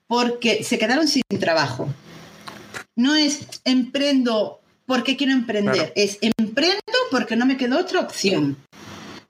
porque 0.07 0.63
se 0.63 0.78
quedaron 0.80 1.07
sin 1.07 1.22
trabajo. 1.39 1.89
No 2.95 3.15
es 3.15 3.61
emprendo 3.63 4.61
porque 4.85 5.17
quiero 5.17 5.33
emprender, 5.33 5.91
es 5.95 6.19
emprendo 6.21 6.79
porque 7.11 7.35
no 7.35 7.45
me 7.45 7.57
quedó 7.57 7.79
otra 7.79 8.01
opción. 8.01 8.57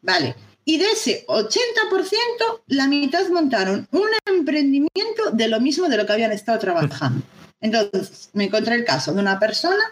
Vale. 0.02 0.36
Y 0.66 0.78
de 0.78 0.92
ese 0.92 1.26
80%, 1.28 2.62
la 2.68 2.88
mitad 2.88 3.28
montaron 3.30 3.88
un 3.92 4.10
emprendimiento 4.26 5.32
de 5.32 5.48
lo 5.48 5.60
mismo 5.60 5.88
de 5.88 5.98
lo 5.98 6.06
que 6.06 6.14
habían 6.14 6.32
estado 6.32 6.58
trabajando. 6.60 7.24
Entonces, 7.62 8.30
me 8.34 8.46
encontré 8.46 8.76
el 8.76 8.86
caso 8.86 9.14
de 9.14 9.22
una 9.22 9.40
persona 9.40 9.84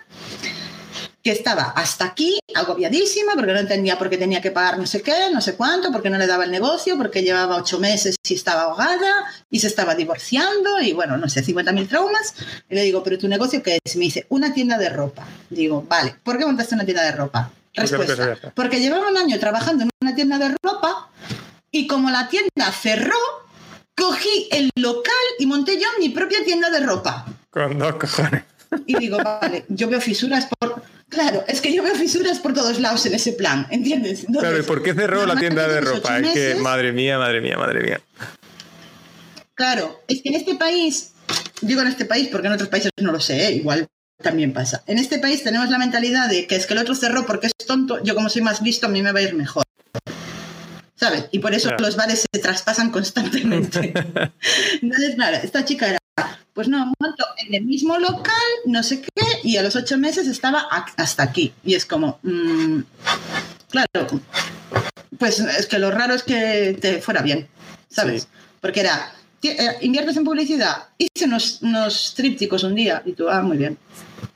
que 1.23 1.31
estaba 1.31 1.71
hasta 1.75 2.03
aquí, 2.03 2.37
agobiadísima, 2.53 3.33
porque 3.35 3.53
no 3.53 3.59
entendía 3.59 3.97
por 3.97 4.09
qué 4.09 4.17
tenía 4.17 4.41
que 4.41 4.51
pagar 4.51 4.77
no 4.77 4.85
sé 4.85 5.01
qué, 5.01 5.29
no 5.31 5.39
sé 5.39 5.55
cuánto, 5.55 5.89
porque 5.91 6.09
no 6.09 6.17
le 6.17 6.27
daba 6.27 6.43
el 6.43 6.51
negocio, 6.51 6.97
porque 6.97 7.23
llevaba 7.23 7.55
ocho 7.55 7.79
meses 7.79 8.15
y 8.27 8.33
estaba 8.33 8.63
ahogada 8.63 9.25
y 9.49 9.59
se 9.59 9.67
estaba 9.67 9.95
divorciando 9.95 10.81
y 10.81 10.91
bueno, 10.91 11.15
no 11.17 11.29
sé, 11.29 11.41
50.000 11.43 11.87
traumas. 11.87 12.35
Y 12.69 12.75
le 12.75 12.83
digo, 12.83 13.01
¿pero 13.03 13.17
tu 13.17 13.29
negocio 13.29 13.63
qué 13.63 13.79
es? 13.83 13.95
me 13.95 14.03
dice, 14.03 14.25
una 14.29 14.53
tienda 14.53 14.77
de 14.77 14.89
ropa. 14.89 15.25
Digo, 15.49 15.85
vale, 15.87 16.15
¿por 16.23 16.37
qué 16.37 16.45
montaste 16.45 16.75
una 16.75 16.83
tienda 16.83 17.03
de 17.03 17.13
ropa? 17.13 17.51
Respuesta, 17.73 18.51
porque 18.53 18.79
llevaba 18.79 19.09
un 19.09 19.17
año 19.17 19.39
trabajando 19.39 19.83
en 19.83 19.89
una 20.01 20.13
tienda 20.13 20.37
de 20.37 20.55
ropa 20.61 21.09
y 21.71 21.87
como 21.87 22.11
la 22.11 22.27
tienda 22.27 22.71
cerró, 22.71 23.17
cogí 23.95 24.49
el 24.51 24.69
local 24.75 25.13
y 25.39 25.45
monté 25.45 25.79
yo 25.79 25.87
mi 25.99 26.09
propia 26.09 26.43
tienda 26.43 26.69
de 26.69 26.81
ropa. 26.81 27.25
Con 27.49 27.79
dos 27.79 27.95
cojones. 27.95 28.43
Y 28.85 28.97
digo, 28.97 29.17
vale, 29.23 29.65
yo 29.69 29.87
veo 29.87 30.01
fisuras 30.01 30.47
por... 30.59 30.72
Claro, 31.13 31.45
es 31.47 31.61
que 31.61 31.73
yo 31.73 31.83
veo 31.83 31.95
fisuras 31.95 32.39
por 32.39 32.53
todos 32.53 32.79
lados 32.79 33.05
en 33.05 33.13
ese 33.13 33.33
plan, 33.33 33.67
¿entiendes? 33.69 34.25
claro, 34.39 34.59
¿y 34.59 34.63
por 34.63 34.81
qué 34.81 34.93
cerró 34.93 35.25
la 35.25 35.35
tienda 35.35 35.67
de 35.67 35.81
ropa? 35.81 36.19
Es 36.19 36.33
que, 36.33 36.55
madre 36.55 36.91
mía, 36.91 37.19
madre 37.19 37.39
mía, 37.39 37.57
madre 37.57 37.81
mía. 37.81 38.01
Claro, 39.53 40.01
es 40.07 40.21
que 40.21 40.29
en 40.29 40.35
este 40.35 40.55
país, 40.55 41.13
digo 41.61 41.81
en 41.81 41.87
este 41.87 42.05
país 42.05 42.29
porque 42.31 42.47
en 42.47 42.53
otros 42.53 42.69
países 42.69 42.91
no 42.99 43.11
lo 43.11 43.19
sé, 43.19 43.47
¿eh? 43.47 43.51
igual 43.51 43.87
también 44.21 44.53
pasa. 44.53 44.83
En 44.87 44.97
este 44.97 45.19
país 45.19 45.43
tenemos 45.43 45.69
la 45.69 45.77
mentalidad 45.77 46.29
de 46.29 46.47
que 46.47 46.55
es 46.55 46.65
que 46.65 46.73
el 46.73 46.79
otro 46.79 46.95
cerró 46.95 47.25
porque 47.25 47.47
es 47.47 47.53
tonto, 47.67 48.01
yo 48.03 48.15
como 48.15 48.29
soy 48.29 48.41
más 48.41 48.61
listo, 48.61 48.87
a 48.87 48.89
mí 48.89 49.03
me 49.03 49.11
va 49.11 49.19
a 49.19 49.23
ir 49.23 49.35
mejor. 49.35 49.63
¿Sabes? 50.95 51.25
Y 51.31 51.39
por 51.39 51.53
eso 51.53 51.69
los 51.77 51.95
bares 51.95 52.25
se 52.33 52.39
traspasan 52.39 52.89
constantemente. 52.89 53.93
Entonces, 54.81 55.15
claro, 55.15 55.37
esta 55.43 55.65
chica 55.65 55.89
era 55.89 55.99
pues 56.53 56.67
no, 56.67 56.93
monto 56.99 57.25
en 57.37 57.55
el 57.55 57.65
mismo 57.65 57.97
local, 57.97 58.33
no 58.65 58.83
sé 58.83 59.01
qué, 59.01 59.25
y 59.43 59.57
a 59.57 59.63
los 59.63 59.75
ocho 59.75 59.97
meses 59.97 60.27
estaba 60.27 60.67
hasta 60.97 61.23
aquí. 61.23 61.53
Y 61.63 61.73
es 61.73 61.85
como, 61.85 62.19
mm, 62.21 62.79
claro, 63.69 64.21
pues 65.17 65.39
es 65.39 65.65
que 65.65 65.79
lo 65.79 65.89
raro 65.91 66.13
es 66.13 66.23
que 66.23 66.77
te 66.79 67.01
fuera 67.01 67.21
bien, 67.21 67.47
¿sabes? 67.89 68.27
Porque 68.61 68.81
era, 68.81 69.13
eh, 69.41 69.77
inviertes 69.81 70.17
en 70.17 70.23
publicidad, 70.23 70.89
hice 70.97 71.25
unos, 71.25 71.61
unos 71.63 72.13
trípticos 72.15 72.63
un 72.63 72.75
día, 72.75 73.01
y 73.05 73.13
tú, 73.13 73.29
ah, 73.29 73.41
muy 73.41 73.57
bien. 73.57 73.77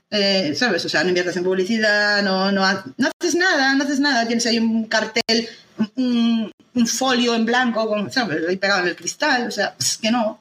Eh, 0.10 0.56
¿Sabes? 0.56 0.86
O 0.86 0.90
sea, 0.90 1.04
no 1.04 1.10
inviertes 1.10 1.36
en 1.36 1.44
publicidad, 1.44 2.24
no, 2.24 2.52
no, 2.52 2.62
no 2.98 3.10
haces 3.20 3.36
nada, 3.36 3.76
no 3.76 3.84
haces 3.84 4.00
nada, 4.00 4.26
tienes 4.26 4.46
ahí 4.46 4.58
un 4.58 4.86
cartel, 4.86 5.50
un, 5.96 6.52
un 6.74 6.88
folio 6.88 7.36
en 7.36 7.46
blanco, 7.46 7.88
con, 7.88 8.12
¿sabes? 8.12 8.48
Ahí 8.48 8.56
pegado 8.56 8.82
en 8.82 8.88
el 8.88 8.96
cristal, 8.96 9.48
o 9.48 9.52
sea, 9.52 9.76
es 9.78 9.98
que 9.98 10.10
no. 10.10 10.40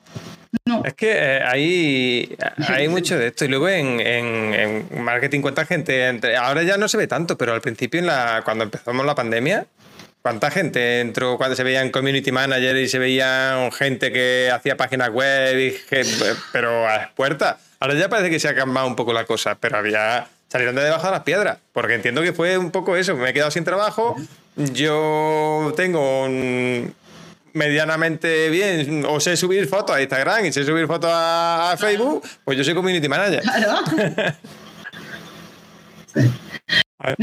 Es 0.85 0.95
que 0.95 1.13
eh, 1.13 1.43
hay, 1.45 2.37
hay 2.69 2.89
mucho 2.89 3.19
de 3.19 3.29
esto. 3.29 3.45
Y 3.45 3.49
luego 3.49 3.69
en, 3.69 4.87
marketing, 5.03 5.41
¿cuánta 5.41 5.67
gente? 5.67 6.09
Entre, 6.09 6.37
ahora 6.37 6.63
ya 6.63 6.77
no 6.77 6.89
se 6.89 6.97
ve 6.97 7.07
tanto, 7.07 7.37
pero 7.37 7.53
al 7.53 7.61
principio, 7.61 8.01
en 8.01 8.07
la, 8.07 8.43
cuando 8.45 8.65
empezamos 8.65 9.05
la 9.07 9.15
pandemia, 9.15 9.67
¿cuánta 10.23 10.51
gente 10.51 11.01
entró 11.01 11.37
cuando 11.37 11.57
se 11.57 11.63
veían 11.63 11.91
community 11.91 12.33
manager 12.33 12.77
y 12.77 12.89
se 12.89 12.99
veían 12.99 13.71
gente 13.73 14.13
que 14.13 14.51
hacía 14.53 14.77
páginas 14.77 15.11
web, 15.11 15.59
y 15.59 15.75
pero 16.53 16.89
a 16.89 16.99
las 16.99 17.09
puertas? 17.11 17.57
Ahora 17.79 17.95
ya 17.95 18.09
parece 18.09 18.31
que 18.31 18.41
se 18.41 18.49
ha 18.49 18.55
cambiado 18.55 18.87
un 18.87 18.97
poco 18.97 19.13
la 19.13 19.25
cosa, 19.25 19.57
pero 19.57 19.77
había. 19.79 20.27
salieron 20.49 20.75
de 20.75 20.83
debajo 20.83 21.07
de 21.07 21.13
las 21.13 21.23
piedras, 21.23 21.59
porque 21.73 21.95
entiendo 21.95 22.23
que 22.23 22.33
fue 22.33 22.59
un 22.59 22.71
poco 22.71 22.97
eso. 22.97 23.17
Me 23.17 23.31
he 23.31 23.33
quedado 23.33 23.51
sin 23.51 23.65
trabajo. 23.65 24.17
Yo 24.57 25.75
tengo 25.77 26.25
un 26.25 26.95
medianamente 27.57 28.49
bien 28.51 29.05
o 29.09 29.19
sé 29.19 29.37
subir 29.37 29.67
fotos 29.67 29.97
a 29.97 30.03
Instagram 30.03 30.47
y 30.47 30.53
sé 30.53 30.65
subir 30.65 30.87
fotos 30.87 31.11
a, 31.13 31.75
Facebook, 31.79 32.23
pues 32.45 32.57
yo 32.59 32.65
soy 32.65 32.75
community 32.75 33.09
manager. 33.09 33.43
Claro. 33.43 33.81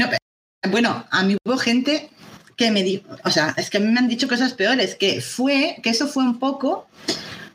bueno, 0.70 1.06
a 1.10 1.22
mí 1.22 1.36
hubo 1.44 1.56
gente 1.56 2.10
que 2.56 2.70
me 2.70 2.82
dijo, 2.82 3.08
o 3.24 3.30
sea, 3.30 3.54
es 3.56 3.70
que 3.70 3.78
a 3.78 3.80
mí 3.80 3.86
me 3.88 3.98
han 3.98 4.08
dicho 4.08 4.28
cosas 4.28 4.52
peores, 4.52 4.94
que 4.94 5.20
fue, 5.20 5.76
que 5.82 5.90
eso 5.90 6.06
fue 6.06 6.22
un 6.22 6.38
poco 6.38 6.88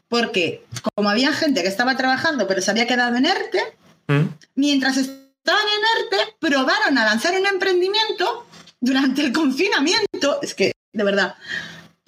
porque 0.07 0.65
como 0.95 1.09
había 1.09 1.31
gente 1.33 1.61
que 1.61 1.67
estaba 1.67 1.95
trabajando 1.95 2.47
pero 2.47 2.61
se 2.61 2.71
había 2.71 2.87
quedado 2.87 3.15
en 3.15 3.25
ERTE, 3.25 3.61
¿Mm? 4.07 4.27
mientras 4.55 4.97
estaban 4.97 5.63
en 5.67 6.03
ERTE, 6.03 6.35
probaron 6.39 6.97
a 6.97 7.05
lanzar 7.05 7.39
un 7.39 7.45
emprendimiento 7.45 8.47
durante 8.81 9.21
el 9.21 9.31
confinamiento, 9.31 10.39
es 10.41 10.53
que, 10.53 10.71
de 10.93 11.03
verdad, 11.03 11.35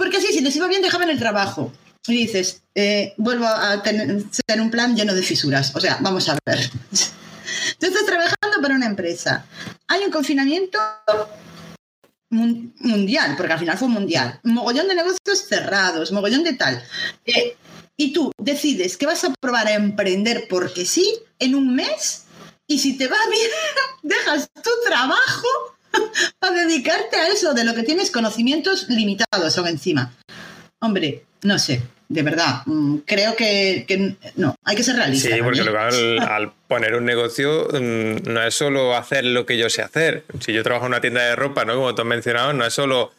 porque 0.02 0.18
así, 0.18 0.34
si 0.34 0.42
les 0.42 0.56
iba 0.56 0.68
bien, 0.68 0.82
dejaban 0.82 1.12
el 1.12 1.20
trabajo. 1.20 1.72
Y 2.08 2.26
dices, 2.26 2.64
eh, 2.74 3.14
vuelvo 3.18 3.46
a 3.46 3.84
tener, 3.84 4.26
un 4.60 4.72
plan 4.72 4.96
lleno 4.96 5.14
de 5.14 5.22
fisuras. 5.22 5.76
O 5.76 5.80
sea, 5.80 6.00
vamos 6.02 6.28
a 6.28 6.36
ver. 6.44 6.72
Tú 7.80 7.86
estás 7.86 8.08
trabajando 8.08 8.60
para 8.64 8.74
una 8.74 8.88
empresa. 8.88 9.46
Hay 9.88 10.04
un 10.04 10.10
confinamiento 10.10 10.80
mundial, 12.32 13.36
porque 13.38 13.54
al 13.54 13.60
final 13.60 13.78
fue 13.78 13.90
mundial. 13.90 14.40
Mogollón 14.42 14.88
de 14.88 14.96
negocios 14.96 15.48
cerrados, 15.48 16.12
mogollón 16.12 16.46
de 16.46 16.54
tal. 16.54 16.84
Eh, 17.28 17.56
y 17.96 18.12
tú 18.12 18.32
decides 18.40 18.98
que 18.98 19.06
vas 19.06 19.24
a 19.24 19.32
probar 19.40 19.68
a 19.68 19.76
emprender 19.76 20.48
porque 20.50 20.84
sí 20.84 21.14
en 21.38 21.54
un 21.54 21.76
mes 21.76 22.24
y 22.66 22.80
si 22.80 22.98
te 22.98 23.08
va 23.08 23.18
bien, 23.30 23.52
dejas 24.02 24.50
tu 24.64 24.72
trabajo 24.84 25.48
para 26.40 26.66
dedicarte 26.66 27.18
a 27.18 27.28
eso, 27.30 27.54
de 27.54 27.64
lo 27.64 27.74
que 27.74 27.84
tienes 27.84 28.12
conocimientos 28.12 28.88
limitados 28.90 29.54
son 29.54 29.68
encima. 29.68 30.14
Hombre, 30.80 31.24
no 31.44 31.60
sé, 31.60 31.82
de 32.12 32.24
verdad, 32.24 32.64
mm, 32.66 32.98
creo 33.06 33.36
que, 33.36 34.16
no, 34.36 34.56
hay 34.66 34.76
que 34.76 34.84
ser 34.84 34.98
realista. 34.98 35.34
Sí, 35.34 35.42
porque 35.42 35.62
al, 36.20 36.52
poner 36.68 36.96
un 36.96 37.06
negocio 37.06 37.68
mm, 37.72 38.30
no 38.30 38.44
es 38.44 38.54
solo 38.54 38.96
hacer 38.96 39.24
lo 39.24 39.46
que 39.46 39.58
yo 39.58 39.70
sé 39.70 39.82
hacer. 39.82 40.26
Si 40.40 40.52
yo 40.52 40.62
trabajo 40.64 40.86
en 40.86 40.92
una 40.92 41.02
tienda 41.02 41.22
de 41.22 41.36
ropa, 41.36 41.64
¿no? 41.64 41.76
como 41.76 41.96
tú 41.96 42.02
has 42.02 42.08
mencionado, 42.08 42.52
no 42.52 42.66
es 42.66 42.74
solo 42.74 43.12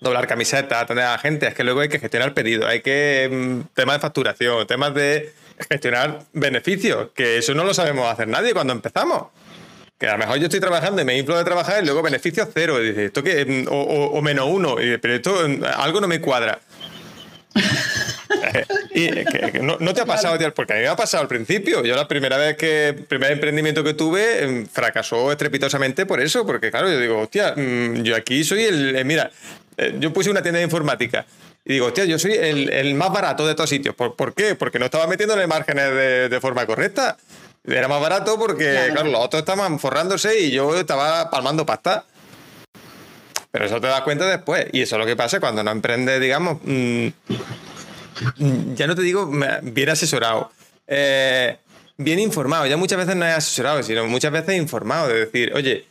doblar 0.00 0.26
camisetas, 0.26 0.82
atender 0.82 1.04
a 1.04 1.12
la 1.12 1.18
gente, 1.18 1.46
es 1.46 1.54
que 1.54 1.64
luego 1.64 1.80
hay 1.80 1.88
que 1.88 1.98
gestionar 1.98 2.32
pedidos, 2.32 2.66
hay 2.66 2.80
que 2.80 3.28
mm, 3.30 3.74
temas 3.74 3.96
de 3.96 4.00
facturación, 4.00 4.66
temas 4.66 4.94
de 4.94 5.32
gestionar 5.68 6.20
beneficios, 6.32 7.08
que 7.14 7.38
eso 7.38 7.52
no 7.52 7.64
lo 7.64 7.74
sabemos 7.74 8.10
hacer 8.10 8.28
nadie 8.28 8.54
cuando 8.54 8.72
empezamos. 8.72 9.28
Que 9.98 10.06
a 10.06 10.12
lo 10.12 10.18
mejor 10.18 10.38
yo 10.38 10.44
estoy 10.44 10.60
trabajando 10.60 11.02
y 11.02 11.04
me 11.04 11.18
inflo 11.18 11.36
de 11.36 11.44
trabajar 11.44 11.82
y 11.82 11.86
luego 11.86 12.02
beneficios 12.02 12.48
cero. 12.54 12.82
Y 12.82 12.88
dice, 12.88 13.06
¿esto 13.06 13.22
qué? 13.22 13.66
O, 13.68 14.22
menos 14.22 14.46
uno. 14.48 14.76
pero 15.00 15.14
esto 15.14 15.40
algo 15.76 16.00
no 16.00 16.06
me 16.06 16.20
cuadra. 16.20 16.60
y 18.94 19.08
no, 19.60 19.94
te 19.94 20.00
ha 20.00 20.06
pasado, 20.06 20.38
tío, 20.38 20.52
porque 20.54 20.74
a 20.74 20.76
mí 20.76 20.82
me 20.82 20.88
ha 20.88 20.96
pasado 20.96 21.22
al 21.22 21.28
principio. 21.28 21.84
Yo 21.84 21.96
la 21.96 22.06
primera 22.06 22.36
vez 22.36 22.56
que, 22.56 22.96
primer 23.08 23.32
emprendimiento 23.32 23.82
que 23.82 23.94
tuve, 23.94 24.44
em, 24.44 24.66
fracasó 24.66 25.32
estrepitosamente 25.32 26.06
por 26.06 26.20
eso, 26.20 26.46
porque 26.46 26.70
claro, 26.70 26.88
yo 26.88 27.00
digo, 27.00 27.18
hostia, 27.18 27.54
mm, 27.56 28.02
yo 28.02 28.14
aquí 28.14 28.44
soy 28.44 28.64
el, 28.64 28.96
eh, 28.96 29.04
mira, 29.04 29.30
eh, 29.76 29.96
yo 29.98 30.12
puse 30.12 30.30
una 30.30 30.42
tienda 30.42 30.58
de 30.58 30.64
informática. 30.64 31.26
Y 31.64 31.74
digo, 31.74 31.86
hostia, 31.86 32.04
yo 32.04 32.18
soy 32.18 32.32
el, 32.32 32.94
más 32.94 33.12
barato 33.12 33.46
de 33.46 33.54
todos 33.54 33.68
sitios. 33.68 33.94
¿Por, 33.94 34.32
qué? 34.34 34.54
Porque 34.54 34.78
no 34.78 34.86
estaba 34.86 35.06
metiéndole 35.06 35.46
márgenes 35.46 35.90
de, 35.92 36.28
de 36.28 36.40
forma 36.40 36.64
correcta. 36.64 37.18
Era 37.64 37.88
más 37.88 38.00
barato 38.00 38.38
porque, 38.38 38.90
claro. 38.92 39.10
los 39.10 39.24
otros 39.24 39.40
estaban 39.40 39.78
forrándose 39.78 40.40
y 40.40 40.50
yo 40.50 40.78
estaba 40.78 41.30
palmando 41.30 41.66
pasta. 41.66 42.04
Pero 43.50 43.64
eso 43.64 43.80
te 43.80 43.86
das 43.86 44.02
cuenta 44.02 44.26
después. 44.26 44.66
Y 44.72 44.82
eso 44.82 44.96
es 44.96 45.00
lo 45.00 45.06
que 45.06 45.16
pasa 45.16 45.40
cuando 45.40 45.62
no 45.62 45.70
emprendes, 45.70 46.20
digamos, 46.20 46.58
mm, 46.62 47.08
ya 48.74 48.86
no 48.86 48.94
te 48.94 49.02
digo 49.02 49.30
bien 49.62 49.88
asesorado, 49.88 50.50
eh, 50.86 51.56
bien 51.96 52.18
informado. 52.18 52.66
Ya 52.66 52.76
muchas 52.76 52.98
veces 52.98 53.16
no 53.16 53.26
es 53.26 53.34
asesorado, 53.34 53.82
sino 53.82 54.06
muchas 54.06 54.32
veces 54.32 54.56
informado. 54.56 55.08
De 55.08 55.26
decir, 55.26 55.52
oye, 55.54 55.86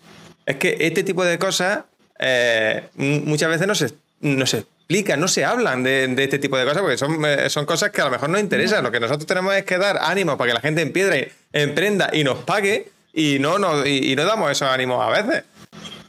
es 0.46 0.56
que 0.58 0.78
este 0.80 1.04
tipo 1.04 1.24
de 1.24 1.40
cosas 1.40 1.84
eh, 2.20 2.84
muchas 2.96 3.50
veces 3.50 3.68
no 3.68 3.76
se, 3.76 3.94
no 4.22 4.46
se 4.46 4.66
explican, 4.88 5.20
no 5.20 5.28
se 5.28 5.44
hablan 5.44 5.84
de, 5.84 6.06
este 6.18 6.40
tipo 6.40 6.58
de 6.58 6.64
cosas, 6.64 6.82
porque 6.82 6.98
son, 6.98 7.26
eh, 7.26 7.50
son 7.50 7.66
cosas 7.66 7.92
que 7.92 8.00
a 8.00 8.06
lo 8.06 8.12
mejor 8.12 8.30
no 8.30 8.40
interesan. 8.40 8.82
Lo 8.86 8.90
que 8.90 9.02
nosotros 9.02 9.28
tenemos 9.28 9.54
es 9.54 9.66
que 9.66 9.78
dar 9.78 10.00
ánimo 10.02 10.38
para 10.38 10.48
que 10.48 10.54
la 10.54 10.62
gente 10.62 10.82
empiedre, 10.82 11.34
emprenda 11.52 12.10
y 12.14 12.24
nos 12.24 12.38
pague, 12.46 12.90
y 13.12 13.38
no, 13.40 13.60
no, 13.60 13.86
y, 13.86 14.16
no 14.16 14.24
damos 14.24 14.50
esos 14.50 14.70
ánimos 14.70 15.06
a 15.06 15.10
veces. 15.10 15.44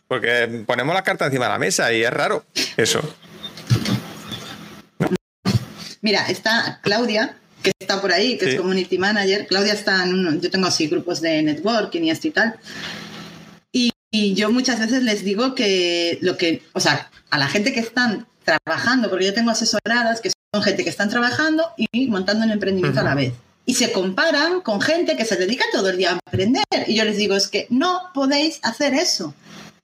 Porque 0.07 0.63
ponemos 0.65 0.95
las 0.95 1.03
cartas 1.03 1.27
encima 1.27 1.47
de 1.47 1.51
la 1.51 1.59
mesa 1.59 1.93
y 1.93 2.05
es 2.05 2.11
raro 2.11 2.45
eso. 2.77 3.01
Mira, 6.01 6.27
está 6.29 6.79
Claudia, 6.81 7.35
que 7.65 7.73
está 7.81 8.01
por 8.01 8.13
ahí, 8.13 8.39
que 8.39 8.51
es 8.51 8.61
community 8.61 8.97
manager. 8.97 9.49
Claudia 9.49 9.73
está 9.73 10.05
en 10.05 10.15
uno, 10.15 10.41
yo 10.41 10.51
tengo 10.53 10.69
así 10.69 10.87
grupos 10.87 11.21
de 11.21 11.43
networking 11.43 12.03
y 12.03 12.11
esto 12.13 12.29
y 12.29 12.31
tal. 12.31 12.55
Y 13.73 13.91
y 14.11 14.35
yo 14.35 14.51
muchas 14.51 14.81
veces 14.81 15.03
les 15.03 15.23
digo 15.23 15.55
que 15.55 16.19
lo 16.23 16.39
que, 16.39 16.63
o 16.73 16.81
sea, 16.81 17.11
a 17.31 17.39
la 17.39 17.47
gente 17.47 17.75
que 17.75 17.81
están 17.81 18.27
trabajando, 18.65 19.11
porque 19.11 19.27
yo 19.27 19.35
tengo 19.35 19.51
asesoradas 19.51 20.21
que 20.21 20.31
son 20.53 20.63
gente 20.63 20.85
que 20.85 20.91
están 20.91 21.11
trabajando 21.11 21.65
y 21.77 22.07
montando 22.09 22.45
un 22.45 22.53
emprendimiento 22.53 23.01
a 23.01 23.05
la 23.05 23.15
vez. 23.15 23.33
Y 23.67 23.75
se 23.75 23.93
comparan 23.93 24.63
con 24.63 24.81
gente 24.81 25.17
que 25.17 25.27
se 25.27 25.37
dedica 25.37 25.65
todo 25.73 25.91
el 25.91 25.99
día 25.99 26.13
a 26.13 26.19
emprender. 26.25 26.65
Y 26.87 26.95
yo 26.95 27.05
les 27.05 27.19
digo, 27.19 27.35
es 27.35 27.49
que 27.49 27.67
no 27.69 28.11
podéis 28.15 28.61
hacer 28.63 28.95
eso. 28.95 29.35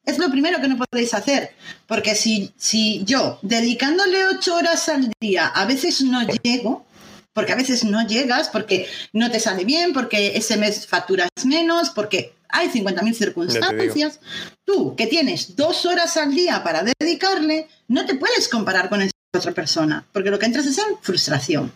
Es 0.07 0.19
lo 0.19 0.31
primero 0.31 0.61
que 0.61 0.69
no 0.69 0.79
podéis 0.79 1.13
hacer. 1.13 1.55
Porque 1.87 2.15
si, 2.15 2.53
si 2.57 3.05
yo, 3.05 3.39
dedicándole 3.43 4.27
ocho 4.27 4.55
horas 4.55 4.89
al 4.89 5.13
día, 5.21 5.47
a 5.49 5.67
veces 5.67 6.01
no 6.01 6.27
llego, 6.43 6.87
porque 7.35 7.53
a 7.53 7.57
veces 7.57 7.85
no 7.85 8.07
llegas, 8.07 8.49
porque 8.49 8.87
no 9.13 9.31
te 9.31 9.41
sale 9.41 9.65
bien, 9.65 9.93
porque 9.93 10.37
ese 10.37 10.57
mes 10.57 10.87
facturas 10.87 11.29
menos, 11.45 11.91
porque 11.91 12.33
hay 12.55 12.69
50.000 12.69 13.15
circunstancias. 13.15 14.21
Tú, 14.65 14.95
que 14.97 15.07
tienes 15.07 15.57
dos 15.57 15.85
horas 15.85 16.17
al 16.17 16.35
día 16.35 16.63
para 16.63 16.85
dedicarle, 17.01 17.69
no 17.89 18.07
te 18.07 18.15
puedes 18.15 18.49
comparar 18.49 18.89
con 18.89 19.03
esa 19.03 19.11
otra 19.37 19.53
persona, 19.53 20.07
porque 20.13 20.31
lo 20.31 20.39
que 20.39 20.47
entras 20.47 20.67
es 20.67 20.79
en 20.79 20.97
frustración. 21.03 21.73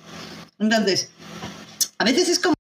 Entonces, 0.59 1.11
a 1.99 2.05
veces 2.05 2.29
es 2.29 2.39
como... 2.39 2.55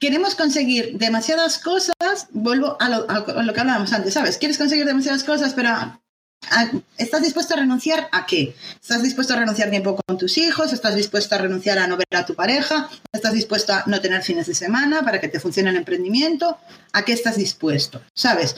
Queremos 0.00 0.34
conseguir 0.34 0.98
demasiadas 0.98 1.58
cosas, 1.58 2.26
vuelvo 2.32 2.76
a 2.80 2.88
lo, 2.88 3.08
a 3.08 3.42
lo 3.44 3.52
que 3.54 3.60
hablábamos 3.60 3.92
antes, 3.92 4.14
¿sabes? 4.14 4.36
Quieres 4.36 4.58
conseguir 4.58 4.84
demasiadas 4.84 5.22
cosas, 5.22 5.54
pero 5.54 6.01
¿Estás 6.98 7.22
dispuesto 7.22 7.54
a 7.54 7.58
renunciar 7.58 8.08
a 8.12 8.26
qué? 8.26 8.54
¿Estás 8.80 9.02
dispuesto 9.02 9.32
a 9.32 9.36
renunciar 9.36 9.70
tiempo 9.70 9.96
con 10.06 10.18
tus 10.18 10.36
hijos? 10.38 10.72
¿Estás 10.72 10.94
dispuesto 10.94 11.34
a 11.34 11.38
renunciar 11.38 11.78
a 11.78 11.86
no 11.86 11.96
ver 11.96 12.06
a 12.12 12.26
tu 12.26 12.34
pareja? 12.34 12.90
¿Estás 13.12 13.32
dispuesto 13.32 13.72
a 13.72 13.84
no 13.86 14.00
tener 14.00 14.22
fines 14.22 14.46
de 14.46 14.54
semana 14.54 15.02
para 15.02 15.20
que 15.20 15.28
te 15.28 15.40
funcione 15.40 15.70
el 15.70 15.76
emprendimiento? 15.76 16.58
¿A 16.92 17.04
qué 17.04 17.12
estás 17.12 17.36
dispuesto? 17.36 18.02
¿Sabes? 18.14 18.56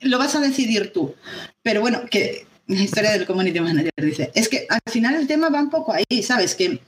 Lo 0.00 0.18
vas 0.18 0.34
a 0.34 0.40
decidir 0.40 0.92
tú. 0.92 1.14
Pero 1.62 1.80
bueno, 1.80 2.02
que 2.10 2.46
la 2.66 2.82
historia 2.82 3.12
del 3.12 3.26
community 3.26 3.60
manager 3.60 3.92
dice, 3.98 4.32
es 4.34 4.48
que 4.48 4.66
al 4.68 4.80
final 4.90 5.14
el 5.14 5.26
tema 5.26 5.48
va 5.48 5.60
un 5.60 5.70
poco 5.70 5.92
ahí, 5.92 6.22
¿sabes? 6.22 6.54
Que 6.54 6.80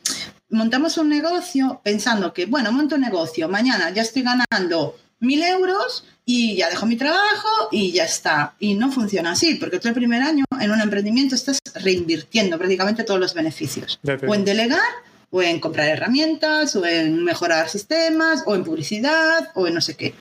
montamos 0.51 0.99
un 0.99 1.09
negocio 1.09 1.81
pensando 1.85 2.33
que, 2.33 2.47
bueno, 2.47 2.73
monto 2.73 2.97
un 2.97 3.03
negocio, 3.03 3.49
mañana 3.49 3.91
ya 3.91 4.03
estoy 4.03 4.23
ganando 4.23 4.97
mil 5.21 5.43
euros 5.43 6.05
y 6.31 6.57
ya 6.57 6.69
dejo 6.69 6.85
mi 6.85 6.97
trabajo 6.97 7.49
y 7.73 7.91
ya 7.91 8.05
está. 8.05 8.55
Y 8.59 8.75
no 8.75 8.93
funciona 8.93 9.31
así, 9.31 9.55
porque 9.55 9.79
tú 9.79 9.89
el 9.89 9.95
primer 9.95 10.21
año 10.21 10.45
en 10.61 10.71
un 10.71 10.79
emprendimiento 10.79 11.35
estás 11.35 11.59
reinvirtiendo 11.75 12.59
prácticamente 12.59 13.03
todos 13.03 13.19
los 13.19 13.33
beneficios. 13.33 13.99
O 14.27 14.35
en 14.35 14.45
delegar, 14.45 14.91
o 15.31 15.41
en 15.41 15.59
comprar 15.59 15.89
herramientas, 15.89 16.77
o 16.77 16.85
en 16.85 17.25
mejorar 17.25 17.71
sistemas, 17.71 18.43
o 18.45 18.55
en 18.55 18.63
publicidad, 18.63 19.53
o 19.55 19.67
en 19.67 19.75
no 19.75 19.81
sé 19.81 19.97
qué. 19.97 20.15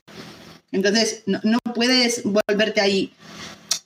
Entonces, 0.72 1.24
no, 1.26 1.40
no 1.42 1.58
puedes 1.74 2.22
volverte 2.24 2.80
ahí 2.80 3.12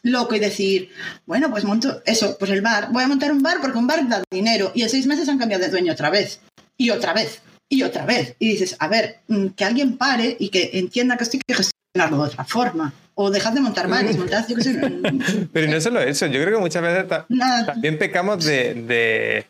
loco 0.05 0.37
y 0.37 0.39
decir, 0.39 0.91
bueno, 1.27 1.51
pues 1.51 1.65
monto 1.65 2.03
eso, 2.07 2.39
pues 2.39 2.53
el 2.53 2.63
bar, 2.63 2.93
voy 2.93 3.03
a 3.03 3.09
montar 3.09 3.33
un 3.33 3.43
bar 3.43 3.59
porque 3.61 3.79
un 3.79 3.89
bar 3.89 4.09
da 4.09 4.23
dinero 4.31 4.71
y 4.77 4.83
en 4.83 4.91
seis 4.91 5.07
meses 5.09 5.29
han 5.29 5.39
cambiado 5.39 5.65
de 5.65 5.71
dueño 5.71 5.93
otra 5.93 6.09
vez 6.09 6.41
y 6.77 6.91
otra 6.91 7.15
vez 7.15 7.43
y 7.69 7.83
otra 7.83 8.07
vez. 8.07 8.37
Y 8.39 8.49
dices, 8.49 8.77
a 8.79 8.87
ver, 8.87 9.19
mm, 9.27 9.49
que 9.49 9.65
alguien 9.65 9.97
pare 9.99 10.37
y 10.39 10.51
que 10.51 10.71
entienda 10.75 11.17
que 11.17 11.25
esto 11.25 11.37
hay 11.37 11.41
que 11.45 11.55
gestionarlo 11.55 11.82
de 11.95 12.17
otra 12.17 12.45
forma. 12.45 12.93
O 13.15 13.31
dejad 13.31 13.53
de 13.53 13.61
montar 13.61 13.89
bares, 13.89 14.17
montad, 14.19 14.45
yo 14.49 14.57
qué 14.57 14.63
sé. 14.63 14.81
Pero 15.53 15.71
no 15.71 15.81
solo 15.81 16.01
eso, 16.01 16.27
yo 16.27 16.43
creo 16.43 16.57
que 16.57 16.61
muchas 16.61 16.83
veces 16.83 17.07
también 17.67 17.99
pecamos 17.99 18.45
de, 18.45 18.75
de, 18.75 19.47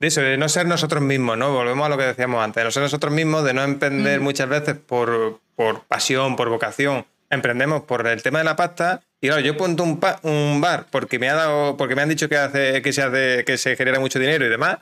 eso, 0.00 0.22
de 0.22 0.38
no 0.38 0.48
ser 0.48 0.66
nosotros 0.66 1.02
mismos, 1.02 1.36
¿no? 1.36 1.52
Volvemos 1.52 1.84
a 1.84 1.88
lo 1.90 1.98
que 1.98 2.04
decíamos 2.04 2.42
antes, 2.42 2.62
de 2.62 2.64
no 2.64 2.70
ser 2.70 2.82
nosotros 2.82 3.12
mismos, 3.12 3.44
de 3.44 3.52
no 3.52 3.62
emprender 3.62 4.20
mm. 4.20 4.22
muchas 4.22 4.48
veces 4.48 4.76
por, 4.76 5.40
por 5.54 5.82
pasión, 5.82 6.36
por 6.36 6.48
vocación. 6.48 7.04
Emprendemos 7.28 7.82
por 7.82 8.06
el 8.06 8.22
tema 8.22 8.38
de 8.38 8.44
la 8.44 8.56
pasta 8.56 9.02
y 9.20 9.28
claro, 9.28 9.40
yo 9.40 9.56
pongo 9.56 9.84
un, 9.84 10.00
un, 10.22 10.60
bar 10.60 10.86
porque 10.90 11.18
me 11.18 11.28
ha 11.30 11.34
dado, 11.34 11.76
porque 11.76 11.94
me 11.94 12.02
han 12.02 12.08
dicho 12.08 12.28
que 12.28 12.36
hace, 12.36 12.82
que 12.82 12.92
se 12.92 13.02
hace, 13.02 13.44
que 13.44 13.56
se 13.56 13.76
genera 13.76 14.00
mucho 14.00 14.18
dinero 14.18 14.44
y 14.44 14.48
demás. 14.48 14.78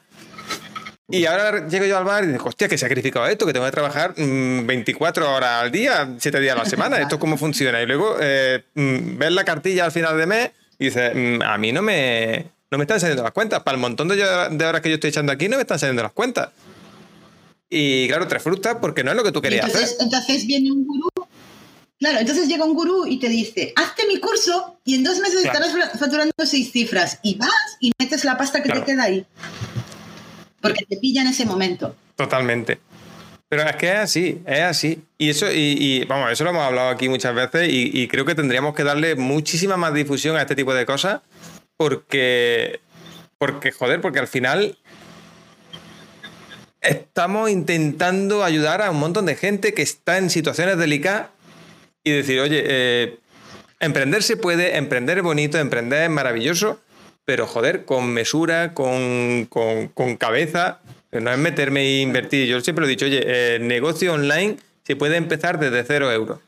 Y 1.10 1.26
ahora 1.26 1.66
llego 1.66 1.86
yo 1.86 1.98
al 1.98 2.04
bar 2.04 2.24
y 2.24 2.28
digo, 2.28 2.48
hostia, 2.48 2.68
que 2.68 2.78
sacrificado 2.78 3.26
esto, 3.26 3.46
que 3.46 3.52
tengo 3.52 3.66
que 3.66 3.72
trabajar 3.72 4.14
24 4.16 5.24
mm, 5.24 5.28
horas 5.28 5.62
al 5.62 5.72
día, 5.72 6.14
7 6.18 6.40
días 6.40 6.54
a 6.54 6.58
la 6.58 6.64
semana, 6.64 6.98
¿esto 6.98 7.18
cómo 7.18 7.36
funciona? 7.36 7.82
Y 7.82 7.86
luego 7.86 8.16
eh, 8.20 8.64
mm, 8.74 9.18
ves 9.18 9.32
la 9.32 9.44
cartilla 9.44 9.86
al 9.86 9.92
final 9.92 10.16
de 10.16 10.26
mes 10.26 10.50
y 10.78 10.86
dices, 10.86 11.12
mm, 11.14 11.42
a 11.42 11.58
mí 11.58 11.72
no 11.72 11.82
me, 11.82 12.46
no 12.70 12.78
me 12.78 12.84
están 12.84 13.00
saliendo 13.00 13.22
las 13.22 13.32
cuentas. 13.32 13.62
Para 13.62 13.74
el 13.74 13.80
montón 13.80 14.08
de, 14.08 14.22
horas 14.22 14.80
que 14.80 14.88
yo 14.88 14.94
estoy 14.94 15.10
echando 15.10 15.32
aquí 15.32 15.48
no 15.48 15.56
me 15.56 15.62
están 15.62 15.78
saliendo 15.78 16.02
las 16.02 16.12
cuentas. 16.12 16.50
Y 17.68 18.08
claro, 18.08 18.26
te 18.28 18.38
frustras 18.38 18.76
porque 18.80 19.02
no 19.02 19.10
es 19.10 19.16
lo 19.16 19.24
que 19.24 19.32
tú 19.32 19.40
querías 19.40 19.66
entonces, 19.66 19.92
hacer. 19.92 20.04
Entonces 20.04 20.46
viene 20.46 20.70
un 20.70 20.86
gurú. 20.86 21.08
Claro, 21.98 22.18
entonces 22.18 22.48
llega 22.48 22.64
un 22.64 22.74
gurú 22.74 23.06
y 23.06 23.18
te 23.18 23.28
dice, 23.28 23.74
hazte 23.76 24.06
mi 24.06 24.18
curso 24.18 24.80
y 24.84 24.94
en 24.94 25.04
dos 25.04 25.18
meses 25.18 25.44
estarás 25.44 25.72
facturando 25.98 26.32
seis 26.44 26.72
cifras. 26.72 27.18
Y 27.22 27.34
vas 27.34 27.50
y 27.80 27.92
metes 27.98 28.24
la 28.24 28.38
pasta 28.38 28.62
que 28.62 28.70
te 28.70 28.82
queda 28.84 29.04
ahí 29.04 29.26
porque 30.60 30.84
te 30.88 30.96
pilla 30.96 31.22
en 31.22 31.28
ese 31.28 31.44
momento. 31.44 31.94
Totalmente. 32.16 32.78
Pero 33.48 33.64
es 33.64 33.76
que 33.76 33.88
es 33.88 33.96
así, 33.96 34.40
es 34.46 34.60
así. 34.60 35.02
Y 35.18 35.30
eso, 35.30 35.46
y, 35.50 36.04
vamos, 36.04 36.30
eso 36.30 36.44
lo 36.44 36.50
hemos 36.50 36.62
hablado 36.62 36.88
aquí 36.88 37.08
muchas 37.08 37.34
veces 37.34 37.68
y, 37.68 38.06
creo 38.06 38.24
que 38.24 38.36
tendríamos 38.36 38.76
que 38.76 38.84
darle 38.84 39.16
muchísima 39.16 39.76
más 39.76 39.92
difusión 39.92 40.36
a 40.36 40.42
este 40.42 40.54
tipo 40.54 40.72
de 40.72 40.86
cosas 40.86 41.22
porque, 41.76 42.80
porque 43.38 43.72
joder, 43.72 44.00
porque 44.00 44.20
al 44.20 44.28
final 44.28 44.78
estamos 46.80 47.50
intentando 47.50 48.44
ayudar 48.44 48.82
a 48.82 48.90
un 48.90 48.98
montón 48.98 49.26
de 49.26 49.34
gente 49.34 49.74
que 49.74 49.82
está 49.82 50.18
en 50.18 50.30
situaciones 50.30 50.78
delicadas 50.78 51.28
y 52.04 52.12
decir, 52.12 52.38
oye, 52.38 52.62
eh, 52.64 53.18
emprender 53.80 54.22
se 54.22 54.36
puede, 54.36 54.76
emprender 54.76 55.18
es 55.18 55.24
bonito, 55.24 55.58
emprender 55.58 56.04
es 56.04 56.10
maravilloso, 56.10 56.80
pero 57.30 57.46
joder, 57.46 57.84
con 57.84 58.12
mesura, 58.12 58.74
con, 58.74 59.46
cabeza. 60.18 60.80
No 61.12 61.30
es 61.30 61.38
meterme 61.38 61.82
e 61.82 62.00
invertir. 62.00 62.48
Yo 62.48 62.60
siempre 62.60 62.84
he 62.86 62.88
dicho, 62.88 63.06
oye, 63.06 63.54
el 63.54 63.68
negocio 63.68 64.14
online 64.14 64.56
se 64.82 64.96
puede 64.96 65.16
empezar 65.16 65.60
desde 65.60 65.84
cero 65.84 66.10
euros. 66.10 66.40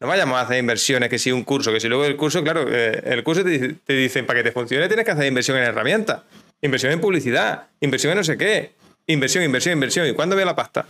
No 0.00 0.06
vayamos 0.06 0.36
a 0.36 0.42
hacer 0.42 0.58
inversiones, 0.58 1.08
que 1.08 1.18
si 1.18 1.32
un 1.32 1.42
curso, 1.42 1.72
que 1.72 1.80
si 1.80 1.88
luego 1.88 2.04
el 2.04 2.16
curso, 2.18 2.44
claro, 2.44 2.66
eh, 2.70 3.00
el 3.02 3.24
curso 3.24 3.42
te, 3.42 3.76
te 3.82 3.94
dicen, 3.94 4.26
para 4.26 4.40
que 4.40 4.50
te 4.50 4.52
funcione 4.52 4.88
tienes 4.88 5.06
que 5.06 5.12
hacer 5.12 5.24
inversión 5.24 5.56
en 5.56 5.64
herramientas, 5.64 6.20
inversión 6.60 6.92
en 6.92 7.00
publicidad, 7.00 7.68
inversión 7.80 8.10
en 8.10 8.18
no 8.18 8.24
sé 8.24 8.36
qué, 8.36 8.72
inversión, 9.06 9.42
inversión, 9.42 9.72
inversión. 9.72 10.06
¿Y 10.06 10.12
cuándo 10.12 10.36
ve 10.36 10.44
la 10.44 10.54
pasta? 10.54 10.84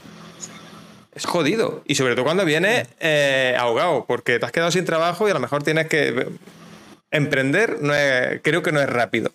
Es 1.14 1.24
jodido. 1.24 1.84
Y 1.86 1.94
sobre 1.94 2.16
todo 2.16 2.24
cuando 2.24 2.44
vienes 2.44 2.88
eh, 2.98 3.54
ahogado, 3.56 4.06
porque 4.08 4.40
te 4.40 4.46
has 4.46 4.50
quedado 4.50 4.72
sin 4.72 4.84
trabajo 4.84 5.28
y 5.28 5.30
a 5.30 5.34
lo 5.34 5.40
mejor 5.40 5.62
tienes 5.62 5.86
que 5.86 6.32
emprender 7.14 7.80
no 7.80 7.94
creo 8.42 8.62
que 8.62 8.72
no 8.72 8.80
es 8.80 8.88
rápido. 8.88 9.32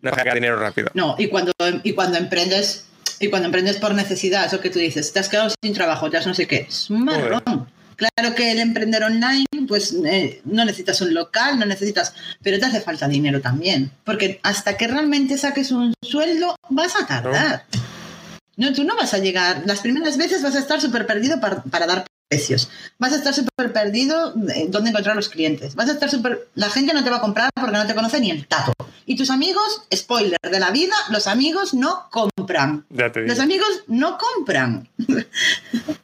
No 0.00 0.10
es 0.10 0.16
sacar 0.16 0.34
dinero 0.34 0.58
rápido. 0.58 0.90
No, 0.94 1.16
y 1.18 1.28
cuando, 1.28 1.52
y 1.82 1.92
cuando 1.92 2.18
emprendes, 2.18 2.86
y 3.18 3.28
cuando 3.28 3.46
emprendes 3.46 3.78
por 3.78 3.94
necesidad, 3.94 4.46
eso 4.46 4.60
que 4.60 4.70
tú 4.70 4.78
dices, 4.78 5.12
te 5.12 5.18
has 5.18 5.28
quedado 5.28 5.50
sin 5.62 5.74
trabajo, 5.74 6.08
ya 6.08 6.20
no 6.20 6.34
sé 6.34 6.46
qué, 6.46 6.66
es 6.68 6.88
un 6.90 7.04
marrón. 7.04 7.68
Claro 7.98 8.32
que 8.36 8.52
el 8.52 8.60
emprender 8.60 9.02
online, 9.02 9.46
pues 9.66 9.92
eh, 10.06 10.40
no 10.44 10.64
necesitas 10.64 11.00
un 11.00 11.12
local, 11.12 11.58
no 11.58 11.66
necesitas, 11.66 12.14
pero 12.44 12.60
te 12.60 12.66
hace 12.66 12.80
falta 12.80 13.08
dinero 13.08 13.40
también, 13.40 13.90
porque 14.04 14.38
hasta 14.44 14.76
que 14.76 14.86
realmente 14.86 15.36
saques 15.36 15.72
un 15.72 15.92
sueldo 16.00 16.54
vas 16.68 16.94
a 16.94 17.08
tardar. 17.08 17.64
No, 18.56 18.72
tú 18.72 18.84
no 18.84 18.94
vas 18.94 19.14
a 19.14 19.18
llegar, 19.18 19.62
las 19.66 19.80
primeras 19.80 20.16
veces 20.16 20.42
vas 20.44 20.54
a 20.54 20.60
estar 20.60 20.80
súper 20.80 21.06
perdido 21.06 21.40
para, 21.40 21.60
para, 21.64 21.86
dar 21.88 22.04
precios. 22.28 22.70
Vas 22.98 23.12
a 23.12 23.16
estar 23.16 23.34
súper 23.34 23.72
perdido 23.72 24.32
dónde 24.68 24.90
encontrar 24.90 25.16
los 25.16 25.28
clientes. 25.28 25.74
Vas 25.74 25.88
a 25.88 25.92
estar 25.92 26.10
súper... 26.10 26.48
La 26.54 26.70
gente 26.70 26.92
no 26.92 27.02
te 27.02 27.10
va 27.10 27.16
a 27.16 27.20
comprar 27.20 27.50
porque 27.54 27.72
no 27.72 27.86
te 27.86 27.94
conoce 27.94 28.20
ni 28.20 28.30
el 28.30 28.46
tato. 28.46 28.72
Y 29.06 29.16
tus 29.16 29.30
amigos, 29.30 29.82
spoiler 29.94 30.38
de 30.42 30.60
la 30.60 30.70
vida, 30.70 30.94
los 31.10 31.26
amigos 31.26 31.74
no 31.74 32.08
compran. 32.10 32.84
Los 32.90 33.38
amigos 33.40 33.68
no 33.86 34.18
compran. 34.18 34.88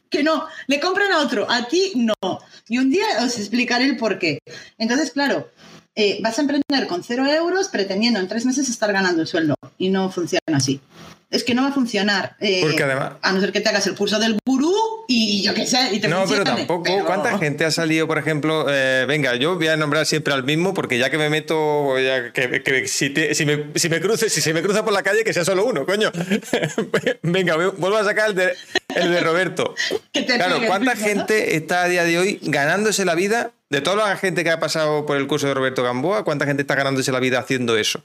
que 0.09 0.23
no, 0.23 0.45
le 0.67 0.79
compran 0.79 1.11
a 1.11 1.19
otro, 1.19 1.49
a 1.49 1.67
ti 1.67 1.93
no. 1.95 2.15
Y 2.67 2.79
un 2.79 2.89
día 2.89 3.05
os 3.21 3.37
explicaré 3.37 3.85
el 3.85 3.97
por 3.97 4.17
qué. 4.17 4.39
Entonces, 4.77 5.11
claro, 5.11 5.49
eh, 5.95 6.19
vas 6.21 6.37
a 6.39 6.41
emprender 6.41 6.87
con 6.87 7.03
cero 7.03 7.25
euros 7.27 7.67
pretendiendo 7.67 8.19
en 8.19 8.27
tres 8.27 8.45
meses 8.45 8.69
estar 8.69 8.91
ganando 8.91 9.21
el 9.21 9.27
sueldo. 9.27 9.55
Y 9.77 9.89
no 9.89 10.09
funciona 10.09 10.57
así 10.57 10.81
es 11.29 11.43
que 11.43 11.53
no 11.53 11.63
va 11.63 11.69
a 11.69 11.71
funcionar. 11.73 12.35
Eh, 12.39 12.61
Porque 12.61 12.83
además. 12.83 13.13
A 13.21 13.31
no 13.31 13.41
ser 13.41 13.51
que 13.51 13.61
te 13.61 13.69
hagas 13.69 13.85
el 13.87 13.95
curso 13.95 14.19
del 14.19 14.37
gurú 14.45 14.73
y 15.07 15.43
yo 15.43 15.53
qué 15.53 15.65
sé. 15.65 15.89
Y 15.91 15.99
te 15.99 16.07
no, 16.07 16.25
pero 16.27 16.43
tampoco. 16.43 17.05
¿Cuánta 17.05 17.37
gente 17.37 17.65
ha 17.65 17.71
salido, 17.71 18.07
por 18.07 18.17
ejemplo? 18.17 18.65
Eh, 18.69 19.05
venga, 19.07 19.35
yo 19.35 19.55
voy 19.55 19.67
a 19.67 19.77
nombrar 19.77 20.05
siempre 20.05 20.33
al 20.33 20.43
mismo 20.43 20.73
porque 20.73 20.97
ya 20.97 21.09
que 21.09 21.17
me 21.17 21.29
meto. 21.29 21.93
que, 22.33 22.87
si, 22.87 23.13
si, 23.33 23.45
me, 23.45 23.65
si, 23.75 23.89
me 23.89 23.99
cruce, 23.99 24.29
si 24.29 24.41
se 24.41 24.53
me 24.53 24.61
cruza 24.61 24.83
por 24.83 24.93
la 24.93 25.03
calle, 25.03 25.23
que 25.23 25.33
sea 25.33 25.45
solo 25.45 25.65
uno, 25.65 25.85
coño. 25.85 26.11
venga, 27.23 27.55
vuelvo 27.55 27.97
a 27.97 28.03
sacar 28.03 28.29
el 28.29 28.35
de, 28.35 28.53
el 28.95 29.11
de 29.11 29.19
Roberto. 29.21 29.75
claro, 30.11 30.59
¿cuánta 30.67 30.95
gente 30.95 31.55
está 31.55 31.83
a 31.83 31.87
día 31.87 32.03
de 32.03 32.17
hoy 32.17 32.39
ganándose 32.43 33.05
la 33.05 33.15
vida? 33.15 33.51
De 33.69 33.81
toda 33.81 34.07
la 34.07 34.15
gente 34.15 34.43
que 34.43 34.51
ha 34.51 34.59
pasado 34.59 35.05
por 35.05 35.17
el 35.17 35.27
curso 35.27 35.47
de 35.47 35.53
Roberto 35.55 35.83
Gamboa, 35.83 36.23
¿cuánta 36.23 36.45
gente 36.45 36.61
está 36.61 36.75
ganándose 36.75 37.11
la 37.11 37.19
vida 37.19 37.39
haciendo 37.39 37.77
eso? 37.77 38.03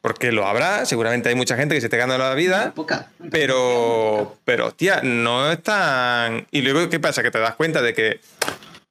Porque 0.00 0.30
lo 0.32 0.46
habrá, 0.46 0.86
seguramente 0.86 1.28
hay 1.28 1.34
mucha 1.34 1.56
gente 1.56 1.74
que 1.74 1.80
se 1.80 1.88
esté 1.88 1.96
ganando 1.96 2.24
la 2.24 2.34
vida, 2.34 2.72
Poca. 2.74 3.10
pero, 3.30 4.36
pero, 4.44 4.66
hostia, 4.68 5.00
no 5.02 5.50
es 5.50 5.62
tan... 5.62 6.46
Y 6.50 6.62
luego, 6.62 6.88
¿qué 6.88 7.00
pasa? 7.00 7.22
Que 7.22 7.30
te 7.30 7.38
das 7.40 7.56
cuenta 7.56 7.82
de 7.82 7.94
que 7.94 8.20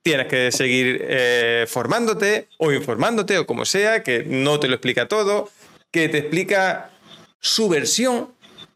tienes 0.03 0.27
que 0.27 0.51
seguir 0.51 1.05
eh, 1.07 1.65
formándote 1.67 2.47
o 2.57 2.71
informándote 2.71 3.37
o 3.37 3.45
como 3.47 3.65
sea, 3.65 4.03
que 4.03 4.23
no 4.25 4.59
te 4.59 4.67
lo 4.67 4.75
explica 4.75 5.07
todo, 5.07 5.49
que 5.91 6.09
te 6.09 6.17
explica 6.19 6.89
su 7.39 7.69
versión, 7.69 8.29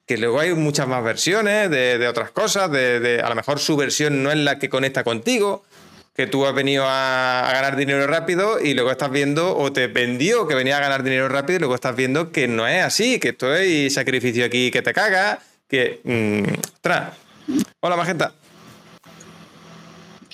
que 0.06 0.18
luego 0.18 0.40
hay 0.40 0.54
muchas 0.54 0.88
más 0.88 1.04
versiones 1.04 1.70
de, 1.70 1.98
de 1.98 2.08
otras 2.08 2.32
cosas, 2.32 2.72
de, 2.72 3.00
de- 3.00 3.22
a 3.22 3.30
lo 3.30 3.36
mejor 3.36 3.60
su 3.60 3.76
versión 3.78 4.24
no 4.24 4.32
es 4.32 4.38
la 4.38 4.60
que 4.60 4.70
conecta 4.70 5.04
contigo, 5.04 5.64
que 6.22 6.28
tú 6.28 6.46
has 6.46 6.54
venido 6.54 6.86
a, 6.86 7.50
a 7.50 7.52
ganar 7.52 7.76
dinero 7.76 8.06
rápido 8.06 8.60
y 8.60 8.76
luego 8.76 8.92
estás 8.92 9.10
viendo, 9.10 9.58
o 9.58 9.74
te 9.74 9.88
vendió 9.88 10.48
que 10.48 10.54
venía 10.54 10.78
a 10.78 10.80
ganar 10.80 11.02
dinero 11.02 11.28
rápido 11.30 11.56
y 11.58 11.60
luego 11.62 11.74
estás 11.74 11.96
viendo 11.96 12.32
que 12.32 12.48
no 12.48 12.68
es 12.68 12.84
así, 12.84 13.20
que 13.20 13.30
esto 13.30 13.52
hay 13.52 13.90
sacrificio 13.90 14.46
aquí 14.46 14.70
que 14.70 14.84
te 14.84 14.94
caga, 14.94 15.40
que... 15.68 16.00
mm, 16.04 16.60
ostras. 16.76 17.14
Hola, 17.80 17.96
Magenta. 17.96 18.36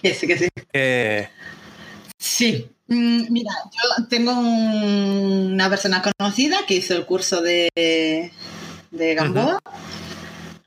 Que 0.02 0.14
sí, 0.14 0.28
que 0.28 0.38
sí. 0.38 0.48
Eh, 0.74 1.30
Sí. 2.18 2.70
Mm, 2.88 3.28
Mira, 3.32 3.52
yo 3.72 4.08
tengo 4.10 4.32
un- 4.34 5.52
una 5.54 5.70
persona 5.70 6.02
conocida 6.02 6.58
que 6.68 6.74
hizo 6.76 6.96
el 6.96 7.06
curso 7.06 7.42
de, 7.42 7.70
de 8.92 9.16
Gamboa. 9.16 9.60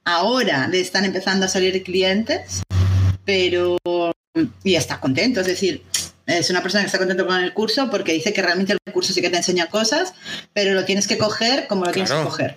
Ahora 0.04 0.66
le 0.68 0.80
están 0.80 1.04
empezando 1.04 1.44
a 1.44 1.48
salir 1.50 1.82
clientes, 1.82 2.62
pero 3.26 3.76
y 4.64 4.74
está 4.74 5.00
contento. 5.00 5.40
Es 5.40 5.46
decir, 5.46 5.82
es 6.26 6.50
una 6.50 6.62
persona 6.62 6.82
que 6.82 6.86
está 6.86 6.98
contento 6.98 7.26
con 7.26 7.40
el 7.42 7.52
curso 7.52 7.90
porque 7.90 8.12
dice 8.12 8.32
que 8.32 8.42
realmente 8.42 8.72
el 8.74 8.92
curso 8.92 9.12
sí 9.12 9.20
que 9.20 9.30
te 9.30 9.36
enseña 9.36 9.66
cosas, 9.66 10.14
pero 10.52 10.74
lo 10.74 10.84
tienes 10.84 11.06
que 11.06 11.18
coger 11.18 11.66
como 11.66 11.84
lo 11.84 11.92
tienes 11.92 12.10
que 12.12 12.22
coger. 12.22 12.56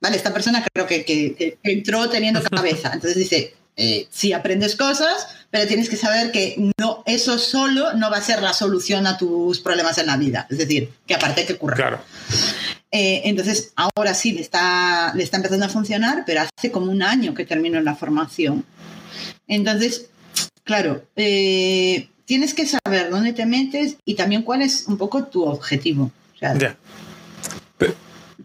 Vale, 0.00 0.16
esta 0.16 0.32
persona 0.32 0.64
creo 0.72 0.86
que, 0.86 1.04
que- 1.04 1.34
que 1.36 1.58
entró 1.62 2.08
teniendo 2.08 2.42
cabeza. 2.50 2.90
Entonces 2.92 3.16
dice, 3.16 3.54
eh, 3.76 4.06
sí 4.10 4.32
aprendes 4.32 4.74
cosas, 4.76 5.28
pero 5.50 5.66
tienes 5.68 5.88
que 5.88 5.96
saber 5.96 6.32
que 6.32 6.72
no, 6.78 7.02
eso 7.06 7.38
solo 7.38 7.92
no 7.94 8.10
va 8.10 8.16
a 8.16 8.22
ser 8.22 8.42
la 8.42 8.52
solución 8.52 9.06
a 9.06 9.16
tus 9.18 9.60
problemas 9.60 9.98
en 9.98 10.06
la 10.06 10.16
vida. 10.16 10.46
Es 10.50 10.58
decir, 10.58 10.90
que 11.06 11.14
aparte 11.14 11.42
hay 11.42 11.46
que 11.46 11.56
currar. 11.56 11.76
claro. 11.76 12.00
Eh, 12.94 13.22
entonces, 13.24 13.72
ahora 13.76 14.12
sí, 14.14 14.32
le 14.32 14.42
está, 14.42 15.12
le 15.14 15.22
está 15.22 15.38
empezando 15.38 15.64
a 15.64 15.68
funcionar, 15.70 16.24
pero 16.26 16.42
hace 16.42 16.70
como 16.70 16.90
un 16.90 17.02
año 17.02 17.32
que 17.32 17.46
terminó 17.46 17.80
la 17.80 17.94
formación. 17.94 18.66
Entonces, 19.48 20.06
claro, 20.64 21.04
eh, 21.16 22.08
tienes 22.24 22.54
que 22.54 22.66
saber 22.66 23.10
dónde 23.10 23.32
te 23.32 23.46
metes 23.46 23.96
y 24.04 24.14
también 24.14 24.42
cuál 24.42 24.62
es 24.62 24.86
un 24.86 24.96
poco 24.96 25.24
tu 25.24 25.44
objetivo. 25.44 26.10
O 26.34 26.38
sea, 26.38 26.54
Ya. 26.58 26.76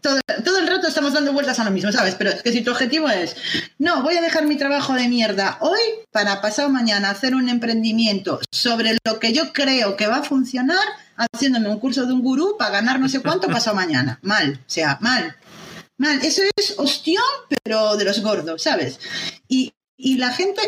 todo, 0.02 0.20
todo 0.46 0.60
el 0.60 0.68
rato 0.68 0.88
estamos 0.88 1.14
dando 1.14 1.34
vueltas 1.34 1.60
a 1.60 1.64
lo 1.64 1.72
mismo, 1.72 1.92
¿sabes? 1.92 2.16
Pero 2.16 2.30
es 2.30 2.44
que 2.44 2.52
si 2.52 2.62
tu 2.62 2.72
objetivo 2.72 3.10
es, 3.10 3.36
no, 3.80 4.04
voy 4.04 4.16
a 4.16 4.22
dejar 4.22 4.46
mi 4.46 4.56
trabajo 4.58 4.94
de 4.94 5.08
mierda 5.10 5.58
hoy 5.62 5.80
para 6.12 6.42
pasado 6.42 6.70
mañana 6.70 7.10
hacer 7.10 7.34
un 7.36 7.50
emprendimiento 7.50 8.40
sobre 8.52 8.98
lo 9.06 9.20
que 9.20 9.34
yo 9.34 9.54
creo 9.54 9.96
que 9.96 10.08
va 10.08 10.18
a 10.18 10.24
funcionar, 10.24 10.78
haciéndome 11.18 11.70
un 11.70 11.80
curso 11.80 12.06
de 12.06 12.14
un 12.14 12.22
gurú 12.22 12.56
para 12.60 12.72
ganar 12.72 13.00
no 13.00 13.10
sé 13.10 13.22
cuánto 13.22 13.48
pasado 13.48 13.76
mañana. 13.84 14.20
Mal, 14.22 14.60
o 14.60 14.70
sea, 14.70 14.98
mal. 15.02 15.36
Mal, 15.98 16.20
eso 16.24 16.44
es 16.56 16.76
ostión, 16.78 17.24
pero 17.64 17.98
de 17.98 18.06
los 18.06 18.22
gordos, 18.22 18.62
¿sabes? 18.62 19.00
Y, 19.48 19.74
y 19.98 20.18
la 20.18 20.32
gente, 20.32 20.62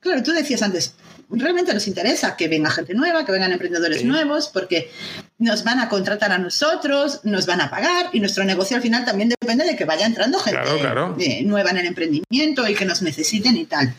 claro, 0.00 0.22
tú 0.22 0.32
decías 0.32 0.62
antes, 0.62 0.94
realmente 1.30 1.74
nos 1.74 1.86
interesa 1.86 2.36
que 2.36 2.48
venga 2.48 2.70
gente 2.70 2.94
nueva, 2.94 3.24
que 3.26 3.32
vengan 3.32 3.52
emprendedores 3.52 3.98
Sí. 4.00 4.04
nuevos, 4.04 4.48
porque 4.48 4.90
nos 5.38 5.62
van 5.64 5.78
a 5.80 5.88
contratar 5.88 6.32
a 6.32 6.38
nosotros, 6.38 7.20
nos 7.24 7.46
van 7.46 7.60
a 7.60 7.70
pagar 7.70 8.10
y 8.12 8.20
nuestro 8.20 8.44
negocio 8.44 8.76
al 8.76 8.82
final 8.82 9.04
también 9.04 9.28
depende 9.28 9.64
de 9.64 9.76
que 9.76 9.84
vaya 9.84 10.06
entrando 10.06 10.38
gente 10.38 10.60
Claro, 10.62 10.78
claro. 10.78 11.16
eh, 11.20 11.42
nueva 11.44 11.70
en 11.70 11.78
el 11.78 11.86
emprendimiento 11.86 12.66
y 12.68 12.74
que 12.74 12.84
nos 12.84 13.02
necesiten 13.02 13.56
y 13.56 13.66
tal. 13.66 13.92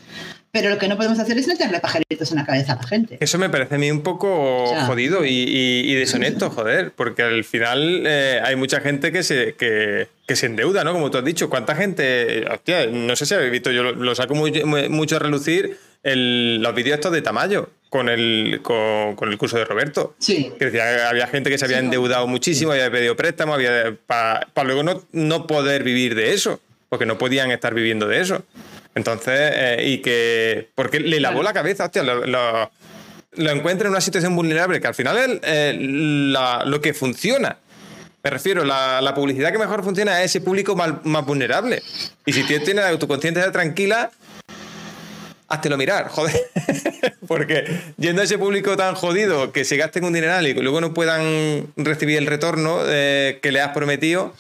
Pero 0.52 0.72
lo 0.72 0.80
que 0.80 0.88
no 0.88 0.98
podemos 0.98 1.20
hacer 1.20 1.38
es 1.38 1.46
meterle 1.48 1.80
pajaritos 1.80 2.32
en 2.32 2.38
la 2.38 2.46
cabeza 2.46 2.74
a 2.74 2.78
la 2.78 2.84
gente. 2.88 3.18
Eso 3.22 3.38
me 3.38 3.52
parece 3.52 3.76
a 3.76 3.78
mí 3.78 3.92
un 3.92 4.02
poco 4.02 4.64
O 4.64 4.70
sea- 4.70 4.86
jodido 4.88 5.24
y, 5.24 5.30
y- 5.30 5.92
y 5.92 5.94
deshonesto, 5.94 6.50
joder, 6.50 6.92
porque 6.96 7.22
al 7.22 7.44
final 7.44 8.02
eh, 8.08 8.42
hay 8.44 8.56
mucha 8.56 8.82
gente 8.82 9.12
que 9.12 9.22
se, 9.22 9.54
que, 9.54 10.08
que 10.28 10.36
se 10.36 10.48
endeuda, 10.48 10.84
¿no? 10.84 10.92
Como 10.94 11.12
tú 11.12 11.20
has 11.20 11.24
dicho, 11.24 11.52
¿cuánta 11.52 11.76
gente? 11.76 12.46
Hostia, 12.52 12.88
no 12.88 13.16
sé 13.16 13.28
si 13.28 13.36
habéis 13.36 13.52
visto, 13.52 13.70
yo 13.70 13.84
lo, 13.84 13.92
lo 13.92 14.16
saco 14.16 14.34
muy- 14.34 14.64
muy- 14.64 14.90
mucho 14.90 15.18
a 15.18 15.20
relucir 15.20 15.78
el- 16.10 16.62
los 16.62 16.74
vídeos 16.76 16.96
estos 16.96 17.12
de 17.12 17.22
Tamayo 17.22 17.70
con 17.90 18.08
el, 18.10 18.60
con, 18.62 19.16
con 19.16 19.30
el 19.32 19.38
curso 19.38 19.58
de 19.58 19.66
Roberto. 19.66 20.16
Sí. 20.20 20.52
Que 20.60 20.66
decía, 20.66 21.10
había 21.10 21.28
gente 21.28 21.50
que 21.50 21.58
se 21.58 21.66
había 21.66 21.80
endeudado 21.80 22.28
muchísimo, 22.28 22.72
había 22.72 22.92
pedido 22.92 23.16
préstamo, 23.16 23.54
había 23.54 23.96
para 24.06 24.46
luego 24.64 24.84
no, 24.84 25.04
no 25.12 25.48
poder 25.48 25.84
vivir 25.84 26.14
de 26.16 26.34
eso, 26.34 26.60
porque 26.90 27.06
no 27.06 27.18
podían 27.18 27.52
estar 27.52 27.74
viviendo 27.74 28.08
de 28.08 28.22
eso. 28.22 28.44
Entonces, 28.96 29.40
eh, 29.54 29.84
y 29.86 29.98
que. 30.00 30.70
Porque 30.76 31.00
le 31.00 31.20
lavó 31.20 31.40
Claro. 31.42 31.50
la 31.50 31.54
cabeza, 31.54 31.86
hostia, 31.86 32.04
lo, 32.04 32.26
lo- 32.26 32.72
lo 33.34 33.52
encuentra 33.52 33.86
en 33.88 33.92
una 33.92 34.02
situación 34.02 34.36
vulnerable, 34.36 34.82
que 34.82 34.88
al 34.88 34.96
final 34.96 35.18
es 35.18 35.40
eh, 35.44 35.78
la- 35.80 36.64
lo 36.66 36.82
que 36.82 36.94
funciona. 36.94 37.58
Me 38.24 38.30
refiero, 38.32 38.66
la, 38.66 39.00
la 39.02 39.14
publicidad 39.14 39.52
que 39.52 39.58
mejor 39.58 39.84
funciona 39.84 40.20
es 40.22 40.26
ese 40.32 40.42
público 40.42 40.76
más, 40.76 40.94
más 41.06 41.26
vulnerable. 41.26 41.82
Y 42.26 42.34
si 42.34 42.44
tienes 42.44 43.00
tu 43.00 43.08
conciencia 43.08 43.50
tranquila, 43.52 44.12
háztelo 45.50 45.78
mirar, 45.78 46.08
joder. 46.10 46.36
Porque 47.28 47.66
yendo 47.98 48.22
a 48.22 48.26
ese 48.26 48.38
público 48.38 48.76
tan 48.78 48.96
jodido 48.96 49.52
que 49.52 49.66
se 49.66 49.78
gasten 49.78 50.04
un 50.04 50.14
dineral 50.14 50.48
y 50.48 50.54
que 50.54 50.62
luego 50.62 50.82
no 50.82 50.94
puedan 50.94 51.68
recibir 51.76 52.18
el 52.18 52.26
retorno 52.28 52.80
eh, 52.88 53.40
que 53.42 53.52
le 53.52 53.62
has 53.62 53.74
prometido, 53.74 54.34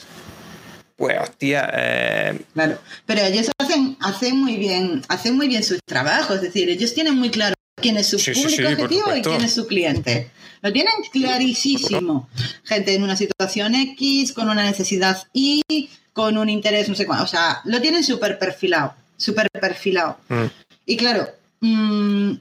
pues 0.95 1.17
hostia, 1.21 1.69
eh, 1.73 2.39
Claro, 2.53 2.77
pero 3.05 3.21
ellos 3.21 3.49
hacen, 3.57 3.97
hacen 4.01 4.37
muy 4.37 4.57
bien, 4.57 5.01
hacen 5.07 5.35
muy 5.35 5.47
bien 5.47 5.63
su 5.63 5.77
trabajo, 5.85 6.33
es 6.33 6.41
decir, 6.41 6.69
ellos 6.69 6.93
tienen 6.93 7.15
muy 7.15 7.29
claro 7.29 7.55
quién 7.81 7.95
es 7.97 8.07
su 8.07 8.19
Sí, 8.19 8.31
público 8.31 8.49
sí, 8.55 8.63
objetivo 8.65 9.15
y 9.15 9.21
quién 9.21 9.41
es 9.41 9.53
su 9.53 9.65
cliente. 9.67 10.29
Lo 10.61 10.73
tienen 10.73 10.93
clarísimo. 11.13 12.27
Gente 12.65 12.93
en 12.93 13.03
una 13.03 13.15
situación 13.15 13.75
X, 13.75 14.33
con 14.33 14.49
una 14.49 14.63
necesidad 14.63 15.17
Y, 15.31 15.61
con 16.11 16.37
un 16.37 16.49
interés, 16.49 16.89
no 16.89 16.95
sé 16.95 17.05
cuánto. 17.05 17.23
O 17.23 17.27
sea, 17.27 17.61
lo 17.63 17.79
tienen 17.79 18.03
súper 18.03 18.37
perfilado, 18.37 18.93
súper 19.15 19.47
perfilado. 19.51 20.17
mm, 20.27 20.45
Y 20.89 20.97
claro, 20.97 21.27
mm, 21.61 22.31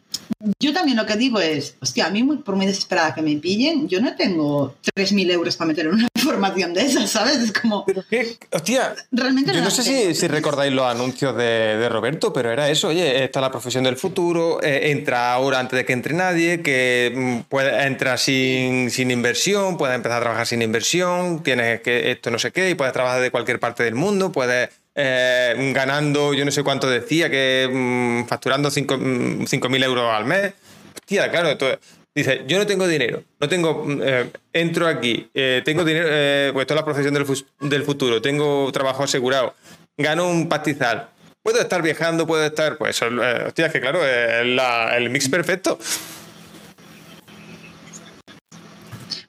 yo 0.58 0.72
también 0.72 0.96
lo 0.96 1.04
que 1.04 1.16
digo 1.16 1.38
es, 1.38 1.76
hostia, 1.82 2.06
a 2.06 2.10
mí 2.10 2.22
muy, 2.22 2.38
por 2.38 2.56
muy 2.56 2.64
desesperada 2.64 3.14
que 3.14 3.20
me 3.20 3.36
pillen, 3.36 3.86
yo 3.88 4.00
no 4.00 4.16
tengo 4.16 4.74
3.000 4.96 5.30
euros 5.32 5.54
para 5.58 5.68
meter 5.68 5.84
en 5.84 5.92
una 5.92 6.08
formación 6.24 6.72
de 6.72 6.80
esas, 6.80 7.10
¿sabes? 7.10 7.36
Es 7.36 7.52
como, 7.52 7.84
¿qué? 8.08 8.38
hostia, 8.50 8.94
realmente 9.12 9.52
Yo 9.52 9.60
no 9.60 9.70
sé 9.70 9.82
si, 9.82 10.14
si 10.14 10.28
recordáis 10.28 10.72
los 10.72 10.86
anuncios 10.86 11.36
de, 11.36 11.76
de 11.76 11.88
Roberto, 11.90 12.32
pero 12.32 12.50
era 12.50 12.70
eso, 12.70 12.88
oye, 12.88 13.22
esta 13.22 13.40
es 13.40 13.42
la 13.42 13.50
profesión 13.50 13.84
del 13.84 13.98
futuro, 13.98 14.62
eh, 14.62 14.92
entra 14.92 15.34
ahora 15.34 15.60
antes 15.60 15.76
de 15.76 15.84
que 15.84 15.92
entre 15.92 16.14
nadie, 16.14 16.62
que 16.62 17.12
mm, 17.14 17.50
puede 17.50 17.86
entrar 17.86 18.18
sin, 18.18 18.90
sin 18.90 19.10
inversión, 19.10 19.76
puedes 19.76 19.94
empezar 19.94 20.20
a 20.20 20.22
trabajar 20.22 20.46
sin 20.46 20.62
inversión, 20.62 21.42
tienes 21.42 21.82
que 21.82 22.12
esto 22.12 22.30
no 22.30 22.38
sé 22.38 22.50
qué, 22.50 22.70
y 22.70 22.74
puedes 22.74 22.94
trabajar 22.94 23.20
de 23.20 23.30
cualquier 23.30 23.60
parte 23.60 23.82
del 23.82 23.94
mundo, 23.94 24.32
puedes 24.32 24.70
eh, 25.00 25.72
ganando, 25.72 26.34
yo 26.34 26.44
no 26.44 26.50
sé 26.50 26.64
cuánto 26.64 26.90
decía, 26.90 27.30
que 27.30 27.68
mm, 27.72 28.26
facturando 28.26 28.68
5.000 28.70 29.82
euros 29.84 30.12
al 30.12 30.24
mes. 30.24 30.52
Hostia, 30.94 31.30
claro, 31.30 31.50
entonces, 31.50 31.78
dice, 32.14 32.42
yo 32.48 32.58
no 32.58 32.66
tengo 32.66 32.88
dinero, 32.88 33.22
no 33.40 33.48
tengo, 33.48 33.84
mm, 33.86 34.00
eh, 34.02 34.30
entro 34.52 34.88
aquí, 34.88 35.30
eh, 35.32 35.62
tengo 35.64 35.84
dinero, 35.84 36.08
eh, 36.10 36.50
pues 36.52 36.64
esto 36.64 36.74
es 36.74 36.80
la 36.80 36.84
profesión 36.84 37.14
del, 37.14 37.24
del 37.60 37.82
futuro, 37.84 38.20
tengo 38.20 38.70
trabajo 38.72 39.04
asegurado, 39.04 39.54
gano 39.96 40.28
un 40.28 40.48
pastizal, 40.48 41.08
puedo 41.44 41.60
estar 41.60 41.80
viajando, 41.80 42.26
puedo 42.26 42.44
estar, 42.44 42.76
pues 42.76 43.00
hostia, 43.00 43.66
es 43.66 43.72
que 43.72 43.80
claro, 43.80 44.04
es 44.04 44.44
la- 44.46 44.96
el 44.96 45.10
mix 45.10 45.28
perfecto. 45.28 45.78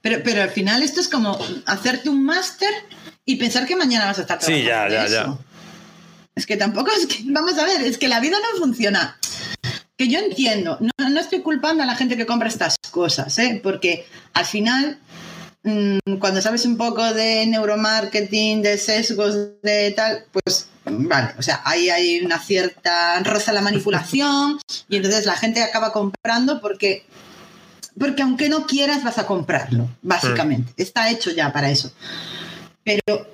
Pero, 0.01 0.21
pero 0.23 0.41
al 0.41 0.49
final 0.49 0.81
esto 0.81 1.01
es 1.01 1.09
como 1.09 1.37
hacerte 1.65 2.09
un 2.09 2.25
máster 2.25 2.69
y 3.25 3.35
pensar 3.35 3.65
que 3.67 3.75
mañana 3.75 4.05
vas 4.05 4.17
a 4.17 4.21
estar 4.21 4.41
Sí, 4.41 4.63
trabajando 4.63 4.95
ya, 4.95 5.03
de 5.03 5.09
ya, 5.11 5.21
eso. 5.21 5.39
Es 6.39 6.45
que 6.45 6.55
tampoco 6.55 6.89
es 6.89 7.05
que, 7.05 7.21
vamos 7.25 7.57
a 7.57 7.65
ver, 7.65 7.81
es 7.81 7.97
que 7.97 8.07
la 8.07 8.21
vida 8.21 8.37
no 8.39 8.57
funciona. 8.57 9.19
Que 9.97 10.07
yo 10.07 10.19
entiendo, 10.19 10.77
no, 10.79 11.09
no 11.09 11.19
estoy 11.19 11.41
culpando 11.41 11.83
a 11.83 11.85
la 11.85 11.95
gente 11.95 12.15
que 12.15 12.25
compra 12.25 12.47
estas 12.47 12.77
cosas, 12.91 13.37
¿eh? 13.39 13.59
porque 13.61 14.05
al 14.31 14.45
final, 14.45 14.97
mm, 15.63 16.15
cuando 16.17 16.41
sabes 16.41 16.63
un 16.63 16.77
poco 16.77 17.13
de 17.13 17.45
neuromarketing, 17.45 18.61
de 18.61 18.77
sesgos, 18.77 19.35
de 19.61 19.91
tal, 19.91 20.23
pues 20.31 20.69
vale, 20.85 21.33
o 21.37 21.41
sea, 21.41 21.61
ahí 21.65 21.89
hay 21.89 22.21
una 22.21 22.39
cierta 22.39 23.19
roza 23.19 23.51
la 23.51 23.59
manipulación 23.59 24.59
y 24.87 24.95
entonces 24.95 25.25
la 25.25 25.35
gente 25.35 25.61
acaba 25.61 25.91
comprando 25.91 26.61
porque 26.61 27.03
porque 27.99 28.21
aunque 28.21 28.47
no 28.47 28.65
quieras 28.65 29.03
vas 29.03 29.17
a 29.17 29.27
comprarlo, 29.27 29.89
básicamente. 30.01 30.71
Está 30.77 31.11
hecho 31.11 31.31
ya 31.31 31.51
para 31.51 31.69
eso. 31.69 31.91
Pero, 32.85 33.27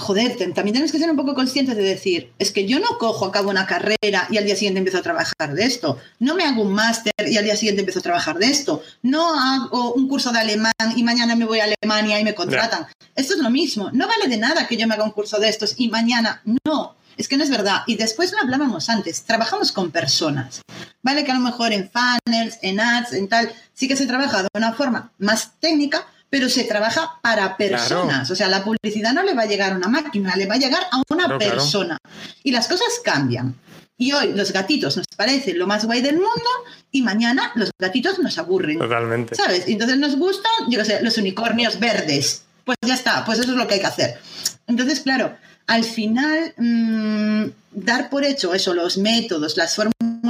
joder, 0.00 0.36
también 0.36 0.72
tenemos 0.72 0.90
que 0.90 0.98
ser 0.98 1.10
un 1.10 1.16
poco 1.16 1.34
conscientes 1.34 1.76
de 1.76 1.82
decir, 1.82 2.32
es 2.38 2.50
que 2.50 2.66
yo 2.66 2.80
no 2.80 2.98
cojo 2.98 3.26
a 3.26 3.32
cabo 3.32 3.50
una 3.50 3.66
carrera 3.66 4.26
y 4.30 4.38
al 4.38 4.44
día 4.44 4.56
siguiente 4.56 4.78
empiezo 4.78 4.98
a 4.98 5.02
trabajar 5.02 5.54
de 5.54 5.64
esto. 5.64 5.98
No 6.18 6.34
me 6.34 6.44
hago 6.44 6.62
un 6.62 6.72
máster 6.72 7.12
y 7.18 7.36
al 7.36 7.44
día 7.44 7.56
siguiente 7.56 7.80
empiezo 7.80 8.00
a 8.00 8.02
trabajar 8.02 8.38
de 8.38 8.46
esto. 8.46 8.82
No 9.02 9.38
hago 9.38 9.92
un 9.92 10.08
curso 10.08 10.32
de 10.32 10.40
alemán 10.40 10.72
y 10.96 11.02
mañana 11.02 11.36
me 11.36 11.44
voy 11.44 11.60
a 11.60 11.64
Alemania 11.64 12.18
y 12.18 12.24
me 12.24 12.34
contratan. 12.34 12.86
Esto 13.14 13.34
es 13.34 13.40
lo 13.40 13.50
mismo. 13.50 13.90
No 13.92 14.08
vale 14.08 14.28
de 14.28 14.38
nada 14.38 14.66
que 14.66 14.76
yo 14.76 14.86
me 14.88 14.94
haga 14.94 15.04
un 15.04 15.12
curso 15.12 15.38
de 15.38 15.48
estos 15.48 15.74
y 15.76 15.88
mañana 15.88 16.42
no. 16.64 16.96
Es 17.16 17.28
que 17.28 17.36
no 17.36 17.44
es 17.44 17.50
verdad. 17.50 17.82
Y 17.86 17.96
después 17.96 18.32
lo 18.32 18.38
hablábamos 18.38 18.88
antes. 18.88 19.24
Trabajamos 19.24 19.72
con 19.72 19.90
personas. 19.90 20.62
Vale 21.02 21.24
que 21.24 21.30
a 21.30 21.34
lo 21.34 21.40
mejor 21.40 21.72
en 21.72 21.90
funnels, 21.90 22.58
en 22.62 22.80
ads, 22.80 23.12
en 23.12 23.28
tal, 23.28 23.52
sí 23.74 23.88
que 23.88 23.96
se 23.96 24.06
trabaja 24.06 24.42
de 24.42 24.48
una 24.54 24.72
forma 24.72 25.12
más 25.18 25.58
técnica, 25.60 26.06
pero 26.30 26.48
se 26.48 26.64
trabaja 26.64 27.18
para 27.20 27.56
personas. 27.56 28.30
O 28.30 28.36
sea, 28.36 28.48
la 28.48 28.64
publicidad 28.64 29.12
no 29.12 29.24
le 29.24 29.34
va 29.34 29.42
a 29.42 29.46
llegar 29.46 29.72
a 29.72 29.76
una 29.76 29.88
máquina, 29.88 30.36
le 30.36 30.46
va 30.46 30.54
a 30.54 30.58
llegar 30.58 30.82
a 30.90 31.02
una 31.10 31.36
persona. 31.36 31.98
Y 32.44 32.52
las 32.52 32.68
cosas 32.68 33.00
cambian. 33.04 33.56
Y 33.98 34.12
hoy 34.12 34.32
los 34.32 34.52
gatitos 34.52 34.96
nos 34.96 35.06
parecen 35.14 35.58
lo 35.58 35.66
más 35.66 35.84
guay 35.84 36.00
del 36.00 36.14
mundo 36.14 36.50
y 36.90 37.02
mañana 37.02 37.52
los 37.56 37.70
gatitos 37.78 38.18
nos 38.18 38.38
aburren. 38.38 38.78
Totalmente. 38.78 39.34
¿Sabes? 39.34 39.64
Entonces 39.66 39.98
nos 39.98 40.16
gustan, 40.16 40.70
yo 40.70 40.78
qué 40.78 40.84
sé, 40.86 41.02
los 41.02 41.18
unicornios 41.18 41.78
verdes. 41.78 42.44
Pues 42.64 42.78
ya 42.80 42.94
está, 42.94 43.24
pues 43.26 43.40
eso 43.40 43.50
es 43.50 43.58
lo 43.58 43.66
que 43.66 43.74
hay 43.74 43.80
que 43.80 43.86
hacer. 43.86 44.18
Entonces, 44.66 45.00
claro, 45.00 45.36
al 45.66 45.84
final, 45.84 46.54
mm, 46.56 47.44
dar 47.72 48.08
por 48.08 48.24
hecho 48.24 48.54
eso, 48.54 48.72
los 48.72 48.96
métodos, 48.96 49.56
las 49.56 49.74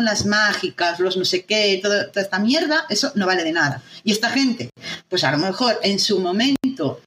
fórmulas 0.01 0.25
mágicas, 0.25 0.99
los 0.99 1.17
no 1.17 1.25
sé 1.25 1.45
qué, 1.45 1.79
toda 1.83 2.11
esta 2.15 2.39
mierda, 2.39 2.87
eso 2.89 3.13
no 3.17 3.27
vale 3.27 3.45
de 3.45 3.53
nada. 3.53 3.83
Y 4.03 4.13
esta 4.13 4.31
gente, 4.31 4.71
pues 5.09 5.25
a 5.25 5.31
lo 5.31 5.39
mejor 5.39 5.79
en 5.83 5.99
su 5.99 6.21
momento 6.21 7.01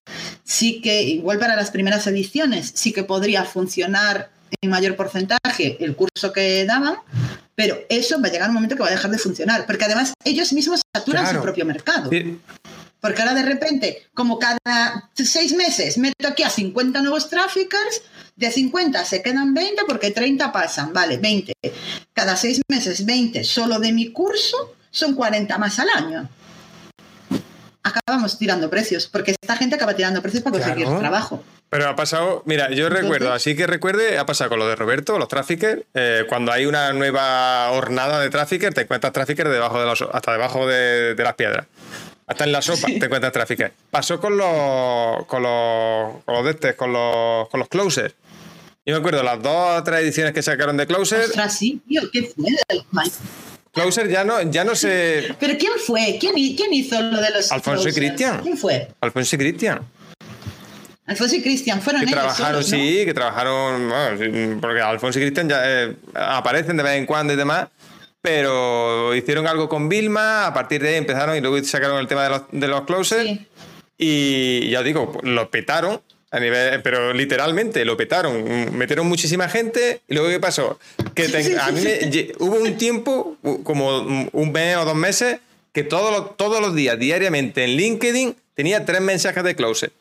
sí 0.44 0.80
que, 0.80 1.02
igual 1.02 1.40
para 1.40 1.56
las 1.56 1.72
primeras 1.72 2.06
ediciones, 2.06 2.72
sí 2.76 2.94
que 2.94 3.04
podría 3.04 3.46
funcionar 3.46 4.30
en 4.62 4.70
mayor 4.70 4.96
porcentaje 4.96 5.84
el 5.84 5.96
curso 5.96 6.32
que 6.32 6.66
daban, 6.66 6.98
pero 7.56 7.80
eso 7.90 8.22
va 8.22 8.28
a 8.28 8.32
llegar 8.32 8.50
un 8.50 8.56
momento 8.56 8.76
que 8.76 8.84
va 8.84 8.90
a 8.90 8.92
dejar 8.92 9.10
de 9.10 9.18
funcionar, 9.18 9.66
porque 9.66 9.86
además 9.86 10.14
ellos 10.24 10.54
mismos 10.54 10.82
saturan 10.96 11.34
su 11.34 11.42
propio 11.42 11.66
mercado. 11.66 12.12
Porque 13.02 13.22
ahora 13.22 13.34
de 13.34 13.44
repente, 13.44 14.04
como 14.14 14.38
cada 14.38 15.10
seis 15.16 15.54
meses 15.56 15.98
meto 15.98 16.28
aquí 16.28 16.44
a 16.44 16.50
50 16.50 17.02
nuevos 17.02 17.30
traffickers, 17.30 18.04
de 18.36 18.52
50 18.52 19.06
se 19.06 19.22
quedan 19.22 19.54
20 19.54 19.84
porque 19.88 20.12
30 20.12 20.52
pasan, 20.52 20.94
vale, 20.94 21.18
20. 21.18 21.54
Cada 22.14 22.36
seis 22.36 22.62
meses 22.68 23.06
20 23.06 23.44
solo 23.44 23.80
de 23.80 23.92
mi 23.94 24.12
curso 24.12 24.76
son 24.92 25.16
40 25.16 25.58
más 25.58 25.80
al 25.80 25.90
año 25.90 26.30
acabamos 27.84 28.40
tirando 28.40 28.70
precios, 28.70 29.08
porque 29.08 29.32
esta 29.32 29.56
gente 29.58 29.76
acaba 29.76 29.94
tirando 29.94 30.22
precios 30.22 30.42
para 30.42 30.58
conseguir 30.58 30.88
trabajo. 31.00 31.44
Pero 31.70 31.90
ha 31.90 31.96
pasado, 31.96 32.44
mira, 32.46 32.70
yo 32.72 32.88
recuerdo, 32.90 33.34
así 33.34 33.56
que 33.56 33.68
recuerde, 33.68 34.18
ha 34.18 34.26
pasado 34.26 34.52
con 34.52 34.60
lo 34.60 34.68
de 34.68 34.76
Roberto, 34.76 35.18
los 35.18 35.28
traffickers, 35.28 35.82
eh, 35.94 36.24
cuando 36.30 36.52
hay 36.52 36.66
una 36.66 36.94
nueva 36.94 37.72
hornada 37.72 38.20
de 38.20 38.30
traffickers, 38.30 38.76
te 38.76 38.82
encuentras 38.82 39.12
traffickers 39.12 39.50
debajo 39.50 39.84
de 39.84 40.08
hasta 40.14 40.32
debajo 40.32 40.68
de, 40.68 41.16
las 41.18 41.34
piedras. 41.34 41.66
Hasta 42.26 42.46
en 42.46 42.52
la 42.54 42.62
sopa 42.62 42.88
te 42.88 43.06
encuentras 43.06 43.34
traffickers. 43.34 43.74
Pasó 43.92 44.20
con 44.20 44.38
los, 44.38 45.26
con 45.26 45.44
los, 45.44 46.24
con 46.24 46.36
los 46.36 46.46
de 46.46 46.52
este, 46.52 46.76
con 46.76 46.94
los, 46.94 47.50
con 47.50 47.60
los 47.60 47.68
closers. 47.68 48.14
Yo 48.86 48.96
me 48.96 49.00
acuerdo 49.00 49.24
las 49.24 49.42
dos 49.42 49.80
o 49.80 49.84
tres 49.84 50.02
ediciones 50.02 50.34
que 50.34 50.42
sacaron 50.42 50.76
de 50.76 50.86
Closer. 50.86 51.22
Ostras, 51.22 51.58
sí, 51.58 51.82
tío, 51.88 52.02
¿qué 52.12 52.24
fue? 52.24 52.50
Closer 53.72 54.10
ya 54.10 54.26
no, 54.26 54.42
ya 54.42 54.66
no 54.66 54.76
sé. 54.76 55.36
¿Pero 55.40 55.58
quién 55.58 55.72
fue? 55.86 56.18
¿Quién, 56.20 56.34
quién 56.34 56.74
hizo 56.74 57.02
lo 57.02 57.22
de 57.22 57.30
los. 57.32 57.52
Alfonso 57.52 57.88
y 57.88 57.94
Cristian. 57.94 58.42
¿Quién 58.42 58.58
fue? 58.58 58.90
Alfonso 59.00 59.36
y 59.36 59.40
Cristian. 59.40 59.88
Alfonso 61.06 61.36
y 61.36 61.42
Cristian 61.42 61.82
fueron 61.82 62.06
que 62.06 62.12
trabajaron, 62.12 62.64
sí, 62.64 63.04
que 63.06 63.14
trabajaron, 63.14 63.92
porque 64.62 64.82
Alfonso 64.82 65.20
y 65.20 65.24
Cristian 65.24 65.50
ya 65.50 65.62
eh, 65.64 65.96
aparecen 66.14 66.78
de 66.78 66.84
vez 66.84 66.94
en 66.94 67.06
cuando 67.06 67.34
y 67.34 67.36
demás, 67.36 67.68
pero 68.22 69.14
hicieron 69.14 69.48
algo 69.48 69.68
con 69.68 69.90
Vilma, 69.90 70.48
a 70.48 70.54
partir 70.54 70.82
de 70.82 70.90
ahí 70.90 70.96
empezaron 70.96 71.36
y 71.36 71.42
luego 71.42 71.62
sacaron 71.64 72.00
el 72.00 72.08
tema 72.08 72.24
de 72.24 72.30
los, 72.30 72.42
de 72.52 72.68
los 72.70 72.82
closers 72.84 73.38
y 73.98 74.70
ya 74.70 74.82
digo, 74.82 75.20
lo 75.24 75.50
petaron 75.52 76.02
a 76.34 76.40
nivel, 76.40 76.82
pero 76.82 77.14
literalmente 77.14 77.86
lo 77.86 77.96
petaron, 77.96 78.76
metieron 78.76 79.06
muchísima 79.08 79.48
gente 79.50 80.02
y 80.08 80.16
luego 80.16 80.30
¿qué 80.30 80.40
pasó? 80.40 80.80
Que 81.14 81.26
a 81.62 81.72
mí 81.72 81.82
hubo 82.40 82.56
un 82.56 82.76
tiempo, 82.76 83.38
como 83.64 84.00
un 84.00 84.52
mes 84.52 84.76
o 84.78 84.84
dos 84.84 84.96
meses, 84.96 85.38
que 85.72 85.84
todos 85.84 86.12
los, 86.12 86.36
todos 86.36 86.60
los 86.60 86.74
días, 86.74 86.98
diariamente 86.98 87.64
en 87.64 87.78
LinkedIn, 87.78 88.36
tenía 88.56 88.84
tres 88.84 89.02
mensajes 89.02 89.44
de 89.44 89.56
closet. 89.56 89.94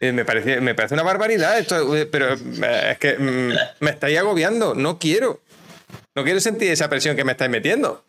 Eh, 0.00 0.12
me, 0.12 0.26
parece, 0.26 0.60
me 0.60 0.74
parece 0.74 0.92
una 0.92 1.02
barbaridad 1.02 1.58
esto, 1.58 1.96
eh, 1.96 2.04
pero 2.04 2.34
eh, 2.34 2.88
es 2.90 2.98
que 2.98 3.16
mm, 3.16 3.52
me 3.80 3.90
estáis 3.90 4.18
agobiando, 4.18 4.74
no 4.74 4.98
quiero. 4.98 5.40
No 6.14 6.24
quiero 6.24 6.40
sentir 6.40 6.70
esa 6.70 6.90
presión 6.90 7.16
que 7.16 7.24
me 7.24 7.32
estáis 7.32 7.50
metiendo. 7.50 8.04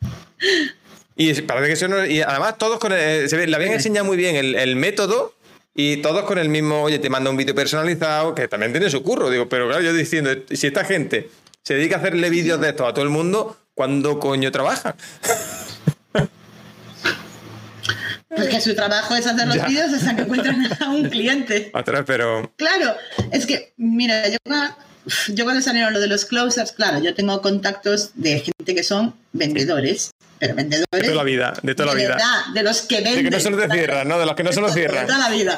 Y 1.15 1.41
parece 1.43 1.67
que 1.67 1.73
eso 1.73 1.87
no, 1.87 2.05
Y 2.05 2.21
además 2.21 2.57
todos 2.57 2.79
con 2.79 2.91
el, 2.91 3.29
se 3.29 3.37
ve, 3.37 3.47
le 3.47 3.55
habían 3.55 3.71
enseñado 3.71 4.05
muy 4.05 4.17
bien 4.17 4.35
el, 4.35 4.55
el 4.55 4.75
método 4.75 5.34
y 5.77 5.97
todos 5.97 6.23
con 6.23 6.37
el 6.37 6.47
mismo, 6.47 6.81
oye, 6.83 6.99
te 6.99 7.09
manda 7.09 7.29
un 7.29 7.35
vídeo 7.35 7.53
personalizado, 7.53 8.33
que 8.33 8.47
también 8.47 8.71
tiene 8.71 8.89
su 8.89 9.03
curro, 9.03 9.29
digo, 9.29 9.49
pero 9.49 9.67
claro, 9.67 9.83
yo 9.83 9.93
diciendo, 9.93 10.31
si 10.49 10.67
esta 10.67 10.85
gente 10.85 11.29
se 11.63 11.73
dedica 11.73 11.97
a 11.97 11.99
hacerle 11.99 12.29
vídeos 12.29 12.61
de 12.61 12.69
esto 12.69 12.87
a 12.87 12.93
todo 12.93 13.03
el 13.03 13.11
mundo, 13.11 13.57
¿cuándo 13.73 14.17
coño 14.17 14.53
trabaja? 14.53 14.95
Porque 18.29 18.61
su 18.61 18.73
trabajo 18.73 19.15
es 19.15 19.27
hacer 19.27 19.47
los 19.47 19.67
vídeos 19.67 19.93
hasta 19.93 20.15
que 20.15 20.21
encuentran 20.21 20.65
a 20.81 20.89
un 20.89 21.09
cliente. 21.09 21.71
Otra, 21.73 22.03
pero. 22.03 22.51
Claro, 22.57 22.95
es 23.31 23.45
que, 23.45 23.73
mira, 23.77 24.27
yo, 24.29 24.37
yo 25.29 25.43
cuando 25.43 25.61
salieron 25.61 25.93
lo 25.93 25.99
de 25.99 26.07
los 26.07 26.25
closers, 26.25 26.71
claro, 26.71 26.99
yo 26.99 27.13
tengo 27.13 27.41
contactos 27.41 28.11
de 28.15 28.39
gente 28.39 28.75
que 28.75 28.83
son 28.83 29.13
vendedores 29.31 30.11
pero 30.39 30.55
vendedores. 30.55 30.89
De 30.91 31.01
toda 31.01 31.15
la 31.15 31.23
vida, 31.23 31.53
de 31.61 31.75
toda 31.75 31.93
la 31.93 31.93
vida. 31.93 32.17
de 32.53 32.63
los 32.63 32.81
que 32.81 32.95
venden. 32.95 33.15
De 33.15 33.23
que 33.23 33.29
no 33.29 33.39
se 33.39 33.49
los 33.49 33.71
cierran, 33.71 34.07
¿no? 34.07 34.19
De 34.19 34.25
los 34.25 34.35
que 34.35 34.43
no 34.43 34.51
se 34.51 34.61
los 34.61 34.73
cierran. 34.73 35.05
De 35.05 35.13
toda 35.13 35.29
la 35.29 35.35
vida. 35.35 35.57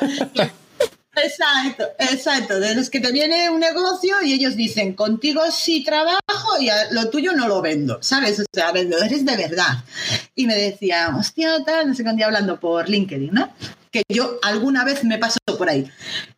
Exacto, 1.23 1.83
exacto. 1.97 2.59
De 2.59 2.75
los 2.75 2.89
que 2.89 2.99
te 2.99 3.11
viene 3.11 3.49
un 3.49 3.59
negocio 3.59 4.21
y 4.23 4.33
ellos 4.33 4.55
dicen, 4.55 4.93
contigo 4.93 5.41
sí 5.51 5.83
trabajo 5.83 6.19
y 6.59 6.69
lo 6.91 7.09
tuyo 7.09 7.33
no 7.33 7.47
lo 7.47 7.61
vendo, 7.61 7.97
¿sabes? 8.01 8.39
O 8.39 8.45
sea, 8.51 8.71
vendedores 8.71 9.25
de 9.25 9.35
verdad. 9.35 9.83
Y 10.35 10.45
me 10.45 10.55
decía, 10.55 11.15
hostia, 11.17 11.63
tal, 11.65 11.87
no 11.87 11.95
sé 11.95 12.03
qué 12.03 12.13
día 12.13 12.25
hablando 12.27 12.59
por 12.59 12.87
LinkedIn, 12.87 13.33
¿no? 13.33 13.51
Que 13.91 14.03
yo 14.09 14.39
alguna 14.43 14.83
vez 14.83 15.03
me 15.03 15.17
paso 15.17 15.39
por 15.57 15.69
ahí. 15.69 15.89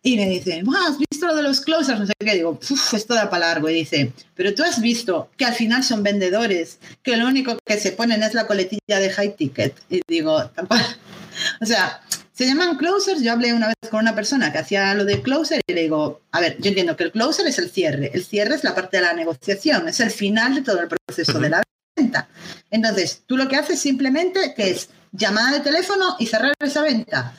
Y 0.04 0.18
me 0.18 0.30
dice, 0.30 0.64
¿has 0.88 0.98
visto 0.98 1.28
lo 1.28 1.36
de 1.36 1.44
los 1.44 1.62
closers? 1.62 2.00
No 2.00 2.06
sé 2.06 2.14
qué. 2.20 2.34
Digo, 2.36 2.60
esto 2.94 3.14
da 3.14 3.30
para 3.30 3.48
largo. 3.48 3.70
Y 3.70 3.74
dice, 3.74 4.14
pero 4.36 4.54
tú 4.54 4.64
has 4.64 4.82
visto 4.82 5.30
que 5.38 5.46
al 5.46 5.54
final 5.54 5.84
son 5.84 6.04
vendedores, 6.04 6.80
que 7.04 7.18
lo 7.18 7.28
único 7.28 7.58
que 7.66 7.80
se 7.80 7.92
ponen 7.92 8.24
es 8.24 8.34
la 8.34 8.48
coletilla 8.48 9.00
de 9.00 9.10
high 9.10 9.36
ticket. 9.36 9.76
Y 9.90 10.02
digo, 10.08 10.52
o 11.62 11.66
sea, 11.66 12.02
se 12.40 12.46
llaman 12.46 12.78
closers. 12.78 13.22
Yo 13.22 13.34
hablé 13.34 13.54
una 13.54 13.68
vez 13.68 13.90
con 13.90 14.00
una 14.00 14.16
persona 14.16 14.52
que 14.52 14.60
hacía 14.60 14.94
lo 14.94 15.04
de 15.04 15.22
closer 15.22 15.62
y 15.68 15.74
le 15.74 15.82
digo, 15.82 16.22
a 16.32 16.40
ver, 16.40 16.58
yo 16.60 16.70
entiendo 16.70 16.96
que 16.96 17.04
el 17.04 17.12
closer 17.12 17.48
es 17.48 17.60
el 17.60 17.70
cierre. 17.70 18.12
El 18.14 18.24
cierre 18.24 18.56
es 18.56 18.64
la 18.64 18.74
parte 18.74 18.98
de 18.98 19.04
la 19.04 19.14
negociación, 19.14 19.90
es 19.90 20.00
el 20.00 20.12
final 20.12 20.56
de 20.56 20.62
todo 20.62 20.80
el 20.80 20.88
proceso 20.88 21.38
de 21.40 21.50
la 21.50 21.64
venta. 21.98 22.30
Entonces, 22.72 23.24
tú 23.26 23.36
lo 23.36 23.50
que 23.50 23.58
haces 23.58 23.80
simplemente 23.80 24.54
que 24.56 24.70
es 24.72 24.90
llamada 25.12 25.52
de 25.52 25.60
teléfono 25.62 26.16
y 26.20 26.28
cerrar 26.28 26.54
esa 26.60 26.82
venta. 26.82 27.34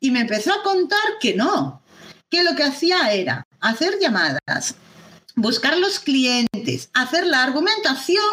Y 0.00 0.10
me 0.10 0.20
empezó 0.20 0.52
a 0.52 0.62
contar 0.62 1.18
que 1.20 1.34
no, 1.34 1.82
que 2.30 2.42
lo 2.42 2.54
que 2.54 2.64
hacía 2.64 3.12
era 3.12 3.46
hacer 3.60 3.98
llamadas, 4.00 4.74
buscar 5.36 5.76
los 5.76 5.98
clientes, 5.98 6.90
hacer 6.94 7.26
la 7.26 7.42
argumentación, 7.42 8.24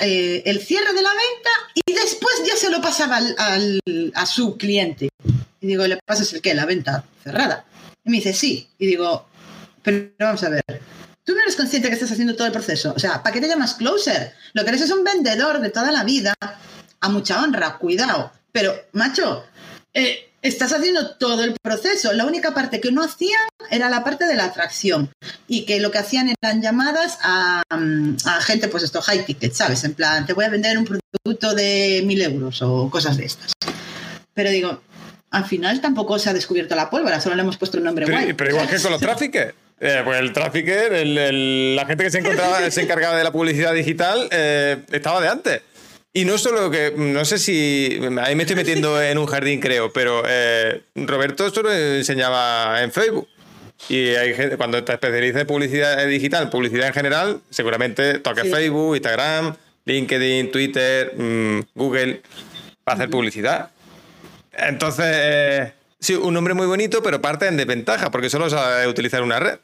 eh, 0.00 0.42
el 0.46 0.60
cierre 0.60 0.92
de 0.92 1.02
la 1.02 1.10
venta 1.10 1.50
y 1.74 1.92
después 1.92 2.34
ya 2.46 2.56
se 2.56 2.70
lo 2.70 2.80
pasaba 2.80 3.20
a 4.14 4.26
su 4.26 4.56
cliente. 4.56 5.08
Y 5.60 5.66
digo, 5.66 5.86
¿le 5.86 5.98
pasas 5.98 6.32
el 6.32 6.40
qué? 6.40 6.54
La 6.54 6.66
venta 6.66 7.04
cerrada. 7.22 7.64
Y 8.04 8.10
me 8.10 8.18
dice, 8.18 8.32
sí. 8.32 8.68
Y 8.78 8.86
digo, 8.86 9.26
pero 9.82 10.10
vamos 10.18 10.42
a 10.44 10.50
ver. 10.50 10.62
Tú 11.24 11.34
no 11.34 11.42
eres 11.42 11.56
consciente 11.56 11.88
que 11.88 11.94
estás 11.94 12.12
haciendo 12.12 12.36
todo 12.36 12.46
el 12.46 12.52
proceso. 12.52 12.92
O 12.96 12.98
sea, 12.98 13.22
¿para 13.22 13.34
qué 13.34 13.40
te 13.40 13.48
llamas 13.48 13.74
closer? 13.74 14.34
Lo 14.54 14.62
que 14.62 14.70
eres 14.70 14.82
es 14.82 14.90
un 14.90 15.04
vendedor 15.04 15.60
de 15.60 15.70
toda 15.70 15.92
la 15.92 16.04
vida, 16.04 16.34
a 17.00 17.08
mucha 17.08 17.42
honra, 17.42 17.78
cuidado. 17.78 18.32
Pero, 18.52 18.74
macho, 18.92 19.44
eh, 19.94 20.28
estás 20.42 20.72
haciendo 20.72 21.16
todo 21.16 21.44
el 21.44 21.54
proceso. 21.62 22.12
La 22.12 22.24
única 22.24 22.52
parte 22.54 22.80
que 22.80 22.92
no 22.92 23.02
hacían 23.02 23.40
era 23.70 23.88
la 23.88 24.04
parte 24.04 24.26
de 24.26 24.34
la 24.34 24.44
atracción 24.44 25.10
y 25.46 25.64
que 25.64 25.80
lo 25.80 25.90
que 25.90 25.98
hacían 25.98 26.34
eran 26.40 26.62
llamadas 26.62 27.18
a, 27.22 27.62
gente, 28.40 28.68
pues 28.68 28.82
esto, 28.82 29.02
high 29.02 29.24
ticket, 29.24 29.52
¿sabes? 29.52 29.84
En 29.84 29.94
plan, 29.94 30.26
te 30.26 30.32
voy 30.32 30.44
a 30.44 30.50
vender 30.50 30.78
un 30.78 30.84
producto 30.84 31.54
de 31.54 32.02
mil 32.04 32.20
euros 32.22 32.62
o 32.62 32.88
cosas 32.90 33.16
de 33.16 33.26
estas. 33.26 33.52
Pero 34.34 34.50
digo, 34.50 34.80
al 35.30 35.44
final 35.44 35.80
tampoco 35.80 36.18
se 36.18 36.30
ha 36.30 36.34
descubierto 36.34 36.74
la 36.74 36.88
pólvora, 36.88 37.20
solo 37.20 37.34
le 37.34 37.42
hemos 37.42 37.56
puesto 37.56 37.78
un 37.78 37.84
nombre 37.84 38.06
pero, 38.06 38.18
guay. 38.18 38.32
Pero 38.32 38.50
igual 38.50 38.68
que 38.68 38.80
con 38.80 38.92
los 38.92 39.00
traffickers. 39.00 39.54
Eh, 39.80 40.02
pues 40.04 40.18
el 40.18 40.32
trafficker, 40.32 41.06
la 41.06 41.86
gente 41.86 42.02
que 42.02 42.10
se 42.10 42.18
encontraba, 42.18 42.68
se 42.68 42.82
encargaba 42.82 43.16
de 43.16 43.22
la 43.22 43.30
publicidad 43.30 43.72
digital, 43.72 44.28
eh, 44.32 44.82
estaba 44.90 45.20
de 45.20 45.28
antes. 45.28 45.62
Y 46.12 46.24
no 46.24 46.38
solo 46.38 46.70
que, 46.70 46.94
no 46.96 47.24
sé 47.24 47.38
si, 47.38 48.00
ahí 48.22 48.34
me 48.34 48.42
estoy 48.42 48.56
metiendo 48.56 49.00
en 49.00 49.18
un 49.18 49.26
jardín 49.26 49.60
creo, 49.60 49.92
pero 49.92 50.22
eh, 50.26 50.82
Roberto 50.94 51.50
solo 51.50 51.72
enseñaba 51.72 52.82
en 52.82 52.90
Facebook. 52.90 53.28
Y 53.88 54.08
hay 54.08 54.34
gente, 54.34 54.56
cuando 54.56 54.82
te 54.82 54.92
especialices 54.94 55.42
en 55.42 55.46
publicidad 55.46 56.04
digital, 56.06 56.50
publicidad 56.50 56.88
en 56.88 56.94
general, 56.94 57.40
seguramente 57.50 58.18
toques 58.18 58.44
Sí. 58.44 58.50
Facebook, 58.50 58.96
Instagram, 58.96 59.54
LinkedIn, 59.84 60.50
Twitter, 60.50 61.12
mm, 61.16 61.60
Google, 61.74 62.22
para 62.82 62.96
hacer 62.96 63.10
publicidad. 63.10 63.70
Entonces, 64.52 65.04
eh, 65.08 65.72
sí, 66.00 66.14
un 66.14 66.34
nombre 66.34 66.54
muy 66.54 66.66
bonito, 66.66 67.02
pero 67.02 67.20
parte 67.20 67.46
en 67.46 67.56
desventaja, 67.56 68.10
porque 68.10 68.28
solo 68.30 68.50
sabe 68.50 68.88
utilizar 68.88 69.22
una 69.22 69.38
red. 69.38 69.58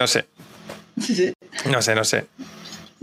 No 0.00 0.06
sé, 0.08 0.24
Sí, 1.00 1.14
sí. 1.14 1.32
no 1.70 1.80
sé, 1.80 1.94
no 1.94 2.02
sé. 2.04 2.26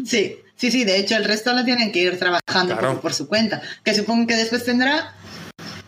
Sí, 0.06 0.40
sí, 0.60 0.69
sí, 0.72 0.84
de 0.84 0.98
hecho 0.99 1.15
el 1.15 1.23
resto 1.26 1.53
lo 1.53 1.64
tienen 1.65 1.91
que 1.91 1.99
ir 1.99 2.19
trabajando 2.19 2.76
Claro. 2.77 2.94
por, 2.94 3.02
por 3.02 3.14
su 3.15 3.27
cuenta. 3.27 3.61
Que 3.84 3.95
supongo 3.95 4.27
que 4.27 4.36
después 4.36 4.64
tendrá 4.65 5.15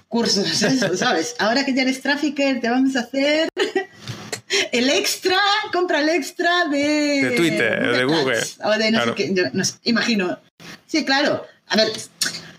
cursos, 0.08 0.62
eso, 0.64 0.98
¿sabes? 0.98 1.36
Ahora 1.40 1.64
que 1.66 1.74
ya 1.76 1.84
eres 1.84 2.02
trafficker, 2.02 2.60
te 2.60 2.70
vamos 2.70 2.96
a 2.96 3.02
hacer 3.02 3.50
el 4.72 4.90
extra, 4.90 5.38
compra 5.72 6.00
el 6.02 6.10
extra 6.10 6.66
de, 6.66 7.22
De 7.30 7.32
Twitter, 7.36 7.96
de 7.98 8.04
Google. 8.06 8.38
Ads, 8.38 8.58
O 8.64 8.72
de 8.72 8.92
no 8.92 8.98
Claro. 9.00 9.16
sé 9.16 9.24
qué, 9.24 9.34
yo 9.34 9.44
no 9.54 9.64
sé, 9.64 9.74
imagino. 9.84 10.40
Sí, 10.88 11.06
claro. 11.06 11.46
A 11.68 11.76
ver, 11.78 11.88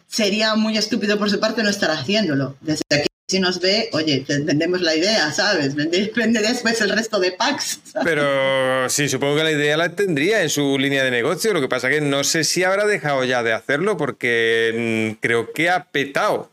sería 0.06 0.54
muy 0.54 0.78
estúpido 0.78 1.18
por 1.18 1.28
su 1.30 1.38
parte 1.40 1.62
no 1.62 1.68
estar 1.68 1.90
haciéndolo. 1.90 2.56
Desde 2.62 2.82
aquí, 2.90 3.08
si 3.32 3.40
nos 3.40 3.60
ve, 3.60 3.88
oye, 3.92 4.24
vendemos 4.44 4.80
la 4.80 4.94
idea, 4.94 5.32
¿sabes? 5.32 5.74
Vende, 5.74 6.12
vende 6.16 6.40
después 6.40 6.80
el 6.80 6.90
resto 6.90 7.18
de 7.18 7.32
packs. 7.32 7.80
Pero 8.04 8.88
sí, 8.88 9.08
supongo 9.08 9.36
que 9.36 9.44
la 9.44 9.50
idea 9.52 9.76
la 9.76 9.88
tendría 9.96 10.42
en 10.42 10.48
su 10.50 10.78
línea 10.78 11.02
de 11.02 11.10
negocio. 11.10 11.52
Lo 11.52 11.60
que 11.60 11.68
pasa 11.68 11.88
que 11.90 12.00
no 12.00 12.22
sé 12.24 12.44
si 12.44 12.62
habrá 12.64 12.86
dejado 12.86 13.24
ya 13.24 13.42
de 13.42 13.52
hacerlo 13.52 13.96
porque 13.96 15.10
mm, 15.16 15.20
creo 15.20 15.52
que 15.52 15.68
ha 15.70 15.84
petado. 15.84 16.50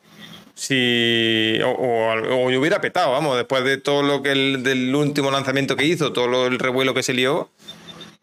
Si, 0.55 1.57
o, 1.63 1.69
o- 1.69 2.35
o 2.35 2.57
hubiera 2.59 2.81
petado, 2.81 3.11
vamos, 3.11 3.37
después 3.37 3.63
de 3.63 3.77
todo 3.77 4.03
lo 4.03 4.21
que 4.21 4.31
el, 4.33 4.61
del 4.63 4.93
último 4.93 5.31
lanzamiento 5.31 5.75
que 5.77 5.85
hizo, 5.85 6.11
todo 6.11 6.47
el 6.47 6.59
revuelo 6.59 6.93
que 6.93 7.03
se 7.03 7.13
lió. 7.13 7.49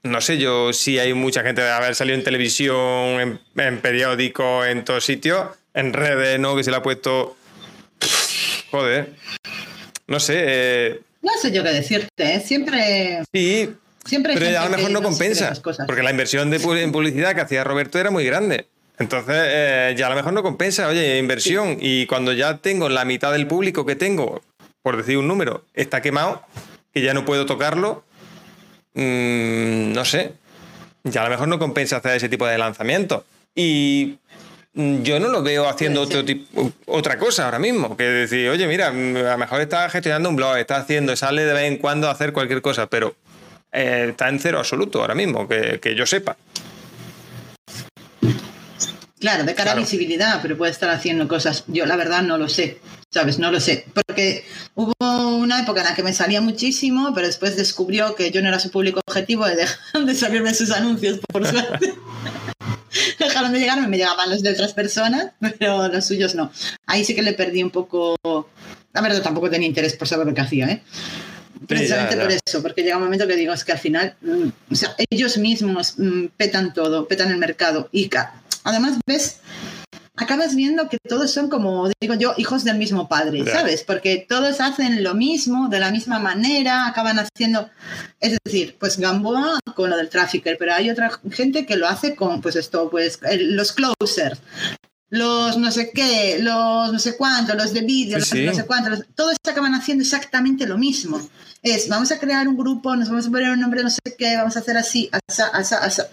No 0.02 0.20
sé 0.20 0.38
yo 0.38 0.72
si 0.72 0.98
hay 0.98 1.14
mucha 1.14 1.42
gente 1.42 1.62
de 1.62 1.70
haber 1.70 1.94
salido 1.94 2.16
en 2.16 2.24
televisión, 2.24 2.76
en, 3.20 3.40
en 3.56 3.80
periódicos, 3.80 4.66
en 4.66 4.84
todos 4.84 5.04
sitios, 5.04 5.46
en 5.74 5.92
redes, 5.92 6.38
¿no? 6.38 6.54
Que 6.56 6.62
se 6.62 6.70
le 6.70 6.76
ha 6.76 6.82
puesto. 6.82 7.35
Joder. 8.76 9.14
No 10.06 10.20
sé. 10.20 10.34
eh, 10.38 11.00
No 11.22 11.32
sé 11.40 11.50
yo 11.50 11.62
qué 11.62 11.70
decirte, 11.70 12.34
¿eh? 12.34 12.40
Siempre, 12.40 13.22
sí, 13.32 13.70
siempre 14.04 14.32
hay 14.32 14.38
pero 14.38 14.46
gente 14.50 14.58
a 14.58 14.64
lo 14.68 14.76
mejor 14.76 14.90
no 14.90 15.02
compensa, 15.02 15.54
porque 15.86 16.02
la 16.02 16.10
inversión 16.10 16.50
de 16.50 16.58
en 16.82 16.92
publicidad 16.92 17.34
que 17.34 17.40
hacía 17.40 17.64
Roberto 17.64 17.98
era 17.98 18.10
muy 18.10 18.24
grande. 18.26 18.66
Entonces, 18.98 19.34
eh, 19.38 19.94
ya 19.96 20.06
a 20.06 20.10
lo 20.10 20.16
mejor 20.16 20.32
no 20.34 20.42
compensa, 20.42 20.88
oye, 20.88 21.18
inversión. 21.18 21.78
Y 21.80 22.06
cuando 22.06 22.32
ya 22.32 22.58
tengo 22.58 22.88
la 22.88 23.04
mitad 23.04 23.32
del 23.32 23.46
público 23.46 23.84
que 23.86 23.96
tengo, 23.96 24.42
por 24.82 24.96
decir 24.96 25.16
un 25.18 25.26
número, 25.28 25.64
está 25.74 26.00
quemado, 26.02 26.42
que 26.92 27.02
ya 27.02 27.14
no 27.14 27.24
puedo 27.24 27.46
tocarlo, 27.46 28.04
mm, 28.94 29.92
no 29.92 30.04
sé. 30.04 30.32
Ya 31.04 31.22
a 31.22 31.24
lo 31.24 31.30
mejor 31.30 31.48
no 31.48 31.58
compensa 31.58 31.96
hacer 31.96 32.16
ese 32.16 32.28
tipo 32.28 32.46
de 32.46 32.58
lanzamiento. 32.58 33.24
Y 33.54 34.18
yo 34.76 35.18
no 35.18 35.28
lo 35.28 35.42
veo 35.42 35.66
haciendo 35.68 36.02
otro 36.02 36.22
tipo, 36.24 36.70
otra 36.86 37.18
cosa 37.18 37.46
ahora 37.46 37.58
mismo. 37.58 37.96
Que 37.96 38.04
decir, 38.04 38.48
oye, 38.50 38.66
mira, 38.66 38.92
mm, 38.92 39.16
a 39.16 39.32
lo 39.32 39.38
mejor 39.38 39.60
está 39.62 39.88
gestionando 39.88 40.28
un 40.28 40.36
blog, 40.36 40.56
está 40.58 40.76
haciendo, 40.76 41.16
sale 41.16 41.44
de 41.44 41.52
vez 41.54 41.64
en 41.64 41.78
cuando 41.78 42.08
a 42.08 42.12
hacer 42.12 42.32
cualquier 42.32 42.60
cosa, 42.60 42.86
pero 42.86 43.16
eh, 43.72 44.08
está 44.10 44.28
en 44.28 44.38
cero 44.38 44.58
absoluto 44.58 45.00
ahora 45.00 45.14
mismo, 45.14 45.48
que, 45.48 45.80
que 45.80 45.94
yo 45.94 46.04
sepa. 46.06 46.36
Claro, 49.18 49.44
de 49.44 49.54
cara 49.54 49.70
Claro. 49.70 49.78
a 49.78 49.82
visibilidad, 49.82 50.40
pero 50.42 50.58
puede 50.58 50.72
estar 50.72 50.90
haciendo 50.90 51.26
cosas. 51.26 51.64
Yo 51.68 51.86
la 51.86 51.96
verdad 51.96 52.22
no 52.22 52.36
lo 52.36 52.50
sé, 52.50 52.78
¿sabes? 53.10 53.38
No 53.38 53.50
lo 53.50 53.60
sé. 53.60 53.86
Porque 53.94 54.44
hubo 54.74 54.92
una 55.00 55.62
época 55.62 55.80
en 55.80 55.86
la 55.86 55.94
que 55.94 56.02
me 56.02 56.12
salía 56.12 56.42
muchísimo, 56.42 57.12
pero 57.14 57.26
después 57.26 57.56
descubrió 57.56 58.14
que 58.14 58.30
yo 58.30 58.42
no 58.42 58.48
era 58.48 58.58
su 58.58 58.70
público 58.70 59.00
objetivo 59.06 59.48
y 59.48 59.56
dejaron 59.56 60.06
de 60.06 60.14
salirme 60.14 60.52
sus 60.52 60.70
anuncios, 60.70 61.18
por 61.32 61.46
suerte. 61.46 61.94
dejaron 63.18 63.52
de 63.52 63.60
llegarme, 63.60 63.89
me 63.89 63.97
llegaban 63.97 64.31
los 64.31 64.43
de 64.43 64.51
otras 64.51 64.73
personas, 64.73 65.32
pero 65.59 65.89
los 65.89 66.05
suyos 66.05 66.35
no. 66.35 66.51
Ahí 66.86 67.05
sí 67.05 67.14
que 67.14 67.23
le 67.23 67.32
perdí 67.32 67.62
un 67.62 67.70
poco... 67.70 68.16
La 68.93 69.01
verdad 69.02 69.23
tampoco 69.23 69.51
tenía 69.51 69.68
interés 69.68 69.94
por 69.94 70.09
saber 70.09 70.27
lo 70.27 70.35
que 70.35 70.40
hacía, 70.40 70.68
¿eh? 70.68 70.82
Precisamente 71.66 72.16
ya. 72.16 72.23
por 72.23 72.32
eso, 72.32 72.62
porque 72.62 72.82
llega 72.82 72.97
un 72.97 73.05
momento 73.05 73.27
que 73.27 73.36
digo, 73.36 73.52
es 73.52 73.64
que 73.64 73.73
al 73.73 73.78
final, 73.78 74.14
mm, 74.20 74.48
o 74.73 74.74
sea, 74.74 74.94
ellos 75.10 75.36
mismos 75.39 75.94
mm, 75.98 76.27
petan 76.36 76.73
todo, 76.73 77.09
petan 77.09 77.31
el 77.31 77.39
mercado. 77.39 77.89
Y 77.93 78.10
además 78.64 78.98
ves, 79.06 79.40
acabas 80.16 80.55
viendo 80.56 80.88
que 80.88 80.98
todos 81.09 81.30
son 81.30 81.48
como, 81.48 81.90
digo 82.01 82.14
yo, 82.14 82.34
hijos 82.36 82.64
del 82.64 82.78
mismo 82.78 83.09
padre. 83.09 83.44
¿sabes? 83.51 83.82
Porque 83.82 84.24
todos 84.28 84.60
hacen 84.60 85.02
lo 85.05 85.14
mismo, 85.14 85.68
de 85.68 85.78
la 85.80 85.90
misma 85.90 86.18
manera, 86.18 86.86
acaban 86.86 87.18
haciendo, 87.18 87.68
es 88.20 88.36
decir, 88.44 88.76
pues 88.80 88.98
Gamboa 88.98 89.59
con 89.74 89.90
lo 89.90 89.97
del 89.97 90.09
trafficker, 90.09 90.56
pero 90.59 90.74
hay 90.74 90.90
otra 90.90 91.10
gente 91.30 91.66
que 91.66 91.76
lo 91.76 91.86
hace 91.86 92.14
con, 92.14 92.40
pues 92.40 92.56
esto, 92.56 92.88
pues 92.90 93.18
el- 93.22 93.55
los 93.56 93.72
closers. 93.72 94.40
Los 95.09 95.56
no 95.56 95.70
sé 95.70 95.93
qué, 95.94 96.38
los 96.40 96.93
no 96.93 96.98
sé 96.98 97.16
cuánto, 97.16 97.55
los 97.55 97.72
de 97.72 97.82
vídeo, 97.82 98.14
Sí, 98.16 98.20
los 98.20 98.28
sí. 98.28 98.44
no 98.44 98.55
sé 98.55 98.66
cuánto, 98.66 98.90
los- 98.90 99.05
todos 99.14 99.36
acaban 99.48 99.72
haciendo 99.74 100.02
exactamente 100.02 100.66
lo 100.66 100.78
mismo. 100.78 101.20
Es, 101.62 101.88
vamos 101.88 102.10
a 102.10 102.18
crear 102.18 102.48
un 102.48 102.56
grupo, 102.56 102.94
nos 102.97 103.09
vamos 103.09 103.26
a 103.26 103.30
poner 103.30 103.51
un 103.51 103.60
nombre, 103.60 103.82
no 103.84 103.90
sé 103.90 104.01
qué, 104.18 104.36
vamos 104.36 104.56
a 104.56 104.60
hacer 104.60 104.76
así, 104.76 105.09
asa, 105.28 105.47
asa, 105.48 105.78
asa. 105.78 106.09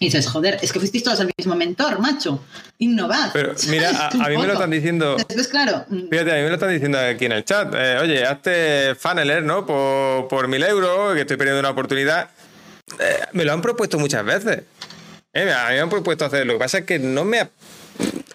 Y 0.00 0.06
dices, 0.06 0.26
joder, 0.26 0.58
es 0.60 0.72
que 0.72 0.80
fuisteis 0.80 1.04
todos 1.04 1.20
al 1.20 1.30
mismo 1.36 1.54
mentor, 1.54 2.00
macho. 2.00 2.42
Innovad. 2.78 3.30
Pero 3.32 3.54
mira, 3.68 4.08
a, 4.08 4.28
mí 4.28 4.36
me 4.36 4.46
lo 4.46 4.54
están 4.54 4.70
diciendo. 4.70 5.16
Después, 5.16 5.48
claro, 5.48 5.84
mm, 5.88 6.08
Fíjate, 6.10 6.32
a 6.32 6.34
mí 6.34 6.42
me 6.42 6.48
lo 6.48 6.54
están 6.54 6.70
diciendo 6.70 6.98
aquí 6.98 7.26
en 7.26 7.32
el 7.32 7.44
chat. 7.44 7.72
Eh, 7.76 7.98
oye, 8.02 8.24
hazte 8.24 8.94
funneler, 8.96 9.44
¿no? 9.44 9.64
Por, 9.64 10.28
por 10.28 10.48
mil 10.48 10.62
euros, 10.64 11.14
que 11.14 11.20
estoy 11.20 11.36
perdiendo 11.36 11.60
una 11.60 11.70
oportunidad. 11.70 12.28
Eh, 12.98 13.20
me 13.32 13.44
lo 13.44 13.52
han 13.52 13.62
propuesto 13.62 13.98
muchas 13.98 14.24
veces. 14.24 14.62
Eh, 15.32 15.52
a 15.52 15.68
mí 15.68 15.74
me 15.74 15.80
han 15.80 15.90
propuesto 15.90 16.24
hacer. 16.24 16.46
Lo 16.46 16.54
que 16.54 16.58
pasa 16.58 16.78
es 16.78 16.84
que 16.84 16.98
no 16.98 17.24
me. 17.24 17.48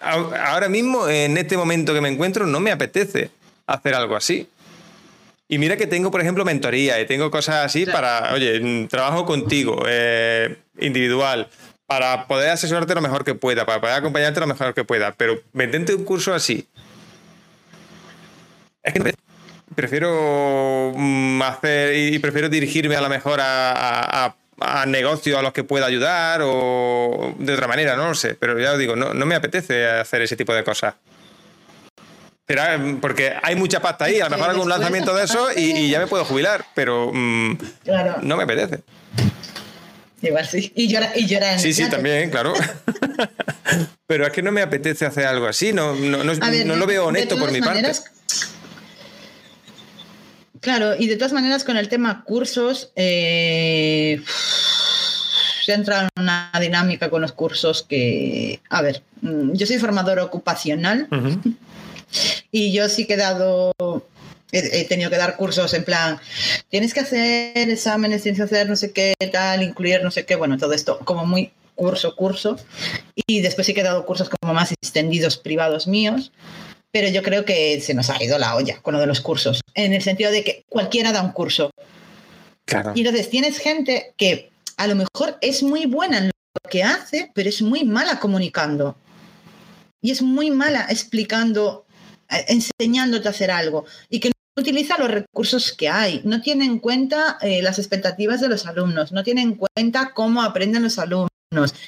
Ahora 0.00 0.68
mismo, 0.70 1.08
en 1.08 1.36
este 1.36 1.56
momento 1.56 1.92
que 1.92 2.00
me 2.00 2.08
encuentro, 2.08 2.46
no 2.46 2.60
me 2.60 2.72
apetece 2.72 3.30
hacer 3.66 3.94
algo 3.94 4.16
así. 4.16 4.48
Y 5.48 5.58
mira 5.58 5.76
que 5.76 5.88
tengo, 5.88 6.12
por 6.12 6.20
ejemplo, 6.20 6.44
mentoría 6.44 7.00
y 7.00 7.06
tengo 7.06 7.30
cosas 7.30 7.66
así 7.66 7.84
para, 7.84 8.32
oye, 8.32 8.86
trabajo 8.88 9.26
contigo, 9.26 9.82
eh, 9.88 10.58
individual, 10.80 11.48
para 11.86 12.26
poder 12.26 12.50
asesorarte 12.50 12.94
lo 12.94 13.00
mejor 13.00 13.24
que 13.24 13.34
pueda, 13.34 13.66
para 13.66 13.80
poder 13.80 13.96
acompañarte 13.96 14.40
lo 14.40 14.46
mejor 14.46 14.74
que 14.74 14.84
pueda. 14.84 15.12
Pero 15.12 15.40
venderte 15.52 15.94
un 15.94 16.04
curso 16.04 16.32
así, 16.34 16.66
es 18.82 18.92
que 18.94 19.14
prefiero 19.74 20.92
mm, 20.94 21.42
hacer 21.42 21.94
y 21.96 22.18
prefiero 22.18 22.48
dirigirme 22.48 22.96
a 22.96 23.00
lo 23.00 23.08
mejor 23.08 23.40
a, 23.40 23.72
a- 23.72 24.26
a- 24.26 24.34
a 24.62 24.84
negocios 24.84 25.38
a 25.38 25.42
los 25.42 25.54
que 25.54 25.64
pueda 25.64 25.86
ayudar 25.86 26.40
o 26.44 27.34
de 27.38 27.54
otra 27.54 27.66
manera, 27.66 27.96
no 27.96 28.08
lo 28.08 28.14
sé. 28.14 28.34
Pero 28.34 28.58
ya 28.60 28.72
os 28.72 28.78
digo, 28.78 28.94
no, 28.94 29.14
no 29.14 29.24
me 29.24 29.34
apetece 29.34 29.88
hacer 29.88 30.20
ese 30.20 30.36
tipo 30.36 30.52
de 30.52 30.62
cosas. 30.62 30.94
Será, 32.46 32.76
mm, 32.76 33.00
porque 33.00 33.32
hay 33.42 33.54
mucha 33.56 33.80
pasta 33.80 34.04
ahí, 34.04 34.20
a 34.20 34.24
lo 34.24 34.30
mejor 34.36 34.50
hago 34.50 34.62
un 34.62 34.68
después, 34.68 34.78
lanzamiento 34.80 35.14
de 35.14 35.24
eso 35.24 35.48
y, 35.56 35.70
y 35.78 35.90
ya 35.90 35.98
me 35.98 36.06
puedo 36.08 36.24
jubilar, 36.26 36.64
pero 36.74 37.10
mm, 37.12 37.54
claro, 37.84 38.16
no 38.20 38.36
me 38.36 38.42
apetece. 38.42 38.80
Igual 40.22 40.46
sí. 40.46 40.72
Y 40.74 40.88
llora, 40.88 41.12
y 41.16 41.26
Sí, 41.58 41.72
sí, 41.72 41.88
también, 41.88 42.30
claro. 42.30 42.52
pero 44.06 44.26
es 44.26 44.32
que 44.32 44.42
no 44.42 44.52
me 44.52 44.62
apetece 44.62 45.06
hacer 45.06 45.26
algo 45.26 45.46
así, 45.46 45.72
no, 45.72 45.94
no, 45.94 46.24
no- 46.24 46.32
ver, 46.50 46.66
no 46.66 46.74
de- 46.74 46.78
lo 46.80 46.86
veo 46.86 47.06
honesto 47.06 47.38
por 47.38 47.50
mi 47.52 47.60
maneras, 47.60 48.00
parte. 48.00 48.16
Claro, 50.60 50.94
y 50.98 51.06
de 51.06 51.16
todas 51.16 51.32
maneras 51.32 51.64
con 51.64 51.76
el 51.78 51.88
tema 51.88 52.22
cursos, 52.24 52.92
eh, 52.94 54.20
se 55.64 55.72
ha 55.72 55.74
entrado 55.74 56.02
en 56.14 56.22
una 56.22 56.50
dinámica 56.60 57.08
con 57.08 57.22
los 57.22 57.32
cursos 57.32 57.82
que, 57.88 58.60
a 58.68 58.82
ver, 58.82 59.02
mm, 59.22 59.52
yo 59.54 59.66
soy 59.66 59.78
formador 59.78 60.18
ocupacional 60.18 61.08
y 62.52 62.72
yo 62.72 62.88
sí 62.90 63.06
que 63.06 63.14
he 63.14 63.16
dado, 63.16 63.72
he, 64.52 64.84
tenido 64.84 65.10
que 65.10 65.16
dar 65.16 65.36
cursos 65.36 65.72
en 65.74 65.84
plan, 65.84 66.18
tienes 66.68 66.94
que 66.94 67.00
hacer 67.00 67.70
exámenes, 67.70 68.22
tienes 68.22 68.38
que 68.38 68.44
hacer 68.44 68.68
no 68.68 68.76
sé 68.76 68.92
qué, 68.92 69.14
tal, 69.32 69.62
incluir 69.62 70.02
no 70.02 70.10
sé 70.10 70.24
qué, 70.24 70.36
bueno, 70.36 70.58
todo 70.58 70.72
esto 70.72 70.98
como 71.04 71.26
muy 71.26 71.52
curso, 71.74 72.14
curso. 72.14 72.58
Y 73.26 73.40
después 73.40 73.66
sí 73.66 73.74
que 73.74 73.80
he 73.80 73.84
dado 73.84 74.04
cursos 74.04 74.28
como 74.28 74.52
más 74.52 74.72
extendidos 74.72 75.36
privados 75.38 75.86
míos, 75.86 76.32
pero 76.92 77.08
yo 77.08 77.22
creo 77.22 77.44
que 77.44 77.80
se 77.80 77.94
nos 77.94 78.10
ha 78.10 78.22
ido 78.22 78.38
la 78.38 78.56
olla 78.56 78.80
con 78.82 78.94
lo 78.94 79.00
de 79.00 79.06
los 79.06 79.20
cursos, 79.20 79.60
en 79.74 79.94
el 79.94 80.02
sentido 80.02 80.30
de 80.30 80.44
que 80.44 80.64
cualquiera 80.68 81.12
da 81.12 81.22
un 81.22 81.32
curso. 81.32 81.70
Claro. 82.66 82.92
Y 82.94 83.00
entonces 83.00 83.30
tienes 83.30 83.58
gente 83.58 84.14
que 84.16 84.50
a 84.76 84.86
lo 84.86 84.94
mejor 84.94 85.38
es 85.40 85.62
muy 85.62 85.86
buena 85.86 86.18
en 86.18 86.26
lo 86.26 86.70
que 86.70 86.82
hace, 86.82 87.30
pero 87.34 87.48
es 87.48 87.62
muy 87.62 87.84
mala 87.84 88.18
comunicando. 88.18 88.96
Y 90.02 90.10
es 90.10 90.22
muy 90.22 90.50
mala 90.50 90.86
explicando, 90.88 91.84
eh, 92.30 92.46
enseñándote 92.48 93.28
a 93.28 93.30
hacer 93.30 93.50
algo. 93.50 93.84
Y 94.08 94.20
que 94.20 94.32
utiliza 94.56 94.98
los 94.98 95.10
recursos 95.10 95.72
que 95.72 95.88
hay. 95.88 96.20
No 96.24 96.40
tiene 96.40 96.64
en 96.64 96.78
cuenta 96.78 97.38
eh, 97.40 97.62
las 97.62 97.78
expectativas 97.78 98.40
de 98.40 98.48
los 98.48 98.66
alumnos. 98.66 99.12
No 99.12 99.22
tiene 99.22 99.42
en 99.42 99.56
cuenta 99.56 100.12
cómo 100.14 100.42
aprenden 100.42 100.82
los 100.82 100.98
alumnos. 100.98 101.30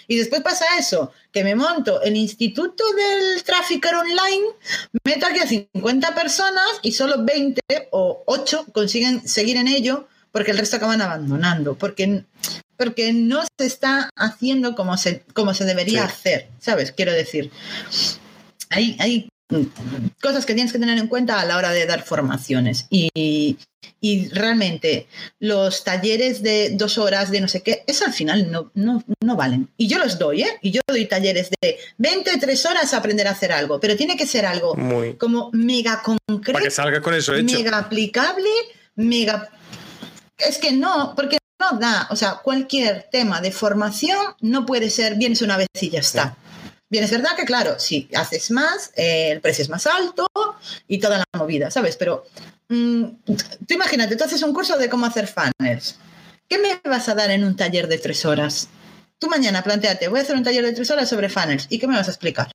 Y 0.09 0.17
después 0.17 0.41
pasa 0.41 0.65
eso, 0.77 1.13
que 1.31 1.45
me 1.45 1.55
monto 1.55 2.03
el 2.03 2.17
Instituto 2.17 2.83
del 2.95 3.45
Trafficker 3.45 3.95
Online, 3.95 4.47
meto 5.05 5.27
aquí 5.27 5.39
a 5.39 5.47
50 5.47 6.15
personas 6.17 6.67
y 6.83 6.91
solo 6.91 7.25
20 7.25 7.61
o 7.93 8.25
8 8.27 8.67
consiguen 8.73 9.27
seguir 9.27 9.57
en 9.57 9.69
ello 9.69 10.09
porque 10.33 10.51
el 10.51 10.59
resto 10.59 10.77
acaban 10.77 11.01
abandonando, 11.01 11.77
porque, 11.77 12.25
porque 12.77 13.13
no 13.13 13.43
se 13.57 13.67
está 13.67 14.11
haciendo 14.17 14.75
como 14.75 14.97
se, 14.97 15.25
como 15.33 15.55
se 15.55 15.65
debería 15.65 16.05
hacer, 16.05 16.49
¿sabes? 16.59 16.91
Quiero 16.91 17.13
decir, 17.13 17.53
hay, 18.71 18.97
hay 18.99 19.29
cosas 20.21 20.47
que 20.47 20.55
tienes 20.55 20.73
que 20.73 20.79
tener 20.79 20.99
en 20.99 21.07
cuenta 21.07 21.41
a 21.41 21.45
la 21.45 21.57
hora 21.57 21.71
de 21.71 21.87
dar 21.87 22.03
formaciones. 22.03 22.87
Y, 22.91 23.59
realmente 24.33 25.07
los 25.39 25.85
talleres 25.85 26.43
de 26.43 26.71
dos 26.71 26.99
horas 26.99 27.31
de 27.31 27.41
no 27.41 27.49
sé 27.49 27.63
qué, 27.63 27.85
eso 27.87 28.05
al 28.05 28.13
final 28.13 28.51
no, 28.51 28.71
no, 28.75 29.37
valen. 29.37 29.69
Y 29.77 29.87
yo 29.89 29.99
los 29.99 30.19
doy, 30.19 30.43
¿eh? 30.43 30.59
Y 30.61 30.71
yo 30.73 30.81
doy 30.87 31.07
talleres 31.07 31.51
de 31.61 31.79
20, 31.99 32.39
3 32.39 32.67
horas 32.67 32.95
a 32.95 32.99
aprender 32.99 33.29
a 33.29 33.33
hacer 33.33 33.53
algo, 33.53 33.81
pero 33.81 33.97
tiene 33.97 34.17
que 34.17 34.27
ser 34.27 34.47
algo 34.47 34.77
como 35.19 35.51
mega 35.53 36.03
concreto. 36.03 36.53
Para 36.53 36.65
que 36.65 36.71
salga 36.71 37.01
con 37.01 37.15
eso 37.15 37.35
hecho. 37.35 37.57
Mega 37.57 37.79
aplicable, 37.79 38.49
mega... 38.97 39.51
Es 40.39 40.59
que 40.59 40.73
no, 40.73 41.15
porque 41.15 41.39
no 41.61 41.79
da, 41.79 42.09
o 42.11 42.17
sea, 42.17 42.41
cualquier 42.43 43.09
tema 43.11 43.41
de 43.41 43.53
formación 43.53 44.19
no 44.41 44.67
puede 44.67 44.91
ser, 44.91 45.15
vienes 45.17 45.43
una 45.43 45.57
vez 45.57 45.69
y 45.81 45.91
ya 45.91 46.01
está. 46.01 46.37
Bien, 46.93 47.05
es 47.05 47.11
verdad 47.11 47.35
que, 47.35 47.47
claro, 47.47 47.79
si 47.79 48.07
haces 48.15 48.51
más, 48.51 48.93
eh, 48.97 49.31
el 49.33 49.41
precio 49.41 49.63
es 49.63 49.71
más 49.71 49.87
alto 49.87 50.29
y 50.87 50.99
toda 50.99 51.17
la 51.17 51.25
movida, 51.39 51.71
¿sabes? 51.71 51.97
Pero 51.97 52.27
mm, 52.69 53.05
tú 53.67 53.75
imagínate, 53.75 54.15
tú 54.15 54.25
haces 54.25 54.43
un 54.43 54.53
curso 54.53 54.77
de 54.77 54.91
cómo 54.91 55.07
hacer 55.07 55.27
funnels. 55.27 55.97
¿Qué 56.47 56.59
me 56.59 56.83
vas 56.85 57.09
a 57.09 57.15
dar 57.15 57.31
en 57.31 57.45
un 57.45 57.57
taller 57.57 57.89
de 57.89 57.97
tres 57.97 58.27
horas? 58.27 58.69
Tú 59.19 59.31
mañana 59.31 59.65
planteate, 59.65 60.09
voy 60.09 60.19
a 60.19 60.23
hacer 60.23 60.37
un 60.37 60.43
taller 60.43 60.67
de 60.67 60.75
tres 60.75 60.91
horas 60.91 61.09
sobre 61.09 61.31
funnels. 61.31 61.67
¿Y 61.71 61.79
qué 61.79 61.87
me 61.87 61.97
vas 61.97 62.09
a 62.09 62.11
explicar? 62.11 62.53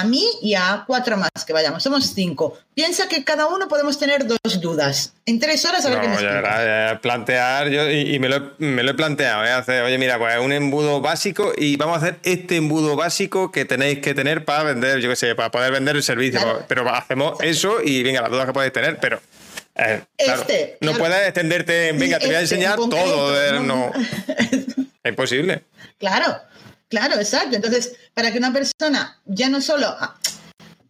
A 0.00 0.04
mí 0.04 0.24
y 0.42 0.54
a 0.54 0.84
cuatro 0.86 1.16
más 1.16 1.30
que 1.46 1.52
vayamos. 1.52 1.82
Somos 1.82 2.12
cinco. 2.14 2.58
Piensa 2.74 3.08
que 3.08 3.24
cada 3.24 3.46
uno 3.46 3.68
podemos 3.68 3.98
tener 3.98 4.26
dos 4.26 4.60
dudas. 4.60 5.14
En 5.24 5.38
tres 5.38 5.64
horas 5.64 5.84
a 5.86 5.90
ver 5.90 6.00
qué 6.00 6.08
me 6.08 6.22
ya, 6.22 6.98
plantear, 7.00 7.68
yo, 7.68 7.90
y, 7.90 8.18
me, 8.18 8.28
lo, 8.28 8.52
he 8.58 8.94
planteado, 8.94 9.44
¿eh? 9.44 9.50
Hacer, 9.50 9.82
oye, 9.82 9.98
mira, 9.98 10.18
pues 10.18 10.38
un 10.38 10.52
embudo 10.52 11.00
básico 11.00 11.52
y 11.56 11.76
vamos 11.76 11.96
a 11.96 11.98
hacer 11.98 12.18
este 12.22 12.56
embudo 12.56 12.96
básico 12.96 13.50
que 13.50 13.64
tenéis 13.64 14.00
que 14.00 14.14
tener 14.14 14.44
para 14.44 14.64
vender, 14.64 15.00
yo 15.00 15.08
qué 15.08 15.16
sé, 15.16 15.34
para 15.34 15.50
poder 15.50 15.72
vender 15.72 15.96
el 15.96 16.02
servicio. 16.02 16.40
Pero 16.68 16.88
hacemos 16.94 17.38
eso 17.40 17.78
y 17.82 18.02
venga, 18.02 18.20
las 18.20 18.30
dudas 18.30 18.46
que 18.46 18.52
podéis 18.52 18.72
tener, 18.72 18.98
pero... 18.98 19.20
Eh, 19.78 20.00
este, 20.16 20.78
no 20.80 20.94
puedes 20.94 21.20
extenderte 21.26 21.88
en, 21.88 21.98
venga, 21.98 22.18
te 22.18 22.26
voy 22.26 22.34
a 22.34 22.40
este 22.40 22.54
enseñar 22.54 22.76
todo. 22.76 23.60
no. 23.60 23.92
es 24.38 25.10
imposible. 25.10 25.64
Claro, 25.98 26.40
Claro, 26.88 27.16
exacto. 27.16 27.56
Entonces, 27.56 27.96
para 28.14 28.32
que 28.32 28.38
una 28.38 28.52
persona 28.52 29.20
ya 29.26 29.48
no 29.48 29.60
solo, 29.60 29.88
ah, 29.88 30.18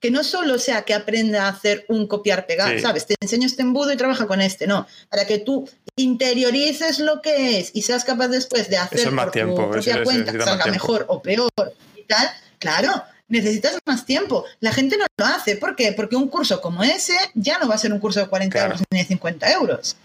que 0.00 0.10
no 0.10 0.22
solo 0.22 0.58
sea 0.58 0.82
que 0.82 0.94
aprenda 0.94 1.46
a 1.46 1.48
hacer 1.48 1.84
un 1.88 2.06
copiar-pegar, 2.06 2.80
¿sabes? 2.80 3.06
Te 3.06 3.14
enseño 3.20 3.46
este 3.46 3.62
embudo 3.62 3.92
y 3.92 3.96
trabaja 3.96 4.26
con 4.26 4.40
este, 4.40 4.66
no. 4.66 4.86
Para 5.08 5.26
que 5.26 5.38
tú 5.38 5.68
interiorices 5.96 6.98
lo 6.98 7.22
que 7.22 7.58
es 7.58 7.70
y 7.74 7.82
seas 7.82 8.04
capaz 8.04 8.28
después 8.28 8.68
de 8.68 8.76
hacer 8.76 9.10
por 9.10 9.30
tu 9.30 9.70
propia 9.70 10.04
cuenta, 10.04 10.32
salga 10.44 10.66
mejor 10.66 11.06
o 11.08 11.22
peor 11.22 11.50
y 11.96 12.02
tal, 12.02 12.28
claro, 12.58 13.02
necesitas 13.28 13.78
más 13.86 14.04
tiempo. 14.04 14.44
La 14.60 14.72
gente 14.72 14.96
no 14.96 15.06
lo 15.16 15.24
hace. 15.24 15.56
¿Por 15.56 15.74
qué? 15.74 15.92
Porque 15.92 16.16
un 16.16 16.28
curso 16.28 16.60
como 16.60 16.84
ese 16.84 17.16
ya 17.34 17.58
no 17.58 17.68
va 17.68 17.74
a 17.74 17.78
ser 17.78 17.92
un 17.92 17.98
curso 17.98 18.20
de 18.20 18.28
40 18.28 18.64
euros 18.64 18.82
ni 18.90 18.98
de 18.98 19.04
50 19.06 19.52
euros. 19.52 19.96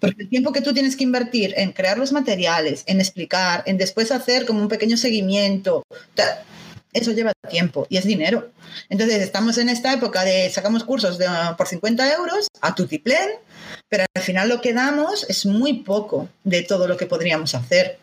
Porque 0.00 0.22
el 0.22 0.28
tiempo 0.28 0.52
que 0.52 0.62
tú 0.62 0.72
tienes 0.72 0.96
que 0.96 1.04
invertir 1.04 1.54
en 1.56 1.72
crear 1.72 1.98
los 1.98 2.12
materiales, 2.12 2.84
en 2.86 3.00
explicar, 3.00 3.62
en 3.66 3.76
después 3.76 4.10
hacer 4.10 4.46
como 4.46 4.60
un 4.60 4.68
pequeño 4.68 4.96
seguimiento, 4.96 5.84
eso 6.92 7.12
lleva 7.12 7.32
tiempo 7.48 7.86
y 7.88 7.98
es 7.98 8.04
dinero. 8.04 8.50
Entonces 8.88 9.22
estamos 9.22 9.58
en 9.58 9.68
esta 9.68 9.92
época 9.92 10.24
de 10.24 10.50
sacamos 10.50 10.84
cursos 10.84 11.18
de, 11.18 11.26
por 11.56 11.68
50 11.68 12.14
euros 12.14 12.48
a 12.60 12.74
tutiplén, 12.74 13.28
pero 13.88 14.04
al 14.14 14.22
final 14.22 14.48
lo 14.48 14.60
que 14.60 14.72
damos 14.72 15.28
es 15.28 15.46
muy 15.46 15.82
poco 15.82 16.28
de 16.44 16.62
todo 16.62 16.88
lo 16.88 16.96
que 16.96 17.06
podríamos 17.06 17.54
hacer. 17.54 17.98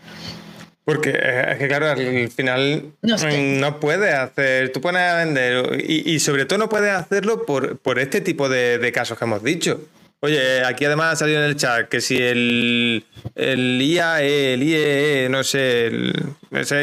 Porque 0.88 1.10
eh, 1.10 1.52
es 1.52 1.57
que, 1.57 1.68
claro, 1.68 1.90
al 1.90 2.30
final 2.30 2.94
no, 3.02 3.18
mm, 3.18 3.80
puedes 3.82 4.14
hacer, 4.14 4.72
tú 4.72 4.80
pones 4.80 5.02
a 5.02 5.15
vender 5.15 5.84
y, 5.86 6.18
sobre 6.22 6.45
todo 6.45 6.60
no 6.60 6.69
puedes 6.69 6.94
hacerlo 6.94 7.45
por, 7.45 7.78
por 7.80 7.99
este 7.99 8.22
tipo 8.22 8.48
de, 8.48 8.91
casos 8.94 9.18
que 9.18 9.26
hemos 9.26 9.44
dicho. 9.44 9.82
Oye, 10.19 10.65
aquí 10.65 10.84
además 10.84 11.14
ha 11.14 11.15
salido 11.18 11.44
en 11.44 11.45
el 11.45 11.56
chat 11.57 11.89
que 11.89 12.02
si 12.02 12.18
el, 12.18 13.06
el 13.35 13.80
IAE, 13.80 14.56
el 14.56 14.64
IEE, 14.64 15.30
no 15.30 15.44
sé, 15.44 15.85
el, 15.88 16.34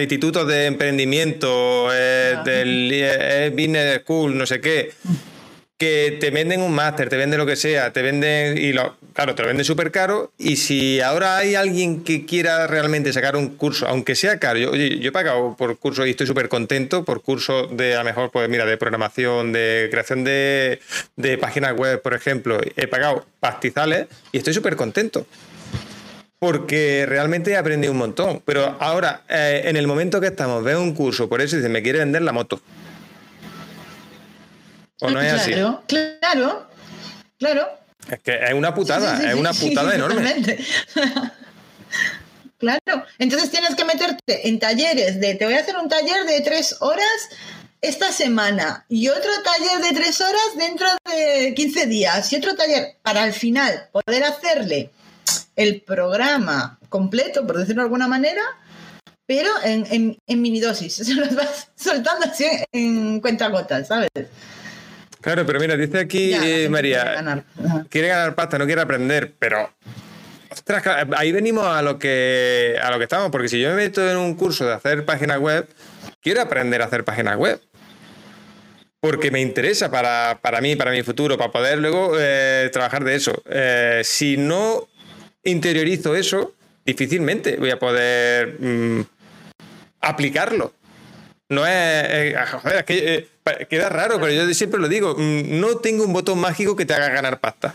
Instituto 0.01 0.45
de 0.45 0.67
Emprendimiento 0.67 1.89
eh, 1.93 2.37
del 2.45 2.93
IEE 2.93 3.51
Business 3.51 4.03
School, 4.03 4.39
no 4.39 4.47
sé 4.47 4.61
qué, 4.61 4.93
que 5.79 6.17
te 6.21 6.31
venden 6.31 6.63
un 6.63 6.73
máster, 6.73 7.09
te 7.09 7.17
venden 7.17 7.39
lo 7.39 7.47
que 7.47 7.57
sea, 7.57 7.93
te 7.93 8.03
venden, 8.03 8.57
y 8.59 8.73
lo, 8.73 8.97
claro, 9.13 9.35
te 9.35 9.43
lo 9.43 9.49
venden 9.49 9.65
súper 9.65 9.91
caro, 9.91 10.33
y 10.39 10.57
si 10.57 11.01
ahora 11.01 11.37
hay 11.37 11.57
alguien 11.57 12.05
que 12.05 12.25
quiera 12.25 12.67
realmente 12.67 13.13
sacar 13.13 13.37
un 13.37 13.57
curso, 13.57 13.89
aunque 13.89 14.15
sea 14.15 14.39
caro, 14.39 14.59
yo, 14.59 14.71
he 14.73 15.13
pagado 15.13 15.57
por 15.57 15.77
curso 15.79 16.07
y 16.07 16.11
estoy 16.11 16.27
súper 16.27 16.49
contento 16.49 17.05
por 17.05 17.23
curso 17.23 17.67
de, 17.67 17.95
a 17.95 17.99
lo 17.99 18.05
mejor, 18.05 18.31
pues 18.31 18.49
mira, 18.49 18.65
de 18.67 18.77
programación, 18.77 19.53
de 19.53 19.89
creación 19.91 20.23
de, 20.23 20.81
de 21.17 21.39
páginas 21.39 21.75
web, 21.75 22.01
por 22.01 22.15
ejemplo, 22.15 22.61
he 22.77 22.87
pagado 22.87 23.27
pastizales 23.41 24.07
y 24.33 24.39
estoy 24.39 24.55
súper 24.55 24.77
contento 24.77 25.27
porque 26.39 27.07
realmente 27.09 27.53
he 27.53 27.57
aprendido 27.57 27.91
un 27.93 27.99
montón. 27.99 28.43
Pero 28.45 28.77
ahora, 28.79 29.23
eh, 29.31 29.63
en 29.65 29.77
el 29.77 29.87
momento 29.87 30.21
que 30.21 30.27
estamos, 30.27 30.63
veo 30.63 30.83
un 30.83 30.93
curso, 30.93 31.27
por 31.27 31.41
eso 31.41 31.57
dice, 31.57 31.71
me 31.71 31.83
quiere 31.83 32.01
vender 32.01 32.21
la 32.21 32.33
moto. 32.33 32.61
¿O 35.05 35.11
no 35.11 35.21
es 35.21 35.33
así? 35.33 35.53
Claro, 35.87 36.67
claro. 37.39 37.69
Es 38.11 38.21
que 38.21 38.35
es 38.35 38.55
una 38.55 38.75
putada, 38.75 39.31
es 39.31 39.35
una 39.35 39.53
putada 39.53 39.95
enorme. 39.95 40.35
claro, 42.59 43.05
entonces 43.19 43.51
tienes 43.51 43.75
que 43.75 43.85
meterte 43.85 44.49
en 44.49 44.59
talleres 44.59 45.21
de, 45.21 45.35
te 45.35 45.45
voy 45.45 45.55
a 45.55 45.61
hacer 45.61 45.77
un 45.77 45.89
taller 45.89 46.25
de 46.25 46.41
tres 46.41 46.77
horas 46.81 47.29
esta 47.81 48.13
semana 48.13 48.87
y 48.89 49.09
otro 49.09 49.31
taller 49.43 49.83
de 49.83 50.01
tres 50.01 50.21
horas 50.21 50.57
dentro 50.57 50.87
de 51.05 51.55
15 51.55 51.87
días 51.87 52.33
y 52.33 52.37
otro 52.37 52.55
taller 52.55 52.97
para 53.03 53.25
al 53.25 53.35
final 53.35 53.91
poder 53.93 54.25
hacerle 54.25 54.91
el 55.57 55.83
programa 55.83 56.79
completo, 56.89 57.47
por 57.47 57.59
decirlo 57.59 57.83
de 57.83 57.87
alguna 57.87 58.09
manera, 58.09 58.43
pero 59.27 59.51
en, 59.63 59.87
en, 59.91 60.19
en 60.27 60.43
mini 60.43 60.61
dosis. 60.61 60.95
Se 60.97 61.15
los 61.15 61.35
vas 61.35 61.69
soltando 61.77 62.27
así 62.27 62.47
en 62.73 63.21
cuentagotas, 63.21 63.89
¿sabes? 63.89 64.09
Claro, 65.25 65.47
pero 65.47 65.59
mira, 65.59 65.75
dice 65.75 66.01
aquí 66.01 66.35
María, 66.69 67.17
quiere 67.89 68.09
ganar. 68.09 68.35
pasta, 68.35 68.59
no 68.59 68.67
quiere 68.67 68.83
aprender, 68.83 69.33
pero 69.39 69.71
ahí 71.17 71.33
venimos 71.33 71.67
a 71.67 71.81
lo 71.81 71.99
que 71.99 72.79
a 72.83 72.91
lo 72.91 72.99
que 72.99 73.05
estamos, 73.05 73.31
porque 73.31 73.49
si 73.49 73.59
yo 73.59 73.71
me 73.71 73.77
meto 73.77 74.07
en 74.07 74.19
un 74.19 74.35
curso 74.35 74.67
de 74.67 74.75
hacer 74.75 75.07
páginas 75.07 75.39
web, 75.39 75.67
quiero 76.21 76.43
aprender 76.43 76.83
a 76.83 76.85
hacer 76.85 77.05
páginas 77.05 77.39
web. 77.39 77.59
Porque 79.01 79.31
me 79.31 79.41
interesa 79.41 79.91
para, 79.91 80.61
mí, 80.61 80.77
para 80.77 80.91
mi 80.91 81.03
futuro, 81.03 81.39
para 81.39 81.51
poder 81.51 81.79
luego 81.79 82.17
eh, 82.19 82.69
trabajar 82.71 83.03
de 83.03 83.15
eso. 83.15 83.43
Eh, 83.49 84.03
si 84.05 84.37
no 84.37 84.89
interiorizo 85.43 86.15
eso, 86.17 86.53
difícilmente 86.85 87.57
voy 87.57 87.71
a 87.71 87.79
poder 87.79 88.57
mm, 88.61 89.01
aplicarlo. 90.01 90.75
No 91.49 91.67
es. 91.67 91.73
Eh, 91.75 92.37
joder, 92.63 92.77
es 92.77 92.85
que 92.85 93.34
queda 93.69 93.89
raro, 93.89 94.21
pero 94.21 94.33
yo 94.33 94.53
siempre 94.55 94.81
lo 94.81 94.89
digo, 94.89 95.15
mm, 95.17 95.61
no 95.61 95.77
tengo 95.77 96.05
un 96.05 96.13
botón 96.13 96.41
mágico 96.41 96.77
que 96.77 96.87
te 96.87 96.95
haga 96.95 97.09
ganar 97.09 97.41
pasta. 97.41 97.75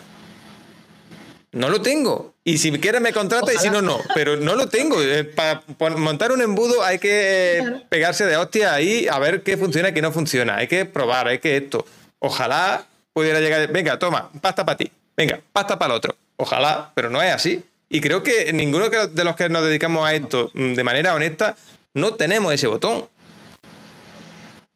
No 1.52 1.70
lo 1.70 1.82
tengo. 1.82 2.36
Y 2.44 2.60
si 2.60 2.72
quieres 2.74 3.02
me 3.02 3.12
contrata 3.12 3.52
y 3.54 3.58
si 3.58 3.70
no, 3.70 3.82
no. 3.82 4.00
Pero 4.14 4.38
no 4.38 4.56
lo 4.56 4.68
tengo. 4.68 4.98
Eh, 5.10 5.24
para 5.24 5.64
montar 5.98 6.32
un 6.32 6.42
embudo 6.42 6.84
hay 6.84 7.00
que 7.00 7.82
pegarse 7.90 8.26
de 8.26 8.38
hostia 8.38 8.74
ahí 8.74 9.08
a 9.08 9.18
ver 9.18 9.42
qué 9.42 9.58
funciona 9.58 9.90
y 9.90 9.94
qué 9.94 10.02
no 10.02 10.12
funciona. 10.12 10.58
Hay 10.58 10.68
que 10.68 10.86
probar, 10.86 11.28
hay 11.28 11.40
que 11.40 11.58
esto. 11.58 11.86
Ojalá 12.20 12.86
pudiera 13.14 13.40
llegar. 13.40 13.72
Venga, 13.72 13.98
toma, 13.98 14.30
pasta 14.42 14.66
para 14.66 14.78
ti. 14.78 14.92
Venga, 15.18 15.40
pasta 15.52 15.80
para 15.80 15.94
el 15.94 15.98
otro. 15.98 16.16
Ojalá, 16.38 16.92
pero 16.94 17.10
no 17.10 17.22
es 17.22 17.34
así. 17.34 17.64
Y 17.90 18.02
creo 18.02 18.22
que 18.22 18.54
ninguno 18.54 18.90
de 18.90 19.24
los 19.24 19.36
que 19.36 19.50
nos 19.50 19.64
dedicamos 19.64 20.08
a 20.08 20.14
esto 20.14 20.52
mm, 20.54 20.74
de 20.74 20.84
manera 20.84 21.16
honesta 21.16 21.56
no 21.94 22.14
tenemos 22.14 22.54
ese 22.54 22.68
botón. 22.68 23.06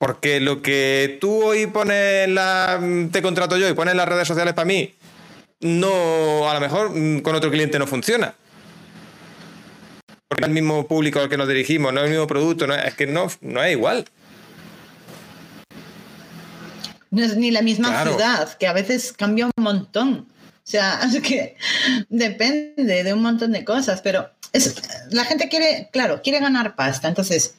Porque 0.06 0.42
lo 0.42 0.62
que 0.62 1.18
tú 1.22 1.46
hoy 1.46 1.66
pones 1.68 2.28
la. 2.28 2.78
te 3.10 3.22
contrato 3.22 3.56
yo 3.56 3.70
y 3.70 3.74
pones 3.74 3.96
las 3.96 4.06
redes 4.06 4.28
sociales 4.28 4.54
para 4.54 4.66
mí, 4.66 4.94
no. 5.62 6.50
a 6.50 6.54
lo 6.54 6.60
mejor 6.60 6.90
mm, 6.94 7.22
con 7.22 7.36
otro 7.36 7.50
cliente 7.50 7.80
no 7.80 7.88
funciona. 7.88 8.36
Porque 10.28 10.44
es 10.44 10.48
el 10.50 10.54
mismo 10.54 10.86
público 10.90 11.22
al 11.22 11.30
que 11.30 11.38
nos 11.38 11.48
dirigimos, 11.48 11.94
no 11.94 12.02
es 12.02 12.08
el 12.08 12.12
mismo 12.12 12.28
producto, 12.28 12.68
no 12.68 12.76
es, 12.76 12.94
que 12.96 13.08
no, 13.08 13.28
no 13.40 13.64
es 13.64 13.72
igual. 13.72 14.04
No 17.10 17.24
es 17.24 17.38
ni 17.38 17.52
la 17.52 17.62
misma 17.62 18.04
ciudad, 18.04 18.58
que 18.58 18.68
a 18.68 18.74
veces 18.74 19.14
cambia 19.14 19.46
un 19.46 19.64
montón. 19.64 20.28
sea, 20.64 21.00
es 21.16 21.22
que 21.22 21.56
depende 22.10 23.06
de 23.06 23.14
un 23.14 23.22
montón 23.22 23.54
de 23.54 23.64
cosas, 23.64 24.02
pero 24.02 24.30
es, 24.52 24.76
la 25.12 25.24
gente 25.24 25.48
quiere, 25.48 25.88
claro, 25.94 26.22
quiere 26.22 26.42
ganar 26.42 26.76
pasta, 26.76 27.08
entonces 27.08 27.56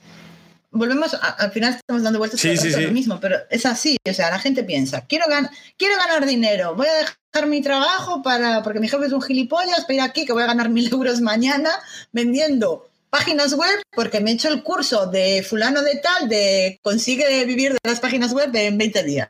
volvemos, 0.74 1.14
al 1.14 1.50
final 1.52 1.74
estamos 1.74 2.02
dando 2.02 2.18
vueltas 2.18 2.40
sí, 2.40 2.56
sí, 2.56 2.70
lo 2.70 2.92
mismo, 2.92 3.18
pero 3.20 3.38
es 3.48 3.64
así, 3.64 3.96
o 4.08 4.12
sea, 4.12 4.30
la 4.30 4.38
gente 4.38 4.64
piensa, 4.64 5.06
quiero, 5.06 5.26
gan 5.28 5.48
quiero 5.78 5.96
ganar 5.96 6.26
dinero, 6.26 6.74
voy 6.74 6.88
a 6.88 6.94
dejar 6.94 7.48
mi 7.48 7.62
trabajo 7.62 8.22
para, 8.22 8.62
porque 8.62 8.80
mi 8.80 8.88
jefe 8.88 9.06
es 9.06 9.12
un 9.12 9.22
gilipollas, 9.22 9.82
para 9.82 9.94
ir 9.94 10.00
aquí 10.02 10.26
que 10.26 10.32
voy 10.32 10.42
a 10.42 10.46
ganar 10.46 10.68
mil 10.68 10.92
euros 10.92 11.20
mañana 11.20 11.70
vendiendo 12.12 12.90
páginas 13.08 13.54
web 13.54 13.80
porque 13.94 14.20
me 14.20 14.32
he 14.32 14.34
hecho 14.34 14.48
el 14.48 14.64
curso 14.64 15.06
de 15.06 15.44
fulano 15.48 15.82
de 15.82 15.96
tal 15.96 16.28
de 16.28 16.80
consigue 16.82 17.44
vivir 17.44 17.72
de 17.72 17.78
las 17.84 18.00
páginas 18.00 18.32
web 18.32 18.50
en 18.54 18.76
20 18.76 19.02
días. 19.04 19.28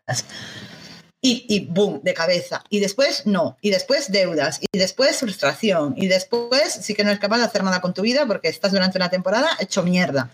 Y, 1.21 1.47
y, 1.49 1.61
boom, 1.67 2.01
de 2.03 2.13
cabeza. 2.13 2.63
Y 2.69 2.81
después 2.81 3.25
no. 3.25 3.57
Y 3.63 3.71
después 3.71 4.13
deudas. 4.13 4.61
Y 4.73 4.79
después 4.79 5.17
frustración. 5.17 5.95
Y 5.97 6.07
después 6.07 6.71
sí 6.83 6.93
que 6.93 7.03
no 7.03 7.11
es 7.11 7.19
capaz 7.19 7.39
de 7.39 7.45
hacer 7.45 7.65
nada 7.65 7.81
con 7.81 7.95
tu 7.95 8.03
vida 8.03 8.27
porque 8.27 8.49
estás 8.49 8.73
durante 8.73 8.99
una 8.99 9.09
temporada 9.09 9.49
hecho 9.59 9.83
mierda 9.83 10.31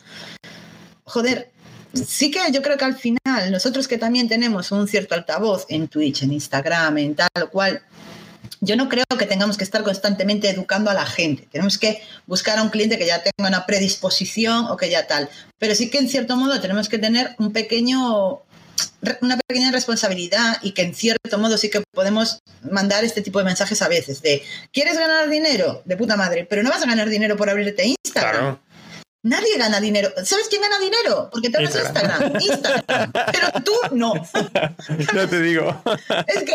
joder, 1.10 1.50
sí 1.92 2.30
que 2.30 2.40
yo 2.52 2.62
creo 2.62 2.76
que 2.76 2.84
al 2.84 2.96
final, 2.96 3.50
nosotros 3.50 3.88
que 3.88 3.98
también 3.98 4.28
tenemos 4.28 4.70
un 4.72 4.88
cierto 4.88 5.14
altavoz 5.14 5.66
en 5.68 5.88
Twitch, 5.88 6.22
en 6.22 6.32
Instagram, 6.32 6.98
en 6.98 7.14
tal 7.14 7.50
cual, 7.50 7.82
yo 8.60 8.76
no 8.76 8.88
creo 8.88 9.04
que 9.18 9.26
tengamos 9.26 9.56
que 9.56 9.64
estar 9.64 9.82
constantemente 9.82 10.48
educando 10.48 10.90
a 10.90 10.94
la 10.94 11.06
gente. 11.06 11.48
Tenemos 11.50 11.78
que 11.78 12.02
buscar 12.26 12.58
a 12.58 12.62
un 12.62 12.68
cliente 12.68 12.98
que 12.98 13.06
ya 13.06 13.22
tenga 13.22 13.48
una 13.48 13.66
predisposición 13.66 14.66
o 14.66 14.76
que 14.76 14.90
ya 14.90 15.06
tal. 15.06 15.28
Pero 15.58 15.74
sí 15.74 15.88
que 15.88 15.98
en 15.98 16.08
cierto 16.08 16.36
modo 16.36 16.60
tenemos 16.60 16.88
que 16.88 16.98
tener 16.98 17.34
un 17.38 17.52
pequeño 17.52 18.42
una 19.20 19.38
pequeña 19.38 19.72
responsabilidad 19.72 20.58
y 20.62 20.72
que 20.72 20.82
en 20.82 20.94
cierto 20.94 21.38
modo 21.38 21.56
sí 21.56 21.70
que 21.70 21.82
podemos 21.92 22.42
mandar 22.70 23.04
este 23.04 23.22
tipo 23.22 23.38
de 23.38 23.46
mensajes 23.46 23.80
a 23.82 23.88
veces 23.88 24.20
de 24.20 24.42
¿quieres 24.72 24.98
ganar 24.98 25.28
dinero? 25.28 25.82
De 25.84 25.96
puta 25.96 26.16
madre, 26.16 26.46
pero 26.48 26.62
no 26.62 26.70
vas 26.70 26.82
a 26.82 26.86
ganar 26.86 27.08
dinero 27.08 27.36
por 27.36 27.48
abrirte 27.48 27.94
Instagram. 28.04 28.58
Nadie 29.22 29.58
gana 29.58 29.80
dinero. 29.80 30.10
¿Sabes 30.24 30.48
quién 30.48 30.62
gana 30.62 30.78
dinero? 30.78 31.28
Porque 31.30 31.50
te 31.50 31.62
Instagram. 31.62 32.40
Instagram. 32.40 33.12
Pero 33.12 33.64
tú 33.64 33.72
no. 33.92 34.14
no 35.14 35.28
te 35.28 35.40
digo. 35.42 35.82
Es 36.26 36.42
que. 36.44 36.54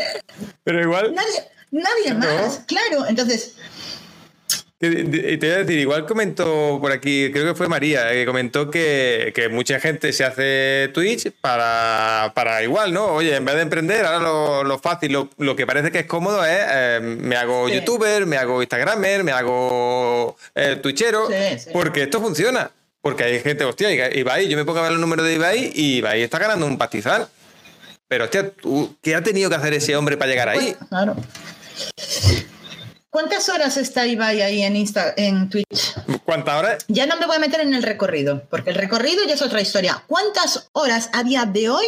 Pero 0.64 0.82
igual. 0.82 1.14
Nadie, 1.14 1.48
nadie 1.72 2.14
más. 2.16 2.62
Claro. 2.66 3.06
Entonces. 3.08 3.54
Te 4.90 5.38
voy 5.38 5.49
a 5.49 5.57
decir, 5.60 5.80
igual 5.80 6.06
comentó 6.06 6.78
por 6.82 6.91
aquí, 6.91 7.32
creo 7.32 7.45
que 7.45 7.56
fue 7.56 7.68
María, 7.68 8.10
que 8.12 8.26
comentó 8.26 8.70
que, 8.70 9.32
que 9.36 9.49
mucha 9.49 9.80
gente 9.80 10.14
se 10.14 10.24
hace 10.24 10.90
Twitch 10.94 11.32
para, 11.41 12.32
para, 12.36 12.64
igual, 12.64 12.94
¿no? 12.94 13.07
Oye, 13.07 13.36
en 13.36 13.45
vez 13.45 13.56
de 13.56 13.62
emprender, 13.62 14.06
ahora 14.06 14.20
lo, 14.20 14.64
lo 14.64 14.80
fácil, 14.80 15.14
lo, 15.14 15.30
lo, 15.38 15.56
que 15.56 15.66
parece 15.66 15.91
que 15.91 15.99
es 15.99 16.06
cómodo 16.06 16.44
es 16.45 16.60
eh, 16.60 16.99
me 17.02 17.36
hago 17.36 17.70
youtuber, 17.70 18.26
me 18.26 18.38
hago 18.38 18.62
instagramer, 18.62 19.24
me 19.24 19.32
hago 19.32 20.38
eh, 20.53 20.78
twitchero, 20.82 21.28
sí, 21.28 21.70
porque 21.72 22.03
esto 22.03 22.22
funciona. 22.22 22.72
Porque 23.02 23.24
hay 23.24 23.40
gente, 23.40 23.64
hostia, 23.64 23.91
Ibai, 24.16 24.48
yo 24.48 24.57
me 24.57 24.66
pongo 24.66 24.80
a 24.80 24.82
ver 24.82 24.94
el 24.94 24.99
número 24.99 25.22
de 25.22 25.36
Ibai 25.36 25.72
y 25.76 25.98
Ibai 25.98 26.24
está 26.24 26.40
ganando 26.40 26.66
un 26.66 26.76
pastizal. 26.76 27.28
Pero, 28.07 28.24
hostia, 28.24 28.52
¿qué 29.03 29.14
ha 29.14 29.22
tenido 29.22 29.48
que 29.48 29.56
hacer 29.56 29.74
ese 29.74 29.95
hombre 29.95 30.18
para 30.18 30.32
llegar 30.32 30.49
ahí? 30.49 30.76
Claro. 30.90 31.16
¿Cuántas 33.16 33.48
horas 33.48 33.78
está 33.78 34.06
Ibai 34.06 34.42
ahí 34.42 34.62
en, 34.62 34.76
Insta, 34.76 35.14
en 35.16 35.50
Twitch? 35.50 35.96
¿Cuántas 36.26 36.60
horas? 36.60 36.86
Ya 36.90 37.06
no 37.06 37.16
me 37.16 37.26
voy 37.26 37.38
a 37.38 37.40
meter 37.40 37.62
en 37.62 37.74
el 37.74 37.82
recorrido, 37.82 38.44
porque 38.50 38.72
el 38.72 38.76
recorrido 38.76 39.24
ya 39.26 39.36
es 39.36 39.42
otra 39.42 39.62
historia. 39.62 40.04
¿Cuántas 40.06 40.68
horas 40.74 41.10
a 41.14 41.24
día 41.24 41.46
de 41.46 41.70
hoy 41.70 41.86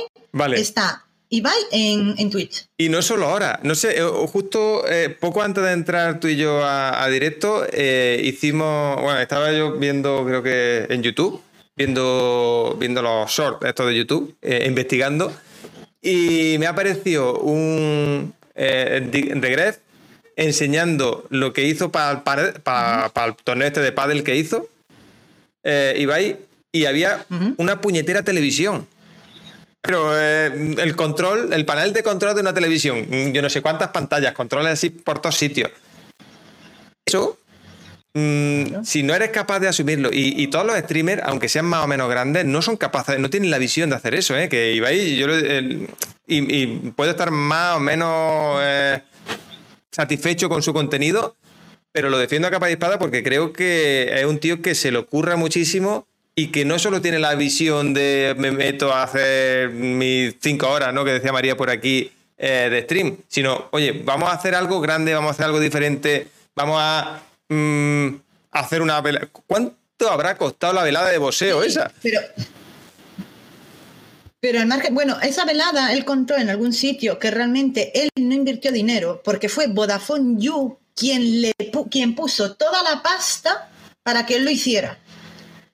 está 0.55 1.05
Ibai 1.27 1.57
en, 1.73 2.15
en, 2.17 2.29
Twitch? 2.29 2.67
Y 2.77 2.87
no 2.87 3.01
solo 3.01 3.25
ahora, 3.27 3.59
no 3.63 3.75
sé, 3.75 3.99
eh, 3.99 4.03
justo 4.31 4.87
eh, 4.87 5.09
poco 5.09 5.41
antes 5.41 5.65
de 5.65 5.73
entrar 5.73 6.21
tú 6.21 6.29
y 6.29 6.37
yo 6.37 6.63
a, 6.63 7.03
a 7.03 7.09
directo, 7.09 7.65
eh, 7.73 8.21
hicimos, 8.23 9.01
bueno, 9.01 9.19
estaba 9.19 9.51
yo 9.51 9.73
viendo, 9.73 10.23
creo 10.25 10.41
que 10.41 10.85
en 10.87 11.03
YouTube, 11.03 11.41
viendo, 11.75 12.77
viendo 12.79 13.01
los 13.01 13.29
shorts 13.29 13.65
estos 13.65 13.85
de 13.87 13.97
YouTube, 13.97 14.33
eh, 14.41 14.63
investigando, 14.65 15.33
y 16.01 16.55
me 16.57 16.67
ha 16.67 16.69
aparecido 16.69 17.37
un 17.39 18.33
regress 18.55 19.81
enseñando 20.37 21.25
lo 21.29 21.51
que 21.51 21.63
hizo 21.63 21.91
para 21.91 22.11
el, 22.11 22.21
para, 22.21 23.09
para 23.09 23.27
el 23.27 23.35
torneo 23.35 23.67
este 23.67 23.81
de 23.81 23.91
pádel 23.91 24.23
que 24.23 24.37
hizo 24.37 24.69
eh, 25.63 25.95
Ibai 25.97 26.37
y 26.71 26.85
había 26.85 27.25
uh 27.29 27.33
-huh. 27.33 27.55
una 27.57 27.81
puñetera 27.81 28.23
televisión. 28.23 28.87
Pero 29.81 30.11
eh, 30.13 30.75
el 30.77 30.95
control, 30.95 31.53
el 31.53 31.65
panel 31.65 31.93
de 31.93 32.03
control 32.03 32.35
de 32.35 32.41
una 32.41 32.53
televisión, 32.53 33.33
yo 33.33 33.41
no 33.41 33.49
sé 33.49 33.61
cuántas 33.61 33.89
pantallas, 33.89 34.33
controles 34.33 34.73
así 34.73 34.89
por 34.89 35.19
todos 35.19 35.35
sitios. 35.35 35.71
Eso, 37.05 37.37
mmm, 38.13 38.83
si 38.83 39.01
no 39.03 39.15
eres 39.15 39.29
capaz 39.29 39.59
de 39.59 39.69
asumirlo, 39.69 40.09
y, 40.11 40.41
y, 40.41 40.47
todos 40.47 40.65
los 40.65 40.77
streamers, 40.77 41.21
aunque 41.25 41.47
sean 41.47 41.65
más 41.65 41.85
o 41.85 41.87
menos 41.87 42.09
grandes, 42.09 42.43
no 42.45 42.61
son 42.61 42.75
capaces, 42.75 43.17
no 43.19 43.29
tienen 43.29 43.49
la 43.49 43.59
visión 43.59 43.89
de 43.89 43.95
hacer 43.95 44.13
eso, 44.13 44.35
¿eh? 44.35 44.49
Que 44.49 44.73
Ibai, 44.73 45.15
yo 45.15 45.27
el, 45.27 45.87
y, 46.27 46.63
y 46.63 46.67
puedo 46.91 47.11
estar 47.11 47.31
más 47.31 47.77
o 47.77 47.79
menos 47.79 48.59
eh, 48.61 49.01
satisfecho 49.91 50.49
con 50.49 50.61
su 50.63 50.73
contenido, 50.73 51.35
pero 51.91 52.09
lo 52.09 52.17
defiendo 52.17 52.47
a 52.47 52.51
capa 52.51 52.67
de 52.67 52.73
espada 52.73 52.99
porque 52.99 53.23
creo 53.23 53.53
que 53.53 54.11
es 54.19 54.25
un 54.25 54.39
tío 54.39 54.61
que 54.61 54.75
se 54.75 54.91
le 54.91 54.97
ocurra 54.99 55.35
muchísimo 55.35 56.07
y 56.35 56.47
que 56.47 56.65
no 56.65 56.77
solo 56.77 57.01
tiene 57.01 57.17
la 57.17 57.33
visión 57.33 57.93
de 57.95 58.35
me 58.37 58.51
meto 58.51 58.93
a 58.93 59.03
hacer 59.03 59.71
mis 59.71 60.35
cinco 60.39 60.69
horas, 60.69 60.93
¿no? 60.93 61.03
Que 61.03 61.13
decía 61.13 61.33
María 61.33 61.57
por 61.57 61.71
aquí 61.71 62.11
eh, 62.37 62.67
de 62.69 62.83
stream, 62.83 63.17
sino, 63.27 63.67
oye, 63.71 64.03
vamos 64.05 64.29
a 64.29 64.33
hacer 64.33 64.53
algo 64.53 64.79
grande, 64.79 65.15
vamos 65.15 65.29
a 65.29 65.31
hacer 65.31 65.45
algo 65.45 65.59
diferente, 65.59 66.27
vamos 66.55 66.77
a 66.79 67.23
mmm, 67.49 68.09
hacer 68.51 68.83
una 68.83 69.01
vela. 69.01 69.27
¿Cuánto 69.47 70.11
habrá 70.11 70.37
costado 70.37 70.73
la 70.73 70.83
velada 70.83 71.09
de 71.09 71.17
boxeo 71.17 71.63
esa? 71.63 71.91
Pero 72.03 72.21
pero 74.39 74.59
el 74.59 74.67
market, 74.67 74.93
bueno, 74.93 75.19
esa 75.21 75.45
velada 75.45 75.93
él 75.93 76.05
contó 76.05 76.35
en 76.37 76.49
algún 76.49 76.73
sitio 76.73 77.17
que 77.17 77.31
realmente 77.31 77.91
él 77.99 78.09
no 78.15 78.35
invirtió 78.35 78.71
dinero 78.71 79.21
porque 79.23 79.49
fue 79.49 79.67
Vodafone 79.67 80.35
You 80.39 80.77
quien, 80.95 81.41
le, 81.41 81.53
quien 81.89 82.15
puso 82.15 82.55
toda 82.55 82.83
la 82.83 83.01
pasta 83.01 83.69
para 84.03 84.25
que 84.25 84.35
él 84.35 84.45
lo 84.45 84.51
hiciera. 84.51 84.97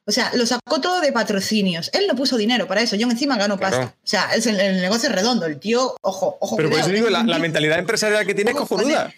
O 0.06 0.12
sea, 0.12 0.32
lo 0.34 0.46
sacó 0.46 0.82
todo 0.82 1.00
de 1.00 1.14
patrocinios. 1.14 1.90
Él 1.94 2.08
no 2.08 2.16
puso 2.16 2.36
dinero 2.36 2.68
para 2.68 2.82
eso. 2.82 2.98
Yo 2.98 3.10
encima 3.10 3.38
gano 3.38 3.58
claro. 3.58 3.78
pasta. 3.78 3.96
O 4.04 4.08
sea, 4.08 4.36
es 4.36 4.46
el, 4.48 4.60
el, 4.60 4.82
negocio 4.82 5.08
es 5.08 5.16
redondo. 5.16 5.46
El 5.46 5.60
tío, 5.60 5.96
ojo, 6.02 6.38
ojo. 6.42 6.58
Pero 6.58 6.70
cuidado, 6.70 6.88
por 6.88 6.96
eso 6.96 7.04
digo, 7.04 7.10
la, 7.10 7.24
la, 7.24 7.40
mentalidad 7.40 7.80
empresarial 7.80 8.26
que 8.26 8.34
tiene 8.34 8.52
es 8.52 8.58
cojonuda. 8.58 9.14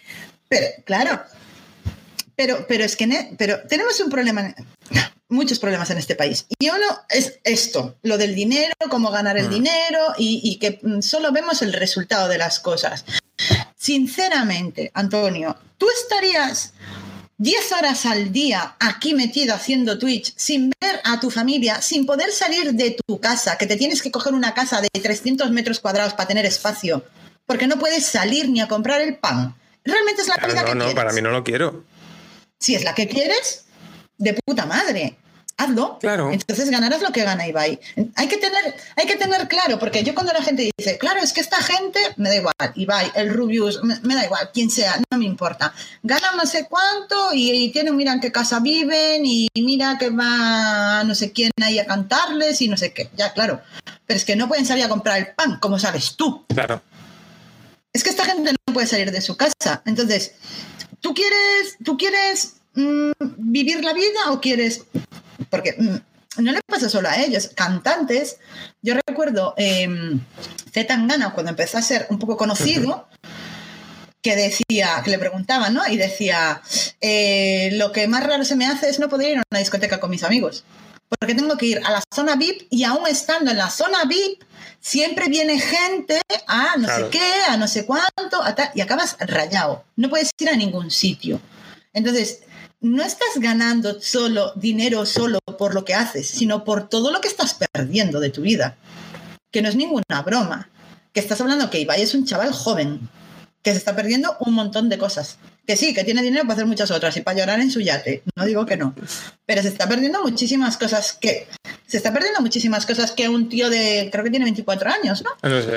Pero, 0.48 0.66
claro. 0.84 1.20
Pero, 2.36 2.66
pero 2.68 2.84
es 2.84 2.94
que 2.94 3.34
pero 3.36 3.60
tenemos 3.68 3.98
un 3.98 4.10
problema 4.10 4.54
muchos 5.28 5.58
problemas 5.58 5.90
en 5.90 5.98
este 5.98 6.14
país. 6.14 6.46
Y 6.58 6.68
uno 6.68 6.86
es 7.08 7.40
esto, 7.44 7.96
lo 8.02 8.18
del 8.18 8.34
dinero, 8.34 8.74
cómo 8.90 9.10
ganar 9.10 9.36
el 9.36 9.48
mm. 9.48 9.50
dinero 9.50 10.00
y, 10.18 10.40
y, 10.44 10.58
que 10.58 10.80
solo 11.02 11.32
vemos 11.32 11.62
el 11.62 11.72
resultado 11.72 12.28
de 12.28 12.38
las 12.38 12.60
cosas. 12.60 13.04
Sinceramente, 13.76 14.90
Antonio, 14.94 15.56
¿tú 15.78 15.86
estarías 15.90 16.72
10 17.38 17.72
horas 17.72 18.06
al 18.06 18.32
día 18.32 18.76
aquí 18.80 19.14
metido 19.14 19.54
haciendo 19.54 19.98
Twitch 19.98 20.32
sin 20.36 20.72
ver 20.80 21.00
a 21.04 21.20
tu 21.20 21.30
familia, 21.30 21.82
sin 21.82 22.06
poder 22.06 22.32
salir 22.32 22.72
de 22.72 22.96
tu 23.06 23.20
casa, 23.20 23.58
que 23.58 23.66
te 23.66 23.76
tienes 23.76 24.00
que 24.00 24.10
coger 24.10 24.32
una 24.32 24.54
casa 24.54 24.80
de 24.80 24.88
300 24.88 25.50
metros 25.50 25.80
cuadrados 25.80 26.14
para 26.14 26.28
tener 26.28 26.46
espacio, 26.46 27.04
porque 27.44 27.66
no 27.66 27.78
puedes 27.78 28.06
salir 28.06 28.48
ni 28.48 28.60
a 28.60 28.68
comprar 28.68 29.02
el 29.02 29.18
pan? 29.18 29.54
¿Realmente 29.84 30.22
es 30.22 30.28
la 30.28 30.36
vida 30.36 30.62
no, 30.62 30.64
que 30.64 30.74
no, 30.74 30.84
quieres? 30.84 30.94
para 30.94 31.12
mí 31.12 31.20
no 31.20 31.30
lo 31.30 31.44
quiero. 31.44 31.84
Si 32.58 32.74
es 32.74 32.84
la 32.84 32.94
que 32.94 33.06
quieres, 33.06 33.65
de 34.18 34.34
puta 34.44 34.66
madre. 34.66 35.16
Hazlo. 35.58 35.98
Claro. 36.00 36.30
Entonces 36.32 36.68
ganarás 36.68 37.00
lo 37.00 37.12
que 37.12 37.24
gana 37.24 37.46
Ibai. 37.46 37.80
Hay 38.16 38.28
que, 38.28 38.36
tener, 38.36 38.74
hay 38.94 39.06
que 39.06 39.16
tener 39.16 39.48
claro, 39.48 39.78
porque 39.78 40.04
yo 40.04 40.14
cuando 40.14 40.34
la 40.34 40.42
gente 40.42 40.70
dice, 40.76 40.98
claro, 40.98 41.20
es 41.20 41.32
que 41.32 41.40
esta 41.40 41.56
gente, 41.62 41.98
me 42.16 42.28
da 42.28 42.36
igual, 42.36 42.54
Ibai, 42.74 43.10
el 43.14 43.32
Rubius, 43.32 43.82
me, 43.82 43.98
me 44.00 44.14
da 44.14 44.26
igual, 44.26 44.50
quien 44.52 44.70
sea, 44.70 45.00
no 45.10 45.16
me 45.16 45.24
importa. 45.24 45.72
Ganan 46.02 46.36
no 46.36 46.44
sé 46.44 46.66
cuánto 46.68 47.32
y, 47.32 47.52
y, 47.52 47.72
tienen, 47.72 47.96
mira 47.96 48.12
en 48.12 48.20
qué 48.20 48.30
casa 48.30 48.60
viven 48.60 49.24
y 49.24 49.48
mira 49.54 49.96
que 49.98 50.10
va 50.10 51.02
no 51.04 51.14
sé 51.14 51.32
quién 51.32 51.50
ahí 51.62 51.78
a 51.78 51.86
cantarles 51.86 52.60
y 52.60 52.68
no 52.68 52.76
sé 52.76 52.92
qué. 52.92 53.08
Ya, 53.16 53.32
claro. 53.32 53.62
Pero 54.06 54.18
es 54.18 54.26
que 54.26 54.36
no 54.36 54.48
pueden 54.48 54.66
salir 54.66 54.84
a 54.84 54.90
comprar 54.90 55.16
el 55.16 55.34
pan, 55.34 55.58
como 55.58 55.78
sabes 55.78 56.16
tú. 56.16 56.44
Claro. 56.48 56.82
Es 57.94 58.04
que 58.04 58.10
esta 58.10 58.26
gente 58.26 58.52
no 58.52 58.74
puede 58.74 58.86
salir 58.86 59.10
de 59.10 59.22
su 59.22 59.38
casa. 59.38 59.82
Entonces, 59.86 60.34
¿tú 61.00 61.14
quieres, 61.14 61.78
tú 61.82 61.96
quieres 61.96 62.56
vivir 63.38 63.82
la 63.82 63.92
vida 63.92 64.30
o 64.30 64.40
quieres 64.40 64.84
porque 65.50 65.74
mmm, 65.78 66.42
no 66.42 66.52
le 66.52 66.60
pasa 66.66 66.88
solo 66.88 67.08
a 67.08 67.16
ellos, 67.16 67.50
cantantes. 67.54 68.38
Yo 68.82 68.94
recuerdo 69.06 69.54
eh, 69.56 69.88
Tangana 70.86 71.32
cuando 71.32 71.50
empezó 71.50 71.78
a 71.78 71.82
ser 71.82 72.06
un 72.10 72.18
poco 72.18 72.36
conocido, 72.36 73.08
que 74.22 74.36
decía, 74.36 75.00
que 75.04 75.10
le 75.10 75.18
preguntaban, 75.18 75.72
¿no? 75.72 75.86
Y 75.86 75.96
decía, 75.96 76.60
eh, 77.00 77.70
lo 77.74 77.92
que 77.92 78.08
más 78.08 78.24
raro 78.26 78.44
se 78.44 78.56
me 78.56 78.66
hace 78.66 78.88
es 78.88 78.98
no 78.98 79.08
poder 79.08 79.30
ir 79.30 79.38
a 79.38 79.42
una 79.50 79.60
discoteca 79.60 80.00
con 80.00 80.10
mis 80.10 80.24
amigos. 80.24 80.64
porque 81.20 81.36
tengo 81.36 81.56
que 81.56 81.66
ir 81.66 81.80
a 81.84 81.92
la 81.92 82.02
zona 82.12 82.34
VIP 82.34 82.66
y 82.68 82.82
aún 82.82 83.06
estando 83.06 83.52
en 83.52 83.58
la 83.58 83.70
zona 83.70 84.04
VIP, 84.04 84.42
siempre 84.80 85.28
viene 85.28 85.60
gente 85.60 86.20
a 86.48 86.76
no 86.76 86.88
sé 86.88 87.06
qué, 87.12 87.32
a 87.48 87.56
no 87.56 87.68
sé 87.68 87.86
cuánto, 87.86 88.42
y 88.74 88.80
acabas 88.80 89.16
rayado. 89.20 89.84
No 89.94 90.10
puedes 90.10 90.30
ir 90.38 90.48
a 90.48 90.56
ningún 90.56 90.90
sitio. 90.90 91.40
Entonces, 91.92 92.40
no 92.86 93.02
estás 93.02 93.28
ganando 93.36 94.00
solo 94.00 94.52
dinero 94.56 95.04
solo 95.04 95.38
por 95.58 95.74
lo 95.74 95.84
que 95.84 95.94
haces, 95.94 96.28
sino 96.28 96.64
por 96.64 96.88
todo 96.88 97.10
lo 97.10 97.20
que 97.20 97.28
estás 97.28 97.54
perdiendo 97.54 98.20
de 98.20 98.30
tu 98.30 98.42
vida. 98.42 98.76
Que 99.50 99.62
no 99.62 99.68
es 99.68 99.76
ninguna 99.76 100.22
broma. 100.24 100.68
Que 101.12 101.20
estás 101.20 101.40
hablando 101.40 101.70
que 101.70 101.80
Ibai 101.80 102.02
es 102.02 102.14
un 102.14 102.26
chaval 102.26 102.52
joven, 102.52 103.08
que 103.62 103.72
se 103.72 103.78
está 103.78 103.96
perdiendo 103.96 104.36
un 104.40 104.54
montón 104.54 104.88
de 104.88 104.98
cosas. 104.98 105.38
Que 105.66 105.76
sí, 105.76 105.92
que 105.92 106.04
tiene 106.04 106.22
dinero 106.22 106.44
para 106.44 106.54
hacer 106.54 106.66
muchas 106.66 106.90
otras 106.92 107.16
y 107.16 107.22
para 107.22 107.38
llorar 107.38 107.58
en 107.58 107.70
su 107.70 107.80
yate. 107.80 108.22
No 108.36 108.44
digo 108.44 108.64
que 108.64 108.76
no. 108.76 108.94
Pero 109.44 109.62
se 109.62 109.68
está 109.68 109.88
perdiendo 109.88 110.22
muchísimas 110.22 110.76
cosas 110.76 111.14
que. 111.14 111.48
Se 111.86 111.96
está 111.96 112.12
perdiendo 112.12 112.40
muchísimas 112.40 112.86
cosas 112.86 113.10
que 113.10 113.28
un 113.28 113.48
tío 113.48 113.68
de. 113.68 114.08
Creo 114.12 114.22
que 114.22 114.30
tiene 114.30 114.44
24 114.44 114.90
años, 114.90 115.24
¿no? 115.24 115.30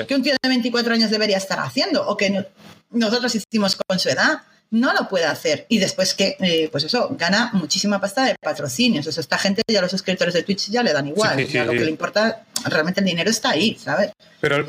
Que 0.06 0.14
un 0.14 0.22
tío 0.22 0.34
de 0.40 0.48
24 0.48 0.94
años 0.94 1.10
debería 1.10 1.38
estar 1.38 1.58
haciendo. 1.58 2.06
O 2.06 2.16
que 2.16 2.46
nosotros 2.90 3.34
hicimos 3.34 3.74
con 3.74 3.98
su 3.98 4.08
edad. 4.08 4.42
No 4.70 4.92
lo 4.92 5.08
puede 5.08 5.24
hacer. 5.24 5.66
Y 5.68 5.78
después 5.78 6.14
que, 6.14 6.36
eh, 6.40 6.68
pues 6.70 6.84
eso, 6.84 7.08
gana 7.18 7.50
muchísima 7.52 8.00
pasta 8.00 8.24
de 8.24 8.36
patrocinios. 8.40 9.06
Eso, 9.06 9.20
esta 9.20 9.38
gente 9.38 9.62
ya 9.66 9.82
los 9.82 9.90
suscriptores 9.90 10.34
de 10.34 10.42
Twitch 10.42 10.70
ya 10.70 10.82
le 10.82 10.92
dan 10.92 11.08
igual. 11.08 11.44
ya 11.46 11.64
lo 11.64 11.72
que 11.72 11.80
le 11.80 11.90
importa, 11.90 12.44
realmente 12.64 13.00
el 13.00 13.06
dinero 13.06 13.30
está 13.30 13.50
ahí, 13.50 13.76
¿sabes? 13.82 14.12
Pero 14.40 14.64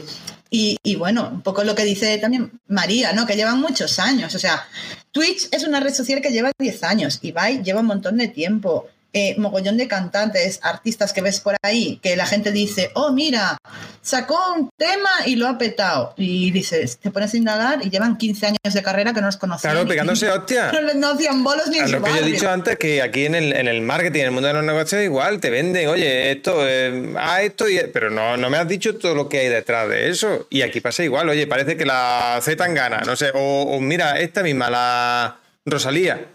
y, 0.54 0.96
bueno, 0.98 1.30
un 1.32 1.42
poco 1.42 1.64
lo 1.64 1.76
que 1.76 1.86
dice 1.86 2.18
también 2.18 2.52
María, 2.68 3.14
¿no? 3.14 3.26
Que 3.26 3.38
llevan 3.38 3.62
muchos 3.62 4.00
años. 4.00 4.36
O 4.36 4.40
sea, 4.40 4.68
Twitch 5.14 5.48
es 5.50 5.64
una 5.64 5.80
red 5.80 5.94
social 5.94 6.22
que 6.22 6.30
lleva 6.30 6.52
10 6.60 6.84
años. 6.84 7.20
Ibai 7.22 7.64
lleva 7.64 7.80
un 7.80 7.86
montón 7.86 8.18
de 8.18 8.28
tiempo. 8.28 8.90
Eh, 9.14 9.36
mogollón 9.38 9.76
de 9.76 9.90
cantantes, 9.90 10.62
artistas 10.64 11.12
que 11.12 11.22
ves 11.22 11.42
por 11.42 11.58
ahí, 11.64 12.00
que 12.02 12.16
la 12.16 12.26
gente 12.26 12.54
dice, 12.54 12.92
oh, 12.94 13.12
mira, 13.12 13.58
sacó 14.02 14.40
un 14.54 14.70
tema 14.78 15.10
y 15.26 15.36
lo 15.36 15.50
ha 15.50 15.58
petado. 15.58 16.14
Y 16.16 16.50
dices, 16.52 16.98
te 16.98 17.12
pones 17.12 17.34
a 17.34 17.38
indagar 17.38 17.86
y 17.86 17.90
llevan 17.90 18.18
15 18.18 18.46
años 18.46 18.74
de 18.74 18.82
carrera 18.82 19.14
que 19.14 19.20
no 19.20 19.26
los 19.26 19.36
conocen. 19.36 19.70
Claro, 19.70 19.86
pegándose 19.86 20.30
hostia. 20.32 20.72
No, 20.96 21.10
hacían 21.10 21.44
bolos 21.44 21.68
ni 21.68 21.80
a 21.80 21.88
Lo 21.88 22.02
que 22.02 22.10
yo 22.10 22.18
he 22.18 22.24
dicho 22.24 22.50
antes, 22.50 22.78
que 22.78 23.02
aquí 23.02 23.26
en 23.26 23.36
el, 23.36 23.52
en 23.52 23.68
el 23.68 23.82
marketing, 23.82 24.22
en 24.22 24.26
el 24.28 24.32
mundo 24.32 24.48
de 24.48 24.54
los 24.54 24.64
negocios, 24.64 25.04
igual 25.04 25.42
te 25.42 25.50
venden, 25.50 25.90
oye, 25.90 26.32
esto, 26.32 26.66
eh, 26.66 27.14
ah, 27.18 27.42
esto, 27.42 27.68
y, 27.68 27.82
pero 27.94 28.10
no, 28.10 28.38
no 28.38 28.50
me 28.50 28.58
has 28.58 28.68
dicho 28.70 28.96
todo 28.96 29.14
lo 29.14 29.28
que 29.28 29.40
hay 29.40 29.50
detrás 29.50 29.90
de 29.90 30.10
eso. 30.10 30.48
Y 30.50 30.62
aquí 30.62 30.80
pasa 30.80 31.04
igual, 31.04 31.28
oye, 31.28 31.48
parece 31.48 31.76
que 31.76 31.86
la 31.86 32.40
Z 32.42 32.66
gana, 32.70 33.02
no 33.06 33.18
sé, 33.18 33.32
o, 33.34 33.64
o 33.64 33.82
mira, 33.82 34.22
esta 34.22 34.42
misma, 34.42 34.70
la 34.70 35.36
Rosalía 35.66 36.28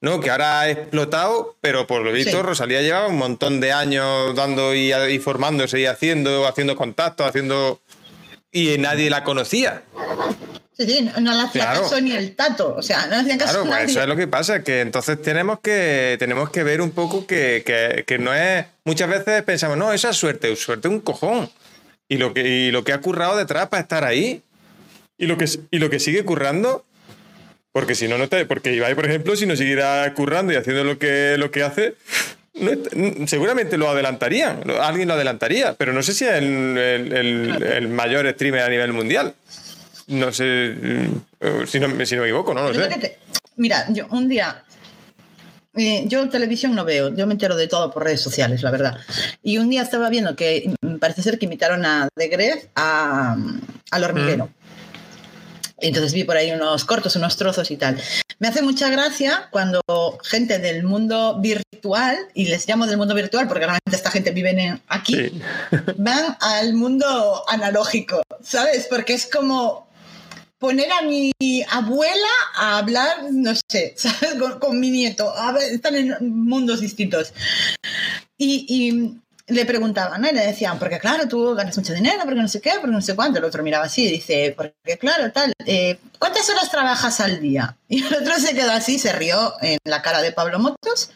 ¿no? 0.00 0.20
Que 0.20 0.30
ahora 0.30 0.60
ha 0.60 0.70
explotado, 0.70 1.56
pero 1.60 1.86
por 1.86 2.02
lo 2.02 2.12
visto 2.12 2.42
Rosalía 2.42 2.80
llevaba 2.80 3.08
un 3.08 3.18
montón 3.18 3.60
de 3.60 3.72
años 3.72 4.34
dando 4.34 4.74
y, 4.74 5.18
formándose 5.18 5.80
y 5.80 5.86
haciendo, 5.86 6.46
haciendo 6.46 6.76
contactos, 6.76 7.26
haciendo. 7.26 7.80
y 8.50 8.78
nadie 8.78 9.10
la 9.10 9.24
conocía. 9.24 9.82
Sí, 10.72 10.86
sí, 10.86 11.10
no 11.20 11.34
la 11.34 11.42
hacía 11.42 11.66
caso 11.66 12.00
ni 12.00 12.12
el 12.12 12.34
tato. 12.34 12.74
O 12.74 12.82
sea, 12.82 13.06
no 13.06 13.16
hacían 13.16 13.36
caso 13.36 13.62
Claro, 13.62 13.68
pues 13.68 13.90
eso 13.90 14.00
es 14.00 14.08
lo 14.08 14.16
que 14.16 14.26
pasa, 14.26 14.62
que 14.64 14.80
entonces 14.80 15.20
tenemos 15.20 15.60
que, 15.60 16.16
tenemos 16.18 16.48
que 16.48 16.62
ver 16.62 16.80
un 16.80 16.92
poco 16.92 17.26
que, 17.26 17.62
que, 18.06 18.18
no 18.18 18.32
es. 18.32 18.64
Muchas 18.84 19.10
veces 19.10 19.42
pensamos, 19.42 19.76
no, 19.76 19.92
esa 19.92 20.10
es 20.10 20.16
suerte, 20.16 20.56
suerte 20.56 20.88
un 20.88 21.00
cojón. 21.00 21.50
Y 22.08 22.16
lo 22.16 22.32
que, 22.32 22.48
y 22.48 22.70
lo 22.70 22.82
que 22.82 22.94
ha 22.94 23.00
currado 23.00 23.36
detrás 23.36 23.68
para 23.68 23.82
estar 23.82 24.04
ahí. 24.04 24.42
Y 25.18 25.26
lo 25.26 25.36
que, 25.36 25.46
y 25.70 25.78
lo 25.78 25.90
que 25.90 26.00
sigue 26.00 26.24
currando 26.24 26.86
porque 27.72 27.94
si 27.94 28.08
no, 28.08 28.18
no 28.18 28.28
te. 28.28 28.46
Porque 28.46 28.74
Ibai, 28.74 28.94
por 28.94 29.06
ejemplo, 29.06 29.36
si 29.36 29.46
no 29.46 29.56
siguiera 29.56 30.12
currando 30.14 30.52
y 30.52 30.56
haciendo 30.56 30.84
lo 30.84 30.98
que, 30.98 31.36
lo 31.38 31.50
que 31.50 31.62
hace, 31.62 31.94
seguramente 33.26 33.78
lo 33.78 33.88
adelantaría. 33.88 34.58
Alguien 34.80 35.08
lo 35.08 35.14
adelantaría. 35.14 35.74
Pero 35.74 35.92
no 35.92 36.02
sé 36.02 36.12
si 36.12 36.24
es 36.24 36.34
el, 36.34 37.88
mayor 37.88 38.28
streamer 38.32 38.62
a 38.62 38.68
nivel 38.68 38.92
mundial. 38.92 39.34
No 40.08 40.32
sé. 40.32 40.74
Mm, 40.80 41.66
si 41.66 41.78
no, 41.78 42.04
si 42.04 42.16
no 42.16 42.22
me 42.22 42.28
equivoco, 42.28 42.54
no 42.54 42.68
lo 42.68 42.74
sé. 42.74 43.18
mira, 43.56 43.86
yo 43.90 44.06
un 44.10 44.28
día. 44.28 44.64
Eh, 45.76 46.02
yo 46.06 46.28
televisión 46.28 46.74
no 46.74 46.84
veo, 46.84 47.14
yo 47.14 47.28
me 47.28 47.34
entero 47.34 47.54
de 47.54 47.68
todo 47.68 47.92
por 47.92 48.02
redes 48.02 48.20
sociales, 48.20 48.60
la 48.64 48.72
verdad. 48.72 48.98
Y 49.40 49.58
un 49.58 49.70
día 49.70 49.82
estaba 49.82 50.10
viendo 50.10 50.34
que 50.34 50.74
mm, 50.82 50.96
parece 50.96 51.22
ser 51.22 51.38
que 51.38 51.46
invitaron 51.46 51.86
a 51.86 52.08
De 52.16 52.26
Gref 52.26 52.64
a, 52.74 53.36
al 53.92 54.04
hormiguero. 54.04 54.46
Mm. 54.46 54.59
Entonces 55.80 56.12
vi 56.12 56.24
por 56.24 56.36
ahí 56.36 56.50
unos 56.52 56.84
cortos, 56.84 57.16
unos 57.16 57.36
trozos 57.36 57.70
y 57.70 57.76
tal. 57.76 58.00
Me 58.38 58.48
hace 58.48 58.62
mucha 58.62 58.88
gracia 58.88 59.48
cuando 59.50 59.82
gente 60.22 60.58
del 60.58 60.84
mundo 60.84 61.38
virtual, 61.40 62.16
y 62.34 62.46
les 62.46 62.66
llamo 62.68 62.86
del 62.86 62.98
mundo 62.98 63.14
virtual 63.14 63.48
porque 63.48 63.64
realmente 63.64 63.96
esta 63.96 64.10
gente 64.10 64.30
vive 64.30 64.80
aquí, 64.88 65.40
van 65.96 66.36
al 66.40 66.74
mundo 66.74 67.44
analógico, 67.48 68.22
¿sabes? 68.42 68.86
Porque 68.88 69.14
es 69.14 69.26
como 69.26 69.88
poner 70.58 70.90
a 70.92 71.02
mi 71.02 71.32
abuela 71.70 72.28
a 72.54 72.78
hablar, 72.78 73.32
no 73.32 73.52
sé, 73.68 73.94
¿sabes? 73.96 74.34
Con, 74.60 74.78
mi 74.78 74.90
nieto. 74.90 75.34
A 75.34 75.52
ver, 75.52 75.72
están 75.72 75.96
en 75.96 76.14
mundos 76.20 76.80
distintos. 76.80 77.32
y 78.38 79.20
le 79.50 79.64
preguntaban, 79.64 80.20
¿no? 80.20 80.30
Y 80.30 80.32
le 80.32 80.46
decían, 80.46 80.78
porque 80.78 80.98
claro, 80.98 81.28
tú 81.28 81.54
ganas 81.54 81.76
mucho 81.76 81.92
dinero, 81.92 82.20
porque 82.24 82.40
no 82.40 82.48
sé 82.48 82.60
qué, 82.60 82.72
porque 82.80 82.92
no 82.92 83.02
sé 83.02 83.14
cuánto. 83.14 83.38
El 83.38 83.44
otro 83.44 83.62
miraba 83.62 83.84
así 83.84 84.04
y 84.04 84.12
dice, 84.12 84.54
porque 84.56 84.98
claro, 84.98 85.30
tal, 85.32 85.52
eh, 85.66 85.98
¿cuántas 86.18 86.48
horas 86.50 86.70
trabajas 86.70 87.20
al 87.20 87.40
día? 87.40 87.76
Y 87.88 88.04
el 88.04 88.14
otro 88.14 88.38
se 88.38 88.54
quedó 88.54 88.70
así, 88.70 88.98
se 88.98 89.12
rió 89.12 89.54
en 89.60 89.78
la 89.84 90.00
cara 90.00 90.22
de 90.22 90.32
Pablo 90.32 90.60
Motos 90.60 91.10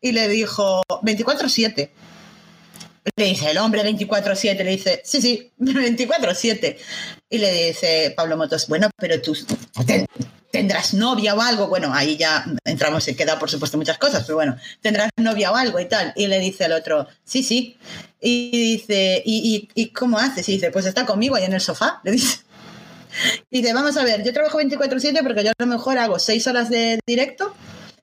y 0.00 0.12
le 0.12 0.28
dijo, 0.28 0.82
24-7. 0.88 1.90
Le 3.16 3.24
dice 3.24 3.50
el 3.50 3.58
hombre 3.58 3.82
24-7, 3.82 4.56
le 4.58 4.70
dice, 4.70 5.00
sí, 5.04 5.22
sí, 5.22 5.52
24-7. 5.58 6.76
Y 7.30 7.38
le 7.38 7.52
dice 7.68 8.12
Pablo 8.14 8.36
Motos, 8.36 8.68
bueno, 8.68 8.90
pero 8.98 9.20
tú 9.22 9.34
tendrás 10.50 10.94
novia 10.94 11.34
o 11.34 11.40
algo. 11.40 11.68
Bueno, 11.68 11.92
ahí 11.92 12.16
ya 12.16 12.44
entramos, 12.64 13.04
se 13.04 13.16
queda 13.16 13.38
por 13.38 13.50
supuesto 13.50 13.76
muchas 13.76 13.98
cosas, 13.98 14.24
pero 14.24 14.36
bueno, 14.36 14.56
tendrás 14.80 15.10
novia 15.16 15.52
o 15.52 15.56
algo 15.56 15.80
y 15.80 15.86
tal. 15.86 16.12
Y 16.16 16.26
le 16.26 16.38
dice 16.40 16.64
el 16.64 16.72
otro, 16.72 17.06
sí, 17.24 17.42
sí. 17.42 17.76
Y 18.20 18.50
dice, 18.50 19.22
¿y, 19.24 19.68
y, 19.74 19.90
cómo 19.90 20.18
haces? 20.18 20.48
Y 20.48 20.52
dice, 20.52 20.70
pues 20.70 20.86
está 20.86 21.06
conmigo 21.06 21.36
ahí 21.36 21.44
en 21.44 21.52
el 21.52 21.60
sofá, 21.60 22.00
le 22.04 22.12
dice. 22.12 22.38
Y 23.50 23.62
dice, 23.62 23.72
vamos 23.72 23.96
a 23.96 24.04
ver, 24.04 24.22
yo 24.22 24.32
trabajo 24.32 24.60
24/7 24.60 25.22
porque 25.22 25.42
yo 25.42 25.50
a 25.50 25.64
lo 25.64 25.66
mejor 25.66 25.98
hago 25.98 26.18
6 26.18 26.46
horas 26.46 26.68
de 26.68 27.00
directo, 27.06 27.54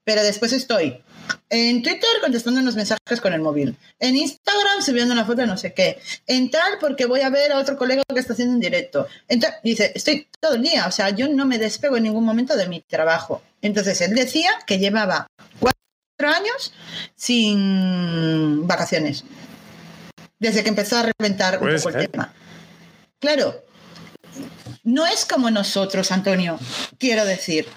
pero 0.04 0.24
después 0.24 0.52
estoy 0.52 1.02
en 1.50 1.82
Twitter 1.84 2.10
contestando 2.22 2.60
unos 2.60 2.76
mensajes 2.76 3.22
con 3.22 3.34
el 3.34 3.42
móvil. 3.42 3.76
En 4.00 4.16
Instagram 4.16 4.82
subiendo 4.82 5.14
una 5.14 5.26
foto 5.26 5.42
de 5.42 5.48
no 5.48 5.58
sé 5.58 5.74
qué. 5.74 6.00
En 6.28 6.50
tal 6.50 6.78
porque 6.80 7.06
voy 7.06 7.22
a 7.22 7.30
ver 7.30 7.52
a 7.52 7.60
otro 7.60 7.78
colega 7.78 8.04
que 8.12 8.20
está 8.20 8.34
haciendo 8.34 8.56
en 8.56 8.60
directo. 8.60 9.08
dice, 9.64 9.92
estoy 9.96 10.28
todo 10.40 10.56
el 10.56 10.64
día, 10.64 10.88
o 10.88 10.92
sea, 10.92 11.10
yo 11.10 11.28
no 11.28 11.46
me 11.46 11.58
despego 11.58 11.98
en 11.98 12.04
ningún 12.04 12.26
momento 12.26 12.56
de 12.56 12.68
mi 12.68 12.82
trabajo. 12.82 13.42
Entonces 13.62 14.02
él 14.02 14.16
decía 14.16 14.50
que 14.66 14.80
llevaba 14.80 15.28
cuatro 15.60 15.78
años 16.20 16.74
sin 17.16 18.68
vacaciones. 18.68 19.24
Desde 20.40 20.64
que 20.64 20.70
empezó 20.70 20.98
a 20.98 21.12
reventar 21.18 21.62
un 21.62 21.76
poco 21.76 21.90
el 21.90 22.10
tema. 22.10 22.34
Claro, 23.20 23.64
no 24.84 25.08
es 25.08 25.26
como 25.26 25.50
nosotros, 25.50 26.12
Antonio, 26.12 26.60
quiero 27.00 27.26
decir 27.26 27.68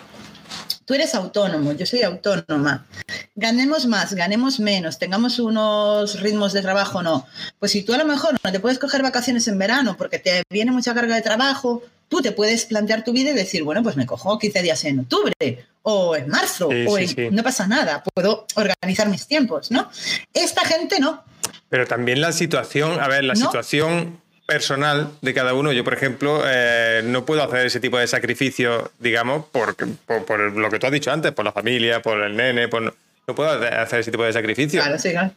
tú 0.89 0.95
eres 0.95 1.15
autónomo, 1.15 1.75
yo 1.75 1.85
soy 1.85 2.03
autónoma, 2.03 2.87
ganemos 3.35 3.85
más, 3.85 4.15
ganemos 4.15 4.59
menos, 4.59 4.99
tengamos 4.99 5.39
unos 5.39 6.19
ritmos 6.23 6.55
de 6.55 6.63
trabajo 6.63 7.03
no. 7.03 7.27
Pues 7.59 7.73
si 7.73 7.83
tú 7.83 7.93
a 7.93 7.99
lo 7.99 8.07
mejor 8.07 8.39
no 8.43 8.51
te 8.51 8.59
puedes 8.59 8.79
coger 8.79 9.03
vacaciones 9.03 9.47
en 9.49 9.59
verano 9.59 9.99
porque 9.99 10.19
te 10.19 10.43
viene 10.49 10.73
mucha 10.73 10.95
carga 10.95 11.15
de 11.15 11.21
trabajo, 11.21 11.83
tú 12.09 12.23
te 12.23 12.33
puedes 12.33 12.65
plantear 12.65 13.05
tu 13.05 13.13
vida 13.13 13.33
y 13.33 13.35
decir, 13.35 13.65
bueno, 13.65 13.83
pues 13.83 13.97
me 13.97 14.07
cojo 14.07 14.39
15 14.39 14.63
días 14.63 14.83
en 14.87 15.01
octubre 15.01 15.67
o 15.83 16.17
en 16.17 16.27
marzo 16.27 16.69
o 16.69 16.99
no 17.33 17.43
pasa 17.43 17.67
nada, 17.67 18.03
puedo 18.15 18.47
organizar 18.55 19.11
mis 19.11 19.27
tiempos, 19.27 19.71
¿no? 19.71 19.91
Esta 20.33 20.65
gente 20.65 21.01
no. 21.01 21.23
Pero 21.69 21.87
también 21.87 22.23
la 22.23 22.33
situación, 22.33 22.99
a 22.99 23.09
ver, 23.09 23.25
la 23.25 23.37
situación 23.37 24.23
personal 24.49 25.11
de 25.21 25.35
cada 25.35 25.53
uno. 25.53 25.73
Yo, 25.73 25.85
por 25.85 25.93
ejemplo, 25.93 26.43
eh, 26.47 27.03
no 27.05 27.27
puedo 27.27 27.43
hacer 27.43 27.67
ese 27.67 27.81
tipo 27.81 27.99
de 27.99 28.07
sacrificio, 28.07 28.91
digamos, 28.99 29.45
por, 29.45 29.77
por, 29.77 30.41
lo 30.41 30.71
que 30.71 30.79
tú 30.79 30.87
has 30.87 30.93
dicho 30.93 31.13
antes, 31.13 31.33
por 31.33 31.45
la 31.45 31.53
familia, 31.53 32.01
por 32.01 32.23
el 32.23 32.35
nene, 32.35 32.67
por, 32.67 32.83
no 32.83 33.35
puedo 33.35 33.51
hacer 33.51 34.01
ese 34.01 34.11
tipo 34.11 34.25
de 34.25 34.33
sacrificio. 34.33 34.81
Claro, 34.81 34.99
sí, 34.99 35.11
claro. 35.11 35.33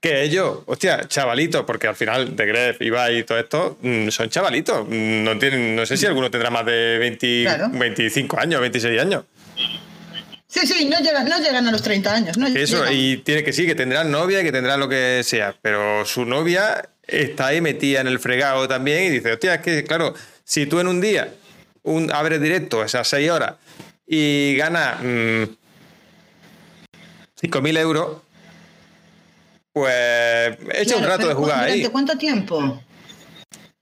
Que 0.00 0.22
ellos, 0.22 0.60
hostia, 0.64 1.06
chavalitos, 1.06 1.64
porque 1.66 1.86
al 1.86 1.96
final 1.96 2.34
de 2.34 2.46
Gref, 2.46 2.80
Ibai 2.80 3.18
y 3.18 3.24
todo 3.24 3.38
esto 3.38 3.78
mm, 3.82 4.08
son 4.08 4.30
chavalitos. 4.30 4.88
No, 4.88 5.38
tienen, 5.38 5.76
no 5.76 5.84
sé 5.84 5.98
si 5.98 6.06
alguno 6.06 6.30
tendrá 6.30 6.48
más 6.48 6.64
de 6.64 6.96
25 6.98 8.40
años, 8.40 8.58
26 8.58 9.00
años. 9.00 9.24
Sí, 10.48 10.66
sí, 10.66 10.86
no 10.86 10.98
llegan, 11.00 11.28
no 11.28 11.38
llegan 11.38 11.66
a 11.66 11.70
los 11.70 11.82
30 11.82 12.14
años. 12.14 12.38
No 12.38 12.46
Eso, 12.46 12.90
y 12.90 13.18
tiene 13.18 13.44
que 13.44 13.52
sí, 13.52 13.66
que 13.66 13.74
tendrán 13.74 14.10
novia, 14.10 14.42
que 14.42 14.52
tendrán 14.52 14.80
lo 14.80 14.88
que 14.88 15.20
sea, 15.24 15.54
pero 15.60 16.06
su 16.06 16.24
novia 16.24 16.88
está 17.06 17.48
ahí 17.48 17.60
metida 17.60 18.00
en 18.00 18.06
el 18.06 18.18
fregado 18.18 18.66
también 18.68 19.04
y 19.04 19.10
dice, 19.10 19.32
hostia, 19.32 19.54
es 19.54 19.60
que 19.62 19.84
claro, 19.84 20.14
si 20.44 20.66
tú 20.66 20.80
en 20.80 20.88
un 20.88 21.00
día 21.00 21.32
un, 21.82 22.12
abres 22.12 22.40
directo 22.40 22.82
esas 22.84 23.06
seis 23.08 23.30
horas 23.30 23.54
y 24.06 24.56
ganas 24.56 25.02
mmm, 25.02 25.44
5.000 27.40 27.78
euros, 27.78 28.18
pues 29.72 30.56
hecho 30.74 30.96
un 30.98 31.04
rato 31.04 31.28
de 31.28 31.34
jugar 31.34 31.64
ahí. 31.64 31.80
¿Durante 31.80 31.92
cuánto 31.92 32.18
tiempo? 32.18 32.82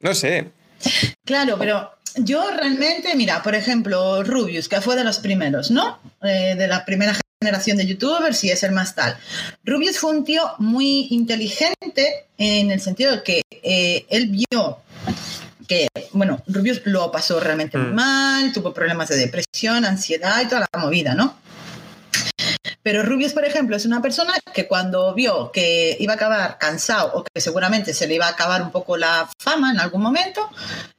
No 0.00 0.14
sé. 0.14 0.50
Claro, 1.24 1.56
pero 1.58 1.90
yo 2.16 2.50
realmente, 2.50 3.16
mira, 3.16 3.42
por 3.42 3.54
ejemplo, 3.54 4.22
Rubius, 4.22 4.68
que 4.68 4.82
fue 4.82 4.94
de 4.94 5.04
los 5.04 5.20
primeros, 5.20 5.70
¿no? 5.70 5.98
Eh, 6.22 6.54
de 6.54 6.68
la 6.68 6.84
primera 6.84 7.14
generación 7.44 7.76
de 7.76 7.86
youtubers 7.86 8.42
y 8.44 8.50
es 8.50 8.62
el 8.62 8.72
más 8.72 8.94
tal. 8.94 9.16
Rubius 9.64 9.98
fue 9.98 10.10
un 10.10 10.24
tío 10.24 10.42
muy 10.58 11.08
inteligente 11.10 12.26
en 12.38 12.70
el 12.70 12.80
sentido 12.80 13.12
de 13.12 13.22
que 13.22 13.42
eh, 13.62 14.06
él 14.08 14.28
vio 14.28 14.78
que, 15.68 15.88
bueno, 16.12 16.42
Rubius 16.46 16.82
lo 16.84 17.10
pasó 17.10 17.40
realmente 17.40 17.78
muy 17.78 17.92
Mm. 17.92 17.94
mal, 17.94 18.52
tuvo 18.52 18.72
problemas 18.74 19.08
de 19.08 19.16
depresión, 19.16 19.84
ansiedad 19.84 20.42
y 20.42 20.46
toda 20.48 20.66
la 20.72 20.78
movida, 20.80 21.14
¿no? 21.14 21.36
Pero 22.84 23.02
Rubius, 23.02 23.32
por 23.32 23.46
ejemplo, 23.46 23.76
es 23.76 23.86
una 23.86 24.02
persona 24.02 24.34
que 24.52 24.68
cuando 24.68 25.14
vio 25.14 25.50
que 25.50 25.96
iba 25.98 26.12
a 26.12 26.16
acabar 26.16 26.58
cansado 26.58 27.12
o 27.14 27.24
que 27.24 27.40
seguramente 27.40 27.94
se 27.94 28.06
le 28.06 28.16
iba 28.16 28.26
a 28.26 28.30
acabar 28.32 28.60
un 28.60 28.70
poco 28.70 28.98
la 28.98 29.26
fama 29.38 29.70
en 29.72 29.80
algún 29.80 30.02
momento, 30.02 30.48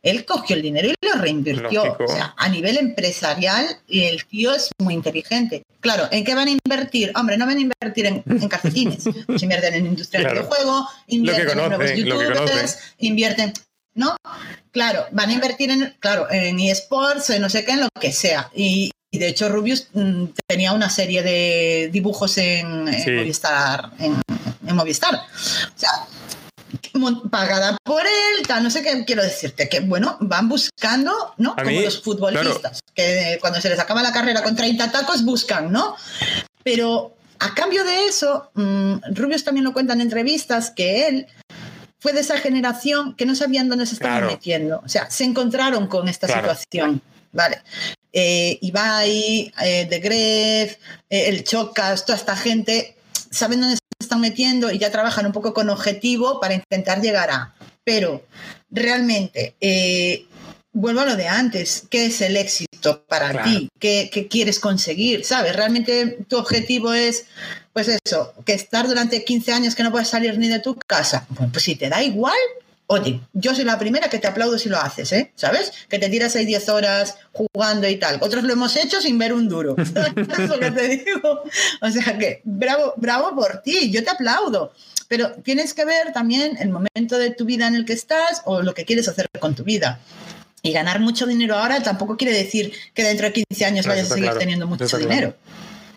él 0.01 0.25
cogió 0.25 0.55
el 0.55 0.63
dinero 0.63 0.89
y 0.89 0.95
lo 1.05 1.13
reinvirtió. 1.21 1.85
Lógico. 1.85 2.05
O 2.05 2.07
sea, 2.07 2.33
a 2.35 2.49
nivel 2.49 2.77
empresarial, 2.77 3.67
el 3.87 4.25
tío 4.25 4.55
es 4.55 4.71
muy 4.79 4.95
inteligente. 4.95 5.61
Claro, 5.79 6.07
¿en 6.09 6.25
qué 6.25 6.33
van 6.33 6.47
a 6.47 6.51
invertir? 6.51 7.11
Hombre, 7.15 7.37
no 7.37 7.45
van 7.45 7.57
a 7.57 7.61
invertir 7.61 8.07
en, 8.07 8.23
en 8.25 8.49
calcetines. 8.49 9.03
Pues 9.27 9.43
invierten 9.43 9.75
en 9.75 9.85
industria 9.85 10.21
del 10.21 10.31
Claro. 10.31 10.47
videojuego, 10.47 10.89
invierten 11.05 11.59
en 11.59 11.69
nuevos 11.69 11.91
youtubers, 11.95 12.79
invierten... 12.97 13.53
¿No? 13.93 14.17
Claro, 14.71 15.05
van 15.11 15.29
a 15.29 15.33
invertir 15.33 15.71
en, 15.71 15.95
claro, 16.01 16.29
en 16.29 16.59
eSports, 16.59 17.29
en 17.29 17.41
no 17.41 17.49
sé 17.49 17.63
qué, 17.63 17.71
en 17.71 17.79
lo 17.81 17.87
que 17.97 18.11
sea. 18.11 18.49
Y, 18.53 18.91
y 19.15 19.17
de 19.17 19.29
hecho, 19.29 19.47
Rubius 19.47 19.87
mm, 19.93 20.25
tenía 20.45 20.73
una 20.73 20.89
serie 20.89 21.23
de 21.23 21.89
dibujos 21.91 22.37
en. 22.37 22.83
Movistar. 22.83 23.91
En, 23.99 24.21
en 24.67 24.75
Movistar. 24.75 25.15
O 25.15 25.79
sea, 25.79 25.89
pagada 27.31 27.77
por 27.83 28.01
él, 28.01 28.45
tal, 28.45 28.61
no 28.63 28.69
sé 28.69 28.83
qué 28.83 29.05
quiero 29.05 29.23
decirte, 29.23 29.69
que 29.69 29.79
bueno, 29.79 30.17
van 30.19 30.49
buscando, 30.49 31.33
¿no? 31.37 31.51
A 31.53 31.55
Como 31.63 31.69
mí, 31.69 31.81
los 31.81 32.01
futbolistas, 32.01 32.81
que 32.93 33.37
cuando 33.39 33.61
se 33.61 33.69
les 33.69 33.79
acaba 33.79 34.03
la 34.03 34.11
carrera 34.11 34.43
con 34.43 34.55
30 34.55 34.91
tacos 34.91 35.23
buscan, 35.23 35.71
¿no? 35.71 35.95
Pero 36.63 37.15
a 37.39 37.53
cambio 37.53 37.85
de 37.85 38.07
eso, 38.07 38.51
mm, 38.53 38.95
Rubius 39.13 39.45
también 39.45 39.63
lo 39.63 39.71
cuenta 39.73 39.93
en 39.93 40.01
entrevistas 40.01 40.71
que 40.71 41.07
él 41.07 41.27
fue 41.99 42.11
de 42.11 42.19
esa 42.19 42.37
generación 42.37 43.15
que 43.15 43.25
no 43.25 43.33
sabían 43.35 43.69
dónde 43.69 43.85
se 43.85 43.93
estaban 43.93 44.17
Claro. 44.19 44.31
metiendo. 44.33 44.81
O 44.83 44.89
sea, 44.89 45.09
se 45.09 45.23
encontraron 45.23 45.87
con 45.87 46.09
esta 46.09 46.27
Claro. 46.27 46.53
situación. 46.55 47.01
Vale. 47.31 47.61
Eh, 48.17 48.57
Ibai, 48.61 49.51
eh, 49.61 49.85
De 49.89 49.99
Gref, 49.99 50.77
eh, 51.09 51.25
el 51.27 51.43
Chocas, 51.43 52.05
toda 52.05 52.17
esta 52.17 52.37
gente 52.37 52.95
saben 53.29 53.59
dónde 53.59 53.75
se 53.75 53.81
están 53.99 54.21
metiendo 54.21 54.71
y 54.71 54.77
ya 54.79 54.89
trabajan 54.89 55.25
un 55.25 55.33
poco 55.33 55.53
con 55.53 55.69
objetivo 55.69 56.39
para 56.39 56.53
intentar 56.53 57.01
llegar 57.01 57.29
a. 57.29 57.53
Pero 57.83 58.25
realmente, 58.71 59.55
eh, 59.59 60.25
vuelvo 60.71 61.01
a 61.01 61.05
lo 61.05 61.15
de 61.17 61.27
antes, 61.27 61.83
¿qué 61.89 62.05
es 62.05 62.21
el 62.21 62.37
éxito 62.37 63.03
para 63.05 63.31
Claro. 63.31 63.49
ti? 63.49 63.69
¿Qué, 63.79 64.09
qué 64.13 64.27
quieres 64.29 64.59
conseguir? 64.59 65.25
¿Sabes? 65.25 65.53
Realmente 65.53 66.19
tu 66.29 66.37
objetivo 66.37 66.93
es, 66.93 67.25
pues 67.73 67.89
eso, 68.05 68.33
que 68.45 68.53
estar 68.53 68.87
durante 68.87 69.25
15 69.25 69.51
años 69.51 69.75
que 69.75 69.83
no 69.83 69.91
puedes 69.91 70.07
salir 70.07 70.37
ni 70.37 70.47
de 70.47 70.59
tu 70.59 70.77
casa. 70.87 71.25
Bueno, 71.29 71.51
pues 71.51 71.65
si 71.65 71.75
te 71.75 71.89
da 71.89 72.01
igual, 72.01 72.37
oye, 72.87 73.21
yo 73.33 73.55
soy 73.55 73.65
la 73.65 73.79
primera 73.79 74.09
que 74.09 74.19
te 74.19 74.27
aplaudo 74.27 74.57
si 74.57 74.69
lo 74.69 74.77
haces, 74.77 75.11
¿eh? 75.11 75.31
¿Sabes? 75.35 75.71
Que 75.89 75.99
te 75.99 76.09
tiras 76.09 76.35
ahí 76.35 76.45
10 76.45 76.69
horas 76.69 77.17
jugando 77.31 77.87
y 77.87 77.97
tal. 77.97 78.17
Otros 78.21 78.43
lo 78.43 78.53
hemos 78.53 78.75
hecho 78.75 79.01
sin 79.01 79.17
ver 79.17 79.33
un 79.33 79.49
duro. 79.49 79.75
es 79.77 80.49
lo 80.49 80.59
que 80.59 80.71
te 80.71 80.87
digo. 80.87 81.43
O 81.81 81.89
sea 81.89 82.17
que, 82.17 82.41
bravo, 82.43 82.93
bravo 82.97 83.35
por 83.35 83.61
ti, 83.61 83.91
yo 83.91 84.03
te 84.03 84.11
aplaudo. 84.11 84.73
Pero 85.07 85.31
tienes 85.43 85.73
que 85.73 85.85
ver 85.85 86.13
también 86.13 86.57
el 86.59 86.69
momento 86.69 87.17
de 87.17 87.31
tu 87.31 87.45
vida 87.45 87.67
en 87.67 87.75
el 87.75 87.85
que 87.85 87.93
estás 87.93 88.41
o 88.45 88.61
lo 88.61 88.73
que 88.73 88.85
quieres 88.85 89.07
hacer 89.07 89.27
con 89.39 89.55
tu 89.55 89.63
vida. 89.63 89.99
Y 90.61 90.71
ganar 90.71 90.99
mucho 90.99 91.27
dinero 91.27 91.55
ahora 91.55 91.83
tampoco 91.83 92.17
quiere 92.17 92.33
decir 92.35 92.73
que 92.93 93.03
dentro 93.03 93.27
de 93.27 93.33
15 93.33 93.65
años 93.65 93.85
vayas 93.85 94.07
a 94.07 94.15
seguir 94.15 94.23
claro, 94.23 94.39
teniendo 94.39 94.65
mucho 94.65 94.87
claro. 94.87 95.05
dinero. 95.05 95.35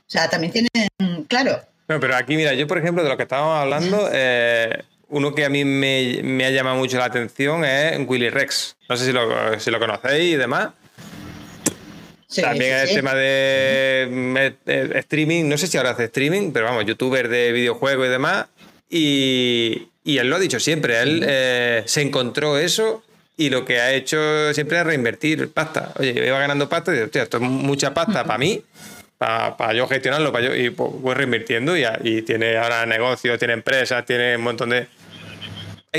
O 0.09 0.11
sea, 0.11 0.29
también 0.29 0.53
tienen, 0.53 1.25
claro, 1.27 1.63
No, 1.89 2.01
pero 2.01 2.17
aquí, 2.17 2.37
mira, 2.37 2.53
yo, 2.53 2.67
por 2.67 2.77
ejemplo, 2.77 3.03
de 3.03 3.09
lo 3.09 3.17
que 3.17 3.23
estábamos 3.23 3.59
hablando, 3.59 4.11
eh, 4.13 4.85
uno 5.11 5.35
que 5.35 5.45
a 5.45 5.49
mí 5.49 5.65
me, 5.65 6.21
me 6.23 6.45
ha 6.45 6.51
llamado 6.51 6.77
mucho 6.77 6.99
la 6.99 7.07
atención 7.07 7.65
es 7.65 7.99
Willy 8.07 8.31
Rex. 8.31 8.77
No 8.89 8.97
sé 8.97 9.07
si 9.07 9.13
lo, 9.13 9.59
si 9.59 9.71
lo 9.71 9.79
conocéis 9.79 10.35
y 10.35 10.37
demás. 10.37 10.71
sí, 12.27 12.43
También 12.43 12.77
sí, 12.77 12.83
el 12.83 12.89
sí. 12.89 12.95
tema 12.95 13.15
de 13.15 14.55
eh, 14.67 14.91
streaming, 14.97 15.49
no 15.49 15.57
sé 15.57 15.67
si 15.67 15.77
ahora 15.77 15.91
hace 15.91 16.05
streaming, 16.05 16.53
pero 16.53 16.67
vamos, 16.67 16.85
youtuber 16.87 17.29
de 17.29 17.53
videojuegos 17.53 18.07
y 18.07 18.11
demás. 18.11 18.47
Y, 18.91 19.89
y 20.05 20.19
él 20.19 20.29
lo 20.29 20.37
ha 20.37 20.39
dicho 20.39 20.61
siempre, 20.61 21.01
él 21.01 21.25
eh, 21.27 21.83
se 21.87 22.01
encontró 22.03 22.59
eso 22.59 23.03
y 23.37 23.51
lo 23.51 23.65
que 23.65 23.81
ha 23.81 23.93
hecho 23.93 24.53
siempre 24.53 24.79
es 24.79 24.85
reinvertir 24.85 25.51
pasta. 25.53 25.93
Oye, 25.99 26.13
yo 26.13 26.25
iba 26.25 26.39
ganando 26.39 26.69
pasta 26.69 26.91
y 26.91 26.95
digo, 26.95 27.07
hostia, 27.07 27.23
esto 27.23 27.37
es 27.37 27.43
mucha 27.43 27.95
pasta 27.95 28.25
para 28.25 28.39
mí, 28.39 28.63
para, 29.17 29.73
yo 29.75 29.87
gestionarlo, 29.87 30.33
para 30.33 30.47
yo, 30.47 30.55
y 30.55 30.71
pues 30.71 30.91
voy 30.95 31.15
reinvirtiendo 31.15 31.77
y, 31.77 31.85
y 32.03 32.23
tiene 32.23 32.57
ahora 32.57 32.85
negocios, 32.87 33.39
tiene 33.39 33.55
empresas, 33.55 34.05
tiene 34.05 34.37
un 34.37 34.43
montón 34.43 34.71
de... 34.71 34.89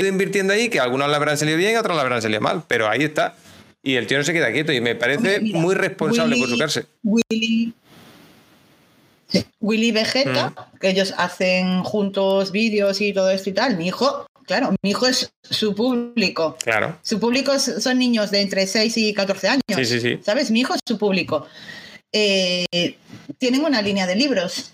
Ha 0.00 0.02
ido 0.02 0.08
invirtiendo 0.12 0.52
ahí 0.54 0.68
que 0.70 0.80
a 0.80 0.84
algunos 0.84 1.08
le 1.10 1.14
habrán 1.16 1.36
salido 1.36 1.58
bien, 1.58 1.76
a 1.76 1.80
otros 1.80 1.94
le 1.94 2.00
habrán 2.00 2.22
salido 2.22 2.40
mal, 2.40 2.62
pero 2.66 2.88
ahí 2.88 3.02
está. 3.04 3.34
Y 3.82 3.94
el 3.96 4.06
tío 4.06 4.18
no 4.18 4.24
se 4.24 4.32
queda 4.32 4.50
quieto 4.52 4.72
y 4.72 4.80
me 4.80 4.94
parece 4.94 5.18
Hombre, 5.18 5.40
mira, 5.40 5.58
muy 5.60 5.74
responsable 5.74 6.36
por 6.38 6.48
su 6.48 6.58
cárcel. 6.58 6.86
Willy, 7.02 7.72
sí, 9.28 9.44
Willy 9.60 9.92
Vegeta, 9.92 10.50
Mm. 10.50 10.78
que 10.78 10.88
ellos 10.90 11.14
hacen 11.16 11.82
juntos 11.82 12.52
vídeos 12.52 13.00
y 13.00 13.12
todo 13.12 13.30
esto 13.30 13.50
y 13.50 13.52
tal. 13.54 13.76
Mi 13.76 13.88
hijo, 13.88 14.26
claro, 14.46 14.74
mi 14.82 14.90
hijo 14.90 15.06
es 15.06 15.32
su 15.42 15.74
público. 15.74 16.56
Claro. 16.62 16.98
Su 17.02 17.18
público 17.20 17.58
son 17.58 17.98
niños 17.98 18.30
de 18.30 18.40
entre 18.42 18.66
6 18.66 18.96
y 18.98 19.14
14 19.14 19.48
años. 19.48 19.62
Sí, 19.76 19.84
sí, 19.84 20.00
sí. 20.00 20.18
¿Sabes? 20.22 20.50
Mi 20.50 20.60
hijo 20.60 20.74
es 20.74 20.80
su 20.86 20.98
público. 20.98 21.46
Eh, 22.12 22.96
tienen 23.38 23.64
una 23.64 23.80
línea 23.82 24.06
de 24.06 24.16
libros. 24.16 24.72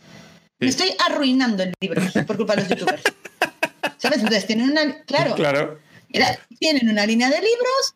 Me 0.59 0.69
estoy 0.69 0.89
arruinando 1.07 1.63
en 1.63 1.73
libros 1.81 2.05
por 2.27 2.37
culpa 2.39 2.57
de 2.57 2.63
los 2.63 2.71
youtubers. 2.71 3.03
¿Sabes? 3.99 4.19
Entonces 4.19 4.47
tienen 4.47 4.71
una. 4.71 5.03
Claro, 5.05 5.35
tienen 6.59 6.89
una 6.89 7.05
línea 7.07 7.29
de 7.29 7.37
libros. 7.37 7.95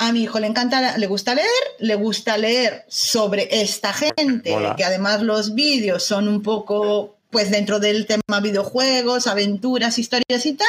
A 0.00 0.12
mi 0.12 0.22
hijo 0.22 0.38
le 0.38 0.46
encanta, 0.46 0.96
le 0.96 1.06
gusta 1.08 1.34
leer, 1.34 1.48
le 1.80 1.96
gusta 1.96 2.38
leer 2.38 2.84
sobre 2.88 3.48
esta 3.62 3.92
gente, 3.92 4.50
que 4.76 4.84
además 4.84 5.22
los 5.22 5.54
vídeos 5.56 6.04
son 6.04 6.28
un 6.28 6.40
poco, 6.40 7.16
pues 7.30 7.50
dentro 7.50 7.80
del 7.80 8.06
tema 8.06 8.38
videojuegos, 8.40 9.26
aventuras, 9.26 9.98
historias 9.98 10.46
y 10.46 10.52
tal, 10.52 10.68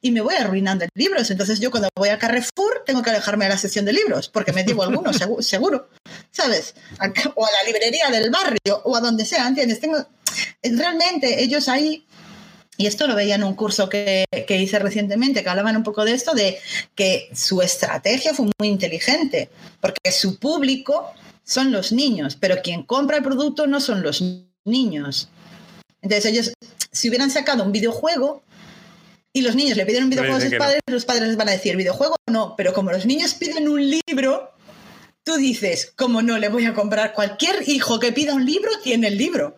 y 0.00 0.12
me 0.12 0.20
voy 0.20 0.36
arruinando 0.36 0.84
en 0.84 0.90
libros. 0.94 1.28
Entonces 1.32 1.58
yo 1.58 1.72
cuando 1.72 1.88
voy 1.96 2.10
a 2.10 2.18
Carrefour 2.20 2.84
tengo 2.86 3.02
que 3.02 3.10
alejarme 3.10 3.46
de 3.46 3.50
la 3.50 3.58
sección 3.58 3.84
de 3.84 3.94
libros, 3.94 4.28
porque 4.28 4.52
me 4.52 4.62
digo 4.62 4.84
algunos, 4.84 5.20
segu- 5.20 5.42
seguro, 5.42 5.88
¿sabes? 6.30 6.76
O 7.34 7.44
a 7.44 7.48
la 7.50 7.66
librería 7.66 8.10
del 8.10 8.30
barrio, 8.30 8.80
o 8.84 8.94
a 8.94 9.00
donde 9.00 9.24
sea, 9.24 9.48
¿entiendes? 9.48 9.80
Tengo, 9.80 10.06
realmente 10.62 11.42
ellos 11.42 11.68
ahí 11.68 12.06
y 12.82 12.86
esto 12.86 13.06
lo 13.06 13.14
veía 13.14 13.36
en 13.36 13.44
un 13.44 13.54
curso 13.54 13.88
que, 13.88 14.24
que 14.44 14.56
hice 14.56 14.80
recientemente, 14.80 15.44
que 15.44 15.48
hablaban 15.48 15.76
un 15.76 15.84
poco 15.84 16.04
de 16.04 16.14
esto, 16.14 16.34
de 16.34 16.58
que 16.96 17.30
su 17.32 17.62
estrategia 17.62 18.34
fue 18.34 18.46
muy 18.58 18.68
inteligente, 18.68 19.50
porque 19.80 20.10
su 20.10 20.40
público 20.40 21.12
son 21.44 21.70
los 21.70 21.92
niños, 21.92 22.36
pero 22.40 22.56
quien 22.60 22.82
compra 22.82 23.18
el 23.18 23.22
producto 23.22 23.68
no 23.68 23.78
son 23.78 24.02
los 24.02 24.24
niños. 24.64 25.28
Entonces 26.00 26.24
ellos, 26.26 26.52
si 26.90 27.08
hubieran 27.08 27.30
sacado 27.30 27.62
un 27.62 27.70
videojuego 27.70 28.42
y 29.32 29.42
los 29.42 29.54
niños 29.54 29.76
le 29.76 29.86
piden 29.86 30.02
un 30.02 30.10
videojuego 30.10 30.38
a 30.38 30.40
sus 30.40 30.50
no. 30.50 30.58
padres, 30.58 30.80
los 30.86 31.04
padres 31.04 31.28
les 31.28 31.36
van 31.36 31.50
a 31.50 31.52
decir, 31.52 31.76
videojuego 31.76 32.16
no, 32.28 32.56
pero 32.56 32.72
como 32.72 32.90
los 32.90 33.06
niños 33.06 33.34
piden 33.34 33.68
un 33.68 33.80
libro, 34.08 34.50
tú 35.22 35.36
dices, 35.36 35.92
como 35.94 36.20
no 36.20 36.36
le 36.36 36.48
voy 36.48 36.64
a 36.64 36.74
comprar, 36.74 37.12
cualquier 37.12 37.62
hijo 37.68 38.00
que 38.00 38.10
pida 38.10 38.34
un 38.34 38.44
libro 38.44 38.72
tiene 38.82 39.06
el 39.06 39.18
libro, 39.18 39.56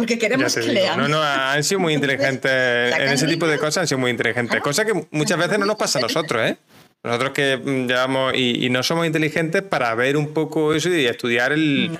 porque 0.00 0.18
queremos 0.18 0.54
que 0.54 0.60
digo. 0.60 0.72
lean. 0.72 0.98
No, 0.98 1.08
no, 1.08 1.22
han 1.22 1.62
sido 1.64 1.80
muy 1.80 1.94
inteligentes 1.94 2.50
en 2.50 3.08
ese 3.12 3.26
tipo 3.26 3.46
de 3.46 3.58
cosas, 3.58 3.78
han 3.82 3.88
sido 3.88 3.98
muy 3.98 4.10
inteligentes. 4.10 4.50
Claro. 4.50 4.62
Cosa 4.64 4.84
que 4.84 5.06
muchas 5.10 5.38
veces 5.38 5.58
no 5.58 5.66
nos 5.66 5.76
pasa 5.76 5.98
a 5.98 6.02
nosotros, 6.02 6.42
¿eh? 6.48 6.56
Nosotros 7.02 7.30
que 7.32 7.56
mm, 7.56 7.86
llevamos 7.86 8.34
y, 8.34 8.66
y 8.66 8.70
no 8.70 8.82
somos 8.82 9.06
inteligentes 9.06 9.62
para 9.62 9.94
ver 9.94 10.16
un 10.16 10.34
poco 10.34 10.74
eso 10.74 10.90
y 10.90 11.06
estudiar 11.06 11.52
el, 11.52 11.98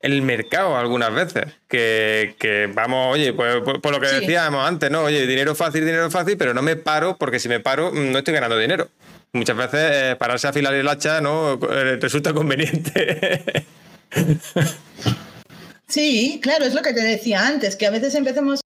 el 0.00 0.22
mercado 0.22 0.76
algunas 0.76 1.12
veces. 1.12 1.46
Que, 1.68 2.36
que 2.38 2.68
vamos, 2.72 3.12
oye, 3.14 3.32
pues 3.32 3.56
por, 3.62 3.80
por 3.80 3.92
lo 3.92 4.00
que 4.00 4.08
Sí. 4.08 4.20
decíamos 4.20 4.66
antes, 4.66 4.90
¿no? 4.90 5.02
Oye, 5.02 5.26
dinero 5.26 5.54
fácil, 5.56 5.84
dinero 5.84 6.10
fácil, 6.10 6.36
pero 6.36 6.54
no 6.54 6.62
me 6.62 6.76
paro 6.76 7.16
porque 7.18 7.38
si 7.40 7.48
me 7.48 7.58
paro 7.60 7.90
mm, 7.92 8.12
no 8.12 8.18
estoy 8.18 8.34
ganando 8.34 8.56
dinero. 8.56 8.88
Muchas 9.32 9.56
veces 9.56 9.80
eh, 9.92 10.16
pararse 10.18 10.46
a 10.46 10.50
afilar 10.50 10.72
el 10.74 10.88
hacha 10.88 11.20
no 11.20 11.58
Eh, 11.70 11.98
resulta 12.00 12.32
conveniente. 12.32 13.42
Sí, 15.88 16.38
claro, 16.42 16.64
es 16.64 16.74
lo 16.74 16.82
que 16.82 16.92
te 16.92 17.02
decía 17.02 17.46
antes, 17.46 17.76
que 17.76 17.86
a 17.86 17.90
veces 17.90 18.14
empecemos 18.14 18.60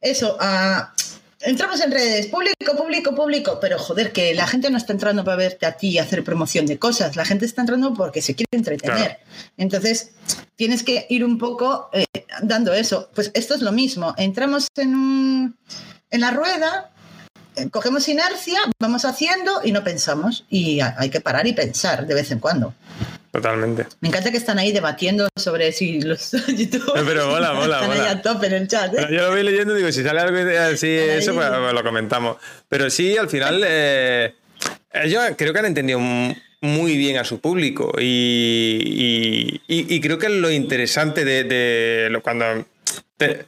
eso 0.00 0.36
a, 0.40 0.94
entramos 1.40 1.80
en 1.80 1.90
redes, 1.90 2.26
público, 2.26 2.76
público, 2.76 3.14
público, 3.14 3.58
pero 3.60 3.78
joder, 3.78 4.12
que 4.12 4.34
la 4.34 4.46
gente 4.46 4.70
no 4.70 4.78
está 4.78 4.92
entrando 4.92 5.24
para 5.24 5.36
verte 5.36 5.66
a 5.66 5.72
ti 5.72 5.88
y 5.90 5.98
hacer 5.98 6.24
promoción 6.24 6.66
de 6.66 6.78
cosas, 6.78 7.16
la 7.16 7.24
gente 7.24 7.44
está 7.44 7.62
entrando 7.62 7.94
porque 7.94 8.22
se 8.22 8.34
quiere 8.34 8.48
entretener. 8.52 9.18
Entonces, 9.56 10.12
tienes 10.56 10.82
que 10.82 11.06
ir 11.10 11.24
un 11.24 11.38
poco 11.38 11.90
eh, 11.92 12.06
dando 12.42 12.72
eso. 12.72 13.10
Pues 13.14 13.30
esto 13.34 13.54
es 13.54 13.60
lo 13.60 13.72
mismo, 13.72 14.14
entramos 14.16 14.68
en, 14.76 14.94
un, 14.94 15.56
en 16.10 16.20
la 16.20 16.30
rueda, 16.30 16.90
eh, 17.56 17.68
cogemos 17.70 18.08
inercia, 18.08 18.60
vamos 18.80 19.04
haciendo 19.04 19.60
y 19.64 19.72
no 19.72 19.84
pensamos. 19.84 20.44
Y 20.48 20.80
hay 20.80 21.10
que 21.10 21.20
parar 21.20 21.46
y 21.46 21.52
pensar 21.52 22.06
de 22.06 22.14
vez 22.14 22.30
en 22.30 22.40
cuando. 22.40 22.74
Totalmente. 23.32 23.86
Me 24.00 24.08
encanta 24.08 24.30
que 24.30 24.38
están 24.38 24.58
ahí 24.58 24.72
debatiendo 24.72 25.28
sobre 25.36 25.72
si 25.72 26.00
los 26.00 26.32
YouTube. 26.48 26.92
Pero 26.94 27.28
mola, 27.28 27.52
mola, 27.52 27.76
están 27.76 27.90
mola. 27.90 28.02
Ahí 28.04 28.08
a 28.08 28.22
tope 28.22 28.46
en 28.46 28.52
el 28.54 28.68
chat. 28.68 28.94
¿eh? 28.94 29.06
Yo 29.10 29.22
lo 29.22 29.30
voy 29.30 29.42
leyendo 29.42 29.74
y 29.74 29.78
digo, 29.78 29.92
si 29.92 30.02
sale 30.02 30.20
algo 30.20 30.38
así, 30.72 30.88
eso, 30.88 31.34
pues, 31.34 31.48
pues, 31.48 31.72
lo 31.74 31.82
comentamos. 31.82 32.38
Pero 32.68 32.88
sí, 32.90 33.16
al 33.16 33.28
final, 33.28 33.62
eh, 33.66 34.34
ellos 34.92 35.22
creo 35.36 35.52
que 35.52 35.58
han 35.58 35.66
entendido 35.66 36.00
muy 36.60 36.96
bien 36.96 37.18
a 37.18 37.24
su 37.24 37.40
público 37.40 37.92
y, 38.00 39.60
y, 39.68 40.00
creo 40.00 40.18
que 40.18 40.26
es 40.26 40.32
lo 40.32 40.50
interesante 40.50 41.24
de, 41.24 41.44
de 41.44 42.20
cuando 42.20 42.66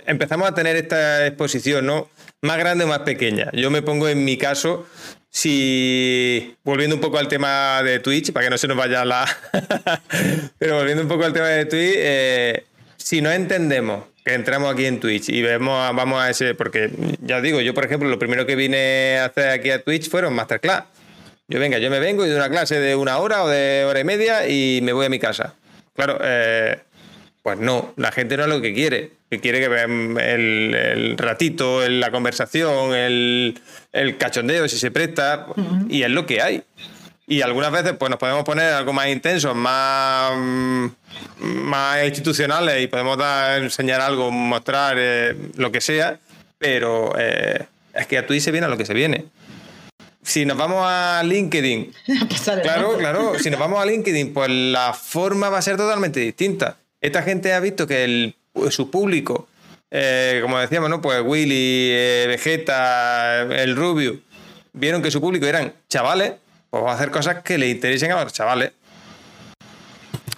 empezamos 0.07 0.48
a 0.48 0.55
tener 0.55 0.77
esta 0.77 1.27
exposición, 1.27 1.86
¿no? 1.86 2.09
Más 2.43 2.57
grande 2.59 2.85
o 2.85 2.87
más 2.87 3.01
pequeña. 3.01 3.51
Yo 3.53 3.71
me 3.71 3.83
pongo 3.83 4.09
en 4.09 4.25
mi 4.25 4.39
caso 4.39 4.87
si 5.29 6.57
volviendo 6.65 6.97
un 6.97 7.01
poco 7.01 7.19
al 7.19 7.29
tema 7.29 7.83
de 7.83 8.01
Twitch, 8.01 8.33
para 8.33 8.47
que 8.47 8.51
no 8.51 8.59
se 8.59 8.67
nos 8.67 8.77
vaya 8.77 9.05
la... 9.05 9.27
Pero 10.59 10.77
volviendo 10.77 11.03
un 11.03 11.09
poco 11.09 11.25
al 11.25 11.33
tema 11.33 11.49
de 11.49 11.67
Twitch, 11.67 11.95
eh, 11.97 12.65
si 12.97 13.21
no 13.21 13.31
entendemos 13.31 14.05
que 14.25 14.35
entramos 14.35 14.73
aquí 14.73 14.87
en 14.87 15.01
Twitch 15.01 15.29
y 15.29 15.43
vemos, 15.43 15.95
vamos 15.95 16.21
a 16.21 16.31
ese, 16.31 16.55
porque 16.55 16.91
ya 17.21 17.41
digo, 17.41 17.61
yo 17.61 17.75
por 17.75 17.85
ejemplo, 17.85 18.09
lo 18.09 18.19
primero 18.19 18.47
que 18.47 18.57
vine 18.57 19.19
a 19.19 19.27
hacer 19.27 19.51
aquí 19.51 19.71
a 19.71 19.83
Twitch 19.83 20.09
fueron 20.09 20.35
masterclass. 20.35 20.85
Yo 21.49 21.61
venga, 21.61 21.79
yo 21.79 21.91
me 21.91 22.01
vengo 22.01 22.25
y 22.25 22.29
doy 22.29 22.37
una 22.37 22.49
clase 22.49 22.81
de 22.81 22.97
una 22.97 23.19
hora 23.19 23.45
o 23.45 23.49
de 23.49 23.85
hora 23.85 24.01
y 24.01 24.05
media 24.05 24.49
y 24.49 24.81
me 24.83 24.93
voy 24.93 25.07
a 25.07 25.09
mi 25.11 25.19
casa. 25.19 25.55
Claro, 25.95 26.19
eh, 26.23 26.79
pues 27.43 27.59
no, 27.59 27.93
la 27.97 28.12
gente 28.12 28.37
no 28.37 28.45
es 28.45 28.49
lo 28.49 28.61
que 28.61 28.73
quiere 28.73 29.20
que 29.31 29.39
quiere 29.39 29.61
que 29.61 29.69
vean 29.69 30.19
el, 30.19 31.15
ratito, 31.16 31.89
la 31.89 32.11
conversación, 32.11 32.93
el, 32.94 33.55
cachondeo, 34.19 34.69
si 34.69 34.77
se 34.77 34.90
presta, 34.90 35.47
y 35.89 36.02
es 36.02 36.11
lo 36.11 36.27
que 36.27 36.43
hay. 36.43 36.65
Y 37.28 37.43
algunas 37.43 37.70
veces 37.70 37.93
pues 37.97 38.11
nos 38.11 38.19
podemos 38.19 38.43
poner 38.43 38.73
algo 38.73 38.93
más 38.93 39.07
intenso, 39.07 39.55
más, 39.55 40.32
más 41.39 42.05
institucionales 42.05 42.82
y 42.82 42.89
podemos 42.89 43.16
dar, 43.16 43.62
enseñar 43.62 44.01
algo, 44.01 44.32
mostrar 44.32 44.97
eh, 44.98 45.36
lo 45.55 45.70
que 45.70 45.81
sea, 45.81 46.19
pero 46.59 47.12
eh, 47.16 47.66
es 47.94 48.07
que 48.09 48.19
a 48.19 48.27
Twitch 48.27 48.43
se 48.43 48.51
viene 48.51 48.66
a 48.66 48.69
lo 48.70 48.77
que 48.77 48.85
se 48.85 48.94
viene. 48.94 49.27
Si 50.24 50.44
nos 50.44 50.57
vamos 50.57 50.82
a 50.85 51.23
LinkedIn, 51.24 51.93
claro, 52.62 52.98
claro, 52.98 53.39
si 53.39 53.48
nos 53.48 53.61
vamos 53.61 53.81
a 53.81 53.86
LinkedIn, 53.86 54.35
pues 54.35 54.51
la 54.51 54.93
forma 54.93 55.51
va 55.51 55.59
a 55.59 55.62
ser 55.62 55.77
totalmente 55.77 56.19
distinta. 56.19 56.78
Esta 57.01 57.23
gente 57.23 57.52
ha 57.52 57.61
visto 57.61 57.86
que 57.86 58.02
el 58.02 58.35
su 58.71 58.91
público, 58.91 59.49
eh, 59.91 60.39
como 60.43 60.59
decíamos, 60.59 60.89
¿no? 60.91 61.01
Pues 61.01 61.23
Willy, 61.25 61.91
eh, 61.93 62.25
Vegeta, 62.29 63.43
el 63.43 63.77
Rubio, 63.77 64.21
vieron 64.73 65.03
que 65.03 65.11
su 65.11 65.21
público 65.21 65.47
eran 65.47 65.73
chavales, 65.89 66.35
pues 66.71 66.83
vamos 66.83 66.93
a 66.93 66.95
hacer 66.95 67.11
cosas 67.11 67.43
que 67.43 67.59
le 67.59 67.69
interesen 67.69 68.13
a 68.13 68.23
los 68.23 68.33
chavales. 68.33 68.73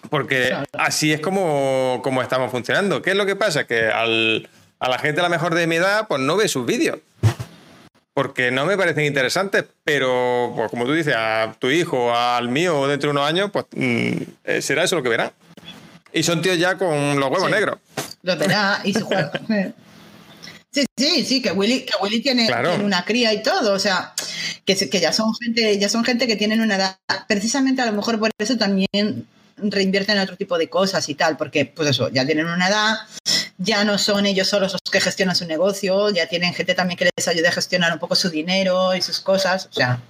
Porque 0.08 0.54
así 0.74 1.12
es 1.12 1.20
como, 1.20 2.00
como 2.04 2.20
estamos 2.20 2.50
funcionando. 2.50 3.00
¿Qué 3.00 3.10
es 3.10 3.16
lo 3.16 3.24
que 3.24 3.34
pasa? 3.34 3.66
Que 3.66 3.88
a 3.88 4.06
la 4.06 4.98
gente 4.98 5.20
a 5.20 5.22
la 5.22 5.30
mejor 5.30 5.54
de 5.54 5.66
mi 5.66 5.76
edad, 5.76 6.06
pues 6.06 6.20
no 6.20 6.36
ve 6.36 6.48
sus 6.48 6.66
vídeos. 6.66 6.98
Porque 8.12 8.50
no 8.50 8.66
me 8.66 8.76
parecen 8.76 9.06
interesantes, 9.06 9.64
pero 9.84 10.52
pues 10.54 10.70
como 10.70 10.84
tú 10.84 10.92
dices, 10.92 11.14
a 11.16 11.56
tu 11.58 11.70
hijo, 11.70 12.14
al 12.14 12.50
mío 12.50 12.86
dentro 12.86 13.08
de 13.08 13.12
unos 13.12 13.26
años, 13.26 13.50
pues 13.50 13.64
mm, 13.74 14.16
eh, 14.44 14.60
será 14.60 14.84
eso 14.84 14.96
lo 14.96 15.02
que 15.02 15.08
verán. 15.08 15.32
Y 16.12 16.22
son 16.22 16.42
tíos 16.42 16.58
ya 16.58 16.76
con 16.76 17.18
los 17.18 17.30
huevos 17.30 17.50
negros. 17.50 17.78
Lo 18.22 18.36
verá 18.36 18.80
y 18.84 18.92
se 18.92 19.02
juega. 19.02 19.32
Sí, 20.74 20.86
sí, 20.96 21.24
sí, 21.26 21.42
que 21.42 21.52
Willy, 21.52 21.84
que 21.84 21.92
Willy 22.00 22.22
tiene, 22.22 22.48
una 22.82 23.04
cría 23.04 23.30
y 23.34 23.42
todo, 23.42 23.74
o 23.74 23.78
sea, 23.78 24.14
que, 24.64 24.74
que 24.74 25.00
ya 25.00 25.12
son 25.12 25.34
gente, 25.34 25.78
ya 25.78 25.90
son 25.90 26.02
gente 26.02 26.26
que 26.26 26.34
tienen 26.34 26.62
una 26.62 26.76
edad, 26.76 26.96
precisamente 27.28 27.82
a 27.82 27.86
lo 27.86 27.92
mejor 27.92 28.18
por 28.18 28.30
eso 28.38 28.56
también 28.56 29.26
reinvierten 29.58 30.16
en 30.16 30.22
otro 30.22 30.38
tipo 30.38 30.56
de 30.56 30.70
cosas 30.70 31.06
y 31.10 31.14
tal, 31.14 31.36
porque 31.36 31.66
pues 31.66 31.90
eso, 31.90 32.08
ya 32.08 32.24
tienen 32.24 32.46
una 32.46 32.68
edad, 32.68 32.96
ya 33.58 33.84
no 33.84 33.98
son 33.98 34.24
ellos 34.24 34.48
solos 34.48 34.72
los 34.72 34.80
que 34.90 35.02
gestionan 35.02 35.36
su 35.36 35.44
negocio, 35.44 36.08
ya 36.08 36.26
tienen 36.26 36.54
gente 36.54 36.74
también 36.74 36.96
que 36.96 37.10
les 37.14 37.28
ayude 37.28 37.48
a 37.48 37.52
gestionar 37.52 37.92
un 37.92 37.98
poco 37.98 38.14
su 38.14 38.30
dinero 38.30 38.94
y 38.94 39.02
sus 39.02 39.20
cosas, 39.20 39.66
o 39.70 39.74
sea, 39.74 40.00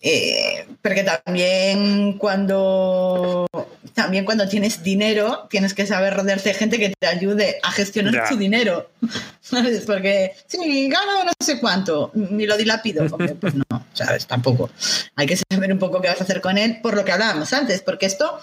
eh, 0.00 0.64
porque 0.80 1.02
también 1.02 2.18
cuando 2.18 3.48
también 3.94 4.24
cuando 4.24 4.48
tienes 4.48 4.82
dinero 4.82 5.46
tienes 5.50 5.74
que 5.74 5.86
saber 5.86 6.14
rodearte 6.14 6.50
de 6.50 6.54
gente 6.54 6.78
que 6.78 6.92
te 6.98 7.06
ayude 7.06 7.58
a 7.62 7.70
gestionar 7.72 8.28
tu 8.28 8.36
dinero 8.36 8.90
¿sabes? 9.40 9.84
porque 9.86 10.32
si 10.46 10.88
gano 10.88 11.24
no 11.24 11.32
sé 11.40 11.60
cuánto 11.60 12.10
ni 12.14 12.46
lo 12.46 12.56
dilapido 12.56 13.06
pues 13.40 13.54
no 13.54 13.64
sabes 13.92 14.26
tampoco 14.26 14.70
hay 15.16 15.26
que 15.26 15.36
saber 15.36 15.72
un 15.72 15.78
poco 15.78 16.00
qué 16.00 16.08
vas 16.08 16.20
a 16.20 16.24
hacer 16.24 16.40
con 16.40 16.58
él 16.58 16.78
por 16.82 16.94
lo 16.94 17.04
que 17.04 17.12
hablábamos 17.12 17.52
antes 17.52 17.82
porque 17.82 18.06
esto 18.06 18.40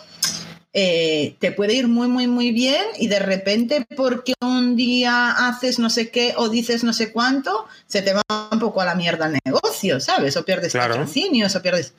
eh, 0.72 1.36
te 1.40 1.52
puede 1.52 1.74
ir 1.74 1.88
muy, 1.88 2.08
muy, 2.08 2.28
muy 2.28 2.52
bien 2.52 2.84
y 3.00 3.08
de 3.08 3.18
repente 3.18 3.88
porque 3.98 4.34
un 4.40 4.76
día 4.76 5.32
haces 5.48 5.80
no 5.80 5.90
sé 5.90 6.12
qué 6.12 6.36
o 6.38 6.48
dices 6.48 6.84
no 6.84 6.94
sé 6.94 7.12
cuánto, 7.12 7.66
se 7.88 8.04
te 8.04 8.14
va 8.14 8.22
un 8.52 8.60
poco 8.60 8.80
a 8.80 8.86
la 8.86 8.94
mierda 8.94 9.26
el 9.26 9.40
negocio, 9.44 10.00
¿sabes? 10.00 10.38
O 10.38 10.46
pierdes 10.46 10.74
patrocinios 10.74 11.56
o 11.56 11.62
pierdes... 11.62 11.94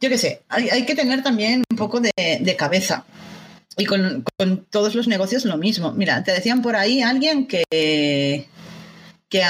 Yo 0.00 0.08
qué 0.08 0.18
sé, 0.18 0.42
hay, 0.48 0.84
que 0.84 0.94
tener 0.94 1.22
también 1.22 1.64
un 1.70 1.76
poco 1.76 2.00
de, 2.00 2.56
cabeza. 2.56 3.04
Y 3.76 3.84
con, 3.84 4.24
con, 4.36 4.64
todos 4.70 4.94
los 4.94 5.08
negocios 5.08 5.44
lo 5.44 5.56
mismo. 5.56 5.92
Mira, 5.92 6.22
te 6.24 6.32
decían 6.32 6.62
por 6.62 6.76
ahí 6.76 7.02
alguien 7.02 7.46
que, 7.46 7.64
que 9.28 9.42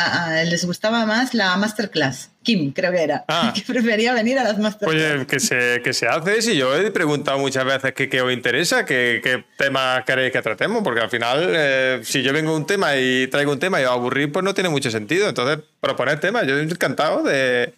les 0.46 0.64
gustaba 0.64 1.06
más 1.06 1.34
la 1.34 1.56
masterclass. 1.56 2.30
Kim, 2.42 2.72
creo 2.72 2.90
que 2.92 3.02
era. 3.02 3.24
Ah. 3.28 3.52
Que 3.54 3.60
prefería 3.60 4.12
venir 4.12 4.38
a 4.38 4.44
las 4.44 4.58
masterclass. 4.58 5.14
Oye, 5.14 5.26
que 5.26 5.38
se, 5.38 5.80
que 5.84 5.92
se 5.92 6.06
hace 6.06 6.42
si 6.42 6.56
yo 6.56 6.74
he 6.74 6.90
preguntado 6.90 7.38
muchas 7.38 7.64
veces 7.64 7.92
qué 7.92 8.22
os 8.22 8.32
interesa, 8.32 8.84
qué, 8.84 9.20
qué 9.22 9.44
temas 9.56 10.04
queréis 10.04 10.32
que 10.32 10.42
tratemos, 10.42 10.82
porque 10.82 11.00
al 11.00 11.10
final, 11.10 11.52
eh, 11.54 12.00
si 12.02 12.22
yo 12.22 12.32
vengo 12.32 12.56
un 12.56 12.66
tema 12.66 12.96
y 12.96 13.28
traigo 13.28 13.52
un 13.52 13.58
tema 13.58 13.80
y 13.80 13.84
os 13.84 13.90
aburrir, 13.90 14.32
pues 14.32 14.44
no 14.44 14.54
tiene 14.54 14.70
mucho 14.70 14.90
sentido. 14.90 15.28
Entonces, 15.28 15.64
proponer 15.80 16.18
temas. 16.20 16.46
Yo 16.46 16.56
estoy 16.56 16.72
encantado 16.72 17.22
de. 17.22 17.74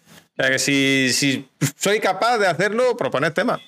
Que 0.49 0.59
si, 0.59 1.11
si 1.13 1.47
soy 1.77 1.99
capaz 1.99 2.37
de 2.37 2.47
hacerlo, 2.47 2.95
proponer 2.97 3.33
temas. 3.33 3.61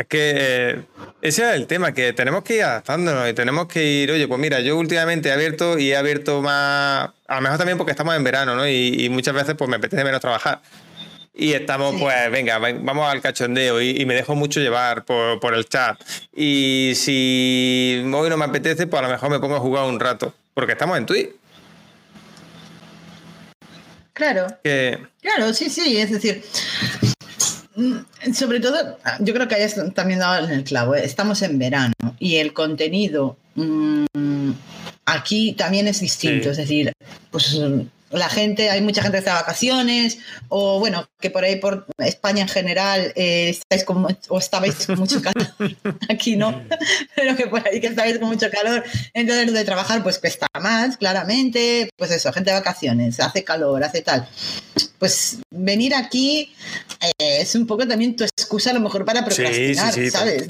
Es 0.00 0.06
que 0.06 0.32
eh, 0.34 0.82
ese 1.20 1.42
es 1.42 1.56
el 1.56 1.66
tema, 1.66 1.92
que 1.92 2.14
tenemos 2.14 2.42
que 2.42 2.56
ir 2.56 2.62
adaptándonos 2.62 3.28
y 3.28 3.34
tenemos 3.34 3.66
que 3.66 3.84
ir, 3.84 4.10
oye, 4.10 4.26
pues 4.26 4.40
mira, 4.40 4.60
yo 4.60 4.78
últimamente 4.78 5.28
he 5.28 5.32
abierto 5.32 5.78
y 5.78 5.92
he 5.92 5.96
abierto 5.96 6.40
más, 6.40 7.10
a 7.28 7.34
lo 7.34 7.40
mejor 7.42 7.58
también 7.58 7.76
porque 7.76 7.90
estamos 7.90 8.16
en 8.16 8.24
verano, 8.24 8.54
¿no? 8.54 8.66
Y, 8.66 9.10
muchas 9.10 9.34
veces 9.34 9.56
pues 9.58 9.68
me 9.68 9.76
apetece 9.76 10.02
menos 10.02 10.22
trabajar. 10.22 10.62
Y 11.34 11.52
estamos, 11.52 11.96
pues, 12.00 12.30
venga, 12.30 12.56
vamos 12.56 13.12
al 13.12 13.20
cachondeo 13.20 13.82
y, 13.82 14.06
me 14.06 14.14
dejo 14.14 14.34
mucho 14.34 14.60
llevar 14.60 15.04
por, 15.04 15.54
el 15.54 15.68
chat. 15.68 16.00
Y 16.34 16.92
si 16.94 18.02
hoy 18.14 18.30
no 18.30 18.38
me 18.38 18.46
apetece, 18.46 18.86
pues 18.86 19.00
a 19.00 19.06
lo 19.06 19.12
mejor 19.12 19.28
me 19.28 19.38
pongo 19.38 19.56
a 19.56 19.60
jugar 19.60 19.84
un 19.84 20.00
rato, 20.00 20.32
porque 20.54 20.72
estamos 20.72 20.96
en 20.96 21.04
Twitch. 21.04 21.39
Claro. 24.12 24.46
Claro, 25.20 25.54
sí, 25.54 25.70
sí, 25.70 25.96
es 25.96 26.10
decir, 26.10 26.42
Mm, 27.80 28.32
sobre 28.34 28.60
todo, 28.60 28.98
yo 29.20 29.32
creo 29.32 29.48
que 29.48 29.54
hayas 29.54 29.76
también 29.94 30.18
dado 30.18 30.44
en 30.44 30.52
el 30.52 30.64
clavo. 30.64 30.94
¿eh? 30.94 31.04
Estamos 31.04 31.40
en 31.42 31.58
verano 31.58 31.94
y 32.18 32.36
el 32.36 32.52
contenido 32.52 33.36
mm, 33.54 34.50
aquí 35.06 35.52
también 35.52 35.88
es 35.88 36.00
distinto. 36.00 36.50
Es 36.50 36.58
decir, 36.58 36.92
pues 37.30 37.58
la 38.18 38.28
gente, 38.28 38.70
hay 38.70 38.80
mucha 38.80 39.02
gente 39.02 39.16
que 39.16 39.18
está 39.20 39.32
de 39.32 39.40
vacaciones, 39.40 40.18
o 40.48 40.80
bueno, 40.80 41.08
que 41.20 41.30
por 41.30 41.44
ahí 41.44 41.56
por 41.56 41.86
España 41.98 42.42
en 42.42 42.48
general 42.48 43.12
eh, 43.14 43.50
estáis 43.50 43.84
con, 43.84 44.18
o 44.28 44.38
estabais 44.38 44.86
con 44.86 44.98
mucho 44.98 45.22
calor, 45.22 45.46
aquí 46.10 46.36
no, 46.36 46.62
pero 47.14 47.36
que 47.36 47.46
por 47.46 47.66
ahí 47.66 47.80
que 47.80 47.88
estáis 47.88 48.18
con 48.18 48.28
mucho 48.28 48.50
calor, 48.50 48.82
entonces 49.14 49.52
de 49.52 49.64
trabajar 49.64 50.02
pues 50.02 50.18
cuesta 50.18 50.46
más, 50.60 50.96
claramente, 50.96 51.88
pues 51.96 52.10
eso, 52.10 52.32
gente 52.32 52.50
de 52.50 52.56
vacaciones, 52.56 53.20
hace 53.20 53.44
calor, 53.44 53.84
hace 53.84 54.02
tal. 54.02 54.28
Pues 54.98 55.38
venir 55.50 55.94
aquí 55.94 56.52
eh, 57.00 57.40
es 57.40 57.54
un 57.54 57.66
poco 57.66 57.86
también 57.86 58.16
tu 58.16 58.24
excusa 58.24 58.70
a 58.70 58.74
lo 58.74 58.80
mejor 58.80 59.04
para 59.04 59.24
procrastinar, 59.24 59.94
¿sabes? 60.10 60.48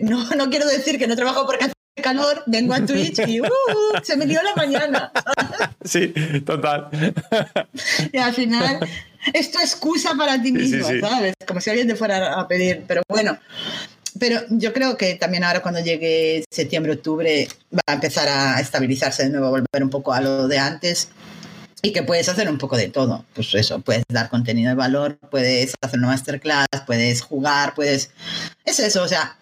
no, 0.00 0.30
no 0.30 0.50
quiero 0.50 0.66
decir 0.66 0.98
que 0.98 1.06
no 1.06 1.16
trabajo 1.16 1.46
porque 1.46 1.72
calor, 2.00 2.42
vengo 2.46 2.74
a 2.74 2.84
Twitch 2.84 3.20
y 3.26 3.40
uh, 3.40 3.46
se 4.02 4.16
me 4.16 4.26
dio 4.26 4.40
la 4.42 4.54
mañana. 4.54 5.12
Sí, 5.84 6.14
total. 6.46 6.88
Y 8.12 8.18
al 8.18 8.32
final 8.32 8.78
es 9.32 9.50
tu 9.50 9.58
excusa 9.58 10.14
para 10.16 10.40
ti 10.40 10.52
mismo, 10.52 10.86
¿sabes? 11.00 11.34
Como 11.44 11.60
si 11.60 11.70
alguien 11.70 11.88
te 11.88 11.96
fuera 11.96 12.38
a 12.38 12.46
pedir. 12.46 12.84
Pero 12.86 13.02
bueno, 13.08 13.36
pero 14.18 14.40
yo 14.50 14.72
creo 14.72 14.96
que 14.96 15.16
también 15.16 15.42
ahora 15.42 15.60
cuando 15.60 15.80
llegue 15.80 16.44
septiembre, 16.50 16.92
octubre, 16.92 17.48
va 17.74 17.82
a 17.86 17.94
empezar 17.94 18.28
a 18.28 18.60
estabilizarse 18.60 19.24
de 19.24 19.30
nuevo, 19.30 19.46
a 19.46 19.50
volver 19.50 19.82
un 19.82 19.90
poco 19.90 20.12
a 20.12 20.20
lo 20.20 20.46
de 20.46 20.58
antes 20.58 21.08
y 21.82 21.92
que 21.92 22.04
puedes 22.04 22.28
hacer 22.28 22.48
un 22.48 22.58
poco 22.58 22.76
de 22.76 22.88
todo. 22.88 23.24
Pues 23.34 23.52
eso, 23.54 23.80
puedes 23.80 24.04
dar 24.08 24.28
contenido 24.28 24.68
de 24.68 24.76
valor, 24.76 25.18
puedes 25.30 25.74
hacer 25.80 25.98
una 25.98 26.08
masterclass, 26.08 26.68
puedes 26.86 27.22
jugar, 27.22 27.74
puedes... 27.74 28.10
Es 28.64 28.78
eso, 28.78 29.02
o 29.02 29.08
sea, 29.08 29.36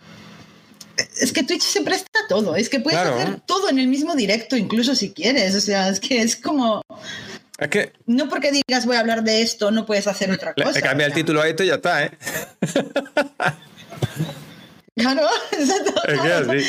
es 1.21 1.33
que 1.33 1.43
Twitch 1.43 1.63
se 1.63 1.83
presta 1.83 2.21
a 2.25 2.29
todo, 2.29 2.57
es 2.57 2.69
que 2.69 2.81
puedes 2.81 2.99
hacer 2.99 3.41
todo 3.47 3.69
en 3.69 3.79
el 3.79 3.89
mismo 3.89 4.15
directo, 4.15 4.57
incluso 4.57 4.95
si 4.95 5.13
quieres, 5.13 5.55
o 5.55 5.61
sea, 5.61 5.89
es 5.89 6.01
que 6.01 6.23
es 6.23 6.37
como... 6.37 6.83
Es 7.59 7.69
que... 7.69 7.93
No 8.07 8.29
porque 8.29 8.53
digas 8.53 8.87
voy 8.87 8.97
a 8.97 9.01
hablar 9.01 9.23
de 9.23 9.43
esto, 9.43 9.71
no 9.71 9.87
puedes 9.87 10.07
hacer 10.07 10.31
otra 10.31 10.55
cosa. 10.55 10.73
Le 10.73 10.83
cambia 10.83 11.07
el 11.07 11.13
título 11.13 11.43
a 11.43 11.49
esto 11.49 11.63
y 11.63 11.67
ya 11.67 11.75
está, 11.75 12.05
¿eh? 12.05 12.11
Claro, 15.01 15.27
exacto. 15.53 15.95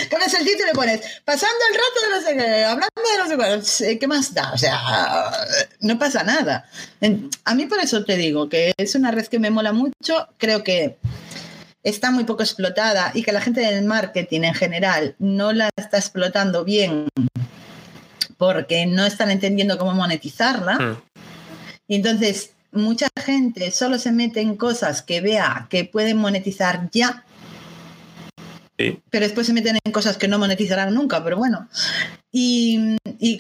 Pones 0.09 0.33
el 0.33 0.45
título 0.45 0.69
y 0.71 0.75
pones 0.75 1.01
pasando 1.25 1.57
el 1.69 1.75
rato 1.75 2.01
de 2.03 2.09
no 2.09 2.21
sé 2.21 2.35
qué, 2.37 2.63
hablando 2.63 2.89
de 2.95 3.57
no 3.57 3.63
sé 3.63 3.87
qué, 3.87 3.99
¿qué 3.99 4.07
más 4.07 4.33
da? 4.33 4.51
O 4.53 4.57
sea, 4.57 5.31
no 5.81 5.99
pasa 5.99 6.23
nada. 6.23 6.65
A 7.45 7.55
mí 7.55 7.65
por 7.65 7.79
eso 7.79 8.05
te 8.05 8.17
digo 8.17 8.47
que 8.49 8.73
es 8.77 8.95
una 8.95 9.11
red 9.11 9.27
que 9.27 9.39
me 9.39 9.49
mola 9.49 9.73
mucho. 9.73 10.27
Creo 10.37 10.63
que 10.63 10.97
está 11.83 12.11
muy 12.11 12.23
poco 12.23 12.43
explotada 12.43 13.11
y 13.13 13.23
que 13.23 13.31
la 13.31 13.41
gente 13.41 13.61
del 13.61 13.85
marketing 13.85 14.41
en 14.41 14.53
general 14.53 15.15
no 15.19 15.53
la 15.53 15.69
está 15.75 15.97
explotando 15.97 16.63
bien 16.63 17.07
porque 18.37 18.85
no 18.85 19.05
están 19.05 19.31
entendiendo 19.31 19.77
cómo 19.77 19.93
monetizarla. 19.93 20.77
Hmm. 20.77 21.01
Y 21.87 21.95
entonces 21.95 22.53
mucha 22.71 23.07
gente 23.19 23.71
solo 23.71 23.99
se 23.99 24.11
mete 24.11 24.41
en 24.41 24.55
cosas 24.55 25.01
que 25.01 25.21
vea 25.21 25.67
que 25.69 25.85
pueden 25.85 26.17
monetizar 26.17 26.89
ya 26.91 27.25
pero 29.09 29.25
después 29.25 29.47
se 29.47 29.53
meten 29.53 29.77
en 29.83 29.91
cosas 29.91 30.17
que 30.17 30.27
no 30.27 30.39
monetizarán 30.39 30.93
nunca, 30.93 31.23
pero 31.23 31.37
bueno. 31.37 31.67
Y, 32.31 32.97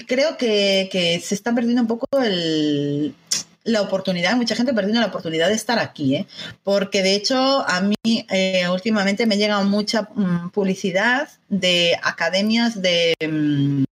creo 0.07 0.37
que, 0.37 0.89
que, 0.91 1.19
se 1.19 1.35
está 1.35 1.53
perdiendo 1.55 1.81
un 1.81 1.87
poco 1.87 2.07
el, 2.21 3.15
la 3.63 3.81
oportunidad, 3.81 4.35
mucha 4.35 4.55
gente 4.55 4.73
perdiendo 4.73 5.01
la 5.01 5.07
oportunidad 5.07 5.47
de 5.47 5.53
estar 5.53 5.77
aquí, 5.77 6.15
¿eh? 6.15 6.25
porque 6.63 7.03
de 7.03 7.15
hecho 7.15 7.63
a 7.67 7.81
mí 7.81 7.95
eh, 8.03 8.67
últimamente 8.69 9.27
me 9.27 9.37
llega 9.37 9.61
mucha 9.61 10.09
mm, 10.15 10.49
publicidad 10.49 11.29
de 11.47 11.95
academias 12.01 12.81
de 12.81 13.13
mm, 13.21 13.83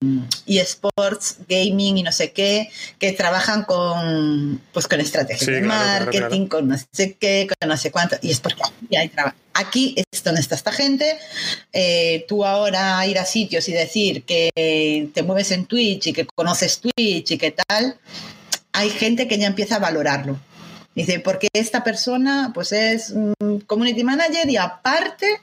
eSports, 0.48 1.38
gaming 1.48 2.00
y 2.00 2.04
no 2.04 2.12
sé 2.12 2.32
qué, 2.32 2.70
que 2.98 3.12
trabajan 3.12 3.64
con, 3.64 4.60
pues, 4.74 4.88
con 4.88 5.02
estrategias 5.02 5.46
de 5.46 5.62
marketing, 5.62 6.48
con 6.48 6.68
no 6.68 6.76
sé 6.92 7.14
qué, 7.20 7.48
con 7.48 7.70
no 7.70 7.78
sé 7.78 7.92
cuánto, 7.92 8.16
y 8.22 8.32
es 8.32 8.40
porque 8.40 8.62
aquí 8.64 8.96
hay 8.96 9.10
trabajo. 9.10 9.38
Aquí 9.54 9.96
es 9.98 10.24
donde 10.24 10.40
está 10.40 10.56
esta 10.56 10.72
gente. 10.72 11.18
Eh, 11.74 12.26
tú 12.30 12.46
ahora 12.46 13.06
ir 13.06 13.20
a 13.20 13.26
sitios 13.26 13.68
y 13.68 13.74
decir 13.74 14.24
que 14.24 15.10
te 15.14 15.24
mueves 15.24 15.52
en 15.52 15.66
Twitch 15.66 16.08
y 16.08 16.14
que 16.14 16.26
conoces 16.26 16.80
Twitch 16.80 17.32
y 17.32 17.38
qué 17.38 17.52
tal, 17.52 17.98
hay 18.74 18.90
gente 18.90 19.28
que 19.28 19.38
ya 19.38 19.48
empieza 19.48 19.76
a 19.76 19.80
valorarlo. 19.80 20.40
Dice, 20.96 21.20
porque 21.20 21.48
esta 21.54 21.84
persona 21.84 22.52
pues 22.54 22.72
es 22.72 23.14
community 23.68 24.04
manager 24.04 24.50
y 24.50 24.58
aparte 24.58 25.40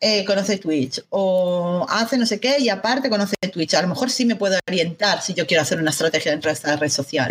eh, 0.00 0.24
conoce 0.24 0.58
Twitch 0.58 1.02
o 1.10 1.86
hace 1.88 2.16
no 2.16 2.26
sé 2.26 2.38
qué 2.40 2.58
y 2.58 2.68
aparte 2.68 3.10
conoce 3.10 3.36
Twitch. 3.52 3.74
A 3.74 3.82
lo 3.82 3.88
mejor 3.88 4.10
sí 4.10 4.24
me 4.24 4.36
puedo 4.36 4.58
orientar 4.68 5.20
si 5.20 5.34
yo 5.34 5.46
quiero 5.46 5.62
hacer 5.62 5.78
una 5.78 5.90
estrategia 5.90 6.30
dentro 6.30 6.48
de 6.48 6.54
esta 6.54 6.76
red 6.76 6.88
social. 6.88 7.28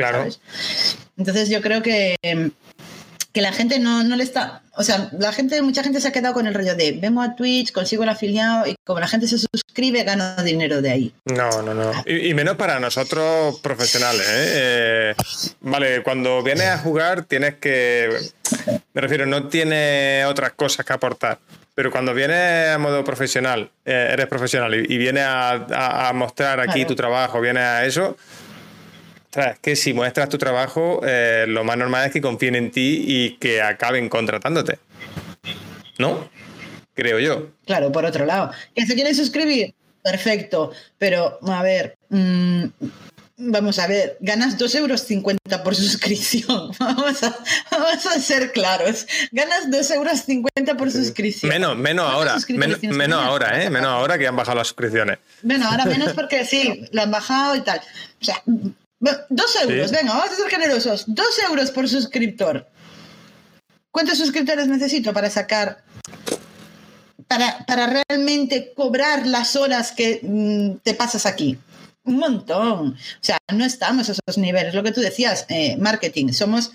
Entonces 1.18 1.50
yo 1.50 1.62
creo 1.62 1.82
que 1.82 2.16
que 3.34 3.42
la 3.42 3.52
gente 3.52 3.80
no, 3.80 4.04
no 4.04 4.16
le 4.16 4.24
está, 4.24 4.63
o 4.76 4.84
sea, 4.84 5.10
la 5.20 5.32
gente, 5.32 5.62
mucha 5.62 5.84
gente 5.84 6.02
se 6.02 6.08
ha 6.08 6.12
quedado 6.12 6.34
con 6.34 6.48
el 6.48 6.54
rollo 6.54 6.76
de 6.76 6.94
vengo 6.94 7.22
a 7.22 7.36
Twitch, 7.36 7.72
consigo 7.72 8.04
el 8.04 8.10
afiliado 8.10 8.66
y 8.66 8.76
como 8.84 9.00
la 9.00 9.08
gente 9.08 9.28
se 9.28 9.38
suscribe, 9.38 10.04
gano 10.04 10.36
dinero 10.44 10.82
de 10.82 10.92
ahí. 10.92 11.14
No, 11.26 11.62
no, 11.62 11.76
no. 11.76 11.92
Y, 12.06 12.34
menos 12.34 12.56
para 12.58 12.80
nosotros 12.80 13.60
profesionales. 13.60 14.26
¿eh? 14.28 15.14
¿eh? 15.16 15.16
vale, 15.62 16.02
cuando 16.02 16.42
vienes 16.42 16.68
a 16.68 16.80
jugar 16.80 17.26
tienes 17.26 17.56
que, 17.56 18.10
me 18.94 19.02
refiero, 19.02 19.28
no 19.28 19.48
tienes 19.48 20.26
otras 20.26 20.54
cosas 20.54 20.86
que 20.86 20.94
aportar. 20.94 21.38
Pero 21.76 21.92
cuando 21.92 22.14
vienes 22.14 22.70
a 22.70 22.78
modo 22.78 23.04
profesional, 23.04 23.72
eh, 23.86 24.10
eres 24.12 24.28
profesional 24.28 24.74
y, 24.76 24.98
vienes 24.98 25.26
a, 25.26 26.12
mostrar 26.14 26.60
aquí 26.60 26.86
tu 26.86 26.96
trabajo, 26.96 27.42
vienes 27.42 27.64
a 27.64 27.86
eso, 27.86 28.16
es 29.36 29.60
que 29.60 29.76
si 29.76 29.94
muestras 29.94 30.30
tu 30.30 30.38
trabajo, 30.38 31.02
eh, 31.06 31.46
lo 31.48 31.64
más 31.64 31.78
normal 31.78 32.06
es 32.06 32.14
que 32.14 32.22
confíen 32.22 32.56
en 32.56 32.72
ti 32.72 33.04
y 33.06 33.38
que 33.38 33.62
acaben 33.62 34.10
contratándote. 34.10 34.80
¿No? 35.98 36.30
Creo 36.94 37.20
yo. 37.20 37.50
Claro, 37.66 37.92
por 37.92 38.06
otro 38.06 38.26
lado. 38.26 38.52
¿Que 38.76 38.86
se 38.86 38.94
quieren 38.94 39.16
suscribir? 39.16 39.74
Perfecto. 40.04 40.72
Pero, 40.98 41.40
a 41.48 41.64
ver, 41.64 41.98
mm, 42.10 42.66
vamos 43.38 43.80
a 43.80 43.88
ver, 43.88 44.18
ganas 44.20 44.58
2,50 44.58 44.78
euros 44.78 45.62
por 45.64 45.76
suscripción. 45.76 46.72
Vamos 46.80 47.24
a, 47.24 47.36
vamos 47.72 48.06
a, 48.06 48.20
ser 48.20 48.52
claros. 48.52 49.08
Ganas 49.32 49.68
2,50 49.68 49.94
euros 49.96 50.78
por 50.78 50.92
suscripción. 50.92 51.50
Menos, 51.50 51.78
menos 51.78 52.10
ahora. 52.10 52.38
menos 52.82 53.24
ahora, 53.24 53.64
¿eh? 53.64 53.70
Menos 53.70 53.90
ahora 53.90 54.18
que 54.18 54.28
han 54.28 54.36
bajado 54.36 54.58
las 54.58 54.68
suscripciones. 54.68 55.20
Bueno, 55.42 55.68
ahora 55.70 55.86
menos 55.86 56.14
porque 56.16 56.46
sí, 56.46 56.88
lo 56.92 57.02
han 57.02 57.12
bajado 57.12 57.56
y 57.56 57.62
tal. 57.62 57.80
O 58.22 58.26
sea, 58.26 58.42
Dos 59.30 59.56
euros, 59.62 59.92
venga, 59.92 60.14
vamos 60.14 60.32
a 60.32 60.36
ser 60.36 60.50
generosos. 60.50 61.04
Dos 61.08 61.38
euros 61.50 61.72
por 61.72 61.90
suscriptor. 61.90 62.68
¿Cuántos 63.92 64.18
suscriptores 64.18 64.68
necesito 64.68 65.14
para 65.14 65.30
sacar, 65.30 65.84
para, 67.28 67.66
para 67.66 68.04
realmente 68.08 68.74
cobrar 68.74 69.28
las 69.28 69.58
horas 69.58 69.92
que 69.92 70.22
mm, 70.24 70.78
te 70.84 70.94
pasas 70.94 71.26
aquí? 71.26 71.60
Un 72.06 72.18
montón. 72.18 72.94
O 72.94 72.96
sea, 73.20 73.38
no 73.54 73.66
estamos 73.66 74.08
a 74.08 74.14
esos 74.14 74.38
niveles. 74.38 74.74
Lo 74.74 74.84
que 74.84 74.94
tú 74.94 75.02
decías, 75.02 75.46
eh, 75.50 75.76
marketing, 75.78 76.32
somos 76.32 76.72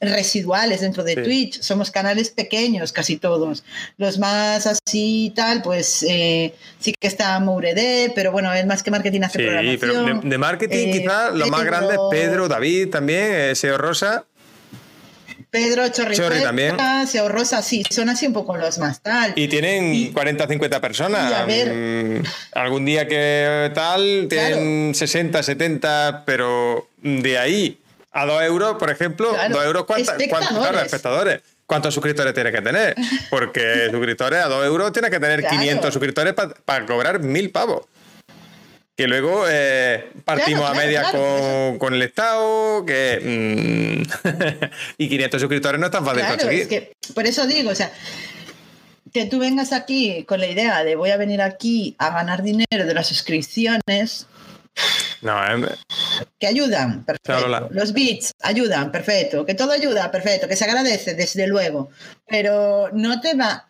residuales 0.00 0.80
dentro 0.80 1.04
de 1.04 1.16
Twitch, 1.16 1.60
somos 1.60 1.90
canales 1.90 2.30
pequeños 2.30 2.92
casi 2.92 3.16
todos. 3.16 3.64
Los 3.96 4.18
más 4.18 4.66
así 4.66 5.32
tal, 5.34 5.62
pues 5.62 6.04
eh, 6.08 6.54
sí 6.78 6.94
que 6.98 7.06
está 7.06 7.38
Mourede, 7.40 8.12
pero 8.14 8.32
bueno, 8.32 8.52
es 8.52 8.66
más 8.66 8.82
que 8.82 8.90
marketing 8.90 9.22
hace 9.22 9.38
sí, 9.38 9.76
pero 9.78 10.20
de, 10.20 10.38
marketing 10.38 10.88
eh, 10.88 10.90
quizás 10.92 11.34
lo 11.34 11.46
más 11.48 11.64
grande 11.64 11.94
es 11.94 12.00
Pedro, 12.10 12.48
David 12.48 12.90
también, 12.90 13.28
eh, 13.32 13.54
SEO 13.54 13.78
Rosa. 13.78 14.24
Pedro 15.50 15.88
Chorri, 15.88 16.16
también. 16.42 16.76
SEO 17.06 17.28
Rosa, 17.28 17.62
sí, 17.62 17.84
son 17.88 18.08
así 18.08 18.26
un 18.26 18.32
poco 18.32 18.56
los 18.56 18.78
más 18.78 19.00
tal. 19.00 19.34
Y 19.36 19.46
tienen 19.46 20.12
40 20.12 20.48
50 20.48 20.80
personas. 20.80 21.32
a 21.32 21.44
ver, 21.44 21.72
mm, 21.72 22.24
algún 22.54 22.84
día 22.84 23.06
que 23.06 23.70
tal, 23.72 24.26
tienen 24.28 24.96
60, 24.96 25.44
70, 25.44 26.24
pero 26.26 26.88
de 27.02 27.38
ahí 27.38 27.78
a 28.14 28.26
2 28.26 28.42
euros, 28.44 28.76
por 28.78 28.90
ejemplo, 28.90 29.36
2 29.50 29.64
euros, 29.64 29.84
¿cuántos 29.84 30.14
espectadores? 30.18 31.42
¿Cuántos 31.66 31.92
suscriptores 31.92 32.32
tiene 32.32 32.52
que 32.52 32.62
tener? 32.62 32.94
Porque 33.28 33.88
suscriptores 33.90 34.44
a 34.44 34.48
2 34.48 34.66
euros 34.66 34.92
tiene 34.92 35.10
que 35.10 35.18
tener 35.18 35.44
500 35.44 35.92
suscriptores 35.92 36.34
para 36.64 36.86
cobrar 36.86 37.20
1000 37.20 37.50
pavos. 37.50 37.86
Que 38.96 39.08
luego 39.08 39.44
eh, 39.48 40.12
partimos 40.24 40.70
a 40.70 40.74
media 40.74 41.10
con, 41.80 41.94
el 41.94 42.02
Estado, 42.02 42.86
que. 42.86 44.04
Mm, 44.06 44.64
y 44.98 45.08
500 45.08 45.40
suscriptores 45.40 45.80
no 45.80 45.86
es 45.86 45.92
tan 45.92 46.04
fácil 46.04 46.24
conseguir. 46.24 46.62
Es 46.62 46.68
que, 46.68 46.92
por 47.12 47.26
eso 47.26 47.44
digo, 47.48 47.70
o 47.70 47.74
sea, 47.74 47.90
que 49.12 49.24
tú 49.24 49.40
vengas 49.40 49.72
aquí 49.72 50.22
con 50.28 50.38
la 50.38 50.46
idea 50.46 50.84
de 50.84 50.94
voy 50.94 51.10
a 51.10 51.16
venir 51.16 51.42
aquí 51.42 51.96
a 51.98 52.10
ganar 52.10 52.44
dinero 52.44 52.86
de 52.86 52.94
las 52.94 53.08
suscripciones, 53.08 54.28
no, 55.24 55.66
eh, 55.66 55.74
Que 56.38 56.46
ayudan, 56.46 57.02
perfecto. 57.04 57.68
Los 57.70 57.94
bits 57.94 58.32
ayudan, 58.42 58.92
perfecto. 58.92 59.46
Que 59.46 59.54
todo 59.54 59.72
ayuda, 59.72 60.10
perfecto. 60.10 60.46
Que 60.46 60.54
se 60.54 60.64
agradece, 60.64 61.14
desde 61.14 61.46
luego. 61.46 61.90
Pero 62.28 62.90
no 62.92 63.20
te 63.20 63.34
va. 63.34 63.66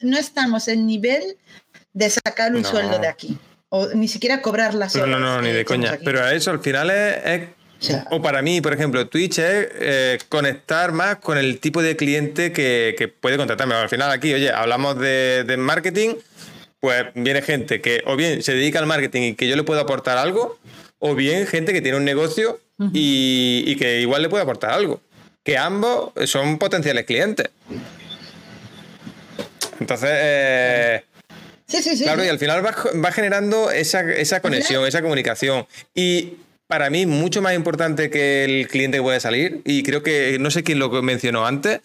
No 0.00 0.18
estamos 0.18 0.66
en 0.66 0.86
nivel 0.86 1.36
de 1.92 2.10
sacar 2.10 2.54
un 2.54 2.64
sueldo 2.64 2.98
de 2.98 3.06
aquí. 3.06 3.38
O 3.68 3.88
ni 3.94 4.08
siquiera 4.08 4.42
cobrar 4.42 4.74
las 4.74 4.96
horas. 4.96 5.08
No, 5.08 5.20
no, 5.20 5.36
no, 5.36 5.42
ni 5.42 5.52
de 5.52 5.64
coña. 5.64 5.98
Pero 6.04 6.24
a 6.24 6.34
eso 6.34 6.50
al 6.50 6.60
final 6.60 6.90
es. 6.90 7.48
o, 8.10 8.20
para 8.20 8.42
mí, 8.42 8.60
por 8.60 8.72
ejemplo, 8.72 9.06
Twitch 9.06 9.38
es 9.38 9.68
eh, 9.72 10.18
conectar 10.28 10.90
más 10.90 11.16
con 11.16 11.38
el 11.38 11.60
tipo 11.60 11.80
de 11.80 11.94
cliente 11.94 12.52
que, 12.52 13.14
puede 13.20 13.36
contratarme. 13.36 13.74
Al 13.76 13.88
final, 13.88 14.10
aquí, 14.10 14.34
oye, 14.34 14.50
hablamos 14.50 14.98
de, 14.98 15.44
de 15.44 15.56
marketing 15.56 16.14
pues 16.80 17.06
viene 17.14 17.42
gente 17.42 17.80
que 17.80 18.02
o 18.06 18.16
bien 18.16 18.42
se 18.42 18.54
dedica 18.54 18.78
al 18.78 18.86
marketing 18.86 19.22
y 19.22 19.34
que 19.34 19.48
yo 19.48 19.56
le 19.56 19.62
puedo 19.62 19.80
aportar 19.80 20.18
algo, 20.18 20.58
o 20.98 21.14
bien 21.14 21.46
gente 21.46 21.72
que 21.72 21.82
tiene 21.82 21.98
un 21.98 22.04
negocio 22.04 22.60
y, 22.92 23.76
que 23.76 24.00
igual 24.00 24.22
le 24.22 24.28
puede 24.28 24.42
aportar 24.42 24.70
algo. 24.70 25.00
Que 25.42 25.56
ambos 25.56 26.12
son 26.26 26.58
potenciales 26.58 27.04
clientes. 27.04 27.48
Entonces, 29.78 30.10
eh, 30.12 31.04
sí, 31.66 31.82
sí, 31.82 31.96
sí, 31.96 32.04
claro, 32.04 32.24
y 32.24 32.28
al 32.28 32.38
final 32.38 32.64
va, 32.64 33.12
generando 33.12 33.70
esa, 33.70 34.02
conexión, 34.40 34.86
esa 34.86 35.02
comunicación. 35.02 35.66
Y 35.94 36.34
para 36.66 36.90
mí, 36.90 37.06
mucho 37.06 37.42
más 37.42 37.54
importante 37.54 38.10
que 38.10 38.44
el 38.44 38.68
cliente 38.68 38.98
que 38.98 39.02
puede 39.02 39.20
salir, 39.20 39.60
y 39.64 39.82
creo 39.82 40.02
que 40.02 40.38
no 40.40 40.50
sé 40.50 40.64
quién 40.64 40.78
lo 40.78 40.90
mencionó 41.02 41.46
antes, 41.46 41.80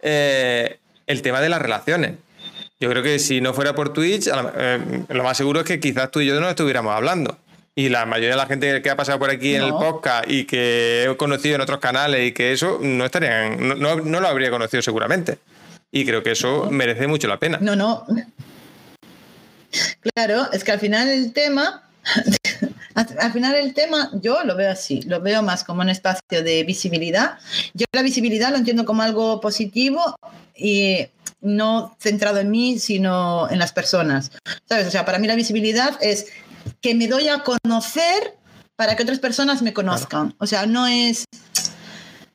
eh, 0.00 0.78
el 1.06 1.22
tema 1.22 1.40
de 1.40 1.48
las 1.48 1.60
relaciones. 1.60 2.12
Yo 2.82 2.90
creo 2.90 3.04
que 3.04 3.20
si 3.20 3.40
no 3.40 3.54
fuera 3.54 3.76
por 3.76 3.92
Twitch, 3.92 4.28
eh, 4.56 5.04
lo 5.08 5.22
más 5.22 5.36
seguro 5.36 5.60
es 5.60 5.66
que 5.66 5.78
quizás 5.78 6.10
tú 6.10 6.20
y 6.20 6.26
yo 6.26 6.40
no 6.40 6.48
estuviéramos 6.50 6.92
hablando. 6.92 7.38
Y 7.76 7.90
la 7.90 8.06
mayoría 8.06 8.30
de 8.30 8.36
la 8.36 8.46
gente 8.46 8.82
que 8.82 8.90
ha 8.90 8.96
pasado 8.96 9.20
por 9.20 9.30
aquí 9.30 9.54
en 9.54 9.62
el 9.62 9.70
podcast 9.70 10.28
y 10.28 10.46
que 10.46 11.04
he 11.04 11.16
conocido 11.16 11.54
en 11.54 11.60
otros 11.60 11.78
canales 11.78 12.26
y 12.26 12.32
que 12.32 12.50
eso 12.50 12.80
no 12.82 13.04
estarían, 13.04 13.78
no, 13.78 13.94
no, 13.94 14.20
lo 14.20 14.26
habría 14.26 14.50
conocido 14.50 14.82
seguramente. 14.82 15.38
Y 15.92 16.04
creo 16.04 16.24
que 16.24 16.32
eso 16.32 16.68
merece 16.72 17.06
mucho 17.06 17.28
la 17.28 17.38
pena. 17.38 17.58
No, 17.60 17.76
no. 17.76 18.04
Claro, 20.16 20.50
es 20.52 20.64
que 20.64 20.72
al 20.72 20.80
final 20.80 21.08
el 21.08 21.32
tema, 21.32 21.88
al 22.96 23.32
final 23.32 23.54
el 23.54 23.74
tema 23.74 24.10
yo 24.14 24.42
lo 24.42 24.56
veo 24.56 24.72
así, 24.72 25.02
lo 25.02 25.20
veo 25.20 25.40
más 25.44 25.62
como 25.62 25.82
un 25.82 25.88
espacio 25.88 26.42
de 26.42 26.64
visibilidad. 26.64 27.38
Yo 27.74 27.86
la 27.92 28.02
visibilidad 28.02 28.50
lo 28.50 28.56
entiendo 28.56 28.84
como 28.84 29.02
algo 29.02 29.40
positivo 29.40 30.16
y 30.56 31.06
no 31.42 31.96
centrado 32.00 32.38
en 32.38 32.50
mí, 32.50 32.78
sino 32.78 33.50
en 33.50 33.58
las 33.58 33.72
personas. 33.72 34.32
¿Sabes? 34.68 34.86
O 34.86 34.90
sea, 34.90 35.04
para 35.04 35.18
mí 35.18 35.26
la 35.26 35.34
visibilidad 35.34 35.98
es 36.00 36.26
que 36.80 36.94
me 36.94 37.08
doy 37.08 37.28
a 37.28 37.42
conocer 37.42 38.38
para 38.76 38.96
que 38.96 39.02
otras 39.02 39.18
personas 39.18 39.62
me 39.62 39.72
conozcan. 39.72 40.34
O 40.38 40.46
sea, 40.46 40.66
no 40.66 40.86
es 40.86 41.24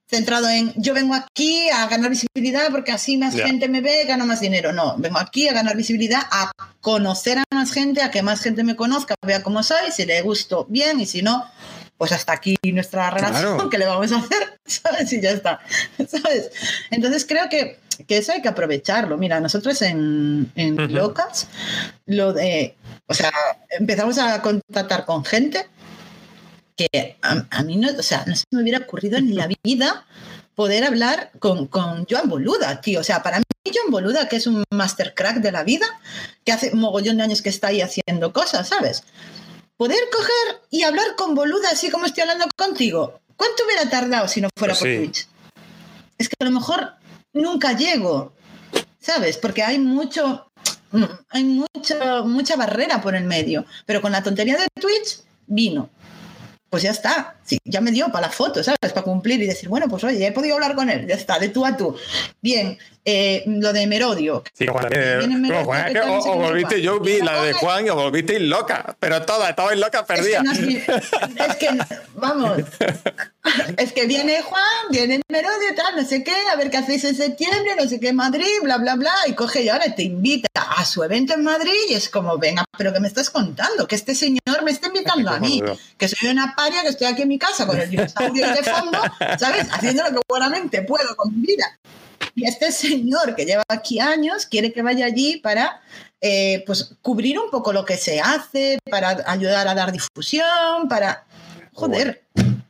centrado 0.09 0.49
en 0.49 0.73
yo 0.77 0.93
vengo 0.93 1.13
aquí 1.13 1.69
a 1.69 1.85
ganar 1.87 2.09
visibilidad 2.09 2.71
porque 2.71 2.91
así 2.91 3.17
más 3.17 3.35
gente 3.35 3.67
me 3.67 3.81
ve, 3.81 4.05
gano 4.05 4.25
más 4.25 4.39
dinero. 4.39 4.71
No, 4.71 4.95
vengo 4.97 5.19
aquí 5.19 5.47
a 5.47 5.53
ganar 5.53 5.75
visibilidad, 5.75 6.21
a 6.31 6.51
conocer 6.81 7.39
a 7.39 7.43
más 7.53 7.71
gente, 7.71 8.01
a 8.01 8.11
que 8.11 8.21
más 8.21 8.41
gente 8.41 8.63
me 8.63 8.75
conozca, 8.75 9.15
vea 9.25 9.43
cómo 9.43 9.63
soy, 9.63 9.91
si 9.91 10.05
le 10.05 10.21
gusto 10.21 10.65
bien 10.69 10.99
y 10.99 11.05
si 11.05 11.21
no, 11.21 11.45
pues 11.97 12.11
hasta 12.11 12.33
aquí 12.33 12.55
nuestra 12.71 13.09
relación, 13.09 13.69
¿qué 13.69 13.77
le 13.77 13.85
vamos 13.85 14.11
a 14.11 14.17
hacer? 14.17 14.59
¿Sabes? 14.65 15.11
Y 15.11 15.21
ya 15.21 15.31
está. 15.31 15.59
¿Sabes? 16.07 16.51
Entonces 16.91 17.25
creo 17.25 17.49
que, 17.49 17.79
que 18.05 18.17
eso 18.17 18.31
hay 18.31 18.41
que 18.41 18.49
aprovecharlo. 18.49 19.17
Mira, 19.17 19.39
nosotros 19.39 19.81
en, 19.81 20.51
en 20.55 20.93
Locas, 20.93 21.47
lo 22.05 22.33
de, 22.33 22.75
o 23.07 23.13
sea, 23.13 23.31
empezamos 23.71 24.17
a 24.17 24.41
contactar 24.41 25.05
con 25.05 25.23
gente 25.25 25.67
que 26.75 27.17
a, 27.21 27.63
mí 27.63 27.75
no, 27.77 27.89
o 27.89 28.03
sea, 28.03 28.23
no 28.27 28.35
se 28.35 28.43
me 28.51 28.61
hubiera 28.61 28.79
ocurrido 28.79 29.17
en 29.17 29.35
la 29.35 29.47
vida 29.63 30.05
poder 30.55 30.83
hablar 30.83 31.31
con, 31.39 31.67
con 31.67 32.05
Joan 32.09 32.29
Boluda, 32.29 32.81
tío. 32.81 33.01
O 33.01 33.03
sea, 33.03 33.21
para 33.21 33.39
mí 33.39 33.45
Joan 33.73 33.91
Boluda, 33.91 34.27
que 34.27 34.37
es 34.37 34.47
un 34.47 34.63
master 34.71 35.13
crack 35.13 35.37
de 35.37 35.51
la 35.51 35.63
vida, 35.63 35.85
que 36.43 36.51
hace 36.51 36.73
mogollón 36.73 37.17
de 37.17 37.23
años 37.23 37.41
que 37.41 37.49
está 37.49 37.67
ahí 37.67 37.81
haciendo 37.81 38.33
cosas, 38.33 38.67
¿sabes? 38.67 39.03
Poder 39.77 39.99
coger 40.11 40.61
y 40.71 40.83
hablar 40.83 41.15
con 41.15 41.35
Boluda 41.35 41.69
así 41.71 41.91
como 41.91 42.05
estoy 42.05 42.21
hablando 42.21 42.47
contigo, 42.55 43.19
¿cuánto 43.35 43.65
hubiera 43.65 43.87
tardado 43.89 44.27
si 44.27 44.41
no 44.41 44.49
fuera 44.57 44.73
por 44.73 44.87
Twitch? 44.87 45.27
Es 46.17 46.29
que 46.29 46.35
a 46.39 46.45
lo 46.45 46.51
mejor 46.51 46.93
nunca 47.37 47.73
llego, 47.73 48.33
¿sabes? 48.99 49.37
Porque 49.37 49.63
hay 49.63 49.79
mucho, 49.79 50.51
hay 51.29 51.43
mucho, 51.43 52.25
mucha 52.25 52.55
barrera 52.55 53.01
por 53.01 53.15
el 53.15 53.23
medio. 53.23 53.65
Pero 53.85 54.01
con 54.01 54.11
la 54.11 54.23
tontería 54.23 54.57
de 54.57 54.67
Twitch, 54.79 55.21
vino 55.47 55.89
pues 56.69 56.83
ya 56.83 56.91
está. 56.91 57.36
Sí, 57.47 57.59
ya 57.63 57.79
me 57.79 57.91
dio 57.91 58.07
para 58.11 58.27
la 58.27 58.33
foto, 58.33 58.61
¿sabes? 58.61 58.91
Para 58.93 59.03
cumplir 59.03 59.41
y 59.41 59.47
decir, 59.47 59.69
bueno, 59.69 59.87
pues 59.87 60.03
oye, 60.03 60.27
he 60.27 60.31
podido 60.33 60.55
hablar 60.55 60.75
con 60.75 60.89
él, 60.89 61.07
ya 61.07 61.15
está, 61.15 61.39
de 61.39 61.47
tú 61.47 61.65
a 61.65 61.77
tú. 61.77 61.95
Bien, 62.41 62.77
eh, 63.09 63.41
lo 63.47 63.71
de 63.71 63.87
Merodio. 63.87 64.43
Sí, 64.51 64.67
Juan, 64.67 64.89
eh, 64.91 65.63
Juan, 65.63 65.93
que 65.93 66.01
o, 66.01 66.35
volviste, 66.35 66.81
yo 66.81 66.99
vi 66.99 67.21
la 67.21 67.41
de 67.41 67.53
Juan 67.53 67.85
y 67.85 67.89
os 67.89 67.95
volvisteis 67.95 68.41
loca, 68.41 68.97
pero 68.99 69.21
toda, 69.21 69.49
estabais 69.49 69.79
loca, 69.79 70.05
perdida. 70.05 70.43
Es 70.51 71.55
que, 71.55 71.69
vamos, 72.15 72.63
es 73.77 73.93
que 73.93 74.07
viene 74.07 74.41
Juan, 74.41 74.91
viene 74.91 75.21
Merodio, 75.29 75.73
tal, 75.73 75.95
no 75.95 76.03
sé 76.03 76.21
qué, 76.21 76.35
a 76.51 76.57
ver 76.57 76.69
qué 76.69 76.77
hacéis 76.77 77.05
en 77.05 77.15
septiembre, 77.15 77.75
no 77.81 77.87
sé 77.87 77.97
qué, 78.01 78.11
Madrid, 78.11 78.43
bla, 78.61 78.75
bla, 78.75 78.95
bla, 78.95 79.13
y 79.25 79.31
coge 79.35 79.61
y 79.61 79.69
ahora 79.69 79.95
te 79.95 80.03
invita 80.03 80.49
a 80.53 80.83
su 80.83 81.01
evento 81.01 81.33
en 81.33 81.45
Madrid 81.45 81.71
y 81.89 81.93
es 81.93 82.09
como, 82.09 82.37
venga, 82.37 82.65
pero 82.77 82.91
¿qué 82.91 82.99
me 82.99 83.07
estás 83.07 83.29
contando? 83.29 83.87
Que 83.87 83.95
este 83.95 84.15
señor 84.15 84.63
me 84.65 84.71
está 84.71 84.87
invitando 84.87 85.29
a 85.31 85.39
mí, 85.39 85.63
que 85.97 86.09
soy 86.09 86.27
una 86.27 86.53
paria, 86.57 86.81
que 86.81 86.89
estoy 86.89 87.07
aquí 87.07 87.21
en 87.21 87.29
mi 87.29 87.36
casa 87.37 87.65
con 87.65 87.79
el 87.79 87.89
dinosaurio 87.89 88.47
de 88.51 88.63
fondo, 88.63 88.99
¿sabes? 89.37 89.67
Haciendo 89.71 90.03
lo 90.03 90.11
que 90.11 90.21
buenamente 90.27 90.81
puedo 90.81 91.15
con 91.15 91.39
mi 91.39 91.47
vida. 91.47 91.77
Y 92.35 92.47
este 92.47 92.71
señor 92.71 93.35
que 93.35 93.45
lleva 93.45 93.63
aquí 93.67 93.99
años 93.99 94.45
quiere 94.45 94.71
que 94.71 94.81
vaya 94.81 95.05
allí 95.05 95.37
para 95.37 95.81
eh, 96.21 96.63
pues, 96.65 96.95
cubrir 97.01 97.39
un 97.39 97.49
poco 97.49 97.73
lo 97.73 97.85
que 97.85 97.97
se 97.97 98.19
hace, 98.19 98.79
para 98.89 99.23
ayudar 99.27 99.67
a 99.67 99.75
dar 99.75 99.91
difusión, 99.91 100.87
para... 100.89 101.25
Joder, 101.73 102.23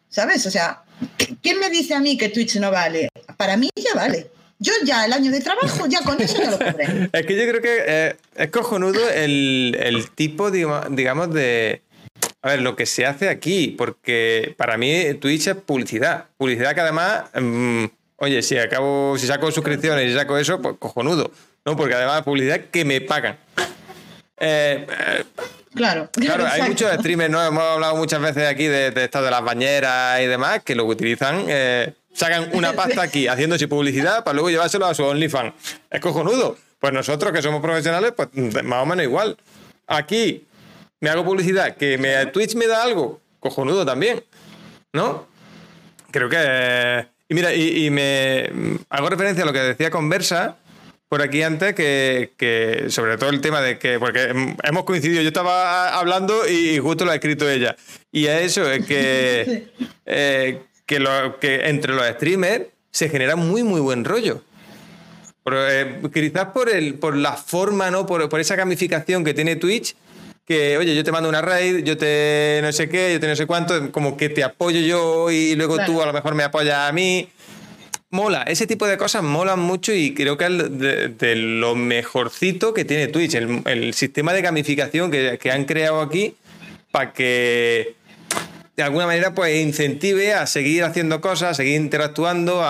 ¿sabes? 0.09 0.45
O 0.45 0.51
sea, 0.51 0.83
¿quién 1.41 1.59
me 1.59 1.69
dice 1.69 1.93
a 1.93 1.99
mí 1.99 2.17
que 2.17 2.27
Twitch 2.29 2.57
no 2.57 2.71
vale? 2.71 3.09
Para 3.37 3.55
mí 3.55 3.69
ya 3.75 3.93
vale. 3.93 4.29
Yo 4.59 4.73
ya 4.83 5.05
el 5.05 5.13
año 5.13 5.31
de 5.31 5.39
trabajo, 5.39 5.85
ya 5.87 6.01
con 6.01 6.19
eso 6.21 6.41
ya 6.41 6.51
lo 6.51 6.57
cobré. 6.57 7.09
es 7.13 7.25
que 7.25 7.37
yo 7.37 7.47
creo 7.47 7.61
que 7.61 7.83
eh, 7.87 8.15
es 8.35 8.49
cojonudo 8.49 9.09
el, 9.09 9.77
el 9.79 10.09
tipo, 10.11 10.51
digamos, 10.51 11.33
de... 11.33 11.83
A 12.47 12.51
ver, 12.51 12.61
lo 12.61 12.75
que 12.75 12.85
se 12.85 13.05
hace 13.05 13.29
aquí, 13.29 13.75
porque 13.77 14.55
para 14.57 14.77
mí 14.77 15.13
Twitch 15.15 15.47
es 15.47 15.55
publicidad. 15.55 16.25
Publicidad 16.37 16.73
que 16.73 16.81
además 16.81 17.25
mm, 17.33 17.85
Oye, 18.19 18.41
si 18.41 18.57
acabo, 18.57 19.15
si 19.17 19.27
saco 19.27 19.51
suscripciones 19.51 20.09
y 20.09 20.13
saco 20.15 20.37
eso, 20.37 20.59
pues 20.59 20.75
cojonudo. 20.79 21.31
¿no? 21.65 21.75
Porque 21.75 21.93
además 21.93 22.23
publicidad 22.23 22.61
que 22.71 22.83
me 22.83 22.99
pagan. 22.99 23.37
Eh, 24.39 24.87
claro. 25.75 26.09
Claro, 26.13 26.47
hay 26.47 26.63
muchos 26.63 26.91
streamers, 26.95 27.29
¿no? 27.29 27.43
Hemos 27.43 27.61
hablado 27.63 27.95
muchas 27.95 28.19
veces 28.19 28.47
aquí 28.47 28.65
de, 28.65 28.89
de 28.89 29.03
esto 29.03 29.21
de 29.21 29.29
las 29.29 29.43
bañeras 29.43 30.19
y 30.21 30.25
demás, 30.25 30.63
que 30.63 30.73
lo 30.73 30.85
utilizan, 30.85 31.45
eh, 31.47 31.93
sacan 32.11 32.49
una 32.53 32.73
pasta 32.73 33.03
aquí 33.03 33.27
haciéndose 33.27 33.67
publicidad 33.67 34.23
para 34.23 34.33
luego 34.33 34.49
llevárselo 34.49 34.87
a 34.87 34.95
su 34.95 35.03
OnlyFans. 35.03 35.53
Es 35.91 36.01
cojonudo. 36.01 36.57
Pues 36.79 36.93
nosotros 36.93 37.31
que 37.31 37.41
somos 37.43 37.61
profesionales, 37.61 38.13
pues 38.15 38.29
más 38.63 38.81
o 38.81 38.85
menos 38.87 39.03
igual. 39.03 39.37
Aquí 39.85 40.47
me 40.99 41.09
hago 41.09 41.23
publicidad, 41.23 41.75
que 41.75 41.97
me, 41.97 42.25
Twitch 42.27 42.55
me 42.55 42.67
da 42.67 42.83
algo, 42.83 43.21
cojonudo 43.39 43.85
también. 43.85 44.23
¿No? 44.93 45.27
Creo 46.11 46.29
que 46.29 47.07
y 47.29 47.33
mira, 47.33 47.53
y, 47.53 47.89
me 47.89 48.49
hago 48.89 49.09
referencia 49.09 49.43
a 49.43 49.45
lo 49.45 49.51
que 49.51 49.59
decía 49.59 49.91
Conversa 49.91 50.57
por 51.09 51.21
aquí 51.21 51.41
antes, 51.41 51.73
que, 51.73 52.85
sobre 52.89 53.17
todo 53.17 53.29
el 53.29 53.41
tema 53.41 53.61
de 53.61 53.79
que, 53.79 53.99
porque 53.99 54.33
hemos 54.63 54.83
coincidido, 54.83 55.21
yo 55.21 55.29
estaba 55.29 55.97
hablando 55.97 56.47
y 56.47 56.77
justo 56.79 57.05
lo 57.05 57.11
ha 57.11 57.15
escrito 57.15 57.49
ella. 57.49 57.75
Y 58.11 58.27
a 58.27 58.41
eso 58.41 58.69
es 58.69 58.85
que, 58.85 59.67
eh, 60.05 60.61
que, 60.85 60.99
lo, 60.99 61.39
que 61.39 61.69
entre 61.69 61.93
los 61.93 62.05
streamers 62.07 62.65
se 62.91 63.09
genera 63.09 63.35
muy, 63.35 63.63
muy 63.63 63.79
buen 63.79 64.03
rollo. 64.03 64.43
Eh, 65.49 66.01
quizás 66.13 66.47
por, 66.47 66.69
el, 66.69 66.95
por 66.95 67.15
la 67.15 67.33
forma, 67.33 67.89
¿no? 67.89 68.05
Por, 68.05 68.27
por 68.27 68.41
esa 68.41 68.57
gamificación 68.57 69.23
que 69.23 69.33
tiene 69.33 69.55
Twitch, 69.55 69.95
que, 70.47 70.77
oye, 70.77 70.95
yo 70.95 71.03
te 71.03 71.11
mando 71.11 71.27
una 71.27 71.41
raid, 71.41 71.83
yo 71.83 71.97
te 71.97 72.61
no 72.63 72.71
sé 72.71 72.87
qué, 72.87 73.11
yo 73.11 73.19
te 73.19 73.27
no 73.27 73.35
sé 73.35 73.45
cuánto, 73.45 73.91
como 73.91 74.15
que 74.15 74.29
te 74.29 74.45
apoyo 74.45 74.79
yo 74.79 75.29
y 75.29 75.55
luego 75.55 75.77
tú 75.85 76.01
a 76.01 76.05
lo 76.05 76.13
mejor 76.13 76.35
me 76.35 76.43
apoyas 76.43 76.89
a 76.89 76.91
mí. 76.93 77.27
Mola, 78.09 78.43
ese 78.43 78.65
tipo 78.65 78.87
de 78.87 78.97
cosas 78.97 79.21
molan 79.21 79.59
mucho 79.59 79.91
y 79.91 80.13
creo 80.13 80.37
que 80.37 80.45
es 80.45 81.17
de, 81.19 81.35
lo 81.35 81.75
mejorcito 81.75 82.73
que 82.73 82.85
tiene 82.85 83.07
Twitch, 83.07 83.35
el, 83.35 83.93
sistema 83.93 84.31
de 84.31 84.41
gamificación 84.41 85.11
que, 85.11 85.37
que 85.37 85.51
han 85.51 85.65
creado 85.65 85.99
aquí 85.99 86.35
para 86.91 87.11
que 87.11 87.96
de 88.77 88.83
alguna 88.83 89.07
manera 89.07 89.33
pues 89.33 89.55
incentive 89.59 90.35
a 90.35 90.45
seguir 90.45 90.83
haciendo 90.83 91.19
cosas, 91.19 91.49
a 91.49 91.53
seguir 91.55 91.81
interactuando 91.81 92.63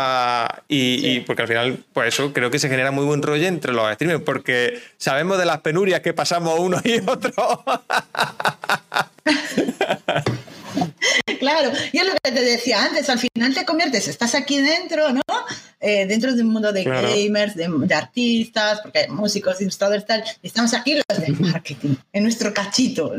y, 0.70 1.20
porque 1.22 1.42
al 1.42 1.48
final 1.50 1.84
pues 1.92 2.08
eso 2.14 2.32
creo 2.32 2.50
que 2.50 2.60
se 2.60 2.70
genera 2.70 2.92
muy 2.92 3.04
buen 3.04 3.22
rollo 3.22 3.46
entre 3.46 3.74
los 3.74 3.94
streamers 3.94 4.24
porque 4.24 4.80
sabemos 4.96 5.38
de 5.38 5.46
las 5.46 5.60
penurias 5.60 6.00
que 6.00 6.14
pasamos 6.14 6.58
uno 6.60 6.80
y 6.84 7.00
otro. 7.06 7.64
claro, 11.40 11.72
y 11.92 11.98
es 11.98 12.06
lo 12.06 12.14
que 12.24 12.32
te 12.32 12.42
decía 12.42 12.84
antes, 12.84 13.10
al 13.10 13.20
final 13.20 13.54
te 13.54 13.66
conviertes, 13.66 14.08
estás 14.08 14.36
aquí 14.36 14.62
dentro, 14.62 15.12
¿no? 15.12 15.22
Eh, 15.80 16.06
dentro 16.08 16.34
de 16.34 16.42
un 16.42 16.50
mundo 16.50 16.74
de 16.74 16.84
gamers, 16.84 17.56
de, 17.56 17.94
artistas, 17.94 18.82
porque 18.82 19.00
hay 19.00 19.08
músicos, 19.10 19.62
ilustradores, 19.62 20.06
tal, 20.06 20.24
y 20.42 20.48
estamos 20.48 20.74
aquí 20.74 20.96
los 20.96 21.20
de 21.20 21.32
marketing, 21.40 21.96
en 22.14 22.24
nuestro 22.24 22.54
cachito. 22.54 23.14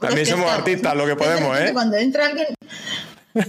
También 0.00 0.26
somos 0.26 0.50
artistas, 0.50 0.96
lo 0.96 1.06
que 1.06 1.16
podemos, 1.16 1.58
¿eh? 1.58 1.70
Cuando 1.72 1.96
entra 1.96 2.26
alguien, 2.26 2.48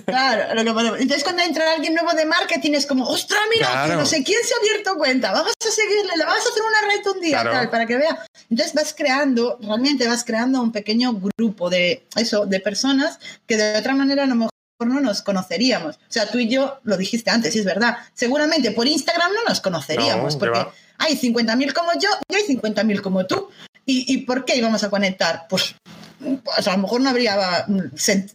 Claro, 0.06 0.56
lo 0.56 0.64
que 0.64 0.74
podemos. 0.74 1.00
Entonces, 1.00 1.24
cuando 1.24 1.44
entra 1.44 1.74
alguien 1.74 1.94
nuevo 1.94 2.14
de 2.14 2.26
marketing, 2.26 2.74
es 2.74 2.86
como, 2.86 3.08
ostras, 3.08 3.42
mira, 3.54 3.86
que 3.88 3.96
no 3.96 4.06
sé 4.06 4.24
quién 4.24 4.40
se 4.44 4.54
ha 4.54 4.58
abierto 4.58 4.96
cuenta, 4.98 5.32
vamos 5.32 5.54
a 5.60 5.72
seguirle, 5.72 6.12
le 6.18 6.24
vamos 6.24 6.46
a 6.46 6.50
hacer 6.50 6.64
una 6.64 6.94
red 6.94 7.16
un 7.16 7.22
día, 7.22 7.44
tal, 7.44 7.70
para 7.70 7.86
que 7.86 7.98
vea. 7.98 8.26
Entonces, 8.50 8.74
vas 8.74 8.94
creando, 8.94 9.58
realmente 9.62 10.08
vas 10.08 10.24
creando 10.24 10.62
un 10.62 10.72
pequeño 10.72 11.14
grupo 11.14 11.70
de 11.70 12.08
eso, 12.16 12.46
de 12.46 12.60
personas 12.60 13.20
que 13.46 13.58
de 13.58 13.78
otra 13.78 13.96
manera 13.96 14.24
a 14.24 14.28
lo 14.28 14.36
mejor 14.36 14.52
no 14.86 15.00
nos 15.00 15.22
conoceríamos. 15.22 15.96
O 15.96 16.12
sea, 16.12 16.30
tú 16.30 16.38
y 16.38 16.50
yo 16.50 16.80
lo 16.84 16.98
dijiste 16.98 17.32
antes, 17.32 17.56
y 17.56 17.60
es 17.60 17.66
verdad. 17.66 17.98
Seguramente 18.14 18.72
por 18.72 18.88
Instagram 18.88 19.34
no 19.34 19.44
nos 19.48 19.62
conoceríamos, 19.62 20.36
porque 20.36 20.66
hay 20.98 21.18
50.000 21.18 21.74
como 21.74 21.94
yo 22.00 22.10
y 22.28 22.36
hay 22.36 22.44
50.000 22.44 23.02
como 23.02 23.26
tú. 23.26 23.50
¿Y, 23.86 24.14
¿Y 24.14 24.18
por 24.26 24.44
qué 24.44 24.58
íbamos 24.58 24.84
a 24.84 24.90
conectar? 24.90 25.46
Pues 25.50 25.76
pues 26.44 26.68
a 26.68 26.72
lo 26.72 26.78
mejor 26.80 27.02
no 27.02 27.10
habría, 27.10 27.66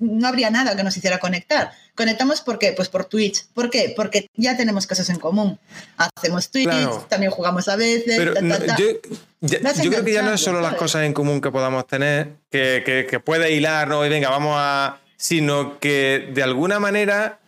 no 0.00 0.28
habría 0.28 0.50
nada 0.50 0.76
que 0.76 0.84
nos 0.84 0.96
hiciera 0.96 1.18
conectar. 1.18 1.72
Conectamos 1.94 2.40
¿por 2.40 2.59
qué? 2.59 2.72
Pues 2.72 2.88
por 2.88 3.04
Twitch. 3.04 3.44
¿Por 3.52 3.68
qué? 3.68 3.92
Porque 3.94 4.30
ya 4.34 4.56
tenemos 4.56 4.86
cosas 4.86 5.10
en 5.10 5.18
común. 5.18 5.59
Hacemos 5.96 6.50
Twitch, 6.50 6.70
también 7.09 7.30
jugamos 7.30 7.68
a 7.68 7.76
veces. 7.76 8.14
Pero 8.16 8.34
yo, 8.40 9.90
creo 9.90 10.04
que 10.04 10.12
ya 10.12 10.22
no 10.22 10.32
es 10.32 10.40
solo 10.40 10.60
las 10.60 10.74
cosas 10.76 11.04
en 11.04 11.12
común 11.12 11.40
que 11.40 11.50
podamos 11.50 11.86
tener, 11.86 12.36
que, 12.50 13.06
que, 13.09 13.20
puede 13.20 13.52
hilar, 13.52 13.88
¿no? 13.88 14.06
Y 14.06 14.09
venga, 14.09 14.30
vamos 14.30 14.54
a. 14.56 15.00
sino 15.16 15.78
que 15.78 16.30
de 16.32 16.42
alguna 16.42 16.80
manera 16.80 17.40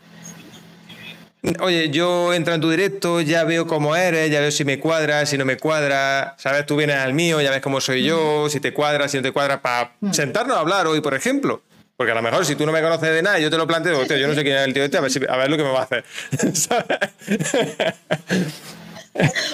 Oye, 1.61 1.91
yo 1.91 2.33
entro 2.33 2.55
en 2.55 2.61
tu 2.61 2.71
directo, 2.71 3.21
ya 3.21 3.45
veo 3.45 3.66
cómo 3.66 3.95
eres, 3.97 4.31
ya 4.31 4.41
veo 4.41 4.51
si 4.51 4.65
me 4.65 4.79
cuadra, 4.79 5.27
si 5.27 5.37
no 5.37 5.45
me 5.45 5.59
cuadra, 5.59 6.35
sabes, 6.39 6.65
tú 6.65 6.77
vienes 6.77 6.97
al 6.97 7.12
mío, 7.12 7.41
ya 7.41 7.51
ves 7.51 7.61
cómo 7.61 7.83
soy 7.83 8.03
yo, 8.03 8.49
si 8.49 8.61
te 8.61 8.73
cuadra, 8.73 9.09
si 9.09 9.19
no 9.19 9.23
te 9.23 9.31
cuadra, 9.31 9.61
para 9.61 9.93
sentarnos 10.12 10.57
a 10.57 10.61
hablar 10.61 10.87
hoy, 10.87 11.03
por 11.03 11.15
ejemplo. 11.15 11.62
Porque 11.97 12.12
a 12.12 12.15
lo 12.15 12.23
mejor 12.23 12.45
si 12.45 12.57
tú 12.57 12.66
no 12.66 12.73
me 12.73 12.83
conoces 12.83 13.11
de 13.11 13.23
nada 13.23 13.39
yo 13.39 13.51
te 13.51 13.57
lo 13.57 13.66
planteo, 13.66 14.01
hostia, 14.01 14.16
yo 14.16 14.27
no 14.27 14.35
sé 14.35 14.43
quién 14.43 14.57
es 14.57 14.66
el 14.66 14.75
tío 14.75 14.85
este, 14.85 14.97
a 14.99 15.01
ver, 15.01 15.31
a 15.31 15.37
ver 15.37 15.51
lo 15.51 15.57
que 15.57 15.62
me 15.62 15.71
va 15.71 15.81
a 15.81 15.85
hacer. 15.85 16.05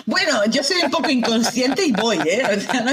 Bueno, 0.07 0.47
yo 0.47 0.63
soy 0.63 0.79
un 0.83 0.91
poco 0.91 1.11
inconsciente 1.11 1.85
y 1.85 1.93
voy, 1.93 2.17
¿eh? 2.25 2.43
O 2.57 2.61
sea, 2.61 2.81
no... 2.81 2.93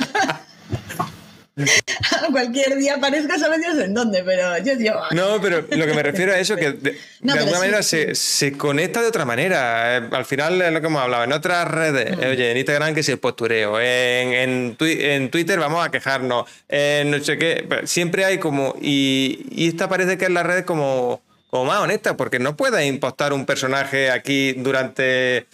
Cualquier 2.31 2.75
día 2.75 2.95
aparezca, 2.95 3.39
sabe 3.39 3.57
Dios 3.57 3.77
en 3.79 3.93
dónde, 3.93 4.23
pero 4.23 4.57
yo 4.59 4.75
digo. 4.75 4.95
No, 5.11 5.41
pero 5.41 5.61
lo 5.61 5.85
que 5.85 5.93
me 5.93 6.03
refiero 6.03 6.31
a 6.31 6.39
eso, 6.39 6.55
que 6.55 6.71
de, 6.71 6.97
alguna 7.31 7.59
manera 7.59 7.81
se, 7.81 8.13
se, 8.13 8.53
conecta 8.53 9.01
de 9.01 9.07
otra 9.07 9.25
manera. 9.25 9.97
Eh, 9.97 10.09
al 10.11 10.25
final 10.25 10.61
es 10.61 10.71
lo 10.71 10.81
que 10.81 10.87
hemos 10.87 11.01
hablado. 11.01 11.23
En 11.23 11.33
otras 11.33 11.67
redes, 11.67 12.15
mm. 12.15 12.29
oye, 12.29 12.51
en 12.51 12.57
Instagram 12.57 12.93
que 12.93 12.99
es 12.99 13.09
el 13.09 13.17
postureo, 13.17 13.79
en, 13.79 14.33
en, 14.33 14.77
en, 14.79 15.31
Twitter 15.31 15.59
vamos 15.59 15.85
a 15.85 15.89
quejarnos, 15.89 16.47
en 16.69 17.09
no 17.09 17.19
sé 17.23 17.37
qué. 17.37 17.67
Siempre 17.85 18.23
hay 18.23 18.37
como. 18.37 18.75
Y, 18.79 19.47
y 19.49 19.67
esta 19.67 19.89
parece 19.89 20.17
que 20.17 20.25
es 20.25 20.31
la 20.31 20.43
red 20.43 20.63
como, 20.63 21.21
como 21.49 21.65
más 21.65 21.79
honesta, 21.79 22.15
porque 22.15 22.37
no 22.37 22.55
puedes 22.55 22.85
impostar 22.85 23.33
un 23.33 23.47
personaje 23.47 24.11
aquí 24.11 24.53
durante 24.53 25.47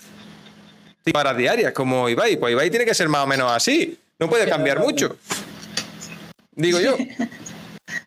horas 1.13 1.37
diarias 1.37 1.71
como 1.71 2.09
Ibai. 2.09 2.35
Pues 2.35 2.51
Ibai 2.51 2.69
tiene 2.69 2.85
que 2.85 2.93
ser 2.93 3.07
más 3.07 3.23
o 3.23 3.27
menos 3.27 3.49
así. 3.49 3.97
No 4.19 4.29
puede 4.29 4.47
cambiar 4.47 4.79
mucho 4.79 5.17
digo 6.55 6.79
yo. 6.79 6.97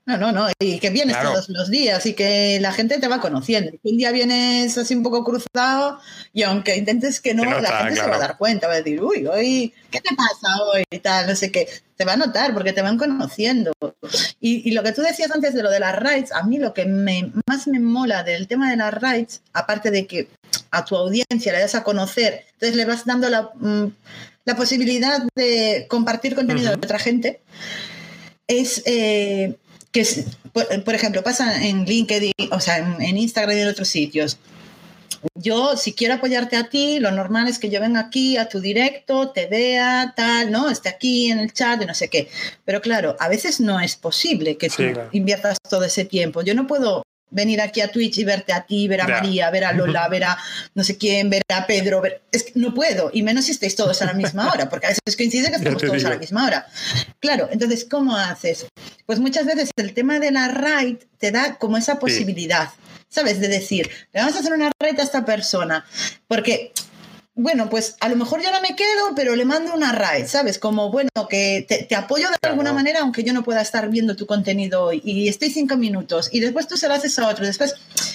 No, 0.06 0.16
no, 0.16 0.32
no, 0.32 0.48
y 0.58 0.78
que 0.78 0.90
vienes 0.90 1.20
todos 1.20 1.48
los 1.48 1.70
días 1.70 2.06
y 2.06 2.14
que 2.14 2.58
la 2.60 2.72
gente 2.72 2.98
te 2.98 3.08
va 3.08 3.20
conociendo. 3.20 3.72
Un 3.82 3.96
día 3.96 4.10
vienes 4.10 4.76
así 4.78 4.94
un 4.94 5.02
poco 5.02 5.24
cruzado 5.24 6.00
y 6.32 6.42
aunque 6.42 6.76
intentes 6.76 7.20
que 7.20 7.34
no, 7.34 7.44
la 7.44 7.78
gente 7.78 8.00
se 8.00 8.08
va 8.08 8.16
a 8.16 8.20
dar 8.20 8.38
cuenta, 8.38 8.68
va 8.68 8.74
a 8.74 8.76
decir, 8.76 9.02
uy, 9.02 9.26
hoy, 9.26 9.74
¿qué 9.90 10.00
te 10.00 10.14
pasa 10.14 10.62
hoy? 10.62 10.84
Y 10.90 10.98
tal, 11.00 11.26
no 11.26 11.34
sé 11.34 11.50
qué. 11.50 11.68
Te 11.96 12.04
va 12.04 12.12
a 12.12 12.16
notar 12.16 12.54
porque 12.54 12.72
te 12.72 12.82
van 12.82 12.98
conociendo. 12.98 13.72
Y, 14.40 14.70
lo 14.72 14.82
que 14.82 14.92
tú 14.92 15.02
decías 15.02 15.30
antes 15.30 15.54
de 15.54 15.62
lo 15.62 15.70
de 15.70 15.80
las 15.80 15.98
rights, 15.98 16.32
a 16.32 16.42
mí 16.44 16.58
lo 16.58 16.72
que 16.72 16.86
me, 16.86 17.32
más 17.46 17.66
me 17.66 17.80
mola 17.80 18.22
del 18.22 18.46
tema 18.46 18.70
de 18.70 18.76
las 18.76 18.94
rights, 18.94 19.42
aparte 19.52 19.90
de 19.90 20.06
que 20.06 20.28
a 20.70 20.84
tu 20.84 20.96
audiencia 20.96 21.52
le 21.52 21.60
das 21.60 21.74
a 21.74 21.84
conocer, 21.84 22.44
entonces 22.52 22.76
le 22.76 22.84
vas 22.84 23.06
dando 23.06 23.28
la, 23.28 23.50
mm, 23.54 23.86
la 24.44 24.56
posibilidad 24.56 25.22
de 25.34 25.86
compartir 25.88 26.34
contenido 26.34 26.68
de 26.68 26.76
otra 26.76 26.98
gente 26.98 27.40
es 28.46 28.82
eh, 28.86 29.56
que, 29.92 30.06
por, 30.52 30.94
ejemplo, 30.94 31.22
pasa 31.22 31.64
en 31.64 31.84
LinkedIn, 31.84 32.32
o 32.50 32.60
sea, 32.60 32.78
en, 32.78 33.16
Instagram 33.16 33.56
y 33.56 33.60
en 33.60 33.68
otros 33.68 33.88
sitios. 33.88 34.38
Yo, 35.34 35.76
si 35.76 35.92
quiero 35.92 36.14
apoyarte 36.14 36.56
a 36.56 36.68
ti, 36.68 37.00
lo 37.00 37.10
normal 37.10 37.48
es 37.48 37.58
que 37.58 37.70
yo 37.70 37.80
venga 37.80 38.00
aquí 38.00 38.36
a 38.36 38.48
tu 38.48 38.60
directo, 38.60 39.30
te 39.30 39.46
vea, 39.46 40.12
tal, 40.16 40.50
¿no? 40.50 40.68
Esté 40.68 40.88
aquí 40.88 41.30
en 41.30 41.38
el 41.38 41.52
chat 41.52 41.82
y 41.82 41.86
no 41.86 41.94
sé 41.94 42.08
qué. 42.08 42.28
Pero 42.64 42.80
claro, 42.80 43.16
a 43.18 43.28
veces 43.28 43.60
no 43.60 43.80
es 43.80 43.96
posible 43.96 44.56
que 44.56 44.68
tú 44.68 44.82
inviertas 45.12 45.58
todo 45.68 45.84
ese 45.84 46.04
tiempo. 46.04 46.42
Yo 46.42 46.54
no 46.54 46.66
puedo 46.66 47.02
venir 47.30 47.60
aquí 47.60 47.80
a 47.80 47.88
Twitch 47.88 48.18
y 48.18 48.24
verte 48.24 48.52
a 48.52 48.64
ti, 48.64 48.88
ver 48.88 49.00
a 49.00 49.08
María, 49.08 49.50
ver 49.50 49.64
a 49.64 49.72
Lola, 49.72 50.08
ver 50.10 50.24
a 50.24 50.38
no 50.74 50.84
sé 50.84 50.96
quién, 50.96 51.30
ver 51.30 51.42
a 51.48 51.66
Pedro. 51.66 52.02
Es 52.30 52.44
que 52.44 52.52
no 52.54 52.74
puedo, 52.74 53.10
y 53.12 53.22
menos 53.22 53.46
si 53.46 53.52
estáis 53.52 53.76
todos 53.76 54.00
a 54.02 54.06
la 54.06 54.12
misma 54.14 54.50
hora, 54.52 54.68
porque 54.68 54.86
a 54.86 54.90
veces 54.90 55.16
coincide 55.16 55.48
que 55.48 55.56
estamos 55.56 55.82
todos 55.82 56.04
a 56.04 56.10
la 56.10 56.18
misma 56.18 56.46
hora. 56.46 56.66
Claro, 57.20 57.48
entonces, 57.50 57.86
¿cómo 57.88 58.16
haces? 58.16 58.66
Pues 59.06 59.18
muchas 59.18 59.46
veces 59.46 59.70
el 59.76 59.94
tema 59.94 60.18
de 60.18 60.30
la 60.30 60.48
raid 60.48 60.96
te 61.18 61.30
da 61.30 61.56
como 61.56 61.76
esa 61.76 61.98
posibilidad, 61.98 62.70
¿sabes? 63.08 63.40
De 63.40 63.48
decir, 63.48 63.90
le 64.12 64.20
vamos 64.20 64.36
a 64.36 64.40
hacer 64.40 64.52
una 64.52 64.70
raid 64.80 64.98
a 65.00 65.02
esta 65.02 65.24
persona, 65.24 65.84
porque 66.28 66.72
bueno, 67.38 67.68
pues 67.68 67.96
a 68.00 68.08
lo 68.08 68.16
mejor 68.16 68.42
yo 68.42 68.50
no 68.50 68.62
me 68.62 68.74
quedo, 68.74 69.14
pero 69.14 69.36
le 69.36 69.44
mando 69.44 69.74
una 69.74 69.92
raid, 69.92 70.24
¿sabes? 70.24 70.58
Como, 70.58 70.90
bueno, 70.90 71.10
que 71.28 71.66
te, 71.68 71.94
apoyo 71.94 72.28
de 72.30 72.48
alguna 72.48 72.72
manera, 72.72 73.00
aunque 73.00 73.24
yo 73.24 73.34
no 73.34 73.44
pueda 73.44 73.60
estar 73.60 73.90
viendo 73.90 74.16
tu 74.16 74.24
contenido 74.24 74.84
hoy, 74.84 75.02
y 75.04 75.28
estoy 75.28 75.50
cinco 75.50 75.76
minutos, 75.76 76.30
y 76.32 76.40
después 76.40 76.66
tú 76.66 76.78
se 76.78 76.88
lo 76.88 76.94
haces 76.94 77.18
a 77.18 77.28
otro. 77.28 77.44
Después, 77.44 77.74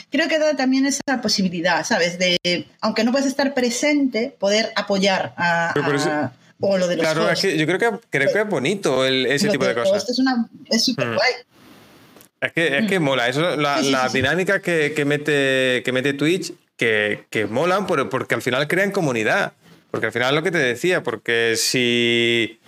creo 0.10 0.28
que 0.28 0.40
da 0.40 0.56
también 0.56 0.88
esa 0.88 1.22
posibilidad, 1.22 1.86
¿sabes? 1.86 2.18
De, 2.18 2.66
aunque 2.82 3.04
no 3.04 3.12
puedes 3.12 3.28
estar 3.28 3.54
presente, 3.54 4.36
poder 4.40 4.74
apoyar 4.76 5.36
a... 5.38 6.32
o 6.60 6.80
lo 6.80 6.88
de 6.88 6.96
los 6.96 7.06
Claro, 7.06 7.30
es 7.30 7.40
que 7.40 7.56
yo 7.56 7.68
creo 7.68 7.78
que, 7.78 7.92
creo 8.10 8.34
que 8.34 8.42
es 8.42 8.50
bonito 8.50 9.06
ese 9.06 9.50
tipo 9.50 9.66
de, 9.66 9.76
cosas. 9.76 10.10
Esto 10.10 10.24
es 10.72 10.84
súper 10.84 11.08
mm. 11.10 11.14
guay. 11.14 11.32
Es 12.42 12.54
que, 12.54 12.78
es 12.80 12.88
que 12.88 13.00
mm. 13.00 13.04
mola, 13.04 13.30
eso, 13.30 13.56
la, 13.56 14.10
dinámica 14.12 14.64
que, 14.64 14.94
que, 14.96 15.06
mete, 15.06 15.84
que 15.86 15.92
mete 15.92 16.14
Twitch 16.14 16.54
que, 17.30 17.48
molan 17.50 17.86
porque 17.86 18.36
al 18.36 18.42
final 18.42 18.68
crean 18.68 18.92
comunidad. 18.92 19.54
Porque 19.92 20.08
al 20.08 20.12
final 20.12 20.36
lo 20.36 20.44
que 20.44 20.52
te 20.52 20.58
decía, 20.58 21.04
porque 21.04 21.56
si. 21.58 22.60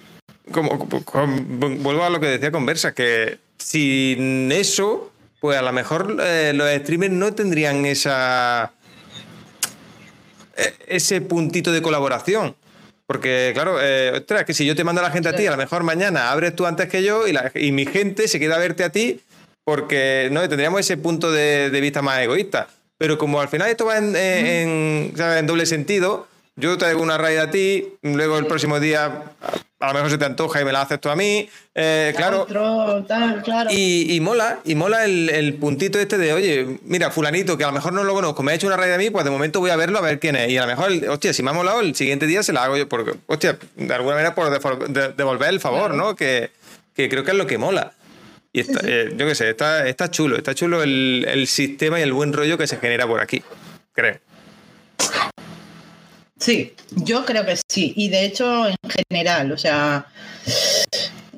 Como, 0.52 0.78
vuelvo 0.78 2.04
a 2.04 2.10
lo 2.10 2.20
que 2.20 2.28
decía 2.28 2.52
Conversa, 2.52 2.94
que 2.94 3.40
sin 3.58 4.52
eso, 4.52 5.12
pues 5.40 5.58
a 5.58 5.62
lo 5.62 5.72
mejor 5.72 6.18
eh, 6.22 6.52
los 6.54 6.70
streamers 6.70 7.14
no 7.14 7.34
tendrían 7.34 7.86
esa. 7.86 8.74
E, 10.58 10.74
ese 10.88 11.22
puntito 11.22 11.72
de 11.72 11.82
colaboración. 11.82 12.56
Porque, 13.08 13.52
claro, 13.54 13.78
eh, 13.82 14.24
que 14.46 14.54
si 14.54 14.66
yo 14.66 14.76
te 14.76 14.84
mando 14.84 15.02
a 15.02 15.06
la 15.06 15.12
gente 15.12 15.30
a 15.30 15.36
ti, 15.36 15.46
a 15.46 15.52
lo 15.52 15.58
mejor 15.58 15.84
mañana 15.84 16.32
abres 16.32 16.56
tú 16.56 16.66
antes 16.66 16.90
que 16.90 17.04
yo 17.04 17.28
y, 17.28 17.36
y 17.56 17.72
mi 17.72 17.86
gente 17.86 18.28
se 18.28 18.40
queda 18.40 18.56
a 18.56 18.60
verte 18.60 18.84
a 18.84 18.92
ti 18.92 19.22
porque 19.64 20.30
no 20.32 20.42
tendríamos 20.48 20.82
ese 20.82 20.98
punto 20.98 21.32
de, 21.32 21.70
de 21.70 21.82
vista 21.82 22.02
más 22.02 22.20
egoísta. 22.20 22.68
Pero 22.98 23.18
como 23.18 23.42
al 23.42 23.50
final 23.50 23.70
esto 23.70 23.86
va 23.86 23.98
en, 23.98 24.16
en, 24.16 25.48
doble 25.48 25.66
sentido, 25.66 26.28
yo 26.56 26.78
traigo 26.78 27.02
una 27.02 27.18
raíz 27.18 27.40
a 27.40 27.50
ti, 27.50 27.94
luego 28.02 28.38
el 28.38 28.46
próximo 28.46 28.80
día 28.80 29.24
a 29.84 29.88
lo 29.88 29.94
mejor 29.96 30.12
se 30.12 30.18
te 30.18 30.24
antoja 30.24 30.62
y 30.62 30.66
me 30.66 30.72
la 30.72 30.82
haces 30.82 31.02
tú 31.02 31.10
a 31.10 31.16
mí. 31.16 31.50
Eh, 31.76 32.14
claro. 32.16 32.48
Y, 33.70 34.18
mola, 34.22 34.60
y 34.64 34.76
mola 34.76 35.04
el, 35.04 35.58
puntito 35.60 36.00
este 36.00 36.18
de, 36.18 36.32
oye, 36.32 36.80
mira, 36.84 37.12
fulanito, 37.12 37.58
que 37.58 37.66
a 37.66 37.68
lo 37.68 37.74
mejor 37.74 37.92
no 37.92 38.06
lo 38.06 38.14
conozco, 38.14 38.44
me 38.44 38.54
ha 38.54 38.56
hecho 38.56 38.68
una 38.68 38.78
raíz 38.78 38.94
a 38.94 38.98
mí, 38.98 39.10
pues 39.10 39.26
de 39.26 39.32
momento 39.32 39.60
voy 39.60 39.72
a 39.72 39.76
verlo 39.76 40.00
a 40.00 40.02
ver 40.02 40.20
quién 40.20 40.38
es. 40.38 40.50
Y 40.50 40.58
a 40.58 40.62
lo 40.62 40.68
mejor, 40.68 40.92
hostia, 41.10 41.34
si 41.34 41.44
me 41.44 41.50
ha 41.50 41.54
molado, 41.54 41.82
el 41.82 41.96
siguiente 41.96 42.28
día 42.28 42.44
se 42.44 42.54
la 42.54 42.64
hago 42.64 42.78
yo, 42.78 42.88
porque, 42.88 43.16
hostia, 43.28 43.58
de 43.76 43.94
alguna 43.94 44.16
manera 44.16 44.34
por 44.34 44.90
devolver 45.16 45.50
el 45.50 45.60
favor, 45.60 45.94
¿no? 45.94 46.16
Que, 46.16 46.52
que 46.96 47.10
creo 47.10 47.26
que 47.26 47.32
es 47.32 47.38
lo 47.38 47.46
que 47.46 47.58
mola. 47.58 47.92
Y 48.56 48.60
está, 48.60 48.82
eh, 48.84 49.12
yo 49.18 49.26
qué 49.26 49.34
sé, 49.34 49.50
está, 49.50 49.88
está 49.88 50.12
chulo, 50.12 50.38
está 50.38 50.54
chulo 50.54 50.84
el, 50.84 51.26
el, 51.28 51.48
sistema 51.48 52.00
y 52.00 52.04
el 52.04 52.14
buen 52.14 52.32
rollo 52.32 52.56
que 52.56 52.68
se 52.68 52.78
genera 52.78 53.08
por 53.08 53.20
aquí, 53.20 53.42
creo. 53.94 54.20
Sí, 56.40 56.76
yo 56.92 57.26
creo 57.26 57.46
que 57.46 57.58
sí. 57.68 57.94
Y 57.96 58.10
de 58.10 58.26
hecho, 58.26 58.68
en 58.68 58.76
general, 59.10 59.52
o 59.54 59.58
sea, 59.58 60.06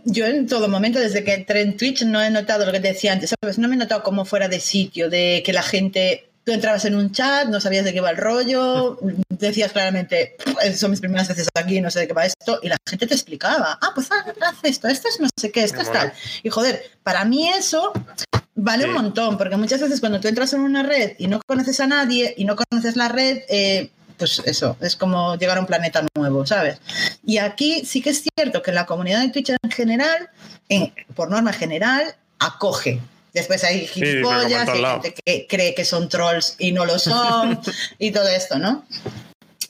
yo 0.04 0.26
en 0.26 0.46
todo 0.46 0.68
momento, 0.68 1.00
desde 1.00 1.24
que 1.24 1.34
entré 1.36 1.62
en 1.62 1.78
Twitch, 1.78 2.04
no 2.04 2.22
he 2.22 2.30
notado 2.30 2.66
lo 2.66 2.74
que 2.74 2.82
te 2.82 2.90
decía 2.90 3.14
antes, 3.14 3.34
¿sabes? 3.40 3.58
No 3.58 3.70
me 3.70 3.76
he 3.76 3.78
notado 3.78 4.04
como 4.04 4.26
fuera 4.26 4.50
de 4.50 4.60
sitio, 4.60 5.10
de 5.10 5.42
que 5.46 5.54
la 5.54 5.64
gente 5.64 6.25
tú 6.46 6.52
entrabas 6.52 6.86
en 6.86 6.96
un 6.96 7.12
chat, 7.12 7.48
no 7.48 7.60
sabías 7.60 7.84
de 7.84 7.92
qué 7.92 8.02
va 8.02 8.12
el 8.12 8.18
rollo, 8.18 9.00
decías 9.30 9.72
claramente, 9.72 10.38
son 10.78 10.92
mis 10.92 11.00
primeras 11.00 11.28
veces 11.28 11.48
aquí, 11.56 11.82
no 11.82 11.90
sé 11.90 12.02
de 12.02 12.08
qué 12.08 12.14
va 12.14 12.26
esto, 12.26 12.60
y 12.62 12.70
la 12.70 12.78
gente 12.88 13.08
te 13.08 13.16
explicaba, 13.16 13.80
ah, 13.82 13.92
pues 13.96 14.10
haz 14.12 14.58
esto, 14.64 14.88
esto 14.88 15.08
es 15.10 15.20
no 15.20 15.28
sé 15.36 15.52
qué, 15.52 15.64
esto 15.64 15.82
es 15.82 15.92
tal. 15.92 16.14
Y 16.44 16.50
joder, 16.50 16.84
para 17.02 17.26
mí 17.26 17.50
eso 17.50 17.92
vale 18.54 18.86
un 18.86 18.94
montón, 18.94 19.38
porque 19.38 19.58
muchas 19.58 19.82
veces 19.82 20.00
cuando 20.00 20.20
tú 20.20 20.28
entras 20.28 20.54
en 20.54 20.62
una 20.62 20.84
red 20.84 21.14
y 21.18 21.28
no 21.28 21.42
conoces 21.46 21.80
a 21.80 21.88
nadie 21.88 22.36
y 22.38 22.46
no 22.46 22.56
conoces 22.56 22.96
la 22.96 23.08
red, 23.08 23.40
eh, 23.50 23.90
pues 24.18 24.42
eso, 24.46 24.78
es 24.82 24.96
como 24.96 25.36
llegar 25.38 25.58
a 25.58 25.62
un 25.62 25.66
planeta 25.66 26.06
nuevo, 26.16 26.46
¿sabes? 26.46 26.78
Y 27.26 27.40
aquí 27.40 27.84
sí 27.86 28.02
que 28.02 28.12
es 28.12 28.24
cierto 28.36 28.62
que 28.62 28.72
la 28.72 28.86
comunidad 28.86 29.22
de 29.22 29.30
Twitch 29.30 29.50
en 29.50 29.72
general, 29.72 30.30
por 31.16 31.32
norma 31.32 31.54
general, 31.54 32.16
acoge. 32.38 33.02
Después 33.36 33.66
hay 33.66 33.86
gilipollas, 33.86 34.70
hay 34.70 34.82
gente 34.82 35.14
que 35.14 35.46
cree 35.46 35.76
que 35.76 35.84
son 35.84 36.08
trolls 36.08 36.56
y 36.58 36.72
no 36.72 36.86
lo 36.86 36.98
son, 36.98 37.60
y 38.00 38.12
todo 38.12 38.30
esto, 38.30 38.58
¿no? 38.58 38.86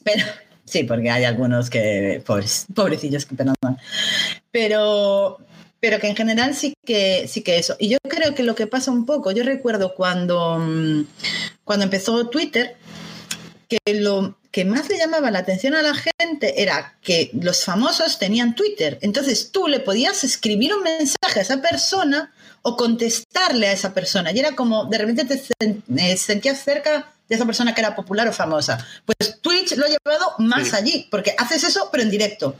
Pero 0.03 0.23
sí, 0.65 0.83
porque 0.83 1.09
hay 1.09 1.23
algunos 1.23 1.71
que, 1.71 2.23
pobrecillos, 2.23 3.25
que 3.25 3.33
pena 3.33 3.55
Pero, 4.51 5.39
pero 5.79 5.99
que 5.99 6.07
en 6.07 6.15
general 6.15 6.53
sí 6.53 6.75
que, 6.85 7.27
sí 7.27 7.41
que 7.41 7.57
eso. 7.57 7.75
Y 7.79 7.89
yo 7.89 7.97
creo 8.07 8.35
que 8.35 8.43
lo 8.43 8.53
que 8.53 8.67
pasa 8.67 8.91
un 8.91 9.07
poco, 9.07 9.31
yo 9.31 9.43
recuerdo 9.43 9.95
cuando, 9.95 10.59
mm, 10.59 11.07
cuando 11.63 11.85
empezó 11.85 12.29
Twitter, 12.29 12.75
que 13.67 13.79
lo 13.95 14.37
que 14.51 14.63
más 14.63 14.87
le 14.89 14.99
llamaba 14.99 15.31
la 15.31 15.39
atención 15.39 15.73
a 15.73 15.81
la 15.81 15.95
gente 15.95 16.61
era 16.61 16.99
que 17.01 17.31
los 17.33 17.65
famosos 17.65 18.19
tenían 18.19 18.53
Twitter. 18.53 18.99
Entonces 19.01 19.51
tú 19.51 19.67
le 19.67 19.79
podías 19.79 20.23
escribir 20.23 20.71
un 20.75 20.83
mensaje 20.83 21.39
a 21.39 21.41
esa 21.41 21.63
persona 21.63 22.31
o 22.67 22.75
contestarle 22.75 23.67
a 23.67 23.71
esa 23.73 23.93
persona. 23.93 24.31
Y 24.31 24.39
era 24.39 24.55
como, 24.55 24.85
de 24.85 24.97
repente 24.97 25.25
te 25.25 25.39
eh, 25.97 26.17
sentías 26.17 26.63
cerca 26.63 27.13
de 27.29 27.35
esa 27.35 27.45
persona 27.45 27.75
que 27.75 27.81
era 27.81 27.95
popular 27.95 28.27
o 28.27 28.33
famosa. 28.33 28.83
Pues 29.05 29.39
Twitch 29.39 29.75
lo 29.77 29.85
ha 29.85 29.89
llevado 29.89 30.33
más 30.39 30.73
allí, 30.73 31.07
porque 31.11 31.35
haces 31.37 31.63
eso, 31.63 31.89
pero 31.91 32.01
en 32.01 32.09
directo. 32.09 32.55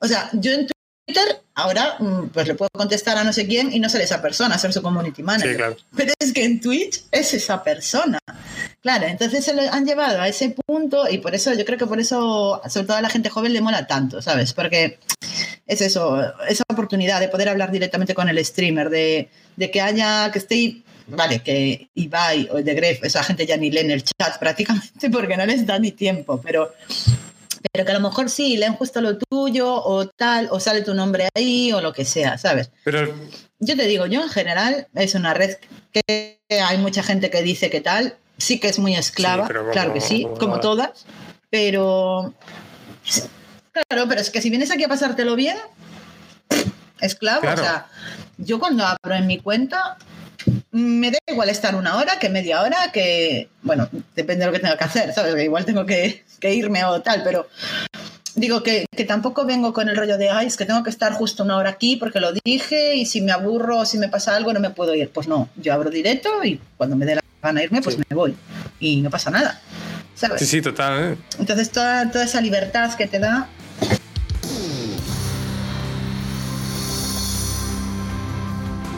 O 0.00 0.08
sea, 0.08 0.30
yo 0.32 0.52
en 0.52 0.66
Twitter 0.66 1.42
ahora 1.54 1.96
mm, 1.98 2.28
pues 2.28 2.48
le 2.48 2.54
puedo 2.54 2.70
contestar 2.72 3.18
a 3.18 3.24
no 3.24 3.34
sé 3.34 3.46
quién 3.46 3.70
y 3.70 3.80
no 3.80 3.90
ser 3.90 4.00
esa 4.00 4.22
persona, 4.22 4.56
ser 4.56 4.72
su 4.72 4.80
community 4.80 5.22
manager. 5.22 5.76
Pero 5.94 6.12
es 6.18 6.32
que 6.32 6.44
en 6.44 6.58
Twitch 6.58 7.04
es 7.10 7.34
esa 7.34 7.62
persona. 7.62 8.18
Claro, 8.80 9.06
entonces 9.06 9.44
se 9.44 9.54
lo 9.54 9.62
han 9.62 9.84
llevado 9.84 10.20
a 10.20 10.28
ese 10.28 10.50
punto 10.50 11.08
y 11.10 11.18
por 11.18 11.34
eso 11.34 11.52
yo 11.52 11.64
creo 11.64 11.78
que 11.78 11.86
por 11.86 11.98
eso 11.98 12.62
sobre 12.68 12.86
todo 12.86 12.96
a 12.96 13.02
la 13.02 13.10
gente 13.10 13.28
joven 13.28 13.52
le 13.52 13.60
mola 13.60 13.86
tanto, 13.88 14.22
¿sabes? 14.22 14.52
Porque 14.52 14.98
es 15.66 15.80
eso, 15.80 16.22
esa 16.48 16.62
oportunidad 16.68 17.18
de 17.20 17.28
poder 17.28 17.48
hablar 17.48 17.72
directamente 17.72 18.14
con 18.14 18.28
el 18.28 18.44
streamer, 18.44 18.88
de, 18.88 19.28
que 19.72 19.80
haya, 19.80 20.30
que 20.30 20.38
esté, 20.38 20.82
vale, 21.08 21.40
que 21.40 21.88
Ibai 21.94 22.48
o 22.52 22.62
de 22.62 22.74
Gref, 22.74 23.04
esa 23.04 23.24
gente 23.24 23.46
ya 23.46 23.56
ni 23.56 23.70
lee 23.70 23.80
en 23.80 23.90
el 23.90 24.04
chat 24.04 24.38
prácticamente 24.38 25.10
porque 25.12 25.36
no 25.36 25.44
les 25.44 25.66
da 25.66 25.78
ni 25.78 25.90
tiempo, 25.90 26.40
pero 26.40 26.72
pero 27.72 27.84
que 27.84 27.90
a 27.90 27.98
lo 27.98 28.08
mejor 28.08 28.30
sí, 28.30 28.56
leen 28.56 28.74
justo 28.74 29.00
lo 29.00 29.18
tuyo 29.18 29.74
o 29.74 30.06
tal, 30.06 30.48
o 30.52 30.60
sale 30.60 30.82
tu 30.82 30.94
nombre 30.94 31.28
ahí 31.34 31.72
o 31.72 31.80
lo 31.80 31.92
que 31.92 32.04
sea, 32.04 32.38
¿sabes? 32.38 32.70
Pero 32.84 33.12
yo 33.58 33.76
te 33.76 33.86
digo, 33.86 34.06
yo 34.06 34.22
en 34.22 34.28
general 34.28 34.86
es 34.94 35.16
una 35.16 35.34
red 35.34 35.56
que 35.92 36.38
hay 36.48 36.78
mucha 36.78 37.02
gente 37.02 37.30
que 37.30 37.42
dice 37.42 37.68
que 37.68 37.80
tal, 37.80 38.16
sí 38.38 38.58
que 38.58 38.68
es 38.68 38.78
muy 38.78 38.94
esclava, 38.94 39.46
claro 39.46 39.92
que 39.92 40.00
sí, 40.00 40.26
como 40.38 40.60
todas, 40.60 41.04
pero 41.50 42.34
claro, 43.72 44.08
pero 44.08 44.20
es 44.20 44.30
que 44.30 44.40
si 44.40 44.50
vienes 44.50 44.70
aquí 44.70 44.84
a 44.84 44.88
pasártelo 44.88 45.36
bien, 45.36 45.56
esclavo, 47.00 47.48
o 47.48 47.56
sea, 47.56 47.86
yo 48.38 48.58
cuando 48.58 48.84
abro 48.84 49.14
en 49.14 49.26
mi 49.26 49.38
cuenta 49.38 49.98
me 50.70 51.10
da 51.10 51.18
igual 51.26 51.48
estar 51.48 51.74
una 51.74 51.96
hora 51.96 52.18
que 52.18 52.28
media 52.28 52.62
hora, 52.62 52.90
que, 52.92 53.48
bueno, 53.62 53.88
depende 54.14 54.44
de 54.44 54.46
lo 54.46 54.52
que 54.52 54.60
tenga 54.60 54.76
que 54.76 54.84
hacer, 54.84 55.12
¿sabes? 55.12 55.34
Que 55.34 55.44
igual 55.44 55.64
tengo 55.64 55.86
que, 55.86 56.24
irme 56.42 56.84
o 56.84 57.00
tal, 57.00 57.22
pero 57.22 57.48
digo 58.38 58.62
que, 58.62 58.86
tampoco 59.06 59.44
vengo 59.44 59.72
con 59.72 59.88
el 59.88 59.96
rollo 59.96 60.18
de, 60.18 60.30
ay, 60.30 60.46
es 60.46 60.56
que 60.56 60.64
tengo 60.64 60.82
que 60.82 60.90
estar 60.90 61.12
justo 61.12 61.44
una 61.44 61.56
hora 61.56 61.70
aquí 61.70 61.96
porque 61.96 62.20
lo 62.20 62.32
dije 62.44 62.96
y 62.96 63.06
si 63.06 63.20
me 63.20 63.32
aburro 63.32 63.78
o 63.78 63.84
si 63.84 63.98
me 63.98 64.08
pasa 64.08 64.36
algo 64.36 64.52
no 64.52 64.60
me 64.60 64.70
puedo 64.70 64.94
ir. 64.94 65.10
Pues 65.10 65.28
no, 65.28 65.48
yo 65.56 65.72
abro 65.72 65.90
directo 65.90 66.44
y 66.44 66.60
cuando 66.76 66.96
me 66.96 67.06
dé 67.06 67.16
la 67.16 67.22
gana 67.42 67.62
irme, 67.62 67.82
pues 67.82 67.98
me 67.98 68.04
voy 68.14 68.34
y 68.80 69.00
no 69.00 69.10
pasa 69.10 69.30
nada. 69.30 69.60
¿sabes? 70.14 70.40
Sí, 70.40 70.46
sí, 70.46 70.62
total. 70.62 71.12
¿eh? 71.12 71.16
Entonces 71.38 71.70
toda, 71.70 72.10
toda 72.10 72.24
esa 72.24 72.40
libertad 72.40 72.92
que 72.94 73.06
te 73.06 73.18
da 73.18 73.48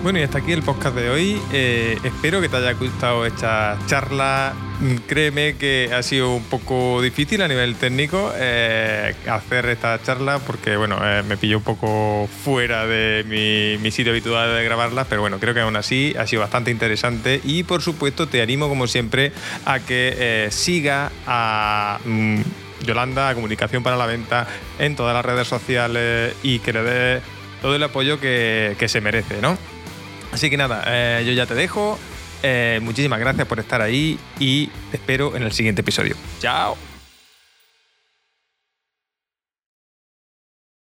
Bueno, 0.03 0.19
y 0.19 0.23
hasta 0.23 0.39
aquí 0.39 0.53
el 0.53 0.63
podcast 0.63 0.97
de 0.97 1.11
hoy. 1.11 1.39
Eh, 1.53 1.99
espero 2.03 2.41
que 2.41 2.49
te 2.49 2.57
haya 2.57 2.73
gustado 2.73 3.27
esta 3.27 3.79
charla. 3.87 4.55
Créeme 5.07 5.57
que 5.57 5.91
ha 5.95 6.03
sido 6.03 6.35
un 6.35 6.45
poco 6.45 7.03
difícil 7.03 7.43
a 7.43 7.49
nivel 7.49 7.77
técnico 7.77 8.33
eh, 8.35 9.15
hacer 9.31 9.67
esta 9.67 10.03
charla 10.03 10.39
porque, 10.39 10.79
bueno, 10.79 10.99
eh, 11.05 11.23
me 11.23 11.37
pilló 11.37 11.59
un 11.59 11.65
poco 11.65 12.27
fuera 12.43 12.87
de 12.87 13.79
mi, 13.79 13.91
sitio 13.91 14.13
habitual 14.13 14.57
de 14.57 14.65
grabarlas, 14.65 15.07
pero 15.07 15.21
bueno, 15.21 15.39
creo 15.39 15.53
que 15.53 15.61
aún 15.61 15.77
así 15.77 16.15
ha 16.19 16.27
sido 16.27 16.41
bastante 16.41 16.71
interesante 16.71 17.43
y, 17.45 17.65
por 17.65 17.83
supuesto, 17.83 18.27
te 18.27 18.41
animo, 18.41 18.71
como 18.71 18.87
siempre, 18.87 19.33
a 19.67 19.81
que 19.81 20.49
siga 20.51 21.13
a... 21.27 21.99
Mm, 22.05 22.41
Yolanda, 22.87 23.29
a 23.29 23.35
Comunicación 23.35 23.83
para 23.83 23.99
la 23.99 24.07
Venta, 24.07 24.47
en 24.79 24.97
todas 24.97 25.13
las 25.15 25.23
redes 25.23 25.47
sociales 25.47 26.35
y 26.43 26.61
que 26.61 26.73
le 26.73 26.83
dé 26.83 27.21
todo 27.61 27.77
el 27.77 27.83
apoyo 27.83 28.19
que, 28.19 28.75
que 28.79 28.89
se 28.89 29.03
merece, 29.03 29.43
¿no? 29.43 29.59
Así 30.33 30.51
que 30.51 30.57
nada, 30.57 30.85
eh, 30.87 31.25
yo 31.27 31.33
ya 31.33 31.47
te 31.47 31.55
dejo. 31.55 31.99
Eh, 32.43 32.81
muchísimas 32.83 33.21
gracias 33.21 33.47
por 33.47 33.59
estar 33.61 33.83
ahí 33.83 34.19
y 34.39 34.69
te 34.91 34.97
espero 34.97 35.37
en 35.37 35.43
el 35.43 35.53
siguiente 35.53 35.83
episodio. 35.83 36.17
Chao. 36.41 36.90